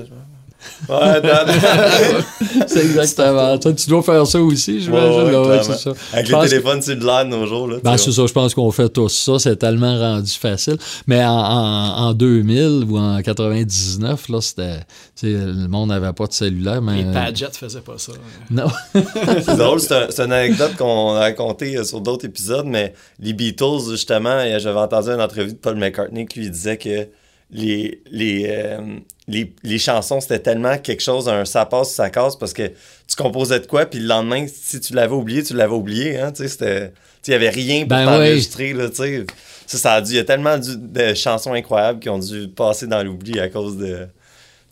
Ouais. 0.90 0.96
C'est 2.68 2.82
exactement. 2.86 3.58
Tu 3.58 3.90
dois 3.90 4.04
faire 4.04 4.26
ça 4.28 4.40
aussi, 4.42 4.82
j'imagine. 4.82 5.36
Ouais, 5.36 5.60
c'est 5.64 5.78
ça. 5.78 5.92
Avec 6.14 6.26
Je 6.28 6.32
le 6.32 6.38
pense 6.38 6.46
que- 6.46 6.50
téléphone 6.50 6.82
cellulaire 6.82 7.26
de 7.26 7.30
nos 7.32 7.46
jours, 7.48 7.68
là. 7.68 7.78
Ben, 7.84 7.98
c'est 7.98 8.12
ça, 8.12 8.26
je 8.26 8.34
pense 8.34 8.54
qu'on 8.54 8.72
fait 8.72 8.90
tous 8.90 9.10
ça. 9.10 9.40
C'est 9.40 9.56
tellement 9.56 9.98
rendu 9.98 10.32
facile. 10.32 10.78
Mais 11.08 11.24
en, 11.24 11.32
en, 11.32 12.08
en 12.10 12.14
2000 12.14 12.86
ou 12.90 12.98
en 12.98 13.22
99, 13.22 14.30
là, 14.30 14.42
c'était. 14.42 14.80
Le 15.24 15.68
monde 15.68 15.90
n'avait 15.90 16.14
pas 16.14 16.28
de 16.28 16.34
cellulaire, 16.34 16.82
mais. 16.82 17.04
Les 17.04 17.12
Padgett 17.12 17.56
faisaient 17.56 17.82
pas 17.82 17.98
ça. 17.98 18.12
Non. 18.52 18.68
C'est 19.46 19.58
drôle, 19.58 19.80
c'est 19.80 19.94
un- 19.96 20.08
c'est 20.10 20.24
une 20.24 20.32
anecdote 20.34 20.76
qu'on 20.78 21.16
a 21.16 21.20
racontée 21.20 21.78
euh, 21.78 21.84
sur 21.84 22.02
d'autres 22.02 22.26
épisodes, 22.26 22.66
mais 22.66 22.94
les 23.20 23.34
Beatles, 23.34 23.90
justement, 23.90 24.30
euh, 24.30 24.60
j'avais 24.60 24.80
entendu 24.80 25.10
une 25.10 25.22
entrevue 25.22 25.54
de 25.54 25.58
Paul 25.58 25.76
McCartney 25.76 26.26
qui 26.26 26.40
lui 26.40 26.50
disait 26.50 26.78
que 26.78 27.08
les, 27.52 28.02
les, 28.12 28.48
euh, 28.50 28.98
les, 29.28 29.54
les 29.64 29.80
chansons, 29.80 30.20
c'était 30.20 30.40
tellement 30.40 30.78
quelque 30.78 31.02
chose, 31.02 31.30
un 31.30 31.46
ça 31.46 31.66
passe, 31.66 31.94
ça 31.94 32.10
casse, 32.10 32.36
parce 32.36 32.54
que 32.54 32.68
tu 33.08 33.16
composais 33.16 33.60
de 33.60 33.68
quoi, 33.68 33.86
puis 33.86 34.00
le 34.00 34.08
lendemain, 34.08 34.46
si 34.48 34.80
tu 34.80 34.94
l'avais 34.94 35.14
oublié, 35.14 35.44
tu 35.44 35.54
l'avais 35.54 35.74
oublié, 35.74 36.20
hein, 36.20 36.32
tu 36.32 36.48
sais, 36.48 36.94
Il 37.28 37.30
n'y 37.30 37.36
avait 37.36 37.50
rien 37.50 37.82
pour 37.82 37.90
Ben 37.90 38.06
t'enregistrer, 38.06 38.74
là, 38.74 38.90
tu 38.90 38.96
sais. 38.98 39.26
Ça, 39.68 39.78
ça 39.78 39.94
a 39.94 40.02
dû... 40.02 40.12
Il 40.12 40.16
y 40.18 40.20
a 40.20 40.24
tellement 40.24 40.58
dû- 40.60 40.78
de 40.78 41.16
chansons 41.16 41.54
incroyables 41.54 42.00
qui 42.00 42.10
ont 42.10 42.20
dû 42.20 42.48
passer 42.48 42.86
dans 42.86 43.02
l'oubli 43.04 43.40
à 43.40 43.50
cause 43.50 43.78
de... 43.78 44.06
Tu 44.06 44.10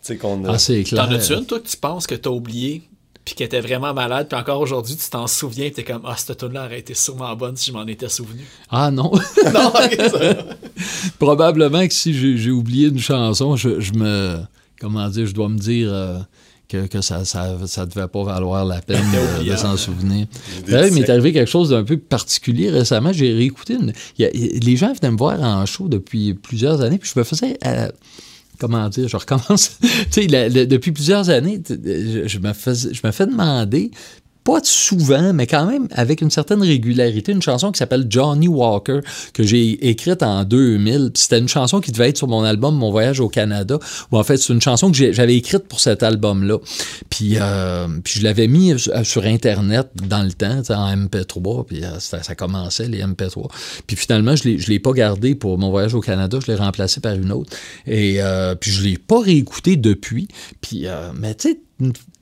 sais, 0.02 0.16
qu'on 0.16 0.44
a... 0.44 0.52
Ah, 0.54 0.58
c'est 0.58 0.84
clair. 0.84 1.04
T'en 1.06 1.12
as-tu 1.12 1.32
une, 1.32 1.46
toi, 1.46 1.58
que 1.58 1.66
tu 1.66 1.76
penses 1.76 2.06
que 2.06 2.14
t'as 2.14 2.30
oublié, 2.30 2.82
puis 3.24 3.34
qui 3.34 3.42
était 3.42 3.60
vraiment 3.60 3.94
malade, 3.94 4.28
puis 4.28 4.38
encore 4.38 4.60
aujourd'hui, 4.60 4.96
tu 4.96 5.08
t'en 5.10 5.26
souviens, 5.26 5.70
t'es 5.70 5.82
comme, 5.82 6.02
ah, 6.04 6.14
cette 6.16 6.36
tune-là 6.38 6.66
aurait 6.66 6.80
été 6.80 6.92
sûrement 6.94 7.34
bonne 7.36 7.56
si 7.56 7.70
je 7.70 7.72
m'en 7.76 7.86
étais 7.86 8.08
souvenu. 8.10 8.44
Ah 8.70 8.90
non. 8.90 9.10
non, 9.54 9.72
Probablement 11.18 11.86
que 11.86 11.94
si 11.94 12.36
j'ai 12.38 12.50
oublié 12.50 12.88
une 12.88 12.98
chanson, 12.98 13.56
je, 13.56 13.80
je 13.80 13.92
me. 13.94 14.38
Comment 14.80 15.08
dire, 15.08 15.26
je 15.26 15.32
dois 15.34 15.48
me 15.48 15.58
dire. 15.58 15.88
euh, 15.92 16.18
que, 16.66 16.86
que 16.86 17.02
ça, 17.02 17.26
ça, 17.26 17.58
ça 17.66 17.84
devait 17.84 18.08
pas 18.08 18.24
valoir 18.24 18.64
la 18.64 18.80
peine 18.80 19.04
de, 19.44 19.50
de 19.50 19.54
s'en 19.56 19.76
souvenir. 19.76 20.26
D'ailleurs, 20.66 20.86
il 20.88 20.94
m'est 20.94 21.08
arrivé 21.10 21.30
quelque 21.32 21.50
chose 21.50 21.68
d'un 21.70 21.84
peu 21.84 21.98
particulier 21.98 22.70
récemment. 22.70 23.12
J'ai 23.12 23.32
réécouté 23.34 23.74
une. 23.74 23.90
a- 23.90 24.30
les 24.32 24.76
gens 24.76 24.92
venaient 24.94 25.12
me 25.12 25.18
voir 25.18 25.40
en 25.42 25.66
show 25.66 25.88
depuis 25.88 26.32
plusieurs 26.32 26.80
années, 26.80 26.96
puis 26.98 27.10
je 27.14 27.18
me 27.20 27.24
faisais. 27.24 27.58
euh, 27.66 27.88
comment 28.66 28.88
dire, 28.88 29.08
je 29.08 29.16
recommence. 29.16 29.78
tu 30.10 30.28
sais, 30.28 30.66
depuis 30.66 30.92
plusieurs 30.92 31.30
années, 31.30 31.60
t- 31.60 31.76
je, 32.26 32.38
me 32.38 32.52
faisais, 32.52 32.94
je 32.94 33.06
me 33.06 33.12
fais 33.12 33.26
demander, 33.26 33.90
pas 34.44 34.60
souvent, 34.62 35.32
mais 35.32 35.46
quand 35.46 35.66
même 35.66 35.88
avec 35.92 36.20
une 36.20 36.30
certaine 36.30 36.62
régularité, 36.62 37.32
une 37.32 37.42
chanson 37.42 37.72
qui 37.72 37.78
s'appelle 37.78 38.06
Johnny 38.08 38.46
Walker, 38.46 39.00
que 39.32 39.42
j'ai 39.42 39.88
écrite 39.88 40.22
en 40.22 40.44
2000. 40.44 41.10
Puis 41.12 41.22
C'était 41.22 41.38
une 41.38 41.48
chanson 41.48 41.80
qui 41.80 41.92
devait 41.92 42.10
être 42.10 42.18
sur 42.18 42.28
mon 42.28 42.44
album 42.44 42.76
Mon 42.76 42.90
voyage 42.90 43.20
au 43.20 43.28
Canada, 43.28 43.78
ou 44.12 44.18
en 44.18 44.24
fait, 44.24 44.36
c'est 44.36 44.52
une 44.52 44.60
chanson 44.60 44.92
que 44.92 45.12
j'avais 45.12 45.36
écrite 45.36 45.66
pour 45.66 45.80
cet 45.80 46.02
album-là. 46.02 46.58
Puis, 47.08 47.36
euh, 47.40 47.88
puis 48.04 48.20
je 48.20 48.24
l'avais 48.24 48.46
mis 48.46 48.78
sur, 48.78 49.06
sur 49.06 49.24
Internet 49.24 49.88
dans 49.94 50.22
le 50.22 50.32
temps, 50.32 50.60
en 50.70 50.96
MP3, 50.96 51.64
puis 51.66 51.84
euh, 51.84 51.98
ça, 51.98 52.22
ça 52.22 52.34
commençait, 52.34 52.88
les 52.88 53.02
MP3. 53.02 53.48
Puis 53.86 53.96
finalement, 53.96 54.36
je 54.36 54.48
ne 54.48 54.56
l'ai 54.56 54.78
pas 54.78 54.92
gardé 54.92 55.34
pour 55.34 55.58
mon 55.58 55.70
voyage 55.70 55.94
au 55.94 56.00
Canada, 56.00 56.38
je 56.40 56.52
l'ai 56.52 56.58
remplacé 56.58 57.00
par 57.00 57.14
une 57.14 57.32
autre. 57.32 57.56
Et 57.86 58.22
euh, 58.22 58.54
puis 58.54 58.70
je 58.70 58.82
ne 58.82 58.88
l'ai 58.88 58.98
pas 58.98 59.20
réécouté 59.20 59.76
depuis. 59.76 60.28
Puis, 60.60 60.86
euh, 60.86 61.12
mais 61.18 61.34
tu 61.34 61.50
sais, 61.50 61.60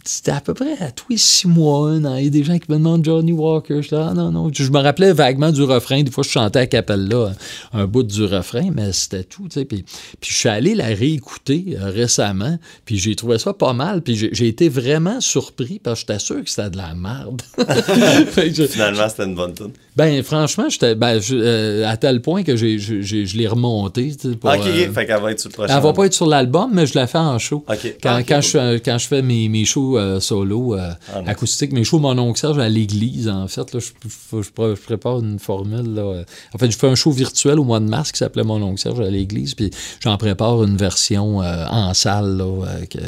c'était 0.05 0.33
à 0.33 0.41
peu 0.41 0.53
près 0.53 0.77
à 0.81 0.91
tous 0.91 1.07
les 1.11 1.17
six 1.17 1.47
mois, 1.47 1.93
il 1.95 2.25
y 2.25 2.27
a 2.27 2.31
des 2.31 2.43
gens 2.43 2.59
qui 2.59 2.71
me 2.71 2.77
demandent 2.77 3.05
Johnny 3.05 3.33
Walker. 3.33 3.83
Je 3.83 3.95
ah, 3.95 4.13
non, 4.15 4.33
non. 4.33 4.51
Je 4.53 4.69
me 4.71 4.81
rappelais 4.81 5.13
vaguement 5.13 5.53
du 5.53 5.63
refrain. 5.63 6.03
Des 6.03 6.11
fois, 6.11 6.25
je 6.25 6.31
chantais 6.31 6.59
à 6.59 6.67
Capella 6.67 7.33
un, 7.73 7.87
bout 7.87 8.03
du 8.03 8.25
refrain, 8.25 8.71
mais 8.75 8.93
c'était 8.93 9.23
tout. 9.23 9.49
Puis, 9.49 9.65
puis 9.65 9.85
je 10.23 10.35
suis 10.35 10.49
allé 10.49 10.75
la 10.75 10.87
réécouter 10.87 11.77
euh, 11.79 11.91
récemment, 11.91 12.59
puis 12.85 12.99
j'ai 12.99 13.15
trouvé 13.15 13.39
ça 13.39 13.53
pas 13.53 13.73
mal. 13.75 14.03
Puis 14.03 14.31
j'ai 14.33 14.49
été 14.49 14.69
vraiment 14.69 15.21
surpris 15.21 15.79
parce 15.83 16.03
que 16.03 16.13
j'étais 16.13 16.25
sûr 16.25 16.43
que 16.43 16.51
c'était 16.51 16.71
de 16.71 16.79
la 16.79 16.95
merde. 16.95 17.43
Finalement, 18.69 19.09
c'était 19.09 19.25
une 19.25 19.35
bonne 19.37 19.55
tune. 19.55 19.71
Ben, 19.95 20.23
franchement, 20.23 20.69
j'étais 20.69 20.95
ben, 20.95 21.21
euh, 21.31 21.87
à 21.87 21.97
tel 21.97 22.23
point 22.23 22.43
que 22.43 22.57
j'ai, 22.57 22.79
je 22.79 23.37
l'ai 23.37 23.47
remonté. 23.47 24.13
Pour, 24.41 24.51
ok, 24.51 24.61
euh, 24.67 24.93
fait 24.93 25.07
qu'elle 25.07 25.21
va 25.21 25.31
être 25.31 25.41
sur 25.41 25.51
le 25.51 25.55
prochain. 25.55 25.77
Elle 25.77 25.83
va 25.83 25.93
pas 25.93 26.07
être 26.07 26.15
sur 26.15 26.27
l'album, 26.27 26.71
mais 26.73 26.87
je 26.87 26.95
la 26.99 27.07
fais 27.07 27.19
en 27.19 27.39
show. 27.39 27.65
Quand, 28.03 28.23
quand, 28.27 28.41
je, 28.41 28.79
quand 28.79 28.99
je 28.99 29.07
fais 29.07 29.23
mes, 29.23 29.49
mes 29.49 29.65
shows 29.65 29.92
euh, 29.97 30.21
solo 30.21 30.75
ah, 30.75 30.97
acoustiques, 31.27 31.73
mes 31.73 31.85
shows 31.85 31.99
Mon 31.99 32.19
oncle 32.19 32.39
Serge 32.39 32.59
à 32.59 32.69
l'église, 32.69 33.29
en 33.29 33.49
fait, 33.49 33.73
là, 33.73 33.81
je, 33.81 34.43
je, 34.43 34.81
prépare 34.81 35.21
une 35.21 35.39
formule. 35.39 35.95
Là. 35.95 36.25
En 36.55 36.59
fait, 36.59 36.71
je 36.71 36.79
fais 36.79 36.89
un 36.89 36.95
show 36.95 37.11
virtuel 37.11 37.59
au 37.59 37.65
mois 37.65 37.81
de 37.81 37.87
mars 37.87 38.13
qui 38.13 38.19
s'appelait 38.19 38.45
Mon 38.45 38.63
oncle 38.63 38.81
Serge 38.81 39.01
à 39.01 39.11
l'église, 39.11 39.55
puis 39.55 39.71
j'en 40.01 40.17
prépare 40.17 40.63
une 40.65 40.77
version 40.77 41.39
en 41.39 41.95
salle. 41.95 42.37
Là, 42.37 42.67
que, 42.89 42.99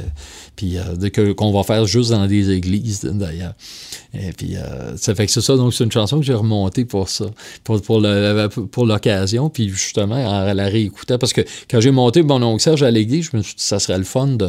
puis 0.56 0.78
euh, 0.78 1.34
qu'on 1.34 1.52
va 1.52 1.62
faire 1.64 1.86
juste 1.86 2.10
dans 2.10 2.26
des 2.26 2.50
églises, 2.50 3.02
d'ailleurs. 3.02 3.54
Et 4.14 4.32
puis, 4.32 4.56
euh, 4.56 4.96
ça 4.96 5.14
fait 5.14 5.26
que 5.26 5.32
c'est 5.32 5.40
ça. 5.40 5.56
Donc, 5.56 5.74
c'est 5.74 5.84
une 5.84 5.92
chanson 5.92 6.18
que 6.20 6.24
j'ai 6.24 6.34
remontée 6.34 6.84
pour 6.84 7.08
ça, 7.08 7.26
pour, 7.64 7.80
pour, 7.82 8.02
pour 8.70 8.86
l'occasion. 8.86 9.50
Puis, 9.50 9.68
justement, 9.68 10.16
en 10.16 10.52
la 10.52 10.66
réécoutant, 10.66 11.18
parce 11.18 11.32
que 11.32 11.40
quand 11.70 11.80
j'ai 11.80 11.90
monté 11.90 12.22
mon 12.22 12.42
oncle 12.42 12.62
Serge 12.62 12.82
à 12.82 12.90
l'église, 12.90 13.30
je 13.32 13.36
me 13.36 13.42
suis 13.42 13.54
dit, 13.56 13.62
ça 13.62 13.78
serait 13.78 13.98
le 13.98 14.04
fun 14.04 14.28
de 14.28 14.48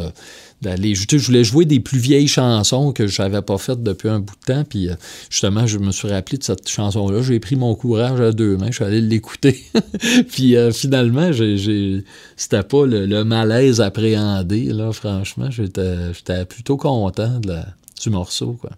d'aller. 0.62 0.96
Je, 0.96 1.18
voulais 1.18 1.44
jouer 1.44 1.66
des 1.66 1.80
plus 1.80 2.00
vieilles 2.00 2.28
chansons 2.28 2.92
que 2.92 3.08
je 3.08 3.22
n'avais 3.22 3.42
pas 3.42 3.58
faites 3.58 3.84
depuis 3.84 4.10
un 4.10 4.20
bout 4.20 4.36
de 4.48 4.54
temps. 4.54 4.64
Puis 4.64 4.90
euh, 4.90 4.96
justement, 5.30 5.68
je 5.68 5.78
me 5.78 5.92
suis 5.92 6.08
rappelé 6.08 6.38
de 6.38 6.44
cette 6.44 6.68
chanson-là. 6.68 7.22
J'ai 7.22 7.40
pris 7.40 7.56
mon 7.56 7.76
courage 7.76 8.20
à 8.22 8.32
deux 8.32 8.58
mains. 8.58 8.68
Je 8.68 8.76
suis 8.76 8.84
allé 8.84 9.02
l'écouter. 9.02 9.64
puis 10.32 10.56
euh, 10.56 10.72
finalement, 10.72 11.32
j'ai, 11.32 12.04
c'était 12.36 12.64
pas 12.64 12.86
le, 12.86 13.24
malaise 13.24 13.82
appréhendé. 13.82 14.66
Là, 14.66 14.92
franchement, 14.92 15.50
j'étais, 15.52 16.46
plutôt 16.46 16.78
content 16.78 17.40
de 17.40 17.58
du 18.02 18.10
morceau. 18.10 18.58
Quoi. 18.60 18.72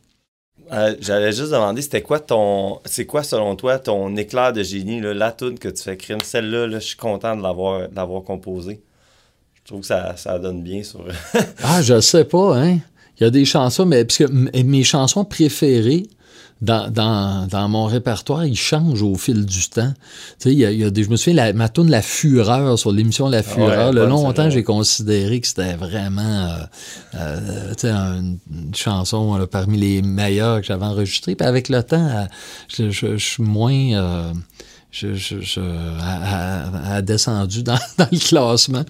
Euh, 0.72 0.96
j'allais 1.00 1.32
juste 1.32 1.52
demander, 1.52 1.82
c'était 1.82 2.02
quoi 2.02 2.20
ton. 2.20 2.80
C'est 2.86 3.06
quoi 3.06 3.24
selon 3.24 3.56
toi 3.56 3.80
ton 3.80 4.16
éclair 4.16 4.54
de 4.54 4.64
génie, 4.64 5.00
la 5.02 5.32
tune 5.32 5.58
que 5.58 5.70
tu 5.70 5.82
fais 5.84 5.98
crime? 5.98 6.20
Celle-là, 6.24 6.70
je 6.70 6.80
suis 6.80 6.98
content 6.98 7.36
de 7.36 7.42
l'avoir, 7.42 7.88
de 7.90 7.96
l'avoir 7.96 8.24
composée. 8.24 8.82
Je 9.56 9.64
trouve 9.64 9.82
que 9.82 9.88
ça, 9.88 10.16
ça 10.18 10.40
donne 10.40 10.62
bien 10.64 10.84
sur. 10.84 11.06
ah, 11.64 11.82
je 11.82 12.00
sais 12.00 12.26
pas, 12.26 12.58
hein. 12.58 12.80
Il 13.20 13.24
y 13.24 13.26
a 13.26 13.30
des 13.30 13.46
chansons, 13.46 13.86
mais 13.86 14.06
parce 14.06 14.18
que 14.18 14.26
mes 14.62 14.84
chansons 14.84 15.26
préférées, 15.26 16.04
dans, 16.62 16.90
dans, 16.90 17.48
dans, 17.48 17.70
mon 17.70 17.86
répertoire, 17.86 18.46
ils 18.46 18.58
changent 18.58 19.04
au 19.04 19.16
fil 19.16 19.46
du 19.46 19.70
temps. 19.70 19.94
Tu 20.40 20.50
sais, 20.50 20.52
il 20.52 20.60
y 20.60 20.66
a, 20.66 20.72
il 20.72 20.80
y 20.80 20.84
a 20.84 20.90
des, 20.90 21.04
je 21.04 21.10
me 21.10 21.16
souviens, 21.16 21.46
la, 21.46 21.54
ma 21.54 21.70
tune 21.70 21.90
La 21.90 22.02
Fureur, 22.02 22.80
sur 22.80 22.92
l'émission 22.92 23.30
La 23.30 23.44
Fureur, 23.44 23.94
le 23.94 24.06
longtemps, 24.06 24.50
j'ai 24.50 24.64
considéré 24.64 25.40
que 25.40 25.48
c'était 25.48 25.76
vraiment 25.76 26.22
euh, 26.22 26.58
euh, 27.16 27.74
tu 27.76 27.88
sais, 27.88 27.92
une, 27.92 28.40
chanson 28.76 29.48
parmi 29.52 29.78
les 29.78 30.02
meilleures 30.02 30.62
que 30.62 30.68
j'avais 30.68 30.86
enregistrées. 30.86 31.36
Puis 31.36 31.48
avec 31.48 31.70
le 31.70 31.84
temps, 31.84 32.08
euh, 32.08 32.26
je, 32.68 32.90
je, 32.90 33.18
je 33.18 33.26
suis 33.26 33.44
moins 33.44 34.34
je, 34.92 35.14
je, 35.14 35.60
a, 36.02 37.02
descendu 37.02 37.62
dans, 37.64 37.78
le 38.00 38.18
classement. 38.18 38.86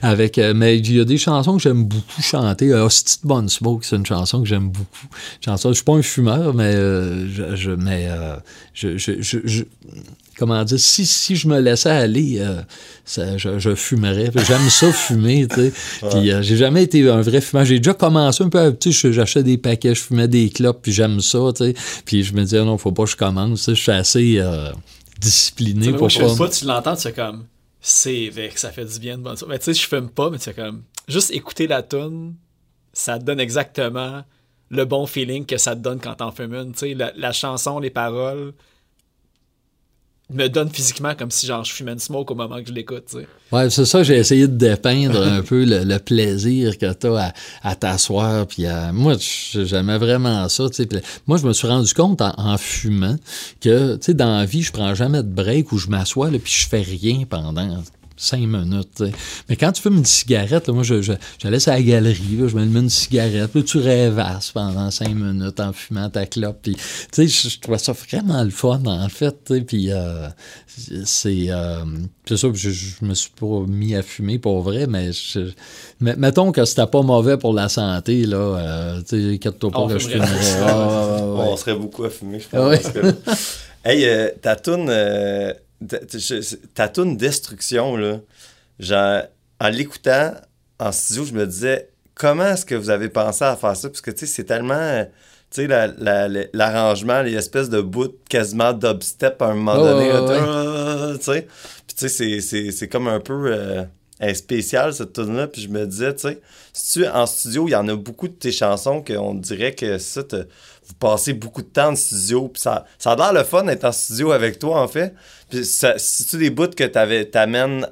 Avec, 0.00 0.38
euh, 0.38 0.54
mais 0.54 0.78
il 0.78 0.96
y 0.96 1.00
a 1.00 1.04
des 1.04 1.18
chansons 1.18 1.56
que 1.56 1.62
j'aime 1.62 1.84
beaucoup 1.84 2.22
chanter. 2.22 2.72
Hostie 2.74 3.18
de 3.22 3.28
Bonne 3.28 3.48
Smoke, 3.48 3.84
c'est 3.84 3.96
une 3.96 4.06
chanson 4.06 4.42
que 4.42 4.48
j'aime 4.48 4.70
beaucoup. 4.70 5.06
Chanson, 5.44 5.70
je 5.70 5.74
suis 5.74 5.84
pas 5.84 5.92
un 5.92 6.02
fumeur, 6.02 6.54
mais, 6.54 6.74
euh, 6.74 7.54
je, 7.54 7.70
mais 7.70 8.08
euh, 8.08 8.36
je, 8.74 9.64
comment 10.38 10.64
dire, 10.64 10.80
si, 10.80 11.04
si 11.04 11.36
je 11.36 11.46
me 11.46 11.60
laissais 11.60 11.90
aller, 11.90 12.42
je, 13.06 13.74
fumerais. 13.76 14.30
J'aime 14.34 14.70
ça 14.70 14.90
fumer, 14.92 15.46
tu 15.48 15.56
sais. 15.56 15.72
Puis 16.10 16.32
j'ai 16.40 16.56
jamais 16.56 16.84
été 16.84 17.08
un 17.08 17.20
vrai 17.20 17.42
fumeur. 17.42 17.66
J'ai 17.66 17.78
déjà 17.78 17.94
commencé 17.94 18.42
un 18.42 18.48
peu, 18.48 18.74
tu 18.74 18.92
sais, 18.92 19.12
j'achetais 19.12 19.42
des 19.42 19.58
paquets, 19.58 19.94
je 19.94 20.00
fumais 20.00 20.28
des 20.28 20.48
clopes, 20.48 20.80
puis 20.82 20.92
j'aime 20.92 21.20
ça, 21.20 21.38
tu 21.54 21.66
sais. 21.66 21.74
Puis 22.06 22.24
je 22.24 22.32
me 22.32 22.42
disais, 22.42 22.64
non, 22.64 22.78
faut 22.78 22.92
pas 22.92 23.04
que 23.04 23.10
je 23.10 23.16
commence, 23.16 23.68
je 23.68 23.74
suis 23.74 23.92
assez 23.92 24.42
discipliné 25.22 25.92
pour 25.92 26.08
pas. 26.08 26.34
Fois, 26.34 26.48
tu 26.48 26.64
l'entends, 26.64 26.96
tu 26.96 27.02
fais 27.02 27.12
comme 27.12 27.46
c'est 27.80 28.28
vrai 28.28 28.48
que 28.48 28.60
ça 28.60 28.70
fait 28.70 28.84
du 28.84 28.98
bien 29.00 29.18
de 29.18 29.22
bonne 29.22 29.36
Mais 29.48 29.58
tu 29.58 29.64
sais, 29.64 29.74
je 29.74 29.88
fume 29.88 30.08
pas, 30.08 30.30
mais 30.30 30.38
tu 30.38 30.44
fais 30.44 30.54
comme 30.54 30.84
juste 31.08 31.32
écouter 31.32 31.66
la 31.66 31.82
tune, 31.82 32.36
ça 32.92 33.18
te 33.18 33.24
donne 33.24 33.40
exactement 33.40 34.22
le 34.70 34.84
bon 34.84 35.06
feeling 35.06 35.44
que 35.44 35.58
ça 35.58 35.74
te 35.74 35.80
donne 35.80 36.00
quand 36.00 36.14
t'en 36.14 36.30
fumes 36.30 36.54
une. 36.54 36.72
Tu 36.72 36.78
sais, 36.78 36.94
la, 36.94 37.12
la, 37.16 37.32
chanson, 37.32 37.80
les 37.80 37.90
paroles, 37.90 38.54
me 40.34 40.48
donne 40.48 40.70
physiquement 40.70 41.14
comme 41.14 41.30
si 41.30 41.46
genre 41.46 41.64
je 41.64 41.72
fumais 41.72 41.92
une 41.92 41.98
smoke 41.98 42.32
au 42.32 42.34
moment 42.34 42.60
que 42.62 42.68
je 42.68 42.72
l'écoute. 42.72 43.04
Ouais, 43.52 43.70
c'est 43.70 43.84
ça, 43.84 44.02
j'ai 44.02 44.16
essayé 44.16 44.48
de 44.48 44.56
dépeindre 44.56 45.20
un 45.20 45.42
peu 45.42 45.64
le, 45.64 45.98
plaisir 45.98 46.78
que 46.78 46.92
tu 46.92 47.06
as 47.06 47.32
à, 47.62 47.74
t'asseoir. 47.74 48.46
Puis 48.46 48.64
moi, 48.92 49.14
j'aimais 49.18 49.98
vraiment 49.98 50.48
ça. 50.48 50.64
Moi, 51.26 51.38
je 51.38 51.46
me 51.46 51.52
suis 51.52 51.68
rendu 51.68 51.92
compte 51.94 52.22
en, 52.22 52.56
fumant 52.58 53.16
que 53.60 54.12
dans 54.12 54.38
la 54.38 54.44
vie, 54.44 54.62
je 54.62 54.72
prends 54.72 54.94
jamais 54.94 55.22
de 55.22 55.28
break 55.28 55.72
où 55.72 55.78
je 55.78 55.88
m'assois 55.88 56.30
puis 56.30 56.52
je 56.52 56.68
fais 56.68 56.82
rien 56.82 57.24
pendant 57.28 57.82
cinq 58.16 58.40
minutes. 58.40 59.02
Mais 59.48 59.56
quand 59.56 59.72
tu 59.72 59.82
fumes 59.82 59.98
une 59.98 60.04
cigarette, 60.04 60.68
moi, 60.68 60.82
je, 60.82 61.02
je, 61.02 61.12
je, 61.42 61.48
laisse 61.48 61.68
à 61.68 61.74
la 61.74 61.82
galerie, 61.82 62.38
je 62.46 62.56
me 62.56 62.64
mets 62.64 62.80
une 62.80 62.90
cigarette, 62.90 63.50
puis 63.50 63.64
tu 63.64 63.78
rêvasses 63.78 64.50
pendant 64.50 64.90
cinq 64.90 65.14
minutes 65.14 65.60
en 65.60 65.72
fumant 65.72 66.08
ta 66.10 66.26
clope. 66.26 66.58
Puis, 66.62 66.74
tu 66.74 67.28
sais, 67.28 67.48
je, 67.50 67.60
trouve 67.60 67.78
ça 67.78 67.92
vraiment 67.92 68.42
le 68.42 68.50
fun, 68.50 68.82
en 68.84 69.08
fait. 69.08 69.52
Puis, 69.66 69.90
euh, 69.90 70.28
c'est 71.04 71.46
euh, 71.48 71.84
ça, 72.26 72.48
je, 72.52 72.70
je 72.70 73.04
me 73.04 73.14
suis 73.14 73.30
pas 73.30 73.64
mis 73.66 73.94
à 73.94 74.02
fumer 74.02 74.38
pour 74.38 74.62
vrai, 74.62 74.86
mais, 74.86 75.10
mettons 76.00 76.52
que 76.52 76.64
c'était 76.64 76.86
pas 76.86 77.02
mauvais 77.02 77.36
pour 77.36 77.54
la 77.54 77.68
santé, 77.68 78.26
là. 78.26 78.36
Euh, 78.36 79.02
tu 79.02 79.20
sais, 79.20 79.34
inquiète-toi 79.34 79.70
pas 79.70 79.86
que 79.86 79.98
je 79.98 80.08
fumerais. 80.08 80.72
On 80.72 81.56
serait 81.56 81.74
beaucoup 81.74 82.04
à 82.04 82.10
fumer, 82.10 82.40
je 82.40 82.48
pense. 82.48 83.58
hey, 83.84 84.30
ta 84.40 84.56
toune 84.56 84.90
ta 86.74 86.88
tune 86.88 87.16
Destruction, 87.16 87.96
là, 87.96 88.20
genre, 88.78 89.22
en 89.60 89.68
l'écoutant 89.68 90.32
en 90.78 90.92
studio, 90.92 91.24
je 91.24 91.32
me 91.32 91.46
disais, 91.46 91.90
comment 92.14 92.48
est-ce 92.48 92.66
que 92.66 92.74
vous 92.74 92.90
avez 92.90 93.08
pensé 93.08 93.44
à 93.44 93.56
faire 93.56 93.76
ça? 93.76 93.88
Parce 93.88 94.00
que, 94.00 94.10
tu 94.10 94.20
sais, 94.20 94.26
c'est 94.26 94.44
tellement... 94.44 95.06
Tu 95.50 95.66
sais, 95.68 96.48
l'arrangement, 96.54 97.14
la, 97.14 97.22
les 97.24 97.34
espèces 97.34 97.68
de 97.68 97.82
bouts 97.82 98.16
quasiment 98.28 98.72
dubstep 98.72 99.40
à 99.42 99.48
un 99.48 99.54
moment 99.54 99.76
donné. 99.76 100.08
tu 101.18 101.24
sais, 101.24 101.46
puis 101.86 101.96
tu 101.96 102.08
sais, 102.08 102.70
c'est 102.70 102.88
comme 102.88 103.06
un 103.06 103.20
peu 103.20 103.52
euh, 103.52 103.84
spécial, 104.34 104.94
cette 104.94 105.12
tune-là. 105.12 105.48
Puis 105.48 105.62
je 105.62 105.68
me 105.68 105.86
disais, 105.86 106.14
tu 106.14 106.22
sais, 106.22 106.40
si 106.72 107.00
tu 107.00 107.06
en 107.06 107.26
studio, 107.26 107.68
il 107.68 107.72
y 107.72 107.76
en 107.76 107.86
a 107.88 107.94
beaucoup 107.94 108.28
de 108.28 108.32
tes 108.32 108.50
chansons 108.50 109.02
qu'on 109.02 109.34
dirait 109.34 109.74
que 109.74 109.98
ça, 109.98 110.22
vous 110.86 110.94
passez 110.94 111.32
beaucoup 111.32 111.62
de 111.62 111.68
temps 111.68 111.90
en 111.92 111.96
studio. 111.96 112.48
Puis 112.48 112.62
ça, 112.62 112.84
ça 112.98 113.12
a 113.12 113.16
l'air 113.16 113.32
le 113.32 113.44
fun 113.44 113.64
d'être 113.64 113.84
en 113.84 113.92
studio 113.92 114.32
avec 114.32 114.58
toi, 114.58 114.80
en 114.80 114.88
fait. 114.88 115.14
Puis, 115.48 115.64
c'est-tu 115.64 116.38
des 116.38 116.50
bouts 116.50 116.68
que 116.68 116.84
tu 116.84 117.30
t'amènes 117.30 117.86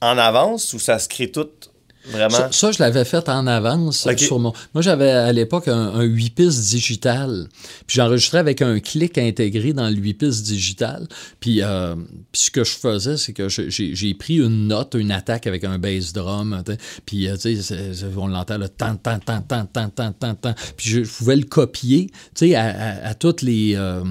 en 0.00 0.18
avance 0.18 0.72
ou 0.72 0.78
ça 0.78 0.98
se 0.98 1.08
crée 1.08 1.30
tout 1.30 1.48
Vraiment? 2.06 2.50
Ça, 2.50 2.72
je 2.72 2.78
l'avais 2.78 3.04
fait 3.04 3.28
en 3.28 3.46
avance 3.46 4.08
sur 4.16 4.38
mon. 4.38 4.52
Moi, 4.74 4.82
j'avais 4.82 5.10
à 5.10 5.32
l'époque 5.32 5.68
un, 5.68 6.02
8 6.02 6.30
pistes 6.30 6.70
digital. 6.70 7.48
Puis 7.86 7.96
j'enregistrais 7.96 8.38
avec 8.38 8.62
un 8.62 8.80
clic 8.80 9.18
intégré 9.18 9.72
dans 9.72 9.88
le 9.88 9.96
8 9.96 10.14
pistes 10.14 10.42
digital. 10.42 11.06
Puis, 11.40 11.62
euh, 11.62 11.94
puis 12.32 12.42
ce 12.42 12.50
que 12.50 12.64
je 12.64 12.72
faisais, 12.72 13.16
c'est 13.16 13.32
que 13.32 13.48
j'ai 13.48 14.14
pris 14.14 14.36
une 14.36 14.68
note, 14.68 14.94
une 14.98 15.12
attaque 15.12 15.46
avec 15.46 15.64
un 15.64 15.78
bass 15.78 16.12
drum. 16.12 16.62
Puis, 17.04 17.28
euh, 17.28 17.36
tu 17.36 17.60
sais, 17.60 17.94
on 18.16 18.28
l'entend 18.28 18.58
le 18.58 18.68
tant, 18.68 18.96
tant, 18.96 19.18
tant, 19.18 19.42
tant, 19.42 19.64
tant, 19.66 19.88
tant, 19.88 20.12
tant, 20.12 20.34
tant. 20.34 20.54
Puis 20.76 20.90
je 20.90 21.00
pouvais 21.00 21.36
le 21.36 21.44
copier, 21.44 22.10
tu 22.34 22.48
sais, 22.48 22.54
à, 22.54 23.08
à, 23.08 23.14
toutes 23.14 23.42
les. 23.42 23.74
Euh, 23.76 24.02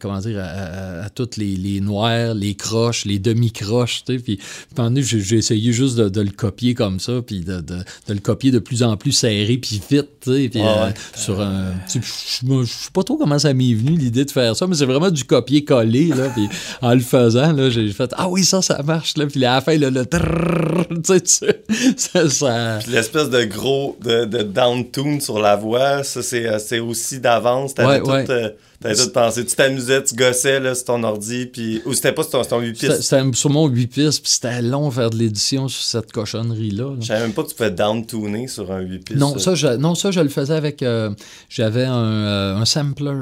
comment 0.00 0.18
dire, 0.18 0.38
à, 0.40 1.10
toutes 1.10 1.36
les, 1.36 1.56
les, 1.56 1.80
noirs, 1.80 2.34
les 2.34 2.54
croches, 2.54 3.04
les 3.04 3.18
demi-croches, 3.18 4.04
tu 4.04 4.14
sais, 4.14 4.22
puis 4.22 4.38
pendant 4.74 5.00
j'ai 5.00 5.36
essayé 5.36 5.72
juste 5.72 5.96
de, 5.96 6.20
le 6.20 6.30
copier 6.30 6.74
comme 6.74 7.00
ça, 7.00 7.20
puis 7.26 7.40
de, 7.40 7.60
de, 7.60 7.82
le 8.08 8.20
copier 8.20 8.50
de 8.50 8.60
plus 8.60 8.82
en 8.82 8.96
plus 8.96 9.12
serré, 9.12 9.56
puis 9.56 9.80
vite, 9.90 10.08
tu 10.20 10.32
sais, 10.32 10.48
puis 10.48 10.60
euh, 10.62 10.90
sur 11.14 11.40
un... 11.40 11.72
Je 11.92 12.00
sais 12.00 12.90
pas 12.92 13.02
trop 13.02 13.16
comment 13.16 13.38
ça 13.38 13.52
m'est 13.54 13.74
venu, 13.74 13.96
l'idée 13.96 14.24
de 14.24 14.30
faire 14.30 14.54
ça, 14.54 14.66
mais 14.66 14.76
c'est 14.76 14.86
vraiment 14.86 15.10
du 15.10 15.24
copier-coller, 15.24 16.08
là, 16.08 16.28
puis 16.30 16.48
en 16.80 16.94
le 16.94 17.00
faisant, 17.00 17.52
là, 17.52 17.70
j'ai 17.70 17.88
fait 17.92 18.12
«Ah 18.16 18.28
oui, 18.28 18.44
ça, 18.44 18.62
ça 18.62 18.82
marche, 18.82 19.16
là», 19.16 19.26
puis 19.28 19.44
à 19.44 19.54
la 19.54 19.60
fin, 19.60 19.76
le, 19.76 19.90
le 19.90 20.06
tu 20.06 21.18
sais, 21.18 21.62
ça... 21.96 22.28
ça... 22.28 22.78
L'espèce 22.88 23.30
de 23.30 23.44
gros, 23.44 23.96
de, 24.02 24.26
de 24.26 24.42
down-tune 24.42 25.20
sur 25.20 25.40
la 25.40 25.56
voix, 25.56 26.04
ça, 26.04 26.22
c'est 26.22 26.46
euh, 26.46 26.84
aussi 26.84 27.18
d'avance, 27.18 27.74
t'avais 27.74 28.00
tout 28.00 28.54
T'avais 28.82 28.96
tout 28.96 29.10
pensé. 29.10 29.44
Tu 29.46 29.54
t'amusais, 29.56 30.02
tu 30.02 30.14
gossais 30.14 30.60
là, 30.60 30.74
sur 30.74 30.84
ton 30.86 31.02
ordi, 31.04 31.46
puis... 31.46 31.80
ou 31.86 31.94
c'était 31.94 32.12
pas 32.12 32.22
sur 32.22 32.32
ton, 32.32 32.42
sur 32.42 32.50
ton 32.50 32.58
8 32.60 32.72
pistes? 32.72 33.02
C'était 33.02 33.22
sur 33.34 33.50
mon 33.50 33.66
8 33.68 33.86
pistes, 33.86 34.22
puis 34.22 34.30
c'était 34.32 34.60
long 34.62 34.90
faire 34.90 35.10
de 35.10 35.16
l'édition 35.16 35.68
sur 35.68 35.82
cette 35.84 36.12
cochonnerie-là. 36.12 36.84
là. 36.90 36.96
Je 37.00 37.06
savais 37.06 37.20
même 37.20 37.32
pas 37.32 37.42
que 37.44 37.48
tu 37.48 37.54
pouvais 37.54 37.70
down-tuner 37.70 38.48
sur 38.48 38.70
un 38.72 38.80
8 38.80 38.98
pistes. 39.00 39.18
Non, 39.20 39.38
ça, 39.38 39.54
je, 39.54 39.68
non, 39.68 39.94
ça, 39.94 40.10
je 40.10 40.20
le 40.20 40.28
faisais 40.28 40.54
avec. 40.54 40.82
euh, 40.82 41.10
J'avais 41.48 41.84
un, 41.84 41.94
euh, 41.96 42.56
un 42.56 42.64
sampler. 42.64 43.12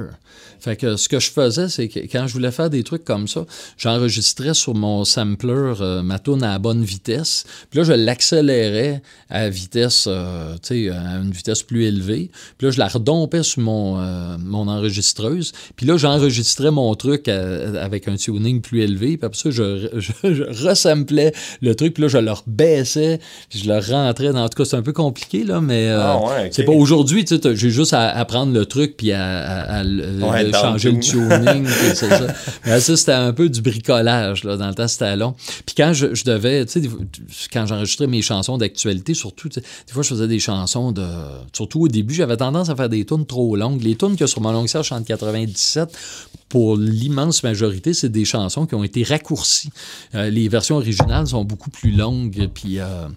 Fait 0.60 0.76
que 0.76 0.96
ce 0.96 1.08
que 1.08 1.18
je 1.18 1.30
faisais, 1.30 1.70
c'est 1.70 1.88
que 1.88 2.00
quand 2.00 2.26
je 2.26 2.34
voulais 2.34 2.50
faire 2.50 2.68
des 2.68 2.82
trucs 2.84 3.02
comme 3.04 3.26
ça, 3.28 3.46
j'enregistrais 3.78 4.52
sur 4.52 4.74
mon 4.74 5.06
sampler 5.06 5.54
euh, 5.80 6.02
ma 6.02 6.18
tune 6.18 6.42
à 6.42 6.48
la 6.52 6.58
bonne 6.58 6.84
vitesse. 6.84 7.44
Puis 7.70 7.78
là, 7.78 7.84
je 7.84 7.92
l'accélérais 7.94 9.02
à 9.30 9.48
vitesse, 9.48 10.04
euh, 10.06 10.54
tu 10.62 10.84
sais, 10.86 10.90
à 10.90 11.16
une 11.16 11.30
vitesse 11.30 11.62
plus 11.62 11.84
élevée. 11.84 12.30
Puis 12.58 12.66
là, 12.66 12.70
je 12.72 12.78
la 12.78 12.88
redompais 12.88 13.42
sur 13.42 13.62
mon, 13.62 14.00
euh, 14.00 14.36
mon 14.38 14.68
enregistreuse. 14.68 15.49
Puis 15.76 15.86
là, 15.86 15.96
j'enregistrais 15.96 16.70
mon 16.70 16.94
truc 16.94 17.28
à- 17.28 17.82
avec 17.82 18.08
un 18.08 18.16
tuning 18.16 18.60
plus 18.60 18.82
élevé. 18.82 19.16
Puis 19.16 19.26
après 19.26 19.38
ça, 19.38 19.50
je, 19.50 19.88
je, 19.98 20.12
je 20.34 20.68
resamplais 20.68 21.32
le 21.62 21.74
truc. 21.74 21.94
Puis 21.94 22.02
là, 22.02 22.08
je 22.08 22.18
le 22.18 22.32
rebaissais. 22.32 23.20
Puis 23.48 23.60
je 23.60 23.68
le 23.72 23.78
rentrais. 23.78 24.32
Dans, 24.32 24.44
en 24.44 24.48
tout 24.48 24.62
cas, 24.62 24.64
c'est 24.68 24.76
un 24.76 24.82
peu 24.82 24.92
compliqué, 24.92 25.44
là, 25.44 25.60
mais 25.60 25.88
euh, 25.88 26.00
Ah 26.02 26.20
ouais, 26.24 26.48
c'est 26.52 26.64
pas 26.64 26.72
aujourd'hui. 26.72 27.24
Tu 27.24 27.36
sais, 27.38 27.56
j'ai 27.56 27.70
juste 27.70 27.92
à, 27.92 28.08
à 28.10 28.24
prendre 28.24 28.52
le 28.52 28.66
truc 28.66 28.96
puis 28.96 29.12
à, 29.12 29.24
à- 29.40 29.78
à 29.78 29.84
le- 29.84 30.22
Ouais, 30.24 30.44
le 30.44 30.50
down 30.50 30.62
changer 30.62 30.92
le 30.92 31.00
tuning. 31.00 31.66
ça. 31.94 32.26
Mais 32.66 32.80
ça, 32.80 32.96
c'était 32.96 33.12
un 33.12 33.32
peu 33.32 33.48
du 33.48 33.60
bricolage. 33.62 34.44
Là. 34.44 34.56
Dans 34.56 34.68
le 34.68 34.74
temps, 34.74 34.88
c'était 34.88 35.16
long. 35.16 35.34
Puis 35.66 35.74
quand 35.76 35.92
je, 35.92 36.14
je 36.14 36.24
devais, 36.24 36.64
tu 36.66 36.80
sais, 36.82 36.88
quand 37.52 37.66
j'enregistrais 37.66 38.06
mes 38.06 38.22
chansons 38.22 38.58
d'actualité, 38.58 39.14
surtout, 39.14 39.48
des 39.48 39.62
fois, 39.90 40.02
je 40.02 40.08
faisais 40.08 40.28
des 40.28 40.38
chansons 40.38 40.92
de. 40.92 41.04
Surtout 41.52 41.82
au 41.82 41.88
début, 41.88 42.14
j'avais 42.14 42.36
tendance 42.36 42.68
à 42.70 42.76
faire 42.76 42.88
des 42.88 43.04
tunes 43.04 43.26
trop 43.26 43.56
longues. 43.56 43.82
Les 43.82 43.96
tunes 43.96 44.16
que 44.16 44.26
sur 44.26 44.40
mon 44.40 44.52
longue 44.52 44.68
je 44.68 44.82
chante 44.82 45.06
97, 45.46 45.96
pour 46.48 46.76
l'immense 46.76 47.42
majorité, 47.42 47.94
c'est 47.94 48.08
des 48.08 48.24
chansons 48.24 48.66
qui 48.66 48.74
ont 48.74 48.84
été 48.84 49.04
raccourcies. 49.04 49.70
Euh, 50.14 50.30
les 50.30 50.48
versions 50.48 50.76
originales 50.76 51.28
sont 51.28 51.44
beaucoup 51.44 51.70
plus 51.70 51.92
longues. 51.92 52.48
Puis. 52.52 52.78
euh, 52.78 53.08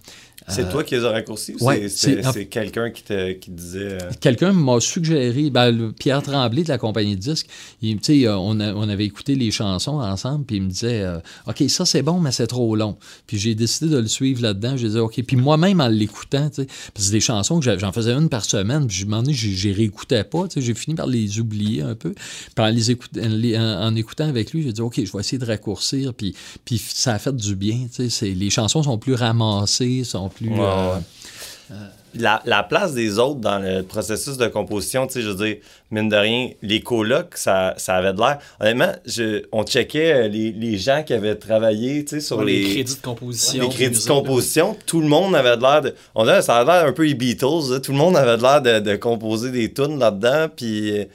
C'est 0.48 0.70
toi 0.70 0.84
qui 0.84 0.96
les 0.96 1.06
as 1.06 1.12
raccourcis 1.12 1.56
ou 1.60 1.66
ouais, 1.66 1.88
c'est- 1.90 2.46
quelqu'un 2.48 2.90
qui 2.90 3.04
te, 3.04 3.32
qui 3.34 3.52
disait... 3.52 3.80
euh, 4.02 4.10
Quelqu'un 4.20 4.52
m'a 4.52 4.80
suggéré, 4.80 5.50
ben, 5.50 5.72
le 5.72 5.92
Pierre 5.92 6.22
Tremblay 6.22 6.64
de 6.64 6.70
la 6.70 6.78
compagnie 6.78 7.16
de 7.16 7.22
disques, 7.22 7.48
il, 7.82 7.98
euh, 8.26 8.36
on, 8.38 8.60
a- 8.60 8.74
on 8.74 8.88
avait 8.90 9.06
écouté 9.06 9.36
les 9.36 9.52
chansons 9.52 10.00
ensemble, 10.02 10.46
puis 10.46 10.58
il 10.58 10.64
me 10.64 10.70
disait 10.70 11.02
euh, 11.02 11.18
OK, 11.48 11.64
ça 11.70 11.86
c'est 11.86 12.02
bon, 12.02 12.20
mais 12.20 12.32
c'est 12.32 12.48
trop 12.48 12.76
long. 12.76 12.98
Puis 13.28 13.38
j'ai 13.38 13.56
décidé 13.56 13.90
de 13.92 13.98
le 14.00 14.08
suivre 14.08 14.42
là-dedans. 14.42 14.76
J'ai 14.78 14.90
dit 14.90 14.98
OK. 14.98 15.22
Puis 15.26 15.38
moi-même, 15.38 15.80
en 15.82 15.88
l'écoutant, 15.88 16.50
parce 16.50 16.68
que 16.68 16.74
c'est 16.98 17.12
des 17.12 17.20
chansons 17.22 17.60
que 17.60 17.78
j'en 17.80 17.92
faisais 17.92 18.12
une 18.14 18.30
par 18.30 18.46
semaine, 18.46 18.88
puis 18.88 18.98
je 18.98 19.06
m'en 19.06 19.24
ai, 19.24 19.34
j'ai 19.34 19.72
réécoutais 19.72 20.24
pas, 20.24 20.46
j'ai 20.56 20.74
fini 20.74 20.96
par 20.96 21.08
les 21.08 21.40
oublier 21.40 21.82
un 21.82 21.96
peu. 21.96 22.14
Puis 22.14 22.66
en, 22.66 22.68
les 22.68 22.92
écout- 22.92 23.10
en 23.18 23.28
les- 23.30 23.58
en- 23.58 23.84
en 23.88 23.96
écoutant 23.96 24.28
avec 24.28 24.52
lui, 24.54 24.64
j'ai 24.64 24.74
dit 24.74 24.82
OK, 24.82 24.96
je 25.04 25.12
vais 25.12 25.20
essayer 25.20 25.38
de 25.38 25.46
raccourcir, 25.46 26.14
puis, 26.14 26.36
puis 26.66 26.82
ça 26.86 27.14
a 27.14 27.20
fait 27.20 27.36
du 27.36 27.56
bien. 27.56 27.88
Les 28.22 28.50
chansons 28.50 28.84
sont 28.84 28.98
plus 28.98 29.14
ramassées, 29.14 30.04
sont 30.04 30.30
plus. 30.36 30.50
Ouais, 30.50 30.60
euh, 30.60 30.96
ouais. 30.96 31.02
La, 32.16 32.44
la 32.46 32.62
place 32.62 32.94
des 32.94 33.18
autres 33.18 33.40
dans 33.40 33.58
le 33.58 33.82
processus 33.82 34.38
de 34.38 34.46
composition, 34.46 35.08
tu 35.08 35.14
sais, 35.14 35.22
je 35.24 35.30
veux 35.30 35.46
dire, 35.48 35.58
mine 35.90 36.10
de 36.10 36.16
rien, 36.16 36.50
les 36.62 36.82
colocs, 36.82 37.36
ça, 37.36 37.74
ça 37.78 37.96
avait 37.96 38.14
de 38.14 38.20
l'air. 38.20 38.38
Honnêtement, 38.60 38.92
je, 39.08 39.46
on 39.52 39.64
checkait 39.64 40.14
euh, 40.14 40.28
les, 40.28 40.52
les 40.52 40.78
gens 40.78 41.02
qui 41.04 41.14
avaient 41.14 41.34
travaillé, 41.34 42.06
tu 42.06 42.16
sais, 42.16 42.22
sur 42.22 42.44
les, 42.44 42.64
les, 42.64 42.74
crédits 42.76 42.96
de 42.98 43.02
composition. 43.02 43.64
les 43.64 43.70
crédits 43.70 44.04
de 44.04 44.08
composition. 44.08 44.78
Tout 44.86 45.02
le 45.02 45.08
monde 45.08 45.34
avait 45.36 45.58
de 45.58 45.62
l'air 45.64 45.82
de. 45.82 45.96
On 46.14 46.24
dirait, 46.26 46.44
ça 46.44 46.58
avait 46.58 46.72
l'air 46.72 46.86
un 46.86 46.94
peu 46.94 47.04
les 47.04 47.16
Beatles, 47.16 47.72
là. 47.72 47.80
tout 47.80 47.94
le 47.94 47.98
monde 47.98 48.16
avait 48.16 48.38
de 48.38 48.42
l'air 48.44 48.62
de, 48.62 48.80
de 48.80 48.96
composer 48.96 49.50
des 49.50 49.74
tunes 49.74 49.98
là-dedans. 49.98 50.50
Puis, 50.56 51.00
euh, 51.00 51.06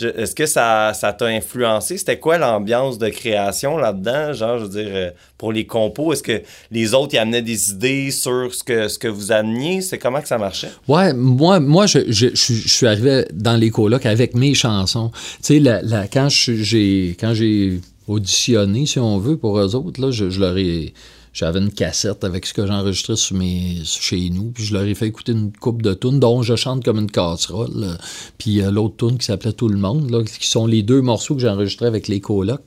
est-ce 0.00 0.34
que 0.34 0.46
ça 0.46 0.92
ça 0.94 1.12
t'a 1.12 1.26
influencé? 1.26 1.98
C'était 1.98 2.18
quoi 2.18 2.38
l'ambiance 2.38 2.98
de 2.98 3.08
création 3.08 3.76
là-dedans? 3.76 4.32
Genre, 4.32 4.58
je 4.58 4.64
veux 4.64 4.70
dire, 4.70 4.90
euh, 4.92 5.10
pour 5.36 5.52
les 5.52 5.66
compos, 5.66 6.12
est-ce 6.12 6.22
que 6.22 6.42
les 6.70 6.94
autres 6.94 7.14
y 7.14 7.18
amenaient 7.18 7.42
des 7.42 7.70
idées 7.70 8.10
sur 8.10 8.54
ce 8.54 8.62
que, 8.64 8.88
ce 8.88 8.98
que 8.98 9.08
vous 9.08 9.32
ameniez? 9.32 9.80
C'est 9.80 9.98
comment 9.98 10.20
que 10.20 10.28
ça 10.28 10.38
marchait? 10.38 10.70
Ouais, 10.86 11.12
moi, 11.12 11.60
moi 11.60 11.86
je, 11.86 12.00
je, 12.08 12.28
je, 12.34 12.68
suis 12.68 12.86
arrivé 12.86 13.24
dans 13.32 13.56
les 13.56 13.70
colocs 13.70 14.06
avec 14.06 14.34
mes 14.34 14.54
chansons. 14.54 15.10
Tu 15.10 15.18
sais, 15.42 15.58
la, 15.58 15.82
la- 15.82 16.06
quand 16.08 16.28
j'ai 16.30 17.16
quand 17.18 17.34
j'ai 17.34 17.80
auditionné, 18.06 18.86
si 18.86 18.98
on 18.98 19.18
veut, 19.18 19.36
pour 19.36 19.58
eux 19.58 19.74
autres, 19.74 20.00
là, 20.00 20.10
je 20.10 20.40
leur 20.40 20.56
ai. 20.56 20.94
J'avais 21.32 21.60
une 21.60 21.70
cassette 21.72 22.24
avec 22.24 22.46
ce 22.46 22.54
que 22.54 22.66
j'enregistrais 22.66 23.16
sur 23.16 23.36
mes, 23.36 23.76
chez 23.84 24.30
nous, 24.30 24.50
puis 24.50 24.64
je 24.64 24.74
leur 24.74 24.82
ai 24.84 24.94
fait 24.94 25.06
écouter 25.06 25.32
une 25.32 25.52
coupe 25.52 25.82
de 25.82 25.94
tunes, 25.94 26.18
dont 26.20 26.42
je 26.42 26.56
chante 26.56 26.84
comme 26.84 26.98
une 26.98 27.10
casserole, 27.10 27.70
euh, 27.76 27.94
puis 28.38 28.60
euh, 28.62 28.70
l'autre 28.70 29.06
tune 29.08 29.18
qui 29.18 29.26
s'appelait 29.26 29.52
Tout 29.52 29.68
le 29.68 29.78
monde, 29.78 30.10
là, 30.10 30.22
qui 30.24 30.46
sont 30.48 30.66
les 30.66 30.82
deux 30.82 31.00
morceaux 31.02 31.34
que 31.34 31.40
j'ai 31.40 31.48
enregistrés 31.48 31.86
avec 31.86 32.08
les 32.08 32.20
colocs. 32.20 32.62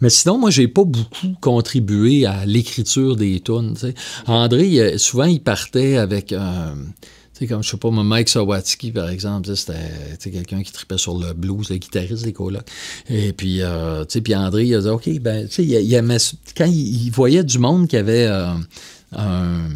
Mais 0.00 0.10
sinon, 0.10 0.38
moi, 0.38 0.50
j'ai 0.50 0.68
pas 0.68 0.84
beaucoup 0.84 1.34
contribué 1.40 2.26
à 2.26 2.44
l'écriture 2.46 3.16
des 3.16 3.40
tunes. 3.40 3.74
André, 4.26 4.66
il- 4.66 4.98
souvent, 4.98 5.24
il 5.24 5.40
partait 5.40 5.96
avec 5.96 6.32
un. 6.32 6.74
Sais, 7.38 7.46
comme, 7.46 7.62
je 7.62 7.70
sais 7.70 7.76
pas, 7.76 7.90
Mike 7.90 8.28
Sawatsky, 8.28 8.92
par 8.92 9.08
exemple, 9.08 9.54
c'était 9.54 10.30
quelqu'un 10.30 10.62
qui 10.62 10.72
tripait 10.72 10.98
sur 10.98 11.18
le 11.18 11.32
blues, 11.32 11.70
le 11.70 11.76
guitariste 11.76 12.24
des 12.24 12.32
colocs. 12.32 12.66
Et 13.08 13.32
puis, 13.32 13.62
euh, 13.62 14.04
tu 14.04 14.14
sais, 14.14 14.20
puis 14.20 14.34
André, 14.34 14.64
il 14.64 14.74
a 14.74 14.80
dit, 14.80 14.88
OK, 14.88 15.08
ben, 15.20 15.46
tu 15.46 15.54
sais, 15.54 15.64
il, 15.64 16.18
quand 16.56 16.66
il, 16.66 17.06
il 17.06 17.10
voyait 17.10 17.44
du 17.44 17.58
monde 17.58 17.88
qui 17.88 17.96
avait 17.96 18.26
euh, 18.26 18.54
un 19.12 19.68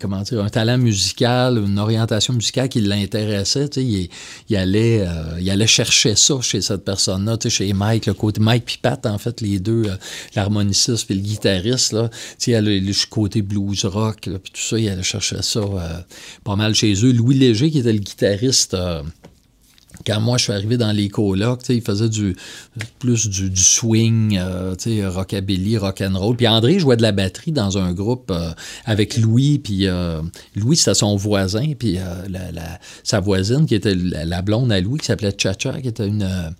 comment 0.00 0.22
dire, 0.22 0.42
un 0.42 0.48
talent 0.48 0.78
musical, 0.78 1.58
une 1.58 1.78
orientation 1.78 2.34
musicale 2.34 2.68
qui 2.68 2.80
l'intéressait, 2.80 3.66
il, 3.76 4.08
il 4.48 4.56
allait, 4.56 5.06
euh, 5.06 5.40
il 5.40 5.50
allait 5.50 5.66
chercher 5.66 6.14
ça 6.16 6.40
chez 6.40 6.60
cette 6.60 6.84
personne-là, 6.84 7.36
chez 7.48 7.72
Mike, 7.72 8.06
le 8.06 8.14
côté 8.14 8.40
Mike 8.40 8.64
puis 8.64 8.78
Pat, 8.80 9.04
en 9.06 9.18
fait, 9.18 9.40
les 9.40 9.58
deux, 9.58 9.84
euh, 9.86 9.96
l'harmoniciste 10.34 11.06
puis 11.06 11.14
le 11.14 11.22
guitariste, 11.22 11.92
là, 11.92 12.10
allait 12.48 12.80
le 12.80 13.08
côté 13.08 13.42
blues 13.42 13.84
rock, 13.84 14.22
puis 14.22 14.52
tout 14.52 14.60
ça, 14.60 14.78
il 14.78 14.88
allait 14.88 15.02
chercher 15.02 15.42
ça 15.42 15.60
euh, 15.60 16.00
pas 16.44 16.56
mal 16.56 16.74
chez 16.74 16.94
eux. 17.04 17.12
Louis 17.12 17.36
Léger, 17.36 17.70
qui 17.70 17.78
était 17.78 17.92
le 17.92 17.98
guitariste... 17.98 18.76
quand 20.06 20.20
moi 20.20 20.38
je 20.38 20.44
suis 20.44 20.52
arrivé 20.52 20.76
dans 20.76 20.92
les 20.92 21.08
colocs, 21.08 21.62
il 21.68 21.82
faisait 21.82 22.08
du 22.08 22.36
plus 22.98 23.28
du, 23.28 23.50
du 23.50 23.62
swing, 23.62 24.38
euh, 24.38 24.74
rockabilly, 25.08 25.78
rock'n'roll. 25.78 26.36
Puis 26.36 26.46
André 26.48 26.78
jouait 26.78 26.96
de 26.96 27.02
la 27.02 27.12
batterie 27.12 27.52
dans 27.52 27.76
un 27.78 27.92
groupe 27.92 28.30
euh, 28.30 28.50
avec 28.84 29.16
Louis, 29.16 29.58
puis 29.58 29.86
euh, 29.86 30.20
Louis 30.54 30.76
c'était 30.76 30.94
son 30.94 31.16
voisin, 31.16 31.72
puis 31.78 31.98
euh, 31.98 32.02
la, 32.28 32.52
la- 32.52 32.78
sa 33.02 33.20
voisine 33.20 33.66
qui 33.66 33.74
était 33.74 33.94
la, 33.94 34.24
la 34.24 34.42
blonde 34.42 34.70
à 34.72 34.80
Louis 34.80 34.98
qui 35.00 35.06
s'appelait 35.06 35.34
Chacha, 35.36 35.80
qui 35.80 35.88
était 35.88 36.06
une 36.06 36.22
euh, 36.22 36.50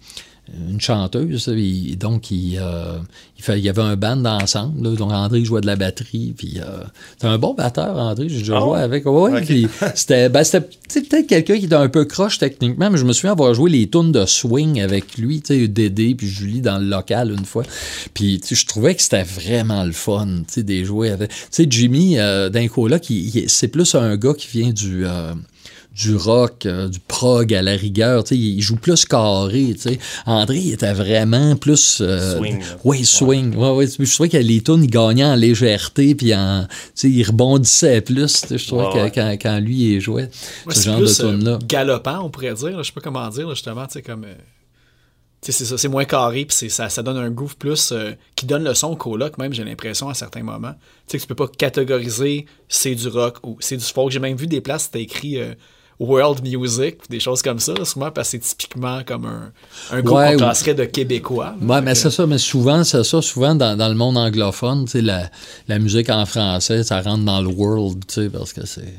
une 0.70 0.80
chanteuse, 0.80 1.48
il- 1.56 1.96
donc 1.98 2.30
il, 2.30 2.58
euh, 2.60 2.98
il, 3.38 3.42
fait- 3.42 3.58
il 3.58 3.64
y 3.64 3.68
avait 3.68 3.82
un 3.82 3.96
band 3.96 4.24
ensemble, 4.24 4.88
là, 4.90 4.94
donc 4.96 5.10
André 5.12 5.44
jouait 5.44 5.60
de 5.60 5.66
la 5.66 5.74
batterie, 5.76 6.34
puis 6.36 6.54
euh, 6.60 6.84
c'est 7.20 7.26
un 7.26 7.36
bon 7.38 7.54
batteur, 7.54 7.96
André, 7.96 8.28
j'ai 8.28 8.38
déjà 8.38 8.60
joué 8.60 8.78
avec, 8.78 9.06
ouais, 9.06 9.32
Ok. 9.40 9.44
puis 9.44 9.66
c'était 9.94 10.28
ben, 10.28 10.44
c'était 10.44 10.68
peut-être 11.08 11.26
quelqu'un 11.26 11.58
qui 11.58 11.64
était 11.64 11.74
un 11.74 11.88
peu 11.88 12.04
croche 12.04 12.38
techniquement, 12.38 12.90
mais 12.90 12.98
je 12.98 13.04
me 13.04 13.12
souviens 13.12 13.32
avoir 13.32 13.54
joué 13.54 13.70
les 13.70 13.88
tunes 13.90 14.12
de 14.12 14.24
swing 14.24 14.80
avec 14.80 15.18
lui, 15.18 15.40
tu 15.42 15.54
sais, 15.54 15.68
Dédé 15.68 16.14
puis 16.14 16.28
Julie 16.28 16.60
dans 16.60 16.78
le 16.78 16.86
local 16.86 17.32
une 17.36 17.44
fois. 17.44 17.64
Puis 18.14 18.40
je 18.48 18.66
trouvais 18.66 18.94
que 18.94 19.02
c'était 19.02 19.24
vraiment 19.24 19.82
le 19.84 19.92
fun, 19.92 20.26
tu 20.46 20.54
sais, 20.54 20.62
des 20.62 20.84
jouer 20.84 21.10
avec. 21.10 21.30
Tu 21.30 21.36
sais, 21.50 21.66
Jimmy, 21.68 22.18
euh, 22.18 22.48
d'un 22.50 22.68
là, 22.88 22.98
qui, 22.98 23.30
il- 23.34 23.50
c'est 23.50 23.68
plus 23.68 23.94
un 23.94 24.16
gars 24.16 24.34
qui 24.34 24.46
vient 24.48 24.70
du. 24.70 25.04
Du 25.96 26.14
rock, 26.14 26.66
euh, 26.66 26.88
du 26.88 27.00
prog 27.00 27.54
à 27.54 27.62
la 27.62 27.72
rigueur, 27.72 28.22
tu 28.24 28.34
sais, 28.34 28.38
il 28.40 28.60
joue 28.60 28.76
plus 28.76 29.06
carré, 29.06 29.72
tu 29.74 29.80
sais. 29.80 29.98
André, 30.26 30.58
il 30.58 30.72
était 30.74 30.92
vraiment 30.92 31.56
plus... 31.56 32.02
euh, 32.02 32.36
Swing. 32.38 32.62
Oui, 32.84 33.04
swing. 33.06 33.54
Ouais. 33.56 33.70
Ouais, 33.70 33.86
Je 33.86 34.12
trouvais 34.12 34.28
que 34.28 34.36
les 34.36 34.60
tunes, 34.62 34.84
il 34.84 34.90
gagnait 34.90 35.24
en 35.24 35.34
légèreté, 35.36 36.14
puis 36.14 36.34
en, 36.34 36.66
tu 36.68 36.76
sais, 36.94 37.10
il 37.10 37.22
rebondissait 37.24 38.02
plus, 38.02 38.30
tu 38.42 38.48
sais, 38.48 38.58
je 38.58 38.66
trouvais 38.66 38.84
Ouais, 38.86 38.92
que 38.92 38.98
ouais. 38.98 39.12
quand, 39.14 39.30
quand 39.40 39.58
lui, 39.58 39.94
il 39.94 40.00
jouait 40.00 40.28
Ouais, 40.66 40.74
ce 40.74 40.80
c'est 40.80 40.84
genre 40.90 40.98
de 41.00 41.04
plus 41.04 41.20
euh, 41.20 41.30
tunes-là. 41.30 41.58
galopant, 41.66 42.20
on 42.24 42.28
pourrait 42.30 42.52
dire. 42.54 42.76
Je 42.78 42.82
sais 42.88 42.92
pas 42.92 43.00
comment 43.00 43.28
dire, 43.30 43.48
là, 43.48 43.54
justement. 43.54 43.86
Tu 43.86 43.94
sais, 43.94 44.02
comme. 44.02 44.24
euh, 44.24 44.34
tu 45.40 45.52
sais, 45.52 45.58
c'est 45.58 45.64
ça, 45.64 45.78
c'est 45.78 45.88
moins 45.88 46.04
carré, 46.04 46.44
puis 46.44 46.56
c'est- 46.56 46.68
ça, 46.68 46.88
ça 46.88 47.02
donne 47.02 47.16
un 47.18 47.30
groove 47.30 47.56
plus 47.56 47.92
euh, 47.92 48.12
qui 48.34 48.44
donne 48.46 48.64
le 48.64 48.74
son 48.74 48.88
au 48.88 48.96
coloc, 48.96 49.38
même, 49.38 49.52
j'ai 49.52 49.64
l'impression, 49.64 50.08
à 50.08 50.14
certains 50.14 50.42
moments. 50.42 50.72
Tu 51.06 51.12
sais, 51.12 51.18
que 51.18 51.22
tu 51.22 51.28
peux 51.28 51.34
pas 51.34 51.48
catégoriser 51.48 52.46
c'est 52.68 52.94
du 52.94 53.08
rock 53.08 53.38
ou 53.44 53.56
c'est 53.60 53.76
du 53.76 53.84
folk. 53.84 54.10
J'ai 54.10 54.18
même 54.18 54.36
vu 54.36 54.46
des 54.46 54.60
places, 54.60 54.84
c'était 54.84 55.02
écrit 55.02 55.38
euh, 55.40 55.54
World 55.98 56.42
Music, 56.42 56.96
des 57.08 57.20
choses 57.20 57.40
comme 57.42 57.58
ça, 57.58 57.72
souvent 57.84 58.10
parce 58.10 58.28
que 58.32 58.38
c'est 58.42 58.56
typiquement 58.56 59.02
comme 59.04 59.24
un, 59.24 59.52
un 59.90 60.02
groupe 60.02 60.18
Ouais, 60.18 60.36
qu'on 60.36 60.50
ou- 60.50 60.74
de 60.74 60.84
québécois. 60.84 61.54
Ouais, 61.60 61.80
mais 61.80 61.94
c'est 61.94 62.10
ça, 62.10 62.26
mais 62.26 62.38
souvent, 62.38 62.84
c'est 62.84 63.02
ça, 63.04 63.22
souvent 63.22 63.54
dans, 63.54 63.76
dans 63.76 63.88
le 63.88 63.94
monde 63.94 64.18
anglophone, 64.18 64.84
tu 64.84 64.92
sais, 64.92 65.00
la, 65.02 65.30
la 65.68 65.78
musique 65.78 66.10
en 66.10 66.26
français, 66.26 66.82
ça 66.84 67.00
rentre 67.00 67.24
dans 67.24 67.40
le 67.40 67.48
world, 67.48 68.04
tu 68.06 68.14
sais, 68.14 68.28
parce 68.28 68.52
que 68.52 68.66
c'est. 68.66 68.94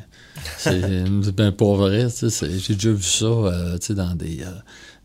C'est 0.58 1.04
ben, 1.34 1.52
pas 1.52 1.74
vrai, 1.76 2.06
tu 2.06 2.12
sais, 2.12 2.30
c'est- 2.30 2.60
j'ai 2.60 2.74
déjà 2.74 2.92
vu 2.92 3.04
ça, 3.04 3.26
euh, 3.26 3.78
tu 3.78 3.88
sais, 3.88 3.94
dans 3.94 4.16
des, 4.16 4.42
euh, 4.42 4.52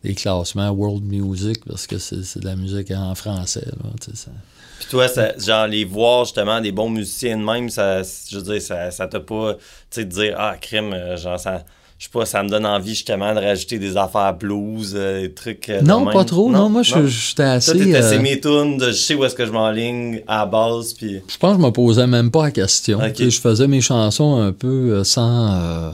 des 0.03 0.15
classements 0.15 0.69
world 0.69 1.03
music, 1.03 1.63
parce 1.65 1.85
que 1.87 1.97
c'est 1.97 2.23
c'est 2.23 2.39
de 2.39 2.45
la 2.45 2.55
musique 2.55 2.91
en 2.91 3.13
français, 3.15 3.65
là, 3.65 3.89
tu 4.01 4.11
sais, 4.11 4.17
ça. 4.25 4.31
Puis 4.79 4.87
toi, 4.89 5.07
ça- 5.07 5.37
genre, 5.37 5.67
les 5.67 5.85
voir 5.85 6.25
justement 6.25 6.59
des 6.61 6.71
bons 6.71 6.89
musiciens 6.89 7.37
de 7.37 7.43
même, 7.43 7.69
ça, 7.69 8.01
je 8.03 8.37
veux 8.37 8.41
dire, 8.43 8.61
ça, 8.61 8.89
ça 8.91 9.07
t'a 9.07 9.19
pas, 9.19 9.53
tu 9.55 9.59
sais, 9.91 10.05
de 10.05 10.09
dire, 10.11 10.35
ah, 10.37 10.55
crime, 10.59 10.93
euh, 10.93 11.17
genre, 11.17 11.39
ça. 11.39 11.63
Je 12.03 12.09
sais 12.09 12.19
pas, 12.19 12.25
ça 12.25 12.43
me 12.43 12.49
donne 12.49 12.65
envie 12.65 12.89
justement 12.95 13.33
de 13.33 13.39
rajouter 13.39 13.79
des 13.79 13.95
affaires 13.95 14.33
blues, 14.33 14.91
euh, 14.93 15.21
des 15.21 15.31
trucs. 15.33 15.69
euh, 15.69 15.81
Non, 15.81 16.03
pas 16.11 16.25
trop. 16.25 16.51
Non, 16.51 16.67
moi, 16.67 16.81
je- 16.83 17.07
j'étais 17.07 17.43
assez. 17.43 17.71
Toi, 17.71 17.81
euh, 18.17 18.19
mes 18.19 18.41
tunes, 18.41 18.77
de- 18.77 18.87
je 18.87 18.91
sais 18.91 19.15
où 19.15 19.23
est-ce 19.23 19.35
que 19.35 19.45
je 19.45 19.51
m'enligne 19.51 20.21
à 20.27 20.39
la 20.39 20.45
base, 20.45 20.91
puis. 20.93 21.21
Je 21.25 21.37
pense 21.37 21.55
que 21.55 21.61
je 21.61 21.65
me 21.65 21.71
posais 21.71 22.05
même 22.05 22.29
pas 22.29 22.43
la 22.43 22.51
question. 22.51 22.99
Je 23.17 23.39
faisais 23.39 23.67
mes 23.69 23.79
chansons 23.79 24.35
un 24.35 24.51
peu 24.51 24.67
euh, 24.95 25.03
sans. 25.05 25.53
euh, 25.53 25.91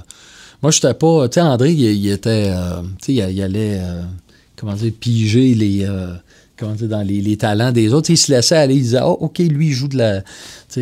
Moi, 0.64 0.72
j'étais 0.72 0.96
pas. 0.96 1.30
Tu 1.30 1.36
sais, 1.36 1.42
André, 1.42 1.74
il, 1.74 1.80
il 1.82 2.10
était. 2.12 2.54
tu 3.04 3.06
sais, 3.06 3.14
il, 3.14 3.30
il 3.38 3.42
allait. 3.44 3.80
comment 4.56 4.74
dire, 4.74 4.92
piger 5.00 5.54
les. 5.54 5.88
Comment 6.60 6.74
dire, 6.74 6.88
dans 6.88 7.02
les, 7.02 7.22
les 7.22 7.38
talents 7.38 7.72
des 7.72 7.94
autres. 7.94 8.08
Tu 8.08 8.16
sais, 8.16 8.22
Il 8.22 8.26
se 8.26 8.32
laissait 8.32 8.56
aller. 8.58 8.76
Il 8.76 8.82
disait, 8.84 9.00
oh, 9.04 9.18
OK, 9.22 9.40
lui, 9.40 9.68
il 9.68 9.74
joue 9.74 9.88
de 9.88 9.98
la. 9.98 10.22
Tu 10.22 10.26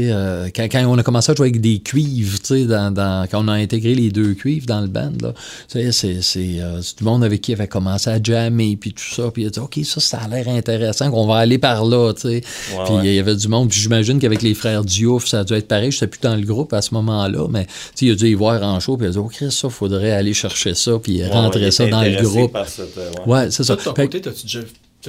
sais, 0.03 0.09
euh, 0.11 0.49
quand, 0.53 0.63
quand 0.69 0.83
on 0.85 0.97
a 0.97 1.03
commencé 1.03 1.31
à 1.31 1.35
jouer 1.35 1.47
avec 1.47 1.61
des 1.61 1.79
cuivres, 1.79 2.39
tu 2.39 2.45
sais, 2.45 2.65
dans, 2.65 2.91
dans- 2.93 3.25
quand 3.31 3.45
on 3.45 3.47
a 3.47 3.53
intégré 3.53 3.95
les 3.95 4.09
deux 4.09 4.33
cuivres 4.33 4.65
dans 4.65 4.81
le 4.81 4.87
band, 4.87 5.13
là, 5.21 5.33
tu 5.69 5.79
sais, 5.79 5.91
c'est, 5.93 6.21
c'est, 6.21 6.59
euh, 6.59 6.81
c'est 6.81 6.97
du 6.97 7.03
monde 7.05 7.23
avec 7.23 7.39
qui 7.41 7.51
il 7.51 7.55
avait 7.55 7.67
commencé 7.69 8.09
à 8.09 8.21
jammer, 8.21 8.75
puis 8.75 8.91
tout 8.93 9.03
ça. 9.15 9.31
Puis 9.31 9.43
il 9.43 9.47
a 9.47 9.49
dit, 9.49 9.59
OK, 9.59 9.79
ça, 9.85 10.01
ça 10.01 10.17
a 10.17 10.27
l'air 10.27 10.49
intéressant, 10.49 11.09
qu'on 11.09 11.25
va 11.25 11.37
aller 11.37 11.57
par 11.57 11.85
là, 11.85 12.11
tu 12.13 12.21
sais. 12.23 12.27
Ouais, 12.27 12.41
puis 12.85 12.93
ouais. 12.95 13.01
il 13.05 13.13
y 13.15 13.19
avait 13.19 13.35
du 13.35 13.47
monde. 13.47 13.69
Puis 13.69 13.79
j'imagine 13.79 14.19
qu'avec 14.19 14.41
les 14.41 14.53
frères 14.55 14.83
Diouf, 14.83 15.25
ça 15.27 15.39
a 15.39 15.43
dû 15.45 15.53
être 15.53 15.67
pareil. 15.69 15.91
Je 15.91 15.97
n'étais 15.97 16.07
plus 16.07 16.19
dans 16.21 16.35
le 16.35 16.41
groupe 16.45 16.73
à 16.73 16.81
ce 16.81 16.93
moment-là, 16.95 17.47
mais 17.49 17.65
tu 17.65 17.71
sais, 17.95 18.05
il 18.07 18.11
a 18.11 18.15
dû 18.15 18.27
y 18.27 18.33
voir 18.33 18.61
en 18.63 18.79
show, 18.81 18.97
puis 18.97 19.05
il 19.05 19.09
a 19.09 19.11
dit, 19.13 19.17
oh, 19.19 19.29
Chris, 19.33 19.51
ça, 19.51 19.69
faudrait 19.69 20.11
aller 20.11 20.33
chercher 20.33 20.73
ça, 20.75 20.99
puis 21.01 21.21
Ouais, 21.21 21.27
rentrer 21.29 21.71
ça 21.71 21.87
dans 21.87 22.01
le 22.03 22.21
groupe. 22.21 22.51
par 22.51 22.67
cette, 22.67 22.97
euh, 22.97 23.09
ouais. 23.25 23.33
Ouais, 23.45 23.51
c'est 23.51 23.63
ça. 23.63 23.75
Toi, 23.77 23.83
de 23.83 23.89
ton 23.89 23.95
Fait 23.95 24.07
que- 24.09 24.17
côté, 24.17 24.29
déjà, 24.43 24.59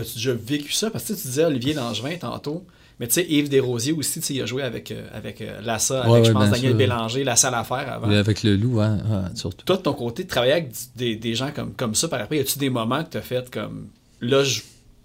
t'as-tu 0.00 0.14
déjà 0.14 0.34
vécu 0.34 0.72
ça? 0.72 0.90
Parce 0.90 1.04
que 1.04 1.12
tu 1.12 1.22
disais 1.22 1.44
Olivier 1.44 1.74
Langevin 1.74 2.16
tantôt, 2.16 2.64
mais 3.00 3.06
tu 3.06 3.14
sais, 3.14 3.26
Yves 3.28 3.48
Desrosiers 3.48 3.92
aussi, 3.92 4.20
tu 4.20 4.26
sais, 4.26 4.34
il 4.34 4.42
a 4.42 4.46
joué 4.46 4.62
avec, 4.62 4.90
euh, 4.90 5.06
avec 5.12 5.40
euh, 5.40 5.60
Lassa, 5.60 6.02
avec, 6.02 6.12
Ouais, 6.12 6.24
je 6.24 6.32
pense, 6.32 6.50
Daniel. 6.50 6.74
Bélanger, 6.74 7.24
la 7.24 7.36
salle 7.36 7.54
à 7.54 7.64
faire 7.64 7.92
avant. 7.92 8.10
avec 8.10 8.42
le 8.42 8.56
loup, 8.56 8.80
hein, 8.80 8.98
ouais, 8.98 9.36
surtout. 9.36 9.64
Toi, 9.64 9.76
de 9.76 9.82
ton 9.82 9.92
côté, 9.92 10.24
de 10.24 10.28
travailler 10.28 10.52
avec 10.52 10.72
des, 10.96 11.16
des 11.16 11.34
gens 11.34 11.50
comme, 11.54 11.72
comme 11.74 11.94
ça, 11.94 12.08
par 12.08 12.20
après, 12.20 12.38
y 12.38 12.40
a-tu 12.40 12.58
des 12.58 12.70
moments 12.70 13.04
que 13.04 13.10
tu 13.10 13.16
as 13.18 13.22
fait 13.22 13.48
comme 13.50 13.88
là, 14.20 14.42
je, 14.42 14.62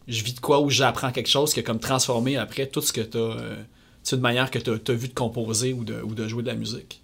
je 0.08 0.24
vis 0.24 0.34
de 0.34 0.40
quoi 0.40 0.60
ou 0.62 0.70
j'apprends 0.70 1.12
quelque 1.12 1.30
chose 1.30 1.54
qui 1.54 1.60
a 1.60 1.64
comme 1.64 1.80
transformé 1.80 2.38
après 2.38 2.68
tout 2.68 2.82
ce 2.82 2.92
que 2.92 3.02
tu 3.02 3.18
as. 3.18 4.16
une 4.16 4.22
manière 4.22 4.50
que 4.50 4.60
tu 4.60 4.72
as, 4.72 4.96
vu 4.96 5.08
de 5.08 5.14
composer 5.14 5.74
ou 5.74 5.84
de, 5.84 6.02
ou 6.02 6.16
de 6.16 6.28
jouer 6.28 6.44
de 6.44 6.48
la 6.48 6.56
musique? 6.56 7.02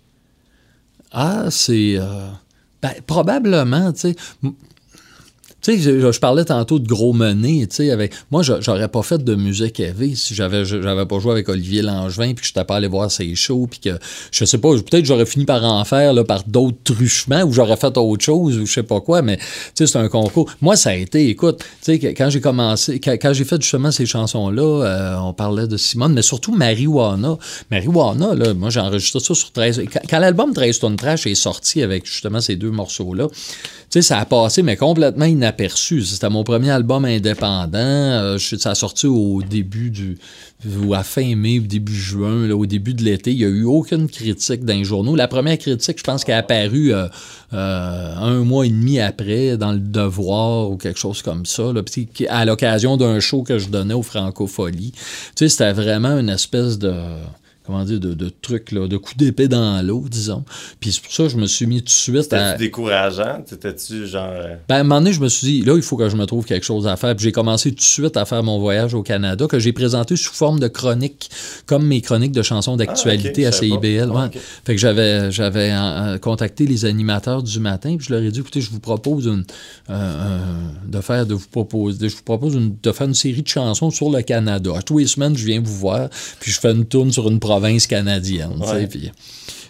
Ah, 1.12 1.52
c'est. 1.52 1.98
euh, 1.98 2.30
ben, 2.82 2.94
probablement, 3.06 3.92
tu 3.94 4.00
sais. 4.00 4.16
Tu 5.62 5.78
sais, 5.78 6.00
je, 6.00 6.12
je 6.12 6.20
parlais 6.20 6.46
tantôt 6.46 6.80
de 6.80 6.88
gros 6.88 7.14
mené, 7.14 7.68
tu 7.68 7.78
sais, 7.78 7.92
avec... 7.92 8.14
Moi, 8.32 8.44
j'aurais 8.44 8.88
pas 8.88 9.02
fait 9.04 9.24
de 9.24 9.36
musique 9.36 9.80
heavy 9.80 10.16
si 10.16 10.34
j'avais 10.36 10.66
j'avais 10.66 11.06
pas 11.06 11.20
joué 11.20 11.32
avec 11.32 11.50
Olivier 11.50 11.82
Langevin, 11.82 12.34
puis 12.34 12.42
que 12.42 12.46
je 12.46 12.52
n'étais 12.52 12.66
pas 12.66 12.78
allé 12.78 12.88
voir 12.88 13.12
ses 13.12 13.34
shows, 13.36 13.68
puis 13.70 13.80
que, 13.80 13.98
je 14.32 14.46
sais 14.46 14.58
pas, 14.58 14.70
peut-être 14.74 15.06
j'aurais 15.06 15.26
fini 15.26 15.46
par 15.46 15.64
en 15.64 15.84
faire, 15.86 16.14
là, 16.14 16.24
par 16.24 16.44
d'autres 16.46 16.78
truchements, 16.84 17.44
ou 17.44 17.52
j'aurais 17.52 17.78
fait 17.78 17.98
autre 17.98 18.24
chose, 18.24 18.58
ou 18.58 18.66
je 18.66 18.72
sais 18.74 18.84
pas 18.84 19.02
quoi, 19.02 19.22
mais, 19.22 19.38
tu 19.38 19.44
sais, 19.76 19.88
c'est 19.88 19.98
un 19.98 20.08
concours. 20.08 20.50
Moi, 20.62 20.76
ça 20.76 20.92
a 20.92 20.96
été, 20.96 21.30
écoute, 21.30 21.60
tu 21.84 22.00
sais, 22.00 22.14
quand 22.14 22.30
j'ai 22.30 22.42
commencé, 22.42 23.00
quand, 23.00 23.34
j'ai 23.34 23.46
fait 23.46 23.62
justement 23.62 23.92
ces 23.92 24.06
chansons-là, 24.06 24.62
euh, 24.62 25.18
on 25.22 25.34
parlait 25.34 25.68
de 25.68 25.78
Simone, 25.78 26.14
mais 26.14 26.22
surtout 26.22 26.54
Marijuana. 26.56 27.38
Marijuana, 27.70 28.34
là, 28.34 28.54
moi, 28.54 28.70
j'ai 28.70 28.80
enregistré 28.80 29.20
ça 29.20 29.34
sur 29.34 29.52
13... 29.52 29.84
Quand, 30.10 30.20
l'album 30.20 30.54
13 30.54 30.80
tonnes 30.80 30.96
trash 30.96 31.28
est 31.28 31.36
sorti 31.36 31.82
avec 31.82 32.06
justement 32.06 32.42
ces 32.42 32.56
deux 32.56 32.72
morceaux-là, 32.72 33.28
tu 33.30 33.36
sais, 33.90 34.02
ça 34.02 34.20
a 34.20 34.26
passé, 34.26 34.62
mais 34.62 34.78
complètement 34.78 35.26
inaperçu. 35.26 35.49
C'était 35.58 36.30
mon 36.30 36.44
premier 36.44 36.70
album 36.72 37.06
indépendant. 37.06 37.78
Euh, 37.78 38.38
ça 38.38 38.72
a 38.72 38.76
sorti 38.76 39.08
au 39.08 39.42
début 39.42 39.90
du. 39.90 40.18
ou 40.84 40.94
à 40.94 41.04
fin 41.04 41.36
mai, 41.36 41.60
ou 41.60 41.64
début 41.64 41.96
juin, 41.96 42.50
au 42.52 42.66
début 42.66 42.94
de 42.94 43.04
l'été. 43.04 43.32
Il 43.32 43.38
n'y 43.38 43.46
a 43.46 43.48
eu 43.48 43.64
aucune 43.64 44.08
critique 44.08 44.66
dans 44.66 44.78
les 44.78 44.84
journaux. 44.84 45.16
La 45.16 45.28
première 45.28 45.58
critique, 45.58 45.98
je 46.00 46.04
pense 46.04 46.24
qu'elle 46.24 46.36
est 46.36 46.40
apparue 46.40 46.94
euh, 46.94 47.08
euh, 47.54 48.16
un 48.16 48.44
mois 48.44 48.66
et 48.66 48.70
demi 48.70 49.00
après, 49.00 49.58
dans 49.58 49.72
le 49.72 49.80
Devoir 49.80 50.70
ou 50.72 50.78
quelque 50.78 51.00
chose 51.00 51.22
comme 51.22 51.46
ça, 51.46 51.72
à 52.30 52.46
l'occasion 52.46 52.98
d'un 52.98 53.20
show 53.20 53.44
que 53.44 53.60
je 53.60 53.70
donnais 53.70 53.94
au 53.94 54.04
Francofolie. 54.04 54.92
Tu 54.92 55.00
sais, 55.36 55.50
c'était 55.50 55.74
vraiment 55.74 56.18
une 56.18 56.30
espèce 56.30 56.78
de 56.78 56.94
comment 57.70 57.84
dire, 57.86 58.00
de, 58.00 58.14
de 58.16 58.30
truc, 58.30 58.72
là, 58.72 58.88
de 58.88 58.98
coup 58.98 59.14
d'épée 59.16 59.48
dans 59.48 59.86
l'eau, 59.86 60.04
disons. 60.10 60.44
Puis 60.80 60.92
c'est 60.92 61.02
pour 61.04 61.14
ça 61.14 61.24
que 61.24 61.30
je 61.30 61.38
me 61.38 61.46
suis 61.46 61.68
mis 61.68 61.80
tout 61.80 61.86
de 61.86 61.90
suite 61.92 62.34
à... 62.34 62.54
C'était-tu 62.54 62.64
décourageant? 62.64 63.42
T'étais-tu 63.48 64.08
genre. 64.08 64.28
euh, 64.32 64.56
Ben, 64.68 64.76
à 64.76 64.80
un 64.80 64.84
moment 64.84 65.00
donné, 65.02 65.14
je 65.14 65.22
me 65.22 65.30
suis 65.30 65.46
dit, 65.48 65.62
là, 65.62 65.76
il 65.76 65.82
faut 65.84 65.96
que 65.98 66.10
je 66.10 66.16
me 66.16 66.26
trouve 66.26 66.46
quelque 66.46 66.66
chose 66.66 66.88
à 66.88 66.96
faire. 66.98 67.16
Puis 67.16 67.26
j'ai 67.26 67.32
commencé 67.32 67.70
tout 67.70 67.76
de 67.78 67.82
suite 67.82 68.18
à 68.18 68.26
faire 68.26 68.42
mon 68.42 68.60
voyage 68.60 68.96
au 68.96 69.04
Canada, 69.04 69.46
que 69.48 69.60
j'ai 69.60 69.72
présenté 69.72 70.16
sous 70.16 70.34
forme 70.34 70.60
de 70.60 70.68
chronique, 70.68 71.30
comme 71.68 71.86
mes 71.86 72.02
chroniques 72.02 72.32
de 72.32 72.42
chansons 72.42 72.76
d'actualité 72.76 73.46
Ah, 73.46 73.50
ok, 73.50 73.54
à. 73.54 73.58
CIBL. 73.58 74.10
ouais. 74.12 74.30
Fait 74.66 74.74
que 74.76 74.82
j'avais, 74.82 75.32
j'avais 75.32 75.70
euh, 75.72 76.18
contacté 76.18 76.66
les 76.66 76.86
animateurs 76.86 77.44
du 77.44 77.60
matin, 77.60 77.96
puis 77.98 78.08
je 78.10 78.14
leur 78.14 78.24
ai 78.24 78.32
dit, 78.32 78.40
écoutez, 78.40 78.62
je 78.62 78.72
vous 78.72 78.80
propose 78.80 79.28
une, 79.28 79.44
euh, 79.90 79.94
euh, 79.94 80.40
de 80.88 81.02
faire, 81.02 81.28
de 81.28 81.36
vous 81.36 81.48
proposer, 81.52 82.10
je 82.10 82.16
vous 82.16 82.24
propose 82.24 82.56
une- 82.56 82.76
de 82.82 82.92
faire 82.92 83.06
une 83.08 83.14
série 83.14 83.44
de 83.44 83.48
chansons 83.48 83.92
sur 83.92 84.10
le 84.10 84.22
Canada. 84.24 84.72
À 84.76 84.82
tous 84.82 84.98
les 84.98 85.06
semaines, 85.08 85.38
je 85.38 85.46
viens 85.46 85.62
vous 85.62 85.76
voir, 85.76 86.10
puis 86.40 86.52
je 86.52 86.60
fais 86.60 86.72
une 86.72 86.86
tourne 86.86 87.12
sur 87.12 87.30
une 87.30 87.40
province 87.40 87.59
canadienne. 87.88 88.54
tu 88.60 88.66
sais, 88.68 88.74
Ouais. 88.74 88.88
puis- 88.88 89.12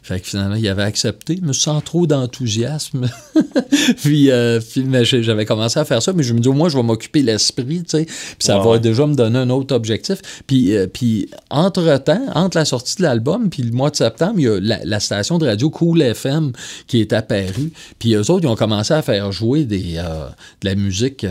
fait 0.10 0.22
que 0.22 0.28
finalement, 0.28 0.56
il 0.56 0.68
avait 0.68 0.82
accepté, 0.82 1.38
mais 1.40 1.54
sans 1.54 1.82
trop 1.82 2.08
d'enthousiasme. 2.08 3.08
puis, 4.02 4.32
euh, 4.32 4.60
puis, 4.60 4.84
j'avais 5.04 5.46
commencé 5.46 5.80
à 5.80 5.86
faire 5.86 6.02
ça, 6.02 6.14
mais 6.14 6.24
je 6.24 6.34
me 6.34 6.40
dis, 6.40 6.48
au 6.48 6.54
moins, 6.54 6.68
je 6.68 6.76
vais 6.76 6.82
m'occuper 6.82 7.22
l'esprit, 7.22 7.84
tu 7.84 7.90
sais. 7.90 8.06
Puis 8.06 8.36
ça 8.40 8.58
va 8.58 8.80
déjà 8.80 9.06
me 9.06 9.14
donner 9.14 9.38
un 9.38 9.52
autre 9.52 9.76
objectif. 9.76 10.18
Puis, 10.48 10.76
euh, 10.76 10.88
puis 10.88 11.30
entre-temps, 11.52 12.24
entre 12.34 12.58
la 12.58 12.66
sortie 12.66 12.96
de 12.96 13.04
l'album 13.04 13.52
puis 13.52 13.62
le 13.62 13.72
mois 13.72 13.92
de 13.92 13.98
septembre, 13.98 14.34
il 14.38 14.46
y 14.46 14.48
a 14.48 14.60
la, 14.60 14.80
la 14.84 15.00
station 15.00 15.38
de 15.38 15.46
radio 15.46 15.70
Cool 15.70 16.02
FM 16.02 16.54
qui 16.88 17.02
est 17.02 17.14
apparue. 17.14 17.72
Puis 18.00 18.16
eux 18.16 18.32
autres, 18.32 18.42
ils 18.42 18.48
ont 18.48 18.56
commencé 18.56 18.96
à 18.96 19.04
faire 19.04 19.32
jouer 19.32 19.66
des, 19.66 19.98
euh, 19.98 20.28
de 20.62 20.70
la 20.70 20.74
musique 20.74 21.24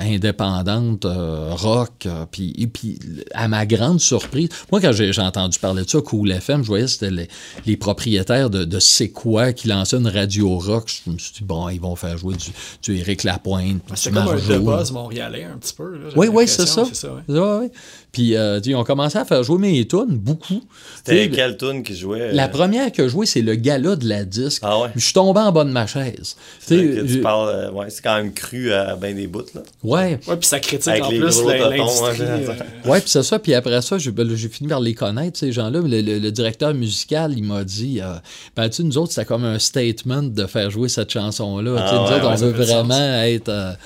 indépendante, 0.00 1.06
rock. 1.06 2.06
puis, 2.30 2.54
et 2.58 2.66
puis, 2.66 2.98
à 3.32 3.48
ma 3.48 3.64
grande 3.64 4.00
surprise, 4.00 4.50
moi, 4.70 4.82
quand 4.82 4.92
j'ai 4.92 5.18
entendu 5.18 5.58
parler 5.58 5.84
de 5.84 5.88
ça, 5.88 6.02
Cool 6.02 6.30
FM, 6.30 6.62
je 6.62 6.66
voyais 6.66 6.84
que 6.84 6.90
c'était 6.90 7.10
les, 7.10 7.28
les 7.64 7.78
propriétaires 7.78 8.17
de, 8.24 8.64
de 8.64 8.78
C'est 8.78 9.10
quoi 9.10 9.52
qui 9.52 9.68
lançaient 9.68 9.96
une 9.96 10.08
radio 10.08 10.58
rock. 10.58 10.90
Je 11.06 11.10
me 11.10 11.18
suis 11.18 11.32
dit, 11.32 11.44
bon, 11.44 11.68
ils 11.68 11.80
vont 11.80 11.96
faire 11.96 12.16
jouer 12.18 12.34
du, 12.36 12.50
du 12.82 12.98
Éric 12.98 13.24
Lapointe, 13.24 13.82
puis 13.84 13.92
C'est 13.96 14.10
comme 14.10 14.28
un. 14.28 14.36
The 14.36 14.58
Buzz 14.60 14.92
montréalais, 14.92 15.44
un 15.44 15.56
petit 15.58 15.74
peu. 15.74 15.96
là, 15.96 16.08
Oui, 16.16 16.28
oui, 16.28 16.46
c'est 16.48 16.66
ça. 16.66 16.82
l'impression, 16.82 16.86
C'est 16.92 17.06
ça, 17.06 17.14
ouais. 17.14 17.40
Ouais, 17.40 17.58
ouais. 17.60 17.70
Puis, 18.10 18.34
euh, 18.36 18.58
tu 18.58 18.64
sais, 18.64 18.70
ils 18.70 18.74
ont 18.74 18.84
commencé 18.84 19.18
à 19.18 19.24
faire 19.26 19.42
jouer 19.42 19.58
mes 19.58 19.86
tunes, 19.86 20.06
beaucoup. 20.16 20.62
C'était 20.96 21.12
Tu 21.12 21.24
sais, 21.24 21.36
quelle 21.36 21.56
tune 21.58 21.82
qui 21.82 21.94
jouait? 21.94 22.32
La 22.32 22.46
euh, 22.46 22.48
première 22.48 22.90
que 22.90 23.02
je 23.04 23.08
jouais, 23.08 23.26
c'est 23.26 23.42
le 23.42 23.54
gala 23.54 23.96
de 23.96 24.08
la 24.08 24.24
disque. 24.24 24.62
Ah 24.64 24.80
ouais? 24.80 24.88
Je 24.96 25.00
suis 25.04 25.12
tombé 25.12 25.40
en 25.40 25.52
bas 25.52 25.62
de 25.64 25.70
ma 25.70 25.86
chaise. 25.86 26.34
C'est 26.58 26.76
Tu 26.76 27.18
que 27.18 27.22
parles, 27.22 27.48
euh, 27.50 27.70
ouais, 27.70 27.90
c'est 27.90 28.02
quand 28.02 28.16
même 28.16 28.32
cru 28.32 28.72
à 28.72 28.96
bien 28.96 29.12
des 29.12 29.26
bouts, 29.26 29.42
là. 29.54 29.60
Ouais, 29.84 30.18
Ouais, 30.26 30.36
puis 30.36 30.48
ça 30.48 30.58
critique 30.58 30.88
Avec 30.88 31.04
en 31.04 31.10
les 31.10 31.20
plus 31.20 31.36
totons, 31.36 31.48
l'industrie. 31.48 32.06
ouais, 32.06 32.20
euh, 32.22 32.90
ouais, 32.90 33.00
puis 33.00 33.10
c'est 33.10 33.22
ça. 33.22 33.38
Puis 33.38 33.52
après 33.54 33.82
ça, 33.82 33.98
j'ai 33.98 34.10
ben, 34.10 34.26
fini 34.36 34.68
par 34.68 34.80
les 34.80 34.94
connaître, 34.94 35.38
ces 35.38 35.52
gens-là. 35.52 35.80
Le, 35.80 36.00
le- 36.00 36.18
le 36.18 36.32
directeur 36.32 36.72
musical, 36.74 37.34
il 37.36 37.44
m'a 37.44 37.62
dit, 37.62 38.00
euh, 38.02 38.14
ben, 38.56 38.68
tu 38.70 38.76
sais, 38.76 38.82
nous 38.84 38.96
autres, 38.98 39.12
c'était 39.12 39.26
comme 39.26 39.44
un 39.44 39.58
statement 39.58 40.22
de 40.22 40.46
faire 40.46 40.70
jouer 40.70 40.88
cette 40.88 41.12
chanson-là. 41.12 41.74
Ah 41.78 41.82
Tu 41.82 41.88
sais, 41.88 41.94
nous 41.94 42.00
ouais, 42.08 42.14
autres, 42.14 42.24
ouais, 42.26 42.32
on 42.32 42.52
veut 42.52 42.64
vraiment 42.64 43.22
être 43.22 43.76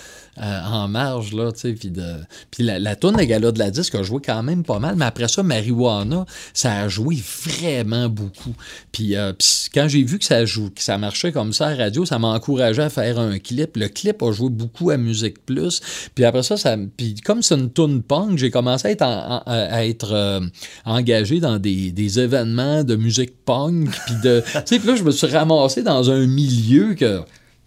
euh, 0.40 0.60
en 0.64 0.88
marge, 0.88 1.34
là, 1.34 1.52
tu 1.52 1.60
sais. 1.60 1.72
Puis, 1.74 1.90
de... 1.90 2.02
puis 2.50 2.62
la, 2.62 2.78
la 2.78 2.96
tourne 2.96 3.16
des 3.16 3.26
galas 3.26 3.52
de 3.52 3.58
la 3.58 3.70
disque 3.70 3.94
a 3.94 4.02
joué 4.02 4.20
quand 4.24 4.42
même 4.42 4.62
pas 4.62 4.78
mal. 4.78 4.96
Mais 4.96 5.04
après 5.04 5.28
ça, 5.28 5.42
Marijuana, 5.42 6.24
ça 6.54 6.80
a 6.80 6.88
joué 6.88 7.22
vraiment 7.44 8.08
beaucoup. 8.08 8.54
Puis, 8.92 9.14
euh, 9.14 9.34
quand 9.74 9.88
j'ai 9.88 10.02
vu 10.02 10.18
que 10.18 10.24
ça, 10.24 10.46
joue, 10.46 10.70
que 10.70 10.82
ça 10.82 10.96
marchait 10.96 11.32
comme 11.32 11.52
ça 11.52 11.68
à 11.68 11.74
radio, 11.74 12.06
ça 12.06 12.18
m'a 12.18 12.28
encouragé 12.28 12.80
à 12.80 12.88
faire 12.88 13.18
un 13.18 13.38
clip. 13.38 13.76
Le 13.76 13.88
clip 13.88 14.22
a 14.22 14.32
joué 14.32 14.48
beaucoup 14.48 14.88
à 14.88 14.96
Musique 14.96 15.44
Plus. 15.44 15.82
Puis 16.14 16.24
après 16.24 16.42
ça, 16.42 16.56
ça 16.56 16.76
puis 16.96 17.14
comme 17.22 17.42
c'est 17.42 17.54
une 17.54 17.70
tune 17.70 18.02
punk, 18.02 18.38
j'ai 18.38 18.50
commencé 18.50 18.96
à 18.98 19.84
être, 19.84 20.12
euh, 20.12 20.40
engagé 20.86 21.40
dans 21.40 21.58
des, 21.58 21.92
des 21.92 22.20
événements 22.20 22.84
de 22.84 22.96
musique 22.96 23.44
punk. 23.44 23.90
Puis 24.06 24.14
de, 24.24 24.40
tu 24.52 24.60
sais, 24.64 24.78
puis 24.78 24.88
là, 24.88 24.96
je 24.96 25.02
me 25.02 25.10
suis 25.10 25.26
ramassé 25.26 25.82
dans 25.82 26.10
un 26.10 26.26
milieu 26.26 26.94
que 26.94 27.20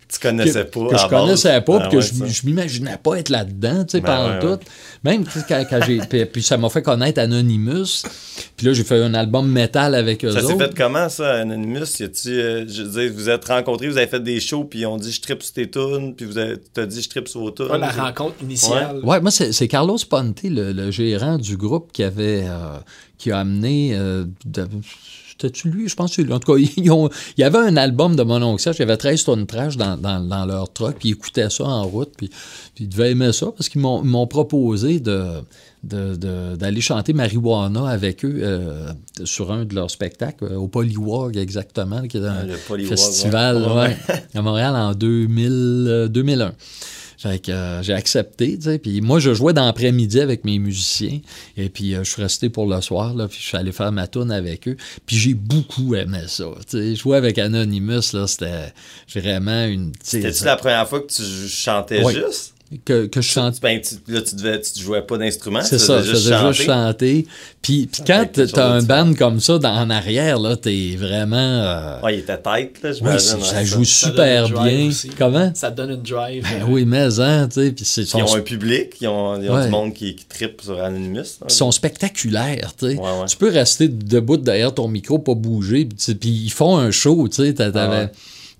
Tu 0.08 0.20
connaissais 0.20 0.66
que, 0.66 0.70
pas. 0.70 0.88
que 0.90 0.98
je 0.98 1.02
base. 1.02 1.10
connaissais 1.10 1.62
pas, 1.62 1.78
Ah 1.82 1.88
puis 1.88 1.90
que 1.92 1.96
ouais, 1.98 2.28
je, 2.30 2.34
je 2.34 2.46
m'imaginais 2.46 2.98
pas 3.02 3.16
être 3.16 3.30
là-dedans, 3.30 3.84
tu 3.86 3.92
sais, 3.94 4.02
Ben 4.02 4.08
pendant 4.16 4.30
ouais, 4.36 4.40
tout. 4.40 4.48
ouais. 4.48 4.58
Même 5.12 5.24
tu 5.26 5.32
sais, 5.32 5.46
quand, 5.48 5.66
quand 5.70 5.80
j'ai. 5.86 5.98
Puis, 6.10 6.26
puis 6.26 6.44
ça 6.44 6.58
m'a 6.58 6.70
fait 6.70 6.82
connaître 6.84 7.20
Anonymous. 7.20 8.04
Puis 8.56 8.68
là, 8.68 8.74
j'ai 8.74 8.84
fait 8.84 9.02
un 9.02 9.14
album 9.14 9.48
métal 9.52 9.96
avec 9.96 10.24
eux 10.24 10.32
Ça 10.32 10.42
s'est 10.42 10.58
fait 10.58 10.76
comment, 10.78 11.10
ça, 11.10 11.34
Anonymous? 11.40 12.00
Y 12.00 12.04
euh, 12.28 12.66
je 12.68 12.84
veux 12.84 13.02
dire, 13.02 13.12
vous 13.14 13.30
êtes 13.30 13.46
rencontrés, 13.46 13.88
vous 13.90 13.98
avez 13.98 14.08
fait 14.08 14.20
des 14.24 14.40
shows, 14.40 14.64
puis 14.66 14.80
ils 14.82 14.86
ont 14.86 14.98
dit 14.98 15.12
je 15.12 15.22
tripe 15.22 15.42
sur 15.44 15.54
tes 15.54 15.70
tunes, 15.70 16.14
puis 16.16 16.26
vous 16.26 16.38
avez, 16.38 16.58
t'as 16.74 16.86
dit 16.86 17.02
je 17.02 17.10
tripe 17.10 17.28
sur 17.28 17.42
vos 17.42 17.52
tunes. 17.52 17.66
ouais, 17.72 17.78
la 17.80 17.90
rencontre 17.92 18.36
initiale. 18.44 19.00
Ouais, 19.04 19.20
moi, 19.22 19.32
c'est 19.32 19.52
c'est 19.54 19.68
Carlos 19.68 19.98
Ponte, 20.10 20.42
le, 20.44 20.72
le 20.72 20.92
gérant 20.92 21.38
du 21.38 21.58
groupe, 21.58 21.92
qui 21.92 22.04
avait. 22.04 22.44
euh, 22.48 22.78
qui 23.18 23.32
a 23.32 23.40
amené. 23.40 23.92
euh, 23.96 24.26
de- 24.46 24.68
c'était-tu 25.38 25.70
lui? 25.70 25.90
Je 25.90 25.96
pense 25.96 26.16
que 26.16 26.32
En 26.32 26.40
tout 26.40 26.54
cas, 26.54 26.60
ils 26.78 26.92
ont, 26.92 27.10
il 27.38 27.42
y 27.42 27.44
avait 27.44 27.58
un 27.58 27.78
album 27.78 28.16
de 28.16 28.24
mon 28.24 28.42
oncle 28.42 28.64
il 28.66 28.80
y 28.80 28.84
avait 28.84 28.98
13 28.98 29.24
tonnes 29.24 29.46
trash 29.46 29.78
dans, 29.78 29.98
dans, 29.98 30.20
dans, 30.20 30.46
leur 30.46 30.72
truck, 30.72 30.96
puis 31.00 31.10
ils 31.10 31.12
écoutaient 31.14 31.50
ça 31.50 31.66
en 31.66 31.84
route, 31.84 32.12
puis, 32.18 32.30
puis 32.74 32.86
ils 32.86 32.90
devaient 32.90 33.12
aimer 33.12 33.34
ça 33.34 33.48
parce 33.48 33.70
qu'ils 33.70 33.82
m'ont 33.82 34.28
proposé 34.28 35.00
de 35.00 35.44
d'aller 35.86 36.82
chanter 36.82 37.14
Marijuana 37.14 37.88
avec 37.88 38.26
eux 38.26 38.40
euh, 38.42 38.92
sur 39.24 39.52
un 39.52 39.66
de 39.66 39.76
leurs 39.76 39.92
spectacles, 39.92 40.46
euh, 40.46 40.56
au 40.56 40.68
Polywog 40.68 41.38
exactement, 41.38 42.02
qui 42.08 42.18
est 42.18 42.26
un 42.26 42.48
ah, 42.50 42.78
festival 42.88 43.64
à 44.34 44.42
Montréal 44.42 44.76
en 44.76 44.94
2000, 44.94 46.08
2001. 46.10 46.54
Euh, 47.26 47.82
j'ai 47.82 47.94
accepté, 47.94 48.58
tu 48.58 48.64
sais. 48.64 48.80
Puis 48.80 49.02
moi, 49.02 49.20
je 49.20 49.34
jouais 49.34 49.54
dans 49.54 49.66
l'après-midi 49.66 50.20
avec 50.20 50.46
mes 50.46 50.60
musiciens. 50.60 51.20
Et 51.58 51.70
puis 51.70 51.94
je 51.94 52.04
suis 52.04 52.22
resté 52.22 52.50
pour 52.50 52.68
le 52.68 52.82
soir, 52.82 53.14
là. 53.14 53.28
Puis 53.28 53.40
je 53.42 53.48
suis 53.48 53.58
allé 53.58 53.72
faire 53.72 53.92
ma 53.92 54.08
tourne 54.08 54.32
avec 54.32 54.68
eux. 54.68 54.78
Puis 55.06 55.18
j'ai 55.18 55.34
beaucoup 55.34 55.96
aimé 55.96 56.22
ça. 56.28 56.46
Tu 56.70 56.78
sais, 56.78 56.96
jouer 56.96 57.18
avec 57.18 57.38
Anonymous, 57.38 58.14
là, 58.14 58.28
c'était 58.28 58.74
vraiment 59.14 59.66
une. 59.66 59.92
C'était-tu 60.02 60.44
la 60.46 60.56
première 60.56 60.88
fois 60.88 61.02
que 61.02 61.12
tu 61.12 61.24
chantais 61.48 62.04
juste? 62.14 62.55
Que, 62.84 63.06
que 63.06 63.22
je 63.22 63.30
chante. 63.30 63.62
Ben, 63.62 63.80
tu, 63.80 63.96
là, 64.12 64.22
tu, 64.22 64.36
devais, 64.36 64.60
tu 64.60 64.82
jouais 64.82 65.02
pas 65.02 65.18
d'instrument. 65.18 65.62
C'est 65.62 65.78
ça, 65.78 66.02
je 66.02 66.12
faisais 66.12 66.36
juste 66.48 66.64
chanter. 66.64 67.28
Puis, 67.62 67.88
puis 67.92 68.02
quand 68.06 68.26
t'as 68.34 68.68
un 68.68 68.82
band 68.82 69.14
comme 69.14 69.40
ça 69.40 69.60
dans, 69.60 69.74
en 69.74 69.90
arrière, 69.90 70.40
là, 70.40 70.56
t'es 70.56 70.96
vraiment. 70.98 71.38
Euh... 71.38 72.02
Ouais, 72.02 72.16
il 72.16 72.20
était 72.20 72.38
tête, 72.38 72.82
là, 72.82 72.92
oui, 73.02 73.20
ça 73.20 73.64
joue 73.64 73.84
super 73.84 74.50
bien. 74.50 74.90
Comment? 75.18 75.52
Ça 75.54 75.72
te 75.72 75.78
donne 75.78 75.92
une 75.92 76.02
drive. 76.02 76.44
Ben, 76.44 76.66
oui, 76.68 76.86
mais, 76.86 77.20
hein, 77.20 77.48
tu 77.48 77.62
sais. 77.62 77.72
Puis 77.72 77.86
c'est. 77.86 78.14
Ils 78.14 78.24
ont 78.24 78.36
un 78.36 78.42
public, 78.42 78.96
ils 79.00 79.08
ont, 79.08 79.42
ils 79.42 79.50
ont 79.50 79.64
du 79.64 79.70
monde 79.70 79.94
qui, 79.94 80.16
qui 80.16 80.26
tripe 80.26 80.62
sur 80.62 80.82
Anonymous. 80.82 81.40
Ils 81.48 81.54
sont 81.54 81.72
spectaculaires, 81.72 82.74
tu 82.78 82.92
sais. 82.92 83.00
Tu 83.28 83.38
peux 83.38 83.50
rester 83.50 83.88
debout 83.88 84.38
derrière 84.38 84.74
ton 84.74 84.88
micro, 84.88 85.20
pas 85.20 85.36
bouger, 85.36 85.86
puis 85.86 86.30
ils 86.30 86.52
font 86.52 86.78
un 86.78 86.92
show, 86.92 87.28
tu 87.28 87.44
sais. 87.44 87.54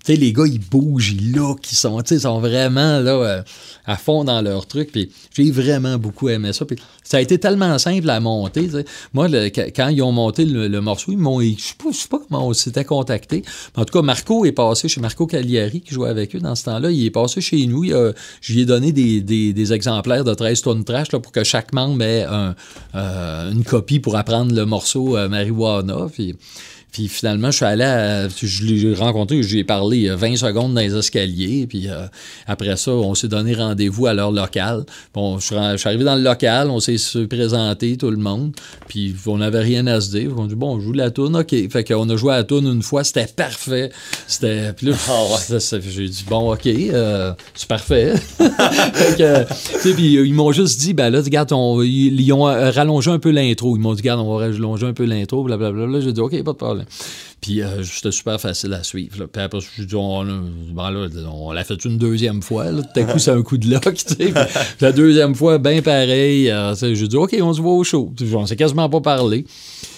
Les 0.08 0.32
gars, 0.32 0.46
ils 0.46 0.60
bougent, 0.60 1.12
ils 1.12 1.32
look, 1.32 1.70
ils 1.70 1.76
sont, 1.76 2.00
ils 2.00 2.20
sont 2.20 2.40
vraiment 2.40 3.00
là, 3.00 3.12
euh, 3.12 3.42
à 3.86 3.96
fond 3.96 4.24
dans 4.24 4.40
leur 4.40 4.66
truc. 4.66 4.92
Puis 4.92 5.10
j'ai 5.34 5.50
vraiment 5.50 5.98
beaucoup 5.98 6.28
aimé 6.28 6.52
ça. 6.52 6.64
Puis 6.64 6.76
ça 7.02 7.16
a 7.18 7.20
été 7.20 7.38
tellement 7.38 7.78
simple 7.78 8.08
à 8.10 8.20
monter. 8.20 8.68
Moi, 9.12 9.28
quand 9.74 9.88
ils 9.88 10.02
ont 10.02 10.12
monté 10.12 10.44
le, 10.44 10.80
morceau, 10.80 11.12
ils 11.12 11.18
m'ont. 11.18 11.40
Je 11.40 11.46
ne 11.86 11.92
sais 11.92 12.08
pas 12.08 12.18
comment 12.18 12.48
on 12.48 12.52
s'était 12.52 12.84
contacté. 12.84 13.42
En 13.76 13.84
tout 13.84 13.92
cas, 13.98 14.02
Marco 14.02 14.44
est 14.44 14.52
passé 14.52 14.88
chez 14.88 15.00
Marco 15.00 15.26
Cagliari, 15.26 15.80
qui 15.80 15.94
jouait 15.94 16.10
avec 16.10 16.34
eux 16.36 16.40
dans 16.40 16.54
ce 16.54 16.64
temps-là. 16.64 16.90
Il 16.90 17.04
est 17.04 17.10
passé 17.10 17.40
chez 17.40 17.66
nous. 17.66 17.84
je 17.84 18.52
lui 18.52 18.60
ai 18.60 18.64
donné 18.64 18.92
des, 18.92 19.72
exemplaires 19.72 20.24
de 20.24 20.34
13 20.34 20.62
tonnes 20.62 20.84
trash 20.84 21.12
là, 21.12 21.18
pour 21.18 21.32
que 21.32 21.42
chaque 21.42 21.72
membre 21.72 22.02
ait 22.02 22.26
euh, 22.94 23.50
une 23.50 23.64
copie 23.64 24.00
pour 24.00 24.16
apprendre 24.16 24.54
le 24.54 24.64
morceau 24.64 25.16
euh, 25.16 25.28
Marijuana. 25.28 26.08
Puis 26.96 27.08
finalement, 27.08 27.50
je 27.50 27.56
suis 27.56 27.64
allé 27.66 27.84
à, 27.84 28.26
je 28.26 28.64
l'ai 28.64 28.94
rencontré, 28.94 29.42
je 29.42 29.52
lui 29.52 29.58
ai 29.58 29.64
parlé 29.64 30.08
20 30.08 30.32
euh, 30.32 30.36
secondes 30.36 30.72
dans 30.72 30.80
les 30.80 30.96
escaliers. 30.96 31.66
Puis 31.66 31.90
euh, 31.90 32.06
après 32.46 32.74
ça, 32.78 32.90
on 32.90 33.14
s'est 33.14 33.28
donné 33.28 33.52
rendez-vous 33.52 34.06
à 34.06 34.14
l'heure 34.14 34.32
locale. 34.32 34.86
Bon, 35.12 35.38
je 35.38 35.44
suis, 35.44 35.88
arrivé 35.88 36.04
dans 36.04 36.14
le 36.14 36.22
local, 36.22 36.70
on 36.70 36.80
s'est 36.80 36.96
présenté, 37.28 37.98
tout 37.98 38.10
le 38.10 38.16
monde. 38.16 38.54
Puis 38.88 39.14
on 39.26 39.36
n'avait 39.36 39.60
rien 39.60 39.86
à 39.88 40.00
se 40.00 40.08
dire. 40.08 40.32
On 40.38 40.46
a 40.46 40.48
dit, 40.48 40.54
bon, 40.54 40.76
on 40.76 40.80
joue 40.80 40.94
la 40.94 41.10
tourne, 41.10 41.36
OK. 41.36 41.54
Fait 41.70 41.84
qu'on 41.84 42.08
a 42.08 42.16
joué 42.16 42.32
à 42.32 42.36
la 42.38 42.44
tourne 42.44 42.66
une 42.66 42.82
fois, 42.82 43.04
c'était 43.04 43.26
parfait. 43.26 43.90
C'était. 44.26 44.72
Puis 44.72 44.86
là, 44.86 44.94
ah 45.10 45.36
j'ai 45.50 46.08
dit, 46.08 46.24
bon, 46.26 46.54
OK, 46.54 46.66
euh, 46.66 47.34
c'est 47.52 47.68
parfait. 47.68 48.14
fait 48.94 49.18
que, 49.18 49.92
puis 49.94 50.14
ils 50.14 50.32
m'ont 50.32 50.52
juste 50.52 50.80
dit, 50.80 50.94
ben 50.94 51.10
là, 51.10 51.20
regarde, 51.20 51.52
ils, 51.84 52.32
ont 52.32 52.44
rallongé 52.44 53.10
un 53.10 53.18
peu 53.18 53.32
l'intro. 53.32 53.76
Ils 53.76 53.80
m'ont 53.80 53.92
dit, 53.92 54.00
regarde, 54.00 54.20
on 54.20 54.38
va 54.38 54.46
rallonger 54.46 54.86
un 54.86 54.94
peu 54.94 55.04
l'intro, 55.04 55.44
blablabla. 55.44 56.00
J'ai 56.00 56.14
dit, 56.14 56.22
OK, 56.22 56.42
pas 56.42 56.52
de 56.52 56.56
problème. 56.56 56.85
Puis 57.40 57.62
euh, 57.62 57.82
c'était 57.84 58.12
super 58.12 58.40
facile 58.40 58.72
à 58.74 58.82
suivre. 58.82 59.26
Puis 59.26 59.42
après, 59.42 59.60
je 59.60 59.84
dis, 59.84 59.94
on, 59.94 60.26
on 60.76 61.52
l'a 61.52 61.64
fait 61.64 61.84
une 61.84 61.98
deuxième 61.98 62.42
fois. 62.42 62.66
Tout 62.70 63.00
à 63.00 63.04
coup, 63.04 63.18
c'est 63.18 63.30
un 63.30 63.42
coup 63.42 63.58
de 63.58 63.70
lock. 63.70 63.94
la 64.80 64.92
deuxième 64.92 65.34
fois, 65.34 65.58
bien 65.58 65.82
pareil. 65.82 66.50
Euh, 66.50 66.74
j'ai 66.74 67.08
dit, 67.08 67.16
OK, 67.16 67.36
on 67.40 67.52
se 67.52 67.60
voit 67.60 67.74
au 67.74 67.84
show. 67.84 68.12
on 68.34 68.46
s'est 68.46 68.56
quasiment 68.56 68.88
pas 68.88 69.00
parlé. 69.00 69.44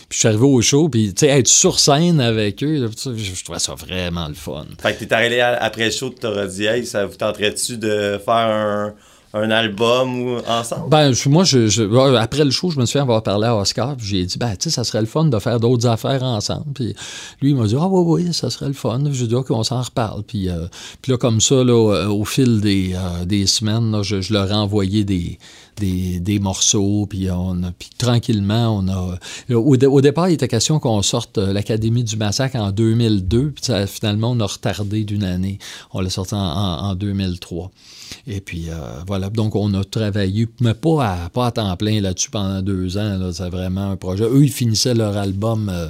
Puis 0.08 0.16
je 0.16 0.18
suis 0.20 0.28
arrivé 0.28 0.44
au 0.44 0.62
show, 0.62 0.88
puis 0.88 1.12
tu 1.12 1.26
sais, 1.26 1.38
être 1.38 1.48
sur 1.48 1.78
scène 1.78 2.18
avec 2.18 2.62
eux, 2.62 2.88
je, 2.96 3.44
trouvais 3.44 3.58
ça 3.58 3.74
vraiment 3.74 4.26
le 4.26 4.34
fun. 4.34 4.64
Fait 4.80 4.94
que 4.94 5.04
t'es 5.04 5.12
arrivé 5.12 5.42
après 5.42 5.84
le 5.84 5.90
show, 5.90 6.08
tu 6.08 6.20
t'auras 6.20 6.46
dit, 6.46 6.64
hey, 6.64 6.86
ça 6.86 7.04
vous 7.04 7.16
tenterait-tu 7.16 7.76
de 7.76 8.18
faire 8.24 8.34
un 8.34 8.94
un 9.38 9.50
album 9.50 10.22
ou 10.22 10.38
ensemble? 10.46 10.88
Ben, 10.88 11.12
moi, 11.26 11.44
je, 11.44 12.16
après 12.16 12.44
le 12.44 12.50
show, 12.50 12.70
je 12.70 12.78
me 12.78 12.86
suis 12.86 12.94
fait 12.94 12.98
avoir 12.98 13.22
parlé 13.22 13.46
à 13.46 13.56
Oscar, 13.56 13.96
puis 13.96 14.06
j'ai 14.06 14.24
dit, 14.24 14.38
ben, 14.38 14.50
tu 14.50 14.64
sais, 14.64 14.70
ça 14.70 14.84
serait 14.84 15.00
le 15.00 15.06
fun 15.06 15.24
de 15.24 15.38
faire 15.38 15.60
d'autres 15.60 15.86
affaires 15.86 16.22
ensemble. 16.22 16.72
Puis 16.74 16.94
lui, 17.40 17.50
il 17.50 17.56
m'a 17.56 17.66
dit, 17.66 17.76
ah, 17.78 17.86
oui, 17.88 18.24
oui, 18.24 18.34
ça 18.34 18.50
serait 18.50 18.68
le 18.68 18.72
fun. 18.72 19.02
J'ai 19.10 19.26
dit, 19.26 19.34
OK, 19.34 19.50
on 19.50 19.62
s'en 19.62 19.82
reparle. 19.82 20.22
Puis, 20.22 20.48
euh, 20.48 20.66
puis 21.02 21.12
là, 21.12 21.18
comme 21.18 21.40
ça, 21.40 21.62
là, 21.64 22.08
au 22.08 22.24
fil 22.24 22.60
des, 22.60 22.94
euh, 22.94 23.24
des 23.24 23.46
semaines, 23.46 24.02
je, 24.02 24.32
leur 24.32 24.50
ai 24.50 24.54
envoyé 24.54 25.04
des, 25.04 25.38
des, 25.78 26.38
morceaux, 26.38 27.06
puis, 27.08 27.30
on 27.30 27.60
puis 27.78 27.90
tranquillement, 27.96 28.78
on 28.78 28.88
a... 28.88 29.54
Au, 29.54 30.00
départ, 30.00 30.28
il 30.28 30.34
était 30.34 30.48
question 30.48 30.78
qu'on 30.78 31.02
sorte 31.02 31.38
euh, 31.38 31.52
l'Académie 31.52 32.04
du 32.04 32.16
Massacre 32.16 32.56
en 32.56 32.70
2002, 32.70 33.52
puis 33.52 33.72
finalement, 33.86 34.32
on 34.32 34.40
a 34.40 34.46
retardé 34.46 35.04
d'une 35.04 35.24
année. 35.24 35.58
On 35.92 36.00
l'a 36.00 36.10
sorti 36.10 36.34
en, 36.34 36.38
en 36.38 36.94
2003. 36.94 37.70
Et 38.26 38.40
puis, 38.40 38.70
euh, 38.70 38.74
voilà. 39.06 39.30
Donc, 39.30 39.54
on 39.56 39.72
a 39.74 39.84
travaillé, 39.84 40.48
mais 40.60 40.74
pas 40.74 41.04
à, 41.04 41.28
pas 41.30 41.46
à 41.46 41.50
temps 41.52 41.76
plein 41.76 42.00
là-dessus 42.00 42.30
pendant 42.30 42.62
deux 42.62 42.96
ans. 42.98 43.30
C'est 43.32 43.50
vraiment 43.50 43.90
un 43.90 43.96
projet. 43.96 44.24
Eux, 44.24 44.44
ils 44.44 44.52
finissaient 44.52 44.94
leur 44.94 45.16
album. 45.16 45.68
Euh, 45.68 45.88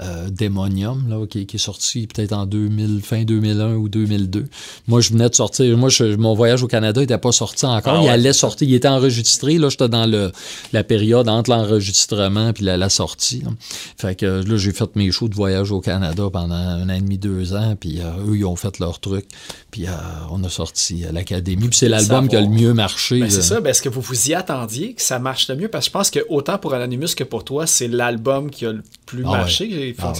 euh, 0.00 0.30
Démonium, 0.30 1.04
là, 1.08 1.26
qui, 1.26 1.40
est 1.40 1.58
sorti 1.58 2.06
peut-être 2.06 2.32
en 2.32 2.46
2000, 2.46 3.00
fin 3.02 3.24
2001 3.24 3.74
ou 3.74 3.88
2002. 3.90 4.46
Moi, 4.88 5.00
je 5.00 5.10
venais 5.10 5.28
de 5.28 5.34
sortir. 5.34 5.76
Moi, 5.76 5.90
mon 6.18 6.34
voyage 6.34 6.62
au 6.62 6.66
Canada 6.66 7.00
n'était 7.00 7.18
pas 7.18 7.32
sorti 7.32 7.66
encore. 7.66 7.98
Ah 7.98 8.02
il 8.02 8.08
allait 8.08 8.32
sortir. 8.32 8.66
Il 8.66 8.74
était 8.74 8.88
enregistré. 8.88 9.58
Là, 9.58 9.68
j'étais 9.68 9.90
dans 9.90 10.06
le, 10.06 10.32
la 10.72 10.82
période 10.82 11.28
entre 11.28 11.50
l'enregistrement 11.50 12.52
et 12.58 12.62
la, 12.62 12.88
sortie. 12.88 13.42
Fait 13.98 14.14
que 14.14 14.26
là, 14.26 14.56
j'ai 14.56 14.72
fait 14.72 14.96
mes 14.96 15.10
shows 15.10 15.28
de 15.28 15.34
voyage 15.34 15.70
au 15.72 15.80
Canada 15.80 16.24
pendant 16.32 16.54
un 16.54 16.88
an 16.88 16.94
et 16.94 17.00
demi, 17.00 17.18
deux 17.18 17.54
ans. 17.54 17.76
Puis 17.78 18.00
euh, 18.00 18.26
eux, 18.26 18.36
ils 18.36 18.44
ont 18.46 18.56
fait 18.56 18.78
leur 18.78 18.98
truc. 18.98 19.26
Puis 19.70 19.86
euh, 19.86 19.90
on 20.30 20.42
a 20.42 20.48
sorti 20.48 21.04
l'Académie. 21.12 21.68
Puis 21.68 21.78
c'est 21.78 21.88
l'album 21.88 22.28
qui 22.28 22.36
a 22.36 22.40
le 22.40 22.48
mieux 22.48 22.72
marché. 22.72 23.20
Ben, 23.20 23.30
c'est 23.30 23.42
ça. 23.42 23.60
Ben, 23.60 23.70
est-ce 23.70 23.82
que 23.82 23.88
vous 23.88 24.00
vous 24.00 24.30
y 24.30 24.34
attendiez 24.34 24.94
que 24.94 25.02
ça 25.02 25.18
marche 25.18 25.48
le 25.48 25.56
mieux? 25.56 25.68
Parce 25.68 25.86
que 25.86 25.90
je 25.90 25.92
pense 25.92 26.10
que 26.10 26.20
autant 26.30 26.56
pour 26.56 26.72
Anonymous 26.72 27.14
que 27.16 27.24
pour 27.24 27.44
toi, 27.44 27.66
c'est 27.66 27.88
l'album 27.88 28.50
qui 28.50 28.64
a 28.64 28.72
le 28.72 28.82
plus 29.06 29.24
ah 29.26 29.32
marché. 29.32 29.81
Ah 29.98 30.12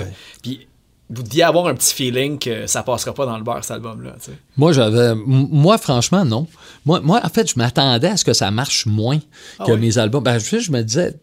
Puis 0.42 0.66
vous 1.12 1.22
deviez 1.22 1.42
avoir 1.42 1.66
un 1.66 1.74
petit 1.74 1.94
feeling 1.94 2.38
que 2.38 2.66
ça 2.66 2.82
passera 2.82 3.12
pas 3.12 3.26
dans 3.26 3.36
le 3.36 3.44
bar, 3.44 3.62
cet 3.62 3.72
album-là. 3.72 4.14
Moi, 4.56 4.72
j'avais. 4.72 5.14
Moi, 5.14 5.76
franchement, 5.76 6.24
non. 6.24 6.46
Moi, 6.86 7.00
moi, 7.00 7.20
en 7.22 7.28
fait, 7.28 7.50
je 7.50 7.58
m'attendais 7.58 8.08
à 8.08 8.16
ce 8.16 8.24
que 8.24 8.32
ça 8.32 8.50
marche 8.50 8.86
moins 8.86 9.18
ah 9.58 9.64
que 9.66 9.72
mes 9.72 9.98
albums. 9.98 10.22
Ben, 10.22 10.38
je, 10.38 10.58
je 10.58 10.72
me 10.72 10.82
disais. 10.82 11.14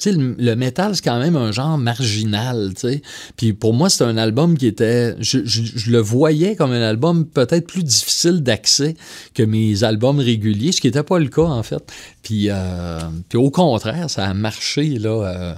Tu 0.00 0.12
sais, 0.12 0.16
le, 0.16 0.54
métal, 0.54 0.94
c'est 0.94 1.02
quand 1.02 1.18
même 1.18 1.34
un 1.34 1.50
genre 1.50 1.76
marginal, 1.76 2.70
tu 2.74 2.82
sais. 2.82 3.02
Puis 3.36 3.52
pour 3.52 3.74
moi, 3.74 3.90
c'est 3.90 4.04
un 4.04 4.16
album 4.16 4.56
qui 4.56 4.68
était... 4.68 5.16
Je, 5.18 5.40
je, 5.44 5.90
le 5.90 5.98
voyais 5.98 6.54
comme 6.54 6.70
un 6.70 6.82
album 6.82 7.26
peut-être 7.26 7.66
plus 7.66 7.82
difficile 7.82 8.44
d'accès 8.44 8.94
que 9.34 9.42
mes 9.42 9.82
albums 9.82 10.20
réguliers, 10.20 10.70
ce 10.70 10.80
qui 10.80 10.86
n'était 10.86 11.02
pas 11.02 11.18
le 11.18 11.26
cas, 11.26 11.42
en 11.42 11.64
fait. 11.64 11.82
Puis, 12.22 12.46
euh, 12.48 13.00
puis 13.28 13.38
au 13.38 13.50
contraire, 13.50 14.08
ça 14.08 14.24
a 14.26 14.34
marché, 14.34 15.00
là... 15.00 15.10
Euh, 15.10 15.54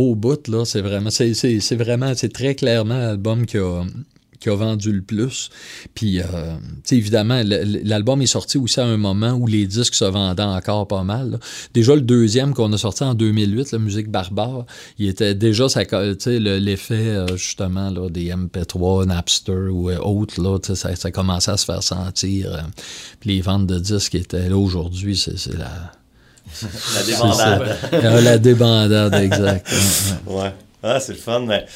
au 0.00 0.14
bout, 0.14 0.48
là, 0.48 0.64
c'est 0.64 0.80
vraiment, 0.80 1.10
c'est, 1.10 1.76
vraiment, 1.76 2.12
c'est 2.14 2.32
très 2.32 2.54
clairement 2.54 2.98
l'album 2.98 3.46
qui 3.46 3.58
a, 3.58 3.84
vendu 4.46 4.92
le 4.92 5.02
plus. 5.02 5.50
Puis, 5.94 6.20
euh, 6.20 6.24
évidemment, 6.90 7.42
l'album 7.44 8.22
est 8.22 8.26
sorti 8.26 8.56
aussi 8.58 8.80
à 8.80 8.86
un 8.86 8.96
moment 8.96 9.32
où 9.32 9.46
les 9.46 9.66
disques 9.66 9.94
se 9.94 10.04
vendaient 10.04 10.42
encore 10.42 10.88
pas 10.88 11.04
mal. 11.04 11.38
Déjà, 11.74 11.94
le 11.94 12.00
deuxième 12.00 12.54
qu'on 12.54 12.72
a 12.72 12.78
sorti 12.78 13.04
en 13.04 13.14
2008, 13.14 13.72
la 13.72 13.78
musique 13.78 14.10
barbare, 14.10 14.64
il 14.98 15.08
était 15.08 15.34
déjà 15.34 15.66
l'effet, 16.26 16.94
euh, 16.94 17.36
justement, 17.36 17.90
là, 17.90 18.08
des 18.08 18.30
MP3, 18.30 19.06
Napster 19.06 19.52
ou 19.52 19.90
euh, 19.90 19.98
autres, 19.98 20.40
là, 20.40 20.58
ça, 20.62 20.96
ça 20.96 21.10
commençait 21.10 21.50
à 21.50 21.56
se 21.56 21.66
faire 21.66 21.82
sentir. 21.82 22.66
les 23.24 23.40
ventes 23.42 23.66
de 23.66 23.78
disques 23.78 24.14
étaient 24.14 24.48
là 24.48 24.56
aujourd'hui, 24.56 25.16
c'est 25.16 25.54
la 25.54 25.92
la 26.94 27.02
débandade. 27.02 28.24
la 28.24 28.38
débandade, 28.38 29.14
exact. 29.14 29.66
ouais. 30.26 30.52
Ah, 30.82 30.98
c'est 30.98 31.12
le 31.12 31.18
fun, 31.18 31.40
mais 31.40 31.66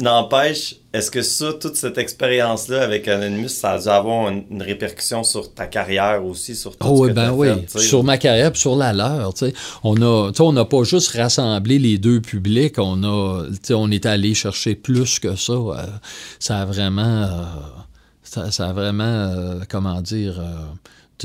n'empêche, 0.00 0.74
est-ce 0.92 1.08
que 1.08 1.22
ça, 1.22 1.52
toute 1.52 1.76
cette 1.76 1.98
expérience-là 1.98 2.82
avec 2.82 3.06
Anonymous, 3.06 3.48
ça 3.48 3.72
a 3.72 3.78
dû 3.78 3.88
avoir 3.88 4.28
une, 4.28 4.60
répercussion 4.60 5.22
sur 5.22 5.54
ta 5.54 5.66
carrière 5.66 6.24
aussi, 6.24 6.56
sur 6.56 6.76
tout 6.76 6.88
oh, 6.88 7.04
ce 7.04 7.10
que 7.10 7.14
ben 7.14 7.30
oui, 7.30 7.48
sur 7.76 8.02
ma 8.02 8.18
carrière 8.18 8.56
sur 8.56 8.74
la 8.74 8.92
leur. 8.92 9.32
On 9.84 10.02
a, 10.02 10.32
on 10.40 10.52
n'a 10.52 10.64
pas 10.64 10.82
juste 10.82 11.16
rassemblé 11.16 11.78
les 11.78 11.98
deux 11.98 12.20
publics, 12.20 12.78
on 12.78 13.04
a, 13.04 13.46
on 13.70 13.90
est 13.92 14.04
allé 14.04 14.34
chercher 14.34 14.74
plus 14.74 15.20
que 15.20 15.36
ça. 15.36 15.52
Euh, 15.52 15.86
ça 16.40 16.58
a 16.58 16.64
vraiment, 16.64 17.22
euh, 17.22 18.50
ça, 18.50 18.68
a 18.68 18.72
vraiment, 18.72 19.04
euh, 19.04 19.60
comment 19.68 20.00
dire 20.02 20.42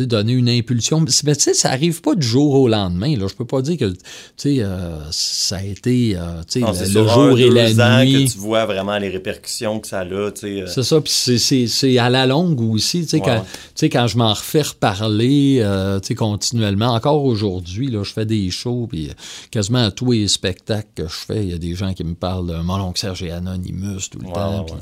donner 0.01 0.33
une 0.33 0.49
impulsion. 0.49 0.99
Mais 1.23 1.35
tu 1.35 1.41
sais, 1.43 1.53
ça 1.53 1.69
arrive 1.69 2.01
pas 2.01 2.15
du 2.15 2.25
jour 2.25 2.55
au 2.55 2.67
lendemain. 2.67 3.15
Là. 3.15 3.27
Je 3.29 3.35
peux 3.35 3.45
pas 3.45 3.61
dire 3.61 3.77
que 3.77 3.85
tu 3.85 3.97
sais, 4.37 4.55
euh, 4.61 4.97
ça 5.11 5.57
a 5.57 5.63
été 5.63 6.15
euh, 6.17 6.41
tu 6.49 6.61
sais, 6.61 6.89
le, 6.93 7.07
jour 7.07 7.37
et 7.37 7.49
la 7.51 8.03
nuit. 8.03 8.25
que 8.25 8.31
tu 8.31 8.37
vois 8.39 8.65
vraiment 8.65 8.97
les 8.97 9.09
répercussions 9.09 9.79
que 9.79 9.87
ça 9.87 9.99
a, 9.99 10.31
tu 10.31 10.41
sais. 10.41 10.61
euh, 10.61 10.67
C'est 10.67 10.81
ça, 10.83 10.99
puis 10.99 11.13
c'est- 11.13 11.37
c'est 11.37 11.67
c'est 11.67 11.97
à 11.99 12.09
la 12.09 12.25
longue 12.25 12.59
aussi, 12.61 13.01
tu 13.03 13.07
sais, 13.09 13.17
Ouais. 13.17 13.23
quand, 13.23 13.41
tu 13.41 13.47
sais, 13.75 13.89
quand 13.89 14.07
je 14.07 14.17
m'en 14.17 14.33
refais 14.33 14.63
reparler, 14.63 15.63
tu 16.01 16.07
sais, 16.07 16.15
continuellement, 16.15 16.93
encore 16.93 17.23
aujourd'hui, 17.23 17.89
là, 17.91 18.03
je 18.03 18.11
fais 18.13 18.25
des 18.25 18.49
shows, 18.49 18.87
puis 18.89 19.11
quasiment 19.51 19.85
à 19.85 19.91
tous 19.91 20.11
les 20.11 20.27
spectacles 20.27 20.87
que 20.95 21.03
je 21.07 21.13
fais, 21.27 21.43
il 21.43 21.51
y 21.51 21.53
a 21.53 21.57
des 21.57 21.75
gens 21.75 21.93
qui 21.93 22.03
me 22.03 22.15
parlent 22.15 22.47
de 22.47 22.55
mon 22.57 22.79
oncle 22.79 22.99
Serge 22.99 23.21
et 23.23 23.31
Anonymous 23.31 24.07
tout 24.09 24.19
le 24.19 24.27
Ouais, 24.27 24.33
temps, 24.33 24.65
puis 24.65 24.75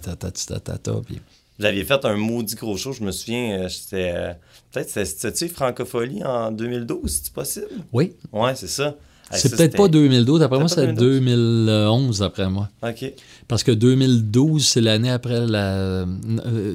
puis... 1.06 1.20
Vous 1.60 1.66
aviez 1.66 1.84
fait 1.84 2.04
un 2.06 2.16
maudit 2.16 2.56
gros 2.56 2.76
show, 2.78 2.92
je 2.94 3.04
me 3.04 3.12
souviens, 3.12 3.68
c'était. 3.70 4.36
Peut-être 4.72 4.90
c'était- 4.90 5.06
c'était-tu 5.06 5.50
Francophonie 5.50 6.24
en 6.24 6.52
2012, 6.52 7.22
c'est 7.24 7.34
possible? 7.34 7.68
Oui, 7.94 8.14
Ouais, 8.32 8.56
c'est 8.56 8.68
ça. 8.70 8.96
Hey, 9.34 9.40
c'est 9.40 9.56
peut-être 9.56 9.78
pas 9.78 9.84
c'était- 9.86 9.94
2012, 10.00 10.42
d'après 10.42 10.60
moi, 10.60 10.68
C'était 10.68 10.82
c'est 10.88 10.88
pas 10.94 11.00
2011, 11.00 12.20
d'après 12.20 12.50
moi. 12.50 12.70
Ok. 12.84 13.14
Parce 13.48 13.64
que 13.64 13.72
2012, 13.72 14.66
c'est 14.68 14.82
l'année 14.82 15.10
après 15.10 15.46
la. 15.48 15.74
euh, 15.76 16.06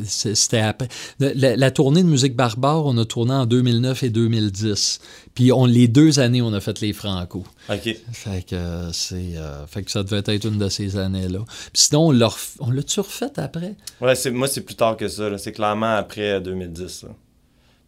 C'était 0.06 0.60
après. 0.60 0.89
La, 1.20 1.55
la 1.56 1.70
tournée 1.70 2.02
de 2.02 2.09
musique 2.09 2.35
barbare, 2.35 2.86
on 2.86 2.97
a 2.97 3.05
tourné 3.05 3.35
en 3.35 3.44
2009 3.44 4.02
et 4.05 4.09
2010. 4.10 5.01
Puis 5.35 5.52
on, 5.52 5.66
les 5.66 5.86
deux 5.86 6.18
années, 6.18 6.40
on 6.40 6.55
a 6.55 6.60
fait 6.60 6.81
les 6.81 6.94
Franco. 6.94 7.44
Ok. 7.68 7.94
Fait 8.12 8.43
que, 8.48 8.55
euh, 8.55 8.90
c'est, 8.93 9.36
euh, 9.36 9.66
fait 9.66 9.82
que 9.82 9.90
ça 9.90 10.02
devait 10.02 10.23
être 10.24 10.47
une 10.47 10.56
de 10.56 10.68
ces 10.70 10.97
années-là. 10.97 11.40
Puis 11.74 11.82
sinon, 11.82 12.06
on 12.09 12.10
l'a 12.12 12.31
on 12.60 12.70
l'a-tu 12.70 13.01
refait 13.01 13.39
après? 13.39 13.74
Ouais, 14.01 14.14
c'est, 14.14 14.31
moi, 14.31 14.48
c'est 14.48 14.62
plus 14.62 14.77
tard 14.77 14.97
que 14.97 15.09
ça. 15.09 15.28
là. 15.28 15.36
C'est 15.36 15.52
clairement 15.52 15.94
après 15.97 16.40
2010. 16.40 17.02
là. 17.02 17.10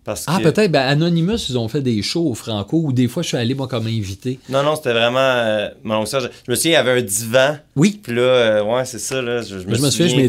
Parce 0.09 0.25
que... 0.25 0.31
Ah, 0.35 0.39
peut-être. 0.43 0.73
Ben, 0.73 0.81
Anonymous, 0.89 1.51
ils 1.51 1.59
ont 1.59 1.69
fait 1.69 1.83
des 1.83 2.01
shows 2.01 2.31
au 2.31 2.35
Franco 2.35 2.81
où 2.83 2.93
des 2.95 3.09
fois, 3.09 3.23
je 3.23 3.29
suis 3.29 3.37
allé, 3.37 3.53
moi, 3.53 3.69
comme 3.69 3.87
invité. 3.87 4.39
Non, 4.49 4.63
non, 4.63 4.75
c'était 4.75 4.95
vraiment. 4.95 5.19
euh, 5.21 5.69
mon 5.85 5.97
oncle 5.97 6.09
Serge. 6.09 6.31
Je 6.47 6.51
me 6.51 6.57
souviens, 6.57 6.71
il 6.71 6.75
y 6.75 6.77
avait 6.77 6.99
un 6.99 7.03
divan. 7.03 7.59
Oui. 7.77 8.01
Puis 8.03 8.15
là, 8.15 8.23
euh, 8.23 8.63
ouais, 8.65 8.87
c'est 8.87 9.01
ça. 9.01 9.21
Là, 9.21 9.43
je, 9.43 9.59
je 9.59 9.67
me 9.67 9.75
Je 9.75 9.83
me 9.83 9.91
souviens, 9.91 10.07
je 10.07 10.11
souviens 10.13 10.23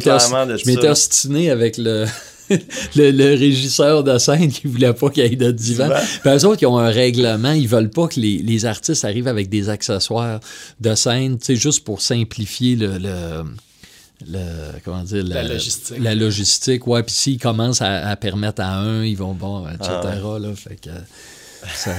m'étais, 0.58 0.88
je 0.88 0.92
ostiné 0.92 1.50
avec 1.50 1.78
le, 1.78 2.06
le, 2.50 3.12
le 3.12 3.36
régisseur 3.36 4.04
de 4.04 4.18
scène 4.18 4.52
qui 4.52 4.68
voulait 4.68 4.92
pas 4.92 5.10
qu'il 5.12 5.24
y 5.24 5.28
ait 5.28 5.36
de 5.38 5.50
divan. 5.52 5.86
Divan? 5.86 6.00
Puis 6.24 6.30
eux 6.30 6.46
autres, 6.46 6.62
ils 6.62 6.68
ont 6.68 6.78
un 6.78 6.92
règlement. 6.92 7.54
Ils 7.54 7.70
veulent 7.70 7.90
pas 7.90 8.10
que 8.10 8.20
les, 8.20 8.40
les 8.40 8.66
artistes 8.66 9.06
arrivent 9.06 9.30
avec 9.30 9.48
des 9.48 9.70
accessoires 9.70 10.42
de 10.82 10.94
scène, 10.94 11.38
tu 11.40 11.46
sais, 11.46 11.56
juste 11.56 11.86
pour 11.86 12.02
simplifier 12.02 12.76
le... 12.76 12.98
le 12.98 13.44
le- 14.28 14.80
comment 14.84 15.04
dire 15.04 15.24
La 15.26 15.44
logistique. 15.44 15.98
la 16.00 16.16
logistique 16.16 16.88
ouais 16.88 17.04
puis 17.04 17.14
s'ils 17.16 17.40
commencent 17.40 17.82
à, 17.82 18.08
à 18.08 18.16
permettre 18.16 18.62
à 18.62 18.76
un 18.78 19.04
ils 19.04 19.16
vont 19.18 19.34
bon 19.34 19.66
etc 19.68 19.90
Ah 20.04 20.40
là 20.40 20.50
fait 20.56 20.76
que 20.76 20.90
ça 21.76 21.92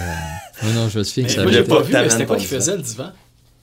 non 0.75 0.89
je 0.89 0.99
me 0.99 1.05
souviens 1.05 1.25
que 1.25 1.29
Mais 1.31 1.35
ça 1.37 1.43
avait- 1.43 1.63
pas 1.65 1.83
vu, 1.83 1.93
mais 1.93 2.11
c'était 2.11 2.27
quoi 2.27 2.37
qui 2.37 2.47
faisait 2.47 2.77
le 2.77 2.83
divan? 2.83 3.11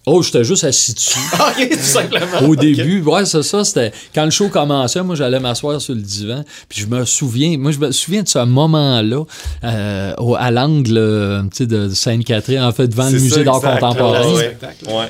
oh 0.09 0.21
j'étais 0.23 0.43
juste 0.45 0.63
assis 0.63 0.93
dessus 0.93 1.19
ok, 1.34 1.69
tout 1.69 1.79
simplement. 1.79 2.47
Au 2.47 2.55
début, 2.55 3.01
ouais, 3.01 3.25
c'est 3.25 3.43
ça. 3.43 3.65
C'était 3.65 3.91
quand 4.15 4.23
le 4.23 4.31
show 4.31 4.47
commençait, 4.47 5.03
moi 5.03 5.15
j'allais 5.15 5.39
m'asseoir 5.41 5.81
sur 5.81 5.93
le 5.95 5.99
divan, 6.01 6.45
puis 6.69 6.79
je 6.81 6.88
me 6.88 7.03
souviens, 7.03 7.57
moi 7.57 7.71
je 7.73 7.79
me 7.79 7.91
souviens 7.91 8.23
de 8.23 8.27
ce 8.29 8.39
moment-là 8.39 9.23
euh, 9.65 10.13
au- 10.17 10.35
à 10.35 10.49
l'angle, 10.49 10.97
euh, 10.97 11.41
tu 11.43 11.49
sais, 11.57 11.65
de 11.67 11.89
Sainte-Catherine, 11.89 12.61
en 12.61 12.71
fait, 12.71 12.88
devant 12.88 13.09
le 13.09 13.19
musée 13.19 13.43
d'art 13.43 13.59
contemporain. 13.59 14.23
Ouais. 14.34 14.57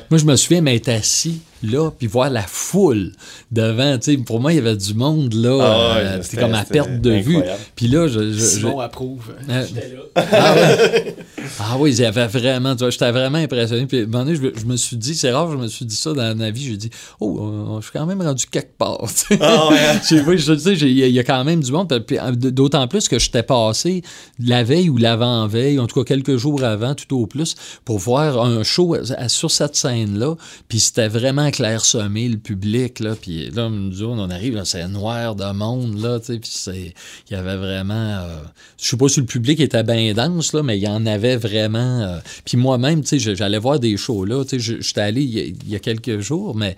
Moi, 0.10 0.18
je 0.18 0.26
me 0.26 0.36
souviens 0.36 0.62
m'être 0.62 0.90
assis 0.90 1.42
là, 1.64 1.92
puis 1.92 2.08
voir 2.08 2.30
la 2.30 2.44
foule 2.44 3.12
devant. 3.52 3.98
Tu 3.98 4.12
sais, 4.14 4.18
pour 4.18 4.40
moi, 4.40 4.54
il 4.54 4.58
y 4.58 4.60
avait 4.60 4.76
du 4.76 4.94
monde 4.94 5.34
là. 5.34 5.58
Ah 5.62 5.96
ouais, 5.96 6.02
euh, 6.06 6.22
c'était- 6.22 6.38
comme 6.42 6.54
à 6.54 6.64
perte 6.64 7.02
de 7.02 7.12
vue. 7.12 7.38
Puis 7.76 7.88
là, 7.88 8.08
je, 8.08 8.20
je- 8.32 8.38
je- 8.38 8.40
Simon 8.44 8.80
approuve. 8.80 9.34
Euh, 9.50 9.66
J'étais 9.68 9.96
là. 9.96 10.24
ah, 10.32 10.56
ouais. 10.56 11.16
Ah 11.60 11.76
oui, 11.80 11.92
il 11.94 12.00
y 12.00 12.06
avait 12.06 12.28
vraiment, 12.28 12.76
tu 12.76 12.80
vois, 12.80 12.90
j'étais 12.90 13.12
vraiment 13.12 13.38
impressionné. 13.38 13.86
Puis 13.86 14.00
à 14.00 14.04
un 14.04 14.06
moment 14.08 14.26
donné, 14.26 14.36
je, 14.36 14.42
me- 14.42 14.54
je 14.58 14.66
me 14.66 14.76
suis 14.76 14.98
dit, 14.98 15.16
c'est 15.16 15.32
rare, 15.32 15.52
je 15.52 15.58
me 15.58 15.68
suis 15.68 15.86
dit 15.86 15.96
ça 15.96 16.14
dans 16.14 16.36
ma 16.36 16.52
vie, 16.52 16.66
j'ai 16.66 16.78
dit, 16.78 16.90
oh, 17.20 17.40
euh, 17.40 17.78
je 17.80 17.84
suis 17.84 17.92
quand 17.94 18.06
même 18.06 18.22
rendu 18.22 18.46
quelque 18.48 18.78
part. 18.78 19.02
Ah 19.40 19.70
ouais. 19.70 19.78
Oui, 20.28 20.38
je 20.38 20.54
il 20.86 20.98
y, 20.98 21.04
a- 21.04 21.08
il 21.08 21.14
y 21.14 21.20
a 21.20 21.24
quand 21.24 21.44
même 21.44 21.62
du 21.62 21.72
monde. 21.72 21.88
D'autant 22.36 22.88
plus 22.88 23.08
que 23.08 23.18
j'étais 23.20 23.44
passé 23.44 24.02
la 24.44 24.64
veille 24.64 24.90
ou 24.90 24.98
l'avant-veille, 24.98 25.80
en 25.80 25.88
tout 25.88 26.04
cas 26.04 26.16
quelques 26.16 26.36
jours 26.38 26.64
avant, 26.64 26.94
tout 26.96 27.16
au 27.18 27.26
plus, 27.28 27.56
pour 27.86 28.00
voir 28.00 28.44
un 28.44 28.64
show 28.64 28.96
à- 28.96 29.30
sur 29.30 29.52
cette 29.52 29.76
scène-là. 29.76 30.36
Puis 30.68 30.80
c'était 30.80 31.08
vraiment 31.08 31.47
clairsemé, 31.52 32.30
le 32.30 32.38
public. 32.38 33.00
Là, 33.00 33.16
puis 33.20 33.50
là, 33.50 33.70
on 33.70 34.30
arrive, 34.30 34.62
c'est 34.64 34.88
noir 34.88 35.36
de 35.36 35.52
monde. 35.52 36.00
Là, 36.02 36.20
puis 36.20 36.40
il 36.68 36.94
y 37.32 37.36
avait 37.36 37.58
vraiment. 37.58 37.94
euh, 37.94 38.44
je 38.80 38.88
sais 38.88 38.98
pas 38.98 39.10
si 39.10 39.20
le 39.20 39.26
public 39.26 39.60
était 39.60 39.84
bien 39.84 40.14
dense, 40.14 40.54
là, 40.54 40.64
mais 40.64 40.78
il 40.78 40.84
y 40.84 40.88
en 40.88 41.06
avait 41.06 41.38
vraiment. 41.38 42.02
euh, 42.02 42.20
puis 42.46 42.58
moi-même, 42.58 43.02
j'allais 43.06 43.60
voir 43.60 43.80
des 43.80 43.98
shows 43.98 44.26
là. 44.26 44.44
J'étais 44.52 45.02
allé 45.02 45.24
il 45.24 45.70
y 45.70 45.76
a 45.76 45.80
quelques 45.80 46.20
jours, 46.20 46.56
mais 46.56 46.76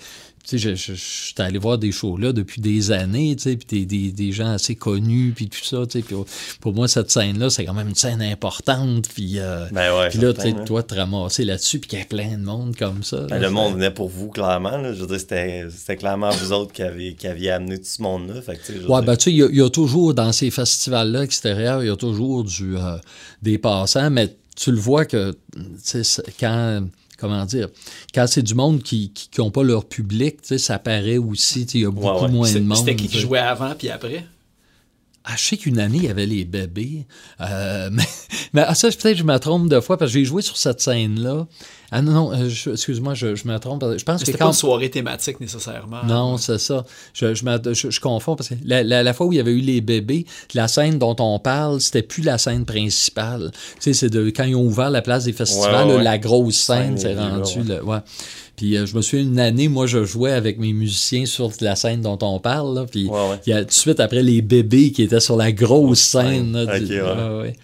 tu 0.47 0.57
sais, 0.59 0.75
je- 0.75 0.93
j'étais 0.93 1.43
allé 1.43 1.59
voir 1.59 1.77
des 1.77 1.91
shows 1.91 2.17
là 2.17 2.31
depuis 2.33 2.59
des 2.61 2.91
années, 2.91 3.35
tu 3.35 3.43
sais, 3.43 3.55
puis 3.57 3.85
des, 3.85 3.85
des, 3.85 4.11
des 4.11 4.31
gens 4.31 4.51
assez 4.51 4.75
connus, 4.75 5.33
puis 5.35 5.47
tout 5.49 5.63
ça, 5.63 5.85
tu 5.85 5.99
sais. 5.99 6.01
Puis 6.05 6.15
pour- 6.61 6.73
moi, 6.73 6.87
cette 6.87 7.11
scène-là, 7.11 7.49
c'est 7.49 7.65
quand 7.65 7.73
même 7.73 7.89
une 7.89 7.95
scène 7.95 8.21
importante, 8.21 9.07
puis... 9.13 9.39
euh, 9.39 9.65
Ben 9.71 9.95
ouais. 9.97 10.09
puis 10.09 10.19
là, 10.19 10.33
tu 10.33 10.41
sais, 10.41 10.51
là. 10.51 10.63
toi, 10.63 10.81
te 10.83 10.95
ramasser 10.95 11.45
là-dessus, 11.45 11.79
puis 11.79 11.89
qu'il 11.89 11.99
y 11.99 12.01
a 12.01 12.05
plein 12.05 12.37
de 12.37 12.43
monde 12.43 12.75
comme 12.75 13.03
ça. 13.03 13.21
Ben, 13.29 13.35
là, 13.35 13.47
le 13.47 13.49
monde 13.51 13.73
venait 13.75 13.91
pour 13.91 14.09
vous, 14.09 14.29
clairement. 14.29 14.77
là. 14.77 14.93
Je 14.93 15.01
veux 15.01 15.07
dire, 15.07 15.19
c'était, 15.19 15.95
clairement 15.97 16.29
vous 16.31 16.51
autres 16.51 16.71
qui 16.71 16.81
aviez, 16.83 17.13
qui 17.15 17.27
aviez 17.27 17.51
amené 17.51 17.77
tout 17.77 17.85
ce 17.85 18.01
monde-là. 18.01 18.41
Fait 18.41 18.55
que, 18.57 18.87
Ouais, 18.87 19.01
ben, 19.01 19.15
tu 19.17 19.25
sais, 19.25 19.31
il 19.31 19.37
y 19.37 19.43
a- 19.43 19.49
il 19.49 19.57
y, 19.57 19.61
a 19.61 19.69
toujours, 19.69 20.13
dans 20.13 20.31
ces 20.31 20.49
festivals-là 20.51 21.23
extérieurs, 21.23 21.83
il 21.83 21.87
y 21.87 21.91
a 21.91 21.95
toujours 21.95 22.43
du, 22.43 22.77
euh, 22.77 22.97
des 23.41 23.57
passants, 23.57 24.09
mais 24.09 24.35
tu 24.55 24.71
le 24.71 24.77
vois 24.77 25.05
que, 25.05 25.31
tu 25.53 25.59
sais, 25.83 26.03
c'est- 26.03 26.23
quand, 26.39 26.87
comment 27.19 27.45
dire, 27.45 27.69
quand 28.13 28.25
c'est 28.27 28.43
du 28.43 28.55
monde 28.55 28.81
qui 28.81 29.11
n'ont 29.37 29.51
pas 29.51 29.63
leur 29.63 29.85
public, 29.85 30.41
tu 30.41 30.49
sais, 30.49 30.57
ça 30.57 30.79
paraît 30.79 31.17
aussi, 31.17 31.63
il 31.73 31.81
y 31.81 31.85
a 31.85 31.91
beaucoup 31.91 32.25
ouais. 32.25 32.31
moins 32.31 32.51
de 32.51 32.59
monde. 32.59 32.77
c'était 32.77 32.95
qui 32.95 33.07
qui 33.07 33.19
jouait 33.19 33.39
avant 33.39 33.75
puis 33.75 33.89
après? 33.89 34.25
Ah, 35.25 35.33
je 35.37 35.43
sais 35.43 35.57
qu'une 35.57 35.79
année, 35.79 35.97
il 35.97 36.05
y 36.05 36.09
avait 36.09 36.25
les 36.25 36.45
bébés. 36.45 37.05
Euh, 37.41 37.89
mais 37.91 38.03
mais 38.53 38.63
ah, 38.65 38.73
ça, 38.73 38.87
peut-être 38.89 39.13
que 39.13 39.19
je 39.19 39.23
me 39.23 39.37
trompe 39.37 39.69
deux 39.69 39.81
fois 39.81 39.97
parce 39.97 40.11
que 40.11 40.19
j'ai 40.19 40.25
joué 40.25 40.41
sur 40.41 40.57
cette 40.57 40.81
scène-là. 40.81 41.47
Ah 41.91 42.01
non, 42.03 42.11
non, 42.11 42.31
euh, 42.33 42.49
je- 42.49 42.69
excuse-moi, 42.69 43.15
je, 43.15 43.33
je 43.35 43.47
me 43.47 43.57
trompe. 43.57 43.83
Je 43.97 44.03
pense 44.03 44.19
que 44.21 44.25
C'était 44.27 44.37
pas 44.37 44.45
quand. 44.45 44.51
une 44.51 44.57
soirée 44.57 44.89
thématique 44.91 45.39
nécessairement. 45.39 46.03
Non, 46.05 46.37
c'est 46.37 46.59
ça. 46.59 46.85
Je, 47.13 47.33
je, 47.33 47.43
me- 47.45 47.73
je- 47.73 47.89
je 47.89 47.99
confonds 47.99 48.35
parce 48.35 48.49
que 48.49 48.55
la, 48.63 48.83
la- 48.83 49.01
la 49.01 49.13
fois 49.13 49.25
où 49.25 49.33
il 49.33 49.37
y 49.37 49.39
avait 49.39 49.53
eu 49.53 49.61
les 49.61 49.81
bébés, 49.81 50.25
la 50.53 50.67
scène 50.67 50.99
dont 50.99 51.15
on 51.19 51.39
parle, 51.39 51.81
c'était 51.81 52.03
plus 52.03 52.21
la 52.21 52.37
scène 52.37 52.65
principale. 52.65 53.51
Tu 53.75 53.81
sais, 53.81 53.93
c'est 53.93 54.09
de 54.09 54.25
quand 54.29 54.43
ils 54.43 54.55
ont 54.55 54.65
ouvert 54.65 54.91
la 54.91 55.01
place 55.01 55.23
des 55.25 55.33
festivals, 55.33 55.73
Ouais, 55.73 55.81
ouais, 55.81 55.87
là, 55.89 55.97
ouais. 55.97 56.03
la 56.03 56.17
grosse 56.19 56.55
scène, 56.57 56.97
Scène, 56.97 56.97
c'est 56.97 57.13
là, 57.15 57.29
rendu. 57.29 57.71
ouais. 57.83 57.97
Puis 58.55 58.77
euh, 58.77 58.85
je 58.85 58.95
me 58.95 59.01
souviens 59.01 59.25
une 59.25 59.39
année, 59.39 59.67
moi, 59.69 59.87
je 59.87 60.03
jouais 60.03 60.33
avec 60.33 60.59
mes 60.59 60.73
musiciens 60.73 61.25
sur 61.25 61.49
la 61.61 61.75
scène 61.75 62.01
dont 62.01 62.19
on 62.21 62.39
parle. 62.39 62.75
Là, 62.75 62.85
puis 62.85 63.07
Ouais, 63.07 63.29
ouais. 63.29 63.39
il 63.47 63.49
y 63.49 63.53
a 63.53 63.59
tout 63.61 63.67
de 63.67 63.71
suite 63.71 63.99
après 63.99 64.21
les 64.21 64.41
bébés 64.41 64.91
qui 64.91 65.01
étaient 65.01 65.21
sur 65.21 65.37
la 65.37 65.51
grosse 65.51 66.01
scène. 66.01 66.51
là, 66.51 66.63
Ok, 66.75 66.83
du- 66.83 67.01
ouais. 67.01 67.07
ouais, 67.09 67.39
ouais. 67.41 67.55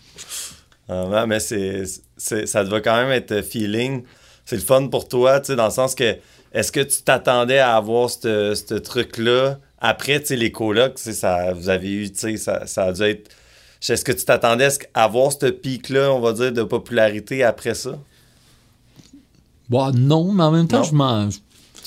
Ah, 0.88 1.26
mais 1.28 1.40
c'est- 1.40 1.84
ça 2.18 2.64
doit 2.64 2.82
quand 2.82 2.96
même 2.96 3.12
être 3.12 3.42
feeling. 3.42 4.04
C'est 4.46 4.56
le 4.58 4.62
fun 4.62 4.88
pour 4.88 5.08
toi, 5.08 5.40
tu 5.40 5.48
sais, 5.48 5.56
dans 5.56 5.66
le 5.66 5.72
sens 5.72 5.96
que 5.96 6.16
est-ce 6.54 6.72
que 6.72 6.80
tu 6.82 7.02
t'attendais 7.04 7.60
à 7.60 7.76
avoir 7.76 8.10
ce 8.10 8.74
truc-là 8.76 9.58
après, 9.80 10.20
tu 10.22 10.28
sais, 10.28 10.36
les 10.36 10.52
colocs, 10.52 10.98
ça, 10.98 11.54
vous 11.54 11.70
avez 11.70 11.92
eu, 11.92 12.12
tu 12.12 12.18
sais, 12.20 12.38
ça, 12.38 12.66
ça 12.66 12.86
a 12.86 12.94
dû 12.94 13.02
être. 13.04 13.30
Est-ce 13.88 14.04
que 14.04 14.12
tu 14.14 14.26
t'attendais 14.26 14.70
à 14.96 15.04
avoir 15.04 15.32
ce 15.32 15.46
pic-là, 15.48 16.12
on 16.12 16.20
va 16.20 16.34
dire, 16.34 16.52
de 16.52 16.64
popularité 16.64 17.44
après 17.44 17.76
ça? 17.76 18.00
Bon, 19.70 19.92
non, 19.92 20.32
mais 20.32 20.44
en 20.44 20.52
même 20.52 20.68
temps, 20.68 20.78
Non. 20.80 20.84
je 20.84 20.94
m'en. 20.96 21.30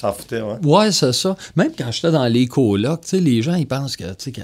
T'en 0.01 0.13
foutais, 0.13 0.41
ouais. 0.41 0.59
Ouais, 0.65 0.93
c'est 0.93 1.13
ça. 1.13 1.37
Même 1.57 1.73
quand 1.77 1.91
j'étais 1.91 2.13
dans 2.13 2.27
les 2.27 2.47
colocs, 2.47 3.01
tu 3.01 3.09
sais, 3.09 3.21
les 3.21 3.43
gens, 3.43 3.55
ils 3.55 3.67
pensent 3.67 3.97
que, 3.97 4.05
tu 4.05 4.15
sais, 4.27 4.33
que, 4.33 4.43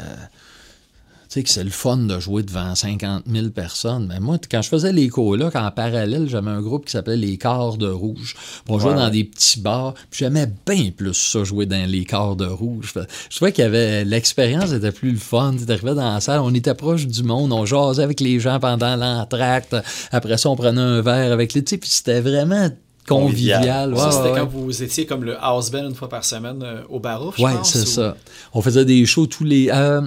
sais, 1.35 1.43
que 1.43 1.51
c'est 1.51 1.65
le 1.65 1.71
fun 1.71 1.97
de 1.99 2.19
jouer 2.19 2.43
devant 2.43 2.75
50 2.75 3.25
000 3.31 3.49
personnes. 3.51 4.07
Mais 4.09 4.21
moi, 4.21 4.39
quand 4.51 4.63
je 4.63 4.69
faisais 4.69 4.93
les 4.93 5.09
colocs, 5.09 5.55
en 5.57 5.71
parallèle, 5.71 6.29
j'avais 6.29 6.51
un 6.51 6.61
groupe 6.61 6.87
qui 6.87 6.93
s'appelait 6.93 7.17
les 7.17 7.39
Corps 7.39 7.77
de 7.77 7.89
Rouge. 7.89 8.35
On 8.69 8.79
jouait 8.79 8.91
Ouais. 8.93 8.97
dans 8.97 9.11
des 9.11 9.25
petits 9.25 9.61
bars. 9.61 9.95
Puis 10.11 10.21
j'aimais 10.21 10.49
bien 10.67 10.91
plus 10.97 11.15
ça, 11.15 11.45
jouer 11.45 11.67
dans 11.67 11.89
les 11.89 12.05
Corps 12.05 12.37
de 12.37 12.47
Rouge. 12.47 12.95
Je 13.31 13.37
trouvais 13.37 13.53
qu'il 13.53 13.63
y 13.65 13.67
avait... 13.67 14.05
L'expérience 14.05 14.73
était 14.73 14.93
plus 14.93 15.13
le 15.13 15.19
fun. 15.19 15.55
Tu 15.57 15.71
arrivais 15.71 15.95
dans 15.95 16.15
la 16.15 16.21
salle, 16.21 16.41
on 16.41 16.53
était 16.55 16.75
proche 16.75 17.07
du 17.07 17.23
monde, 17.23 17.53
on 17.53 17.65
jasait 17.67 18.03
avec 18.03 18.21
les 18.21 18.41
gens 18.41 18.61
pendant 18.61 18.97
l'entracte. 18.97 19.77
Après 20.13 20.39
ça, 20.39 20.51
on 20.51 20.57
prenait 20.57 20.81
un 20.81 21.01
verre 21.03 21.33
avec 21.33 21.55
les... 21.55 21.63
Tu 21.65 21.71
sais, 21.71 21.79
puis 21.79 21.89
c'était 21.91 22.21
vraiment 22.21 22.69
convivial. 23.09 23.93
Ouais, 23.95 23.99
ça, 24.01 24.11
c'était 24.11 24.31
ouais, 24.31 24.39
quand 24.41 24.47
vous 24.47 24.83
étiez 24.83 25.07
comme 25.07 25.25
le 25.25 25.37
house 25.43 25.71
band 25.71 25.87
une 25.89 25.95
fois 25.95 26.09
par 26.09 26.25
semaine 26.25 26.63
euh, 26.63 26.83
au 26.89 27.01
Barouf, 27.01 27.37
je 27.39 27.43
Ouais, 27.43 27.53
pense, 27.55 27.73
c'est 27.73 27.83
ou- 27.83 27.87
ça. 27.87 28.17
On 28.53 28.63
faisait 28.63 28.85
des 28.85 29.05
shows 29.07 29.27
tous 29.27 29.45
les. 29.45 29.69
euh, 29.71 30.01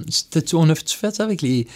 on 0.54 0.70
a-tu 0.70 0.98
fait 0.98 1.16
ça 1.16 1.24
avec 1.24 1.42
les. 1.42 1.68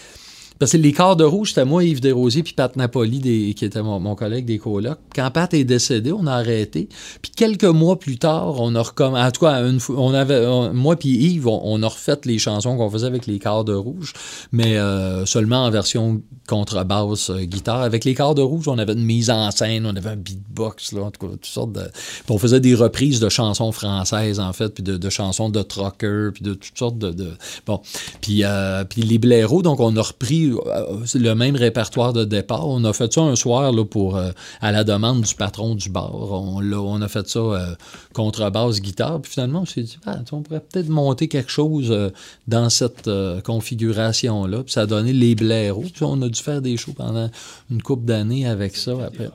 Parce 0.61 0.73
que 0.73 0.77
les 0.77 0.91
quarts 0.91 1.15
de 1.15 1.23
rouge, 1.23 1.49
c'était 1.49 1.65
moi, 1.65 1.83
Yves 1.83 2.01
Desrosiers, 2.01 2.43
puis 2.43 2.53
Pat 2.53 2.75
Napoli, 2.75 3.55
qui 3.55 3.65
était 3.65 3.81
mon, 3.81 3.99
mon 3.99 4.13
collègue 4.13 4.45
des 4.45 4.59
colocs. 4.59 4.99
Quand 5.15 5.31
Pat 5.31 5.51
est 5.55 5.63
décédé, 5.63 6.11
on 6.11 6.27
a 6.27 6.33
arrêté. 6.33 6.87
Puis 7.19 7.31
quelques 7.35 7.63
mois 7.63 7.97
plus 7.97 8.19
tard, 8.19 8.61
on 8.61 8.75
a 8.75 8.81
recommencé. 8.83 9.25
En 9.25 9.31
tout 9.31 9.43
cas, 9.43 9.63
on 9.89 10.13
avait, 10.13 10.71
moi 10.71 10.97
puis 10.97 11.09
Yves, 11.09 11.47
on, 11.47 11.81
a 11.81 11.87
refait 11.87 12.19
les 12.25 12.37
chansons 12.37 12.77
qu'on 12.77 12.91
faisait 12.91 13.07
avec 13.07 13.25
les 13.25 13.39
quarts 13.39 13.63
de 13.63 13.73
rouge, 13.73 14.13
mais 14.51 14.77
euh, 14.77 15.25
seulement 15.25 15.65
en 15.65 15.71
version 15.71 16.21
contrebasse, 16.47 17.31
euh, 17.31 17.41
guitare. 17.41 17.81
Avec 17.81 18.05
les 18.05 18.13
quarts 18.13 18.35
de 18.35 18.43
rouge, 18.43 18.67
on 18.67 18.77
avait 18.77 18.93
une 18.93 19.03
mise 19.03 19.31
en 19.31 19.49
scène, 19.49 19.87
on 19.87 19.95
avait 19.95 20.11
un 20.11 20.15
beatbox, 20.15 20.91
là, 20.91 21.05
en 21.05 21.09
tout 21.09 21.25
cas, 21.25 21.31
toutes 21.33 21.45
sortes 21.47 21.71
de. 21.71 21.81
Puis 21.81 22.35
on 22.35 22.37
faisait 22.37 22.59
des 22.59 22.75
reprises 22.75 23.19
de 23.19 23.29
chansons 23.29 23.71
françaises, 23.71 24.39
en 24.39 24.53
fait, 24.53 24.69
puis 24.69 24.83
de, 24.83 24.97
de 24.97 25.09
chansons 25.09 25.49
de 25.49 25.63
trucker, 25.63 26.29
puis 26.35 26.43
de 26.43 26.53
toutes 26.53 26.77
sortes 26.77 26.99
de. 26.99 27.09
de- 27.09 27.33
bon. 27.65 27.81
Puis, 28.21 28.43
euh, 28.43 28.83
puis 28.83 29.01
les 29.01 29.17
blaireaux, 29.17 29.63
donc 29.63 29.79
on 29.79 29.95
a 29.95 30.01
repris 30.03 30.50
le 30.51 31.33
même 31.33 31.55
répertoire 31.55 32.13
de 32.13 32.23
départ. 32.23 32.67
On 32.67 32.83
a 32.83 32.93
fait 32.93 33.11
ça 33.11 33.21
un 33.21 33.35
soir 33.35 33.71
là, 33.71 33.85
pour, 33.85 34.15
euh, 34.15 34.31
à 34.61 34.71
la 34.71 34.83
demande 34.83 35.21
du 35.21 35.35
patron 35.35 35.75
du 35.75 35.89
bar. 35.89 36.13
On 36.13 37.01
a 37.01 37.07
fait 37.07 37.27
ça 37.27 37.39
euh, 37.39 37.75
contrebasse, 38.13 38.81
guitare. 38.81 39.21
Puis 39.21 39.33
finalement, 39.33 39.61
on 39.61 39.65
s'est 39.65 39.83
dit, 39.83 39.97
Ah, 40.05 40.19
on 40.31 40.41
pourrait 40.41 40.61
peut-être 40.61 40.89
monter 40.89 41.27
quelque 41.27 41.51
chose 41.51 41.87
euh, 41.91 42.09
dans 42.47 42.69
cette 42.69 43.07
euh, 43.07 43.41
configuration-là. 43.41 44.63
Puis 44.63 44.73
ça 44.73 44.81
a 44.81 44.85
donné 44.85 45.13
les 45.13 45.35
blaireaux. 45.35 45.85
Puis 45.93 46.03
on 46.03 46.21
a 46.21 46.29
dû 46.29 46.41
faire 46.41 46.61
des 46.61 46.77
shows 46.77 46.93
pendant 46.93 47.29
une 47.69 47.81
couple 47.81 48.05
d'années 48.05 48.47
avec 48.47 48.75
ça. 48.75 48.93
Après. 49.05 49.29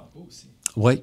Oui. 0.77 1.03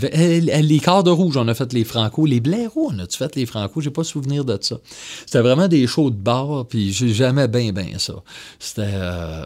Les 0.00 0.80
quarts 0.80 1.04
de 1.04 1.10
rouge, 1.10 1.36
on 1.36 1.46
a 1.48 1.54
fait 1.54 1.72
les 1.72 1.84
Franco. 1.84 2.26
Les 2.26 2.40
blaireaux, 2.40 2.90
on 2.92 2.98
a-tu 2.98 3.16
fait 3.16 3.36
les 3.36 3.46
Franco? 3.46 3.80
J'ai 3.80 3.90
pas 3.90 4.04
souvenir 4.04 4.44
de 4.44 4.58
ça. 4.60 4.78
C'était 5.26 5.40
vraiment 5.40 5.68
des 5.68 5.86
shows 5.86 6.10
de 6.10 6.16
bar, 6.16 6.66
puis 6.66 6.92
j'ai 6.92 7.12
jamais 7.12 7.48
bien, 7.48 7.72
bien 7.72 7.98
ça. 7.98 8.14
C'était, 8.58 8.82
euh, 8.94 9.44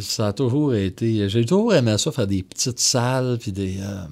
ça 0.00 0.28
a 0.28 0.32
toujours 0.32 0.74
été... 0.74 1.28
J'ai 1.28 1.44
toujours 1.44 1.74
aimé 1.74 1.96
ça, 1.98 2.12
faire 2.12 2.26
des 2.26 2.42
petites 2.42 2.80
salles, 2.80 3.38
puis 3.40 3.52
des... 3.52 3.78
euh, 3.80 4.04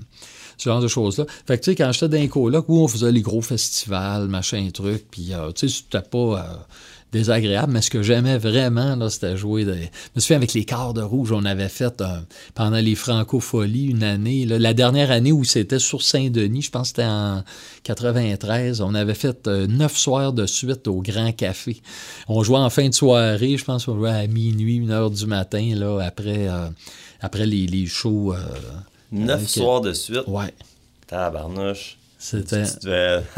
ce 0.58 0.68
genre 0.68 0.80
de 0.82 0.88
choses-là. 0.88 1.24
Fait 1.46 1.58
que, 1.58 1.64
tu 1.64 1.70
sais, 1.70 1.74
quand 1.74 1.90
j'étais 1.92 2.08
dans 2.08 2.18
les 2.18 2.28
colocs, 2.28 2.68
où 2.68 2.80
on 2.80 2.88
faisait 2.88 3.12
les 3.12 3.22
gros 3.22 3.40
festivals, 3.40 4.28
machin, 4.28 4.68
truc, 4.74 5.06
puis, 5.10 5.32
euh, 5.32 5.52
tu 5.52 5.68
sais, 5.68 5.74
c'était 5.74 6.06
pas... 6.06 6.66
désagréable, 7.12 7.72
mais 7.72 7.82
ce 7.82 7.90
que 7.90 8.02
j'aimais 8.02 8.38
vraiment, 8.38 8.96
là, 8.96 9.10
c'était 9.10 9.36
jouer. 9.36 9.64
Je 9.64 9.70
me 10.14 10.20
souviens 10.20 10.36
avec 10.36 10.52
les 10.54 10.64
quarts 10.64 10.94
de 10.94 11.02
rouge, 11.02 11.32
on 11.32 11.44
avait 11.44 11.68
fait 11.68 12.00
euh, 12.00 12.20
pendant 12.54 12.78
les 12.78 12.94
Francopholies 12.94 13.86
une 13.86 14.02
année, 14.02 14.46
là, 14.46 14.58
la 14.58 14.74
dernière 14.74 15.10
année 15.10 15.32
où 15.32 15.44
c'était 15.44 15.78
sur 15.78 16.02
Saint-Denis, 16.02 16.62
je 16.62 16.70
pense 16.70 16.92
que 16.92 16.96
c'était 16.96 17.08
en 17.08 17.42
93, 17.84 18.80
on 18.80 18.94
avait 18.94 19.14
fait 19.14 19.48
euh, 19.48 19.66
neuf 19.66 19.96
soirs 19.96 20.32
de 20.32 20.46
suite 20.46 20.86
au 20.86 21.00
Grand 21.02 21.32
Café. 21.32 21.80
On 22.28 22.42
jouait 22.42 22.58
en 22.58 22.70
fin 22.70 22.88
de 22.88 22.94
soirée, 22.94 23.56
je 23.56 23.64
pense 23.64 23.86
qu'on 23.86 23.96
jouait 23.96 24.10
à 24.10 24.26
minuit, 24.26 24.76
une 24.76 24.90
heure 24.90 25.10
du 25.10 25.26
matin, 25.26 25.74
là, 25.74 25.98
après, 26.04 26.48
euh, 26.48 26.68
après 27.20 27.46
les, 27.46 27.66
les 27.66 27.86
shows. 27.86 28.34
Neuf 29.12 29.48
soirs 29.48 29.80
de 29.80 29.92
suite? 29.92 30.22
Ouais, 30.26 30.54
Tabarnouche. 31.06 31.99
C'était. 32.20 32.62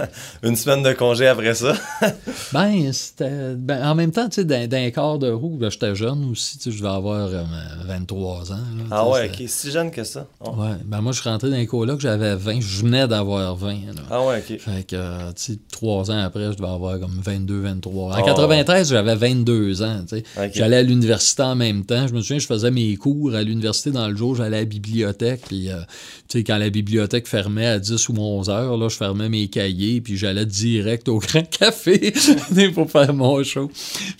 Une 0.42 0.56
semaine 0.56 0.82
de 0.82 0.92
congé 0.92 1.26
après 1.26 1.54
ça. 1.54 1.74
Ben, 2.52 2.92
c'était. 2.92 3.54
Ben, 3.56 3.82
en 3.86 3.94
même 3.94 4.10
temps, 4.10 4.28
tu 4.28 4.42
sais, 4.46 4.66
d'un, 4.66 4.90
quart 4.90 5.18
de 5.18 5.30
roue, 5.30 5.56
ben, 5.56 5.70
j'étais 5.70 5.94
jeune 5.94 6.30
aussi, 6.30 6.58
tu 6.58 6.64
sais, 6.64 6.70
je 6.72 6.82
devais 6.82 6.92
avoir 6.94 7.28
euh, 7.28 7.42
23 7.86 8.52
ans. 8.52 8.56
là, 8.56 8.84
ah 8.90 9.08
ouais, 9.08 9.30
ok. 9.32 9.44
Si 9.48 9.70
jeune 9.70 9.90
que 9.90 10.04
ça. 10.04 10.26
Oh. 10.44 10.50
Ouais, 10.56 10.72
ben 10.84 11.00
moi, 11.00 11.12
je 11.12 11.20
suis 11.20 11.28
rentré 11.30 11.48
dans 11.48 11.56
les 11.56 11.66
colocs, 11.66 12.00
j'avais 12.00 12.34
20, 12.36 12.60
je 12.60 12.82
venais 12.84 13.08
d'avoir 13.08 13.56
20. 13.56 13.70
là. 13.70 13.76
Ah 14.10 14.22
ouais, 14.26 14.38
ok. 14.46 14.58
Fait 14.58 14.82
que, 14.86 14.96
euh, 14.96 15.32
tu 15.34 15.52
sais, 15.54 15.58
trois 15.70 16.10
ans 16.10 16.18
après, 16.18 16.52
je 16.52 16.56
devais 16.58 16.68
avoir 16.68 16.98
comme 17.00 17.18
22, 17.22 17.60
23. 17.60 18.16
En 18.16 18.20
Oh. 18.20 18.24
93, 18.24 18.90
j'avais 18.90 19.14
22 19.14 19.82
ans, 19.82 20.00
tu 20.08 20.16
sais. 20.18 20.50
J'allais 20.54 20.78
à 20.78 20.82
l'université 20.82 21.42
en 21.42 21.54
même 21.54 21.84
temps. 21.86 22.06
Je 22.08 22.12
me 22.12 22.20
souviens, 22.20 22.38
je 22.38 22.46
faisais 22.46 22.70
mes 22.70 22.96
cours 22.96 23.34
à 23.34 23.42
l'université 23.42 23.90
dans 23.92 24.08
le 24.08 24.16
jour, 24.16 24.34
j'allais 24.36 24.56
à 24.58 24.60
la 24.60 24.66
bibliothèque, 24.66 25.42
puis, 25.46 25.70
euh, 25.70 25.76
tu 26.28 26.38
sais, 26.38 26.44
quand 26.44 26.58
la 26.58 26.68
bibliothèque 26.70 27.26
fermait 27.28 27.66
à 27.66 27.78
10 27.78 28.08
ou 28.10 28.14
11 28.18 28.50
heures, 28.50 28.71
là, 28.76 28.88
je 28.88 28.96
fermais 28.96 29.28
mes 29.28 29.48
cahiers, 29.48 30.00
puis 30.00 30.16
j'allais 30.16 30.46
direct 30.46 31.08
au 31.08 31.18
Grand 31.20 31.48
Café 31.48 32.12
pour 32.74 32.90
faire 32.90 33.12
mon 33.14 33.42
show. 33.44 33.70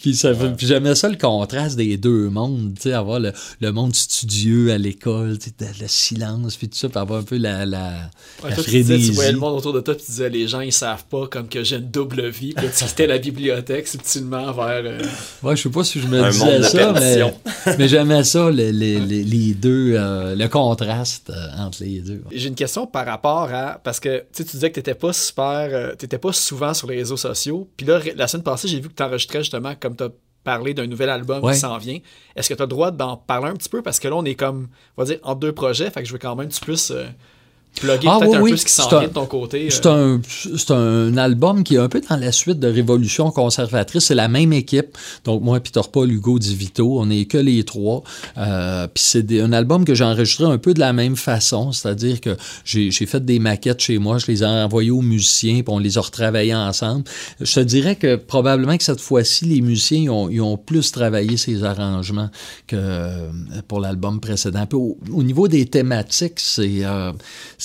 Puis, 0.01 0.17
ça 0.17 0.33
puis 0.35 0.67
j'aimais 0.67 0.95
ça, 0.95 1.09
le 1.09 1.17
contraste 1.17 1.77
des 1.77 1.97
deux 1.97 2.29
mondes, 2.31 2.75
tu 2.77 2.83
sais, 2.83 2.93
avoir 2.93 3.21
le, 3.21 3.33
le 3.61 3.73
monde 3.73 3.95
studieux 3.95 4.73
à 4.73 4.79
l'école, 4.79 5.39
tu 5.39 5.51
sais, 5.59 5.73
le 5.81 5.89
silence, 5.89 6.57
puis 6.57 6.69
tout 6.69 6.77
ça, 6.79 6.89
puis 6.89 6.99
avoir 6.99 7.21
un 7.21 7.25
peu 7.25 7.37
la, 7.39 7.65
la, 7.67 7.93
Ouais, 8.43 8.51
la 8.51 8.55
toi, 8.57 8.65
tu, 8.65 8.71
disais, 8.71 8.99
tu 8.99 9.11
voyais 9.13 9.33
le 9.33 9.39
monde 9.39 9.57
autour 9.59 9.73
de 9.73 9.81
toi, 9.81 9.95
puis 9.95 10.05
tu 10.05 10.11
disais, 10.13 10.31
les 10.31 10.47
gens, 10.49 10.61
ils 10.61 10.73
savent 10.73 11.05
pas 11.11 11.27
comme 11.27 11.49
que 11.49 11.63
j'ai 11.65 11.77
une 11.77 11.91
double 11.91 12.29
vie. 12.29 12.53
Puis 12.55 12.67
tu 12.77 12.85
quittais 12.85 13.07
la 13.07 13.19
bibliothèque 13.19 13.87
subtilement 13.89 14.53
vers. 14.53 14.83
euh, 14.85 15.03
Ouais, 15.43 15.57
je 15.57 15.63
sais 15.63 15.69
pas 15.71 15.85
si 15.85 16.01
je 16.01 16.07
me 16.07 16.23
Un 16.23 16.31
disais 16.31 16.63
ça, 16.63 16.93
mais, 16.93 17.21
mais 17.79 17.89
j'aimais 17.89 18.25
ça, 18.25 18.51
le- 18.51 18.71
le- 18.71 18.99
le- 19.01 19.23
les 19.23 19.55
deux, 19.55 19.95
euh, 19.97 20.35
le 20.35 20.49
contraste 20.49 21.31
euh, 21.31 21.47
entre 21.59 21.83
les 21.83 22.01
deux. 22.01 22.23
J'ai 22.33 22.49
une 22.49 22.55
question 22.55 22.87
par 22.87 23.07
rapport 23.07 23.49
à. 23.53 23.81
Parce 23.83 24.01
que 24.01 24.23
tu 24.35 24.42
sais, 24.43 24.51
tu 24.51 24.57
disais 24.57 24.71
que 24.71 24.75
t'étais 24.77 24.95
pas 24.95 25.13
super. 25.13 25.69
euh, 25.73 25.95
t'étais 25.95 26.19
pas 26.19 26.33
souvent 26.33 26.75
sur 26.75 26.89
les 26.89 26.97
réseaux 26.97 27.17
sociaux. 27.17 27.69
Puis 27.77 27.87
là, 27.87 28.01
la 28.17 28.27
semaine 28.29 28.45
passée, 28.45 28.69
j'ai 28.69 28.81
vu 28.81 28.89
que 28.89 28.95
t'enregistrais 28.95 29.41
justement, 29.41 29.75
comme 29.79 29.97
t'as 29.97 30.09
parlé 30.45 30.75
d'un 30.75 30.87
nouvel 30.89 31.09
album 31.09 31.43
Ouais. 31.45 31.53
qui 31.53 31.59
s'en 31.61 31.79
vient. 31.79 31.99
Est-ce 32.35 32.49
que 32.49 32.55
t'as 32.55 32.65
le 32.65 32.69
droit 32.69 32.91
d'en 32.91 33.17
parler 33.17 33.49
un 33.49 33.55
petit 33.55 33.69
peu? 33.69 33.81
Parce 33.83 34.01
que 34.01 34.09
là, 34.09 34.17
on 34.17 34.25
est 34.25 34.35
comme, 34.35 34.69
on 34.97 35.03
va 35.03 35.07
dire, 35.07 35.19
entre 35.23 35.39
deux 35.41 35.53
projets. 35.53 35.89
Fait 35.91 36.03
que 36.03 36.09
je 36.09 36.13
veux 36.13 36.19
quand 36.19 36.35
même 36.35 36.49
que 36.49 36.55
tu 36.55 36.61
puisses 36.61 36.91
euh, 36.91 37.07
plugger 37.81 38.09
Ah, 38.11 38.19
peut-être 38.21 38.31
oui, 38.33 38.37
un 38.37 38.43
oui. 38.43 38.51
peu 38.53 38.57
ce 38.57 38.65
qui 38.67 38.73
s'en 38.73 38.89
C'est 38.89 38.95
un- 38.97 38.99
vient 39.01 39.09
de 39.09 39.13
ton 39.15 39.27
côté. 39.27 39.69
euh. 39.85 40.19
C'est 40.57 40.71
un, 40.73 41.17
album 41.17 41.65
qui 41.65 41.75
est 41.77 41.79
un 41.79 41.89
peu 41.89 42.01
dans 42.09 42.17
la 42.17 42.33
suite 42.33 42.59
de 42.61 42.69
Révolution 42.69 43.31
conservatrice. 43.31 44.05
C'est 44.07 44.15
la 44.15 44.29
même 44.29 44.53
équipe. 44.53 44.97
Donc, 45.25 45.43
moi, 45.43 45.61
Peter 45.61 45.81
Paul, 45.91 46.11
Hugo 46.11 46.39
Di 46.39 46.55
Vito, 46.55 47.01
on 47.01 47.07
n'est 47.07 47.25
que 47.25 47.39
les 47.39 47.65
trois. 47.65 48.03
Euh, 48.39 48.87
Puis 48.93 49.05
c'est 49.07 49.41
un 49.41 49.53
album 49.53 49.85
que 49.85 49.95
j'ai 49.95 50.05
enregistré 50.05 50.45
un 50.45 50.59
peu 50.59 50.75
de 50.75 50.81
la 50.81 50.93
même 50.93 51.17
façon. 51.17 51.73
C'est-à-dire 51.73 52.21
que 52.21 52.37
j'ai 52.65 52.91
fait 53.07 53.25
des 53.25 53.39
maquettes 53.39 53.81
chez 53.81 53.99
moi, 53.99 54.19
je 54.19 54.27
les 54.27 54.43
ai 54.43 54.47
envoyées 54.47 54.91
aux 54.91 55.03
musiciens, 55.03 55.55
puis 55.63 55.65
on 55.75 55.79
les 55.79 55.99
a 55.99 56.01
retravaillées 56.01 56.55
ensemble. 56.55 57.05
Je 57.41 57.53
te 57.55 57.61
dirais 57.61 57.97
que 57.97 58.17
probablement 58.17 58.77
que 58.77 58.85
cette 58.85 59.01
fois-ci, 59.01 59.45
les 59.47 59.61
musiciens 59.61 59.99
ils 59.99 60.11
ont, 60.11 60.29
ils 60.29 60.41
ont 60.41 60.57
plus 60.57 60.93
travaillé 60.93 61.37
ces 61.37 61.65
arrangements 61.65 62.31
que 62.67 62.77
euh, 62.79 63.29
pour 63.69 63.81
l'album 63.81 64.21
précédent. 64.21 64.67
Au, 64.73 64.97
au 65.13 65.23
niveau 65.23 65.49
des 65.49 65.67
thématiques, 65.67 66.39
c'est 66.39 66.85
euh, 66.85 67.13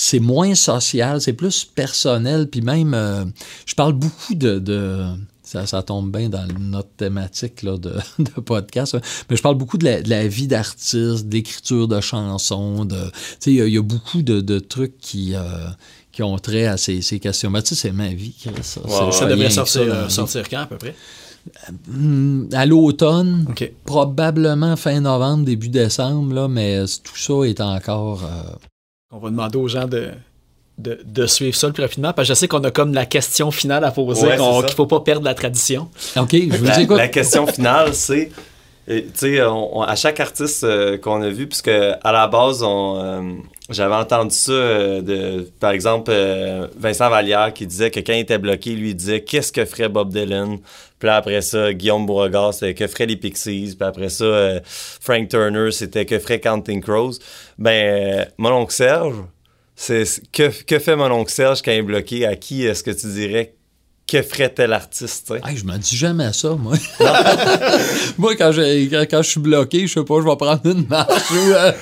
c'est 0.00 0.20
moins 0.20 0.54
social, 0.54 1.20
c'est 1.20 1.32
plus 1.32 1.64
personnel, 1.64 2.48
puis 2.48 2.60
même, 2.60 2.94
euh, 2.94 3.24
je 3.66 3.74
parle 3.74 3.94
beaucoup 3.94 4.34
de... 4.34 4.60
de- 4.60 5.04
ça, 5.42 5.66
ça 5.66 5.82
tombe 5.82 6.14
bien 6.14 6.28
dans 6.28 6.46
notre 6.60 6.90
thématique 6.90 7.62
là, 7.62 7.78
de, 7.78 7.94
de 8.18 8.40
podcast, 8.40 8.94
hein. 8.94 9.00
mais 9.28 9.34
je 9.36 9.42
parle 9.42 9.56
beaucoup 9.56 9.78
de 9.78 9.86
la, 9.86 10.02
de 10.02 10.10
la 10.10 10.28
vie 10.28 10.46
d'artiste, 10.46 11.26
d'écriture 11.26 11.88
de 11.88 12.00
chansons, 12.02 12.84
de, 12.84 12.98
il 13.46 13.54
y, 13.54 13.60
a- 13.62 13.66
il 13.66 13.72
y 13.72 13.78
a 13.78 13.82
beaucoup 13.82 14.22
de, 14.22 14.40
de 14.40 14.58
trucs 14.60 14.98
qui, 14.98 15.34
euh, 15.34 15.40
qui 16.12 16.22
ont 16.22 16.38
trait 16.38 16.66
à 16.66 16.76
ces, 16.76 17.00
ces 17.00 17.18
questions. 17.18 17.50
Mais 17.50 17.62
tu 17.62 17.70
sais, 17.70 17.74
c'est 17.74 17.92
ma 17.92 18.08
vie, 18.08 18.34
ça. 18.62 18.82
Ça 19.10 19.26
devrait 19.26 19.50
sortir, 19.50 19.82
ça, 19.82 19.88
euh, 19.88 20.08
sortir 20.10 20.48
quand 20.48 20.60
à 20.60 20.66
peu 20.66 20.76
près? 20.78 20.94
Hmm, 21.88 22.44
à 22.52 22.66
l'automne, 22.66 23.46
probablement 23.86 24.76
fin 24.76 25.00
novembre, 25.00 25.44
début 25.46 25.70
décembre, 25.70 26.34
là, 26.34 26.46
mais 26.46 26.84
tout 27.02 27.16
ça 27.16 27.48
est 27.48 27.60
encore... 27.60 28.22
euh, 28.24 28.54
On 29.10 29.18
va 29.18 29.30
demander 29.30 29.56
aux 29.56 29.68
gens 29.68 29.86
de, 29.86 30.08
de, 30.76 31.00
de 31.04 31.26
suivre 31.26 31.56
ça 31.56 31.66
le 31.66 31.72
plus 31.72 31.82
rapidement. 31.82 32.12
Parce 32.12 32.28
que 32.28 32.34
je 32.34 32.38
sais 32.38 32.48
qu'on 32.48 32.62
a 32.64 32.70
comme 32.70 32.92
la 32.92 33.06
question 33.06 33.50
finale 33.50 33.84
à 33.84 33.90
poser, 33.90 34.26
Ouais, 34.26 34.36
qu'il 34.66 34.74
faut 34.76 34.86
pas 34.86 35.00
perdre 35.00 35.24
la 35.24 35.34
tradition. 35.34 35.88
OK, 36.16 36.30
je 36.32 36.56
vous 36.56 36.64
La, 36.64 36.76
dis 36.76 36.86
quoi? 36.86 36.98
la 36.98 37.08
question 37.08 37.46
finale, 37.46 37.94
c'est, 37.94 38.30
euh, 38.90 39.00
tu 39.14 39.36
sais, 39.36 39.40
à 39.40 39.96
chaque 39.96 40.20
artiste 40.20 40.64
euh, 40.64 40.98
qu'on 40.98 41.22
a 41.22 41.30
vu, 41.30 41.46
puisque 41.46 41.68
à 41.68 42.12
la 42.12 42.26
base, 42.26 42.62
on, 42.62 43.00
euh, 43.02 43.22
j'avais 43.70 43.94
entendu 43.94 44.34
ça 44.34 44.52
euh, 44.52 45.00
de, 45.00 45.50
par 45.58 45.70
exemple, 45.70 46.10
euh, 46.14 46.66
Vincent 46.78 47.08
Vallière 47.08 47.54
qui 47.54 47.66
disait 47.66 47.90
que 47.90 48.00
quand 48.00 48.12
il 48.12 48.20
était 48.20 48.36
bloqué, 48.38 48.72
lui 48.74 48.90
il 48.90 48.94
disait 48.94 49.22
qu'est-ce 49.22 49.52
que 49.52 49.64
ferait 49.64 49.88
Bob 49.88 50.10
Dylan? 50.12 50.58
Puis 50.98 51.06
là, 51.06 51.16
après 51.16 51.42
ça, 51.42 51.72
Guillaume 51.72 52.06
Beauregard, 52.06 52.52
c'était 52.54 52.74
que 52.74 52.86
ferait 52.86 53.06
les 53.06 53.16
Pixies. 53.16 53.74
Puis 53.78 53.86
après 53.88 54.08
ça, 54.08 54.24
euh, 54.24 54.60
Frank 54.64 55.28
Turner, 55.28 55.70
c'était 55.70 56.04
que 56.06 56.18
ferait 56.18 56.40
Counting 56.40 56.80
Crows. 56.82 57.12
Ben, 57.58 57.70
euh, 57.70 58.24
mon 58.36 58.50
oncle 58.52 58.72
Serge, 58.74 59.14
c'est 59.76 60.04
que, 60.32 60.50
que 60.64 60.78
fait 60.80 60.96
mon 60.96 61.10
oncle 61.12 61.30
Serge 61.32 61.62
quand 61.62 61.70
il 61.70 61.78
est 61.78 61.82
bloqué? 61.82 62.26
À 62.26 62.34
qui 62.34 62.64
est-ce 62.66 62.82
que 62.82 62.90
tu 62.90 63.06
dirais 63.08 63.54
que 64.08 64.22
ferait 64.22 64.48
tel 64.48 64.72
artiste? 64.72 65.32
Hey, 65.46 65.56
je 65.56 65.64
me 65.64 65.76
dis 65.76 65.96
jamais 65.96 66.32
ça, 66.32 66.56
moi. 66.56 66.74
moi, 68.18 68.34
quand 68.36 68.52
je, 68.52 68.88
quand, 68.90 69.04
quand 69.10 69.22
je 69.22 69.28
suis 69.30 69.40
bloqué, 69.40 69.86
je 69.86 69.92
sais 69.92 70.04
pas, 70.04 70.16
je 70.20 70.26
vais 70.28 70.36
prendre 70.36 70.60
une 70.66 70.86
marche 70.86 71.30
ou 71.30 71.52
euh, 71.52 71.72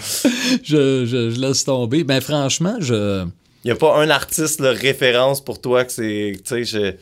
je, 0.63 1.07
je, 1.07 1.31
je 1.31 1.41
laisse 1.41 1.65
tomber. 1.65 2.05
Ben, 2.05 2.21
franchement, 2.21 2.77
je. 2.81 3.25
Il 3.65 3.69
n'y 3.69 3.73
a 3.73 3.77
pas 3.77 3.97
un 3.99 4.11
artiste 4.11 4.61
de 4.63 4.69
référence 4.69 5.41
pour 5.43 5.61
toi 5.61 5.85
que 5.85 5.93
c'est. 5.93 6.33
Tu 6.37 6.43
sais, 6.45 6.65
je- 6.65 6.95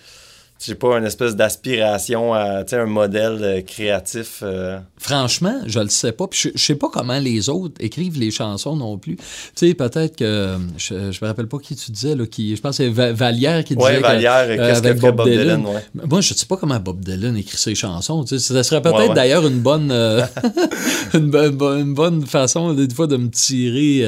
j'ai 0.63 0.75
pas 0.75 0.97
une 0.99 1.05
espèce 1.05 1.37
d'aspiration 1.37 2.33
à 2.33 2.65
un 2.73 2.87
modèle 2.87 3.39
euh, 3.43 3.61
créatif. 3.61 4.41
Euh. 4.43 4.79
Franchement, 4.97 5.61
je 5.67 5.81
le 5.81 5.89
sais 5.89 6.13
pas. 6.13 6.27
je, 6.33 6.51
sais 6.57 6.77
pas 6.77 6.89
comment 6.93 7.19
les 7.19 7.49
autres 7.49 7.75
écrivent 7.81 8.19
les 8.19 8.31
chansons 8.31 8.77
non 8.77 8.97
plus. 8.97 9.17
Tu 9.17 9.23
sais, 9.57 9.75
peut-être 9.75 10.17
que 10.17 10.57
je, 10.79 11.13
je 11.13 11.19
me 11.23 11.27
rappelle 11.27 11.49
pas 11.49 11.59
qui 11.59 11.77
tu 11.77 11.91
disais 11.91 12.15
là, 12.15 12.27
qui 12.27 12.57
je 12.57 12.61
pense 12.61 12.79
que 12.79 12.85
c'est 12.85 13.13
Vallière 13.13 13.65
qui 13.65 13.77
disait. 13.77 13.97
Ouais, 13.97 14.01
Vallière, 14.01 14.47
que, 14.47 14.57
qu'est-ce 14.57 14.83
que 14.83 15.01
Bob, 15.01 15.17
Bob 15.17 15.29
Dylan. 15.29 15.65
Moi, 16.09 16.21
je 16.21 16.35
sais 16.35 16.47
pas 16.47 16.57
comment 16.57 16.79
Bob 16.79 17.01
Dylan 17.01 17.37
écrit 17.37 17.59
ses 17.59 17.75
chansons. 17.75 18.25
Tu 18.25 18.39
sais, 18.39 18.55
ça 18.55 18.63
serait 18.63 18.83
peut-être 18.83 19.15
d'ailleurs 19.15 19.47
une 19.47 19.61
bonne 19.61 19.91
euh, 19.91 20.25
une, 21.15 21.95
bonne 21.95 22.27
façon 22.27 22.73
des 22.73 22.89
fois 22.95 23.07
de 23.07 23.17
me 23.17 23.29
tirer 23.29 24.03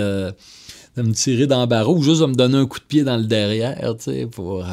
de 0.96 1.02
me 1.02 1.12
tirer 1.12 1.46
dans 1.46 1.60
le 1.60 1.66
barreau 1.66 1.96
ou 1.96 2.02
juste 2.02 2.22
de 2.22 2.26
me 2.26 2.34
donner 2.34 2.56
un 2.56 2.66
coup 2.66 2.78
de 2.78 2.84
pied 2.84 3.04
dans 3.04 3.18
le 3.18 3.24
derrière, 3.24 3.78
tu 3.98 4.04
sais, 4.04 4.26
pour 4.26 4.64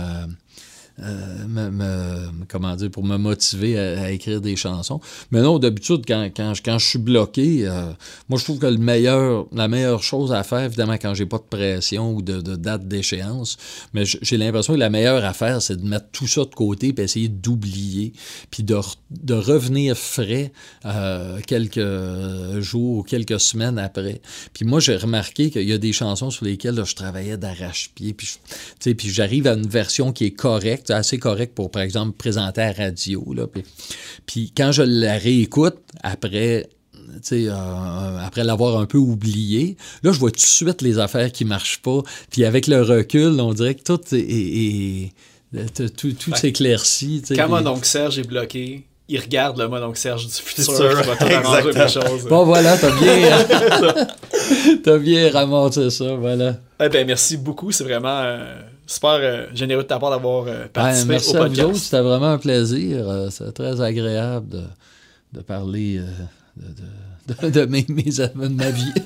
euh, 1.00 1.48
me, 1.48 2.46
comment 2.48 2.76
dire, 2.76 2.92
pour 2.92 3.04
me 3.04 3.18
motiver 3.18 3.80
à, 3.80 4.12
écrire 4.12 4.42
des 4.42 4.56
chansons. 4.56 5.02
Mais 5.32 5.42
non, 5.42 5.58
d'habitude, 5.58 6.04
quand, 6.08 6.30
quand, 6.36 6.54
quand, 6.64 6.78
je 6.78 6.86
suis 6.86 7.00
bloqué, 7.00 7.68
euh, 7.68 7.92
moi, 8.30 8.38
je 8.38 8.44
trouve 8.44 8.60
que 8.60 8.68
le 8.68 8.78
meilleur, 8.78 9.48
la 9.52 9.68
meilleure 9.68 10.04
chose 10.04 10.32
à 10.32 10.44
faire, 10.44 10.60
évidemment, 10.60 10.94
quand 10.94 11.16
j'ai 11.16 11.26
pas 11.26 11.40
de 11.40 11.44
pression 11.50 12.14
ou 12.14 12.22
de, 12.22 12.42
date 12.42 12.88
d'échéance, 12.88 13.58
mais 13.94 14.04
j'ai 14.06 14.38
l'impression 14.38 14.74
que 14.74 14.80
la 14.80 14.92
meilleure 14.92 15.26
affaire, 15.26 15.64
c'est 15.64 15.78
de 15.78 15.86
mettre 15.86 16.06
tout 16.12 16.28
ça 16.28 16.42
de 16.42 16.54
côté 16.54 16.94
puis 16.94 17.04
essayer 17.04 17.28
d'oublier, 17.28 18.14
puis 18.52 18.62
de, 18.62 18.78
de 19.10 19.34
revenir 19.34 19.98
frais 19.98 20.52
euh, 20.86 21.40
quelques 21.48 22.60
jours 22.60 23.00
ou 23.00 23.04
quelques 23.04 23.40
semaines 23.40 23.80
après. 23.80 24.22
Puis 24.54 24.64
moi, 24.64 24.80
j'ai 24.80 24.96
remarqué 24.96 25.50
qu'il 25.50 25.68
y 25.68 25.74
a 25.74 25.80
des 25.80 25.92
chansons 25.94 26.30
sur 26.30 26.46
lesquelles 26.46 26.84
je 26.86 26.94
travaillais 26.94 27.38
d'arrache-pied, 27.38 28.14
puis 28.14 28.30
j'arrive 29.10 29.48
à 29.48 29.54
une 29.54 29.68
version 29.68 30.14
qui 30.14 30.26
est 30.26 30.32
correcte 30.32 30.83
assez 30.92 31.18
correct 31.20 31.54
pour, 31.56 31.72
par 31.72 31.82
exemple, 31.82 32.18
présenter 32.18 32.62
à 32.62 32.74
la 32.74 32.86
radio. 32.86 33.34
Là. 33.34 33.46
Puis, 34.26 34.52
quand 34.56 34.72
je 34.72 34.84
la 34.84 35.18
réécoute, 35.18 35.78
après 36.02 36.68
euh, 37.32 38.18
après 38.26 38.44
l'avoir 38.44 38.80
un 38.80 38.86
peu 38.86 38.98
oublié, 38.98 39.78
là, 40.04 40.12
je 40.12 40.20
vois 40.20 40.32
tout 40.32 40.38
de 40.38 40.42
suite 40.42 40.82
les 40.82 41.00
affaires 41.00 41.32
qui 41.32 41.46
marchent 41.46 41.82
pas. 41.82 42.02
Puis 42.30 42.46
avec 42.46 42.68
le 42.68 42.82
recul, 42.82 43.40
on 43.40 43.54
dirait 43.54 43.76
que 43.76 43.84
tout 43.84 44.00
est, 44.14 45.12
tout, 45.96 46.14
tout 46.14 46.36
s'éclaircit. 46.36 47.24
Quand 47.36 47.50
mon 47.50 47.66
oncle 47.68 47.86
Serge 47.86 48.20
est 48.20 48.28
bloqué, 48.28 48.86
il 49.10 49.20
regarde 49.20 49.60
le 49.60 49.68
mon 49.68 49.84
oncle 49.84 49.98
Serge 49.98 50.26
du 50.26 50.34
futur 50.34 51.02
qui 51.02 51.08
va. 51.08 52.30
Bon, 52.30 52.46
voilà, 52.46 52.78
t'as 52.78 53.00
bien, 53.00 53.46
t'as 54.84 54.98
bien 54.98 55.32
ramassé 55.32 55.90
ça, 55.90 56.16
voilà. 56.16 56.58
Eh 56.82 56.90
ben, 56.90 57.06
merci 57.06 57.38
beaucoup, 57.38 57.72
c'est 57.72 57.84
vraiment... 57.84 58.22
Euh, 58.24 58.62
super 58.94 59.20
euh, 59.22 59.46
généreux 59.54 59.84
de 59.84 59.88
ta 59.88 60.00
part 60.00 60.12
d'avoir 60.12 60.46
euh, 60.48 60.68
participé 60.72 61.08
ben, 61.08 61.14
merci 61.14 61.30
au 61.30 61.40
podcast. 61.40 61.62
À 61.62 61.66
vous 61.66 61.78
c'était 61.78 62.02
vraiment 62.02 62.32
un 62.32 62.38
plaisir. 62.38 63.10
Euh, 63.10 63.30
c'est 63.30 63.52
très 63.52 63.82
agréable 63.82 64.48
de, 64.50 64.64
de 65.34 65.42
parler 65.42 66.00
de, 66.56 67.34
de, 67.42 67.50
de, 67.50 67.66
mes, 67.66 67.86
mes, 67.90 68.04
de, 68.04 68.30
ma 68.36 68.70
vie. 68.70 68.94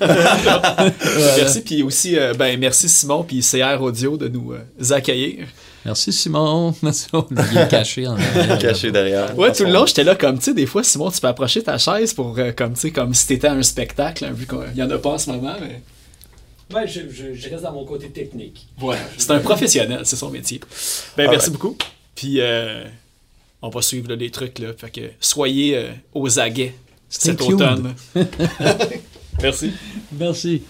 Merci. 1.38 1.62
Puis 1.62 1.82
aussi, 1.82 2.16
ben, 2.38 2.58
merci 2.58 2.88
Simon 2.88 3.22
puis 3.22 3.40
CR 3.40 3.80
Audio 3.80 4.16
de 4.16 4.28
nous 4.28 4.52
accueillir. 4.90 5.46
Merci 5.84 6.12
Simon. 6.12 6.74
Il 6.82 7.58
est 7.58 7.68
caché 7.68 8.06
en 8.06 8.16
arrière. 8.16 8.58
caché 8.58 8.90
derrière. 8.90 9.38
Ouais, 9.38 9.52
tout 9.52 9.64
le 9.64 9.72
long, 9.72 9.86
j'étais 9.86 10.04
là 10.04 10.14
comme, 10.14 10.38
tu 10.38 10.46
sais, 10.46 10.54
des 10.54 10.66
fois, 10.66 10.82
Simon, 10.82 11.10
tu 11.10 11.20
peux 11.20 11.28
approcher 11.28 11.62
ta 11.62 11.78
chaise 11.78 12.12
pour, 12.12 12.36
comme, 12.56 12.74
tu 12.74 12.80
sais, 12.80 12.90
comme 12.90 13.14
si 13.14 13.26
t'étais 13.26 13.48
à 13.48 13.52
un 13.52 13.62
spectacle, 13.62 14.24
hein, 14.24 14.32
vu 14.34 14.46
qu'il 14.46 14.74
n'y 14.74 14.82
en 14.82 14.90
a 14.90 14.98
pas 14.98 15.10
en 15.10 15.18
ce 15.18 15.30
moment, 15.30 15.54
mais... 15.60 15.80
Ouais, 16.72 16.86
je, 16.86 17.00
je, 17.10 17.48
reste 17.48 17.62
dans 17.62 17.72
mon 17.72 17.84
côté 17.84 18.10
technique. 18.10 18.66
Ouais, 18.80 18.96
c'est 19.16 19.30
un 19.30 19.40
professionnel, 19.40 20.00
c'est 20.04 20.16
son 20.16 20.30
métier. 20.30 20.60
Ben, 21.16 21.26
ah 21.26 21.30
merci 21.30 21.50
beaucoup. 21.50 21.76
Puis, 22.14 22.40
euh, 22.40 22.84
on 23.62 23.70
va 23.70 23.82
suivre 23.82 24.12
les 24.12 24.30
trucs, 24.30 24.58
là. 24.58 24.72
Fait 24.76 24.90
que 24.90 25.00
soyez 25.20 25.76
euh, 25.76 25.90
aux 26.14 26.38
aguets 26.38 26.74
cet 27.08 27.40
automne. 27.40 27.94
merci. 29.42 29.72
Merci. 30.12 30.62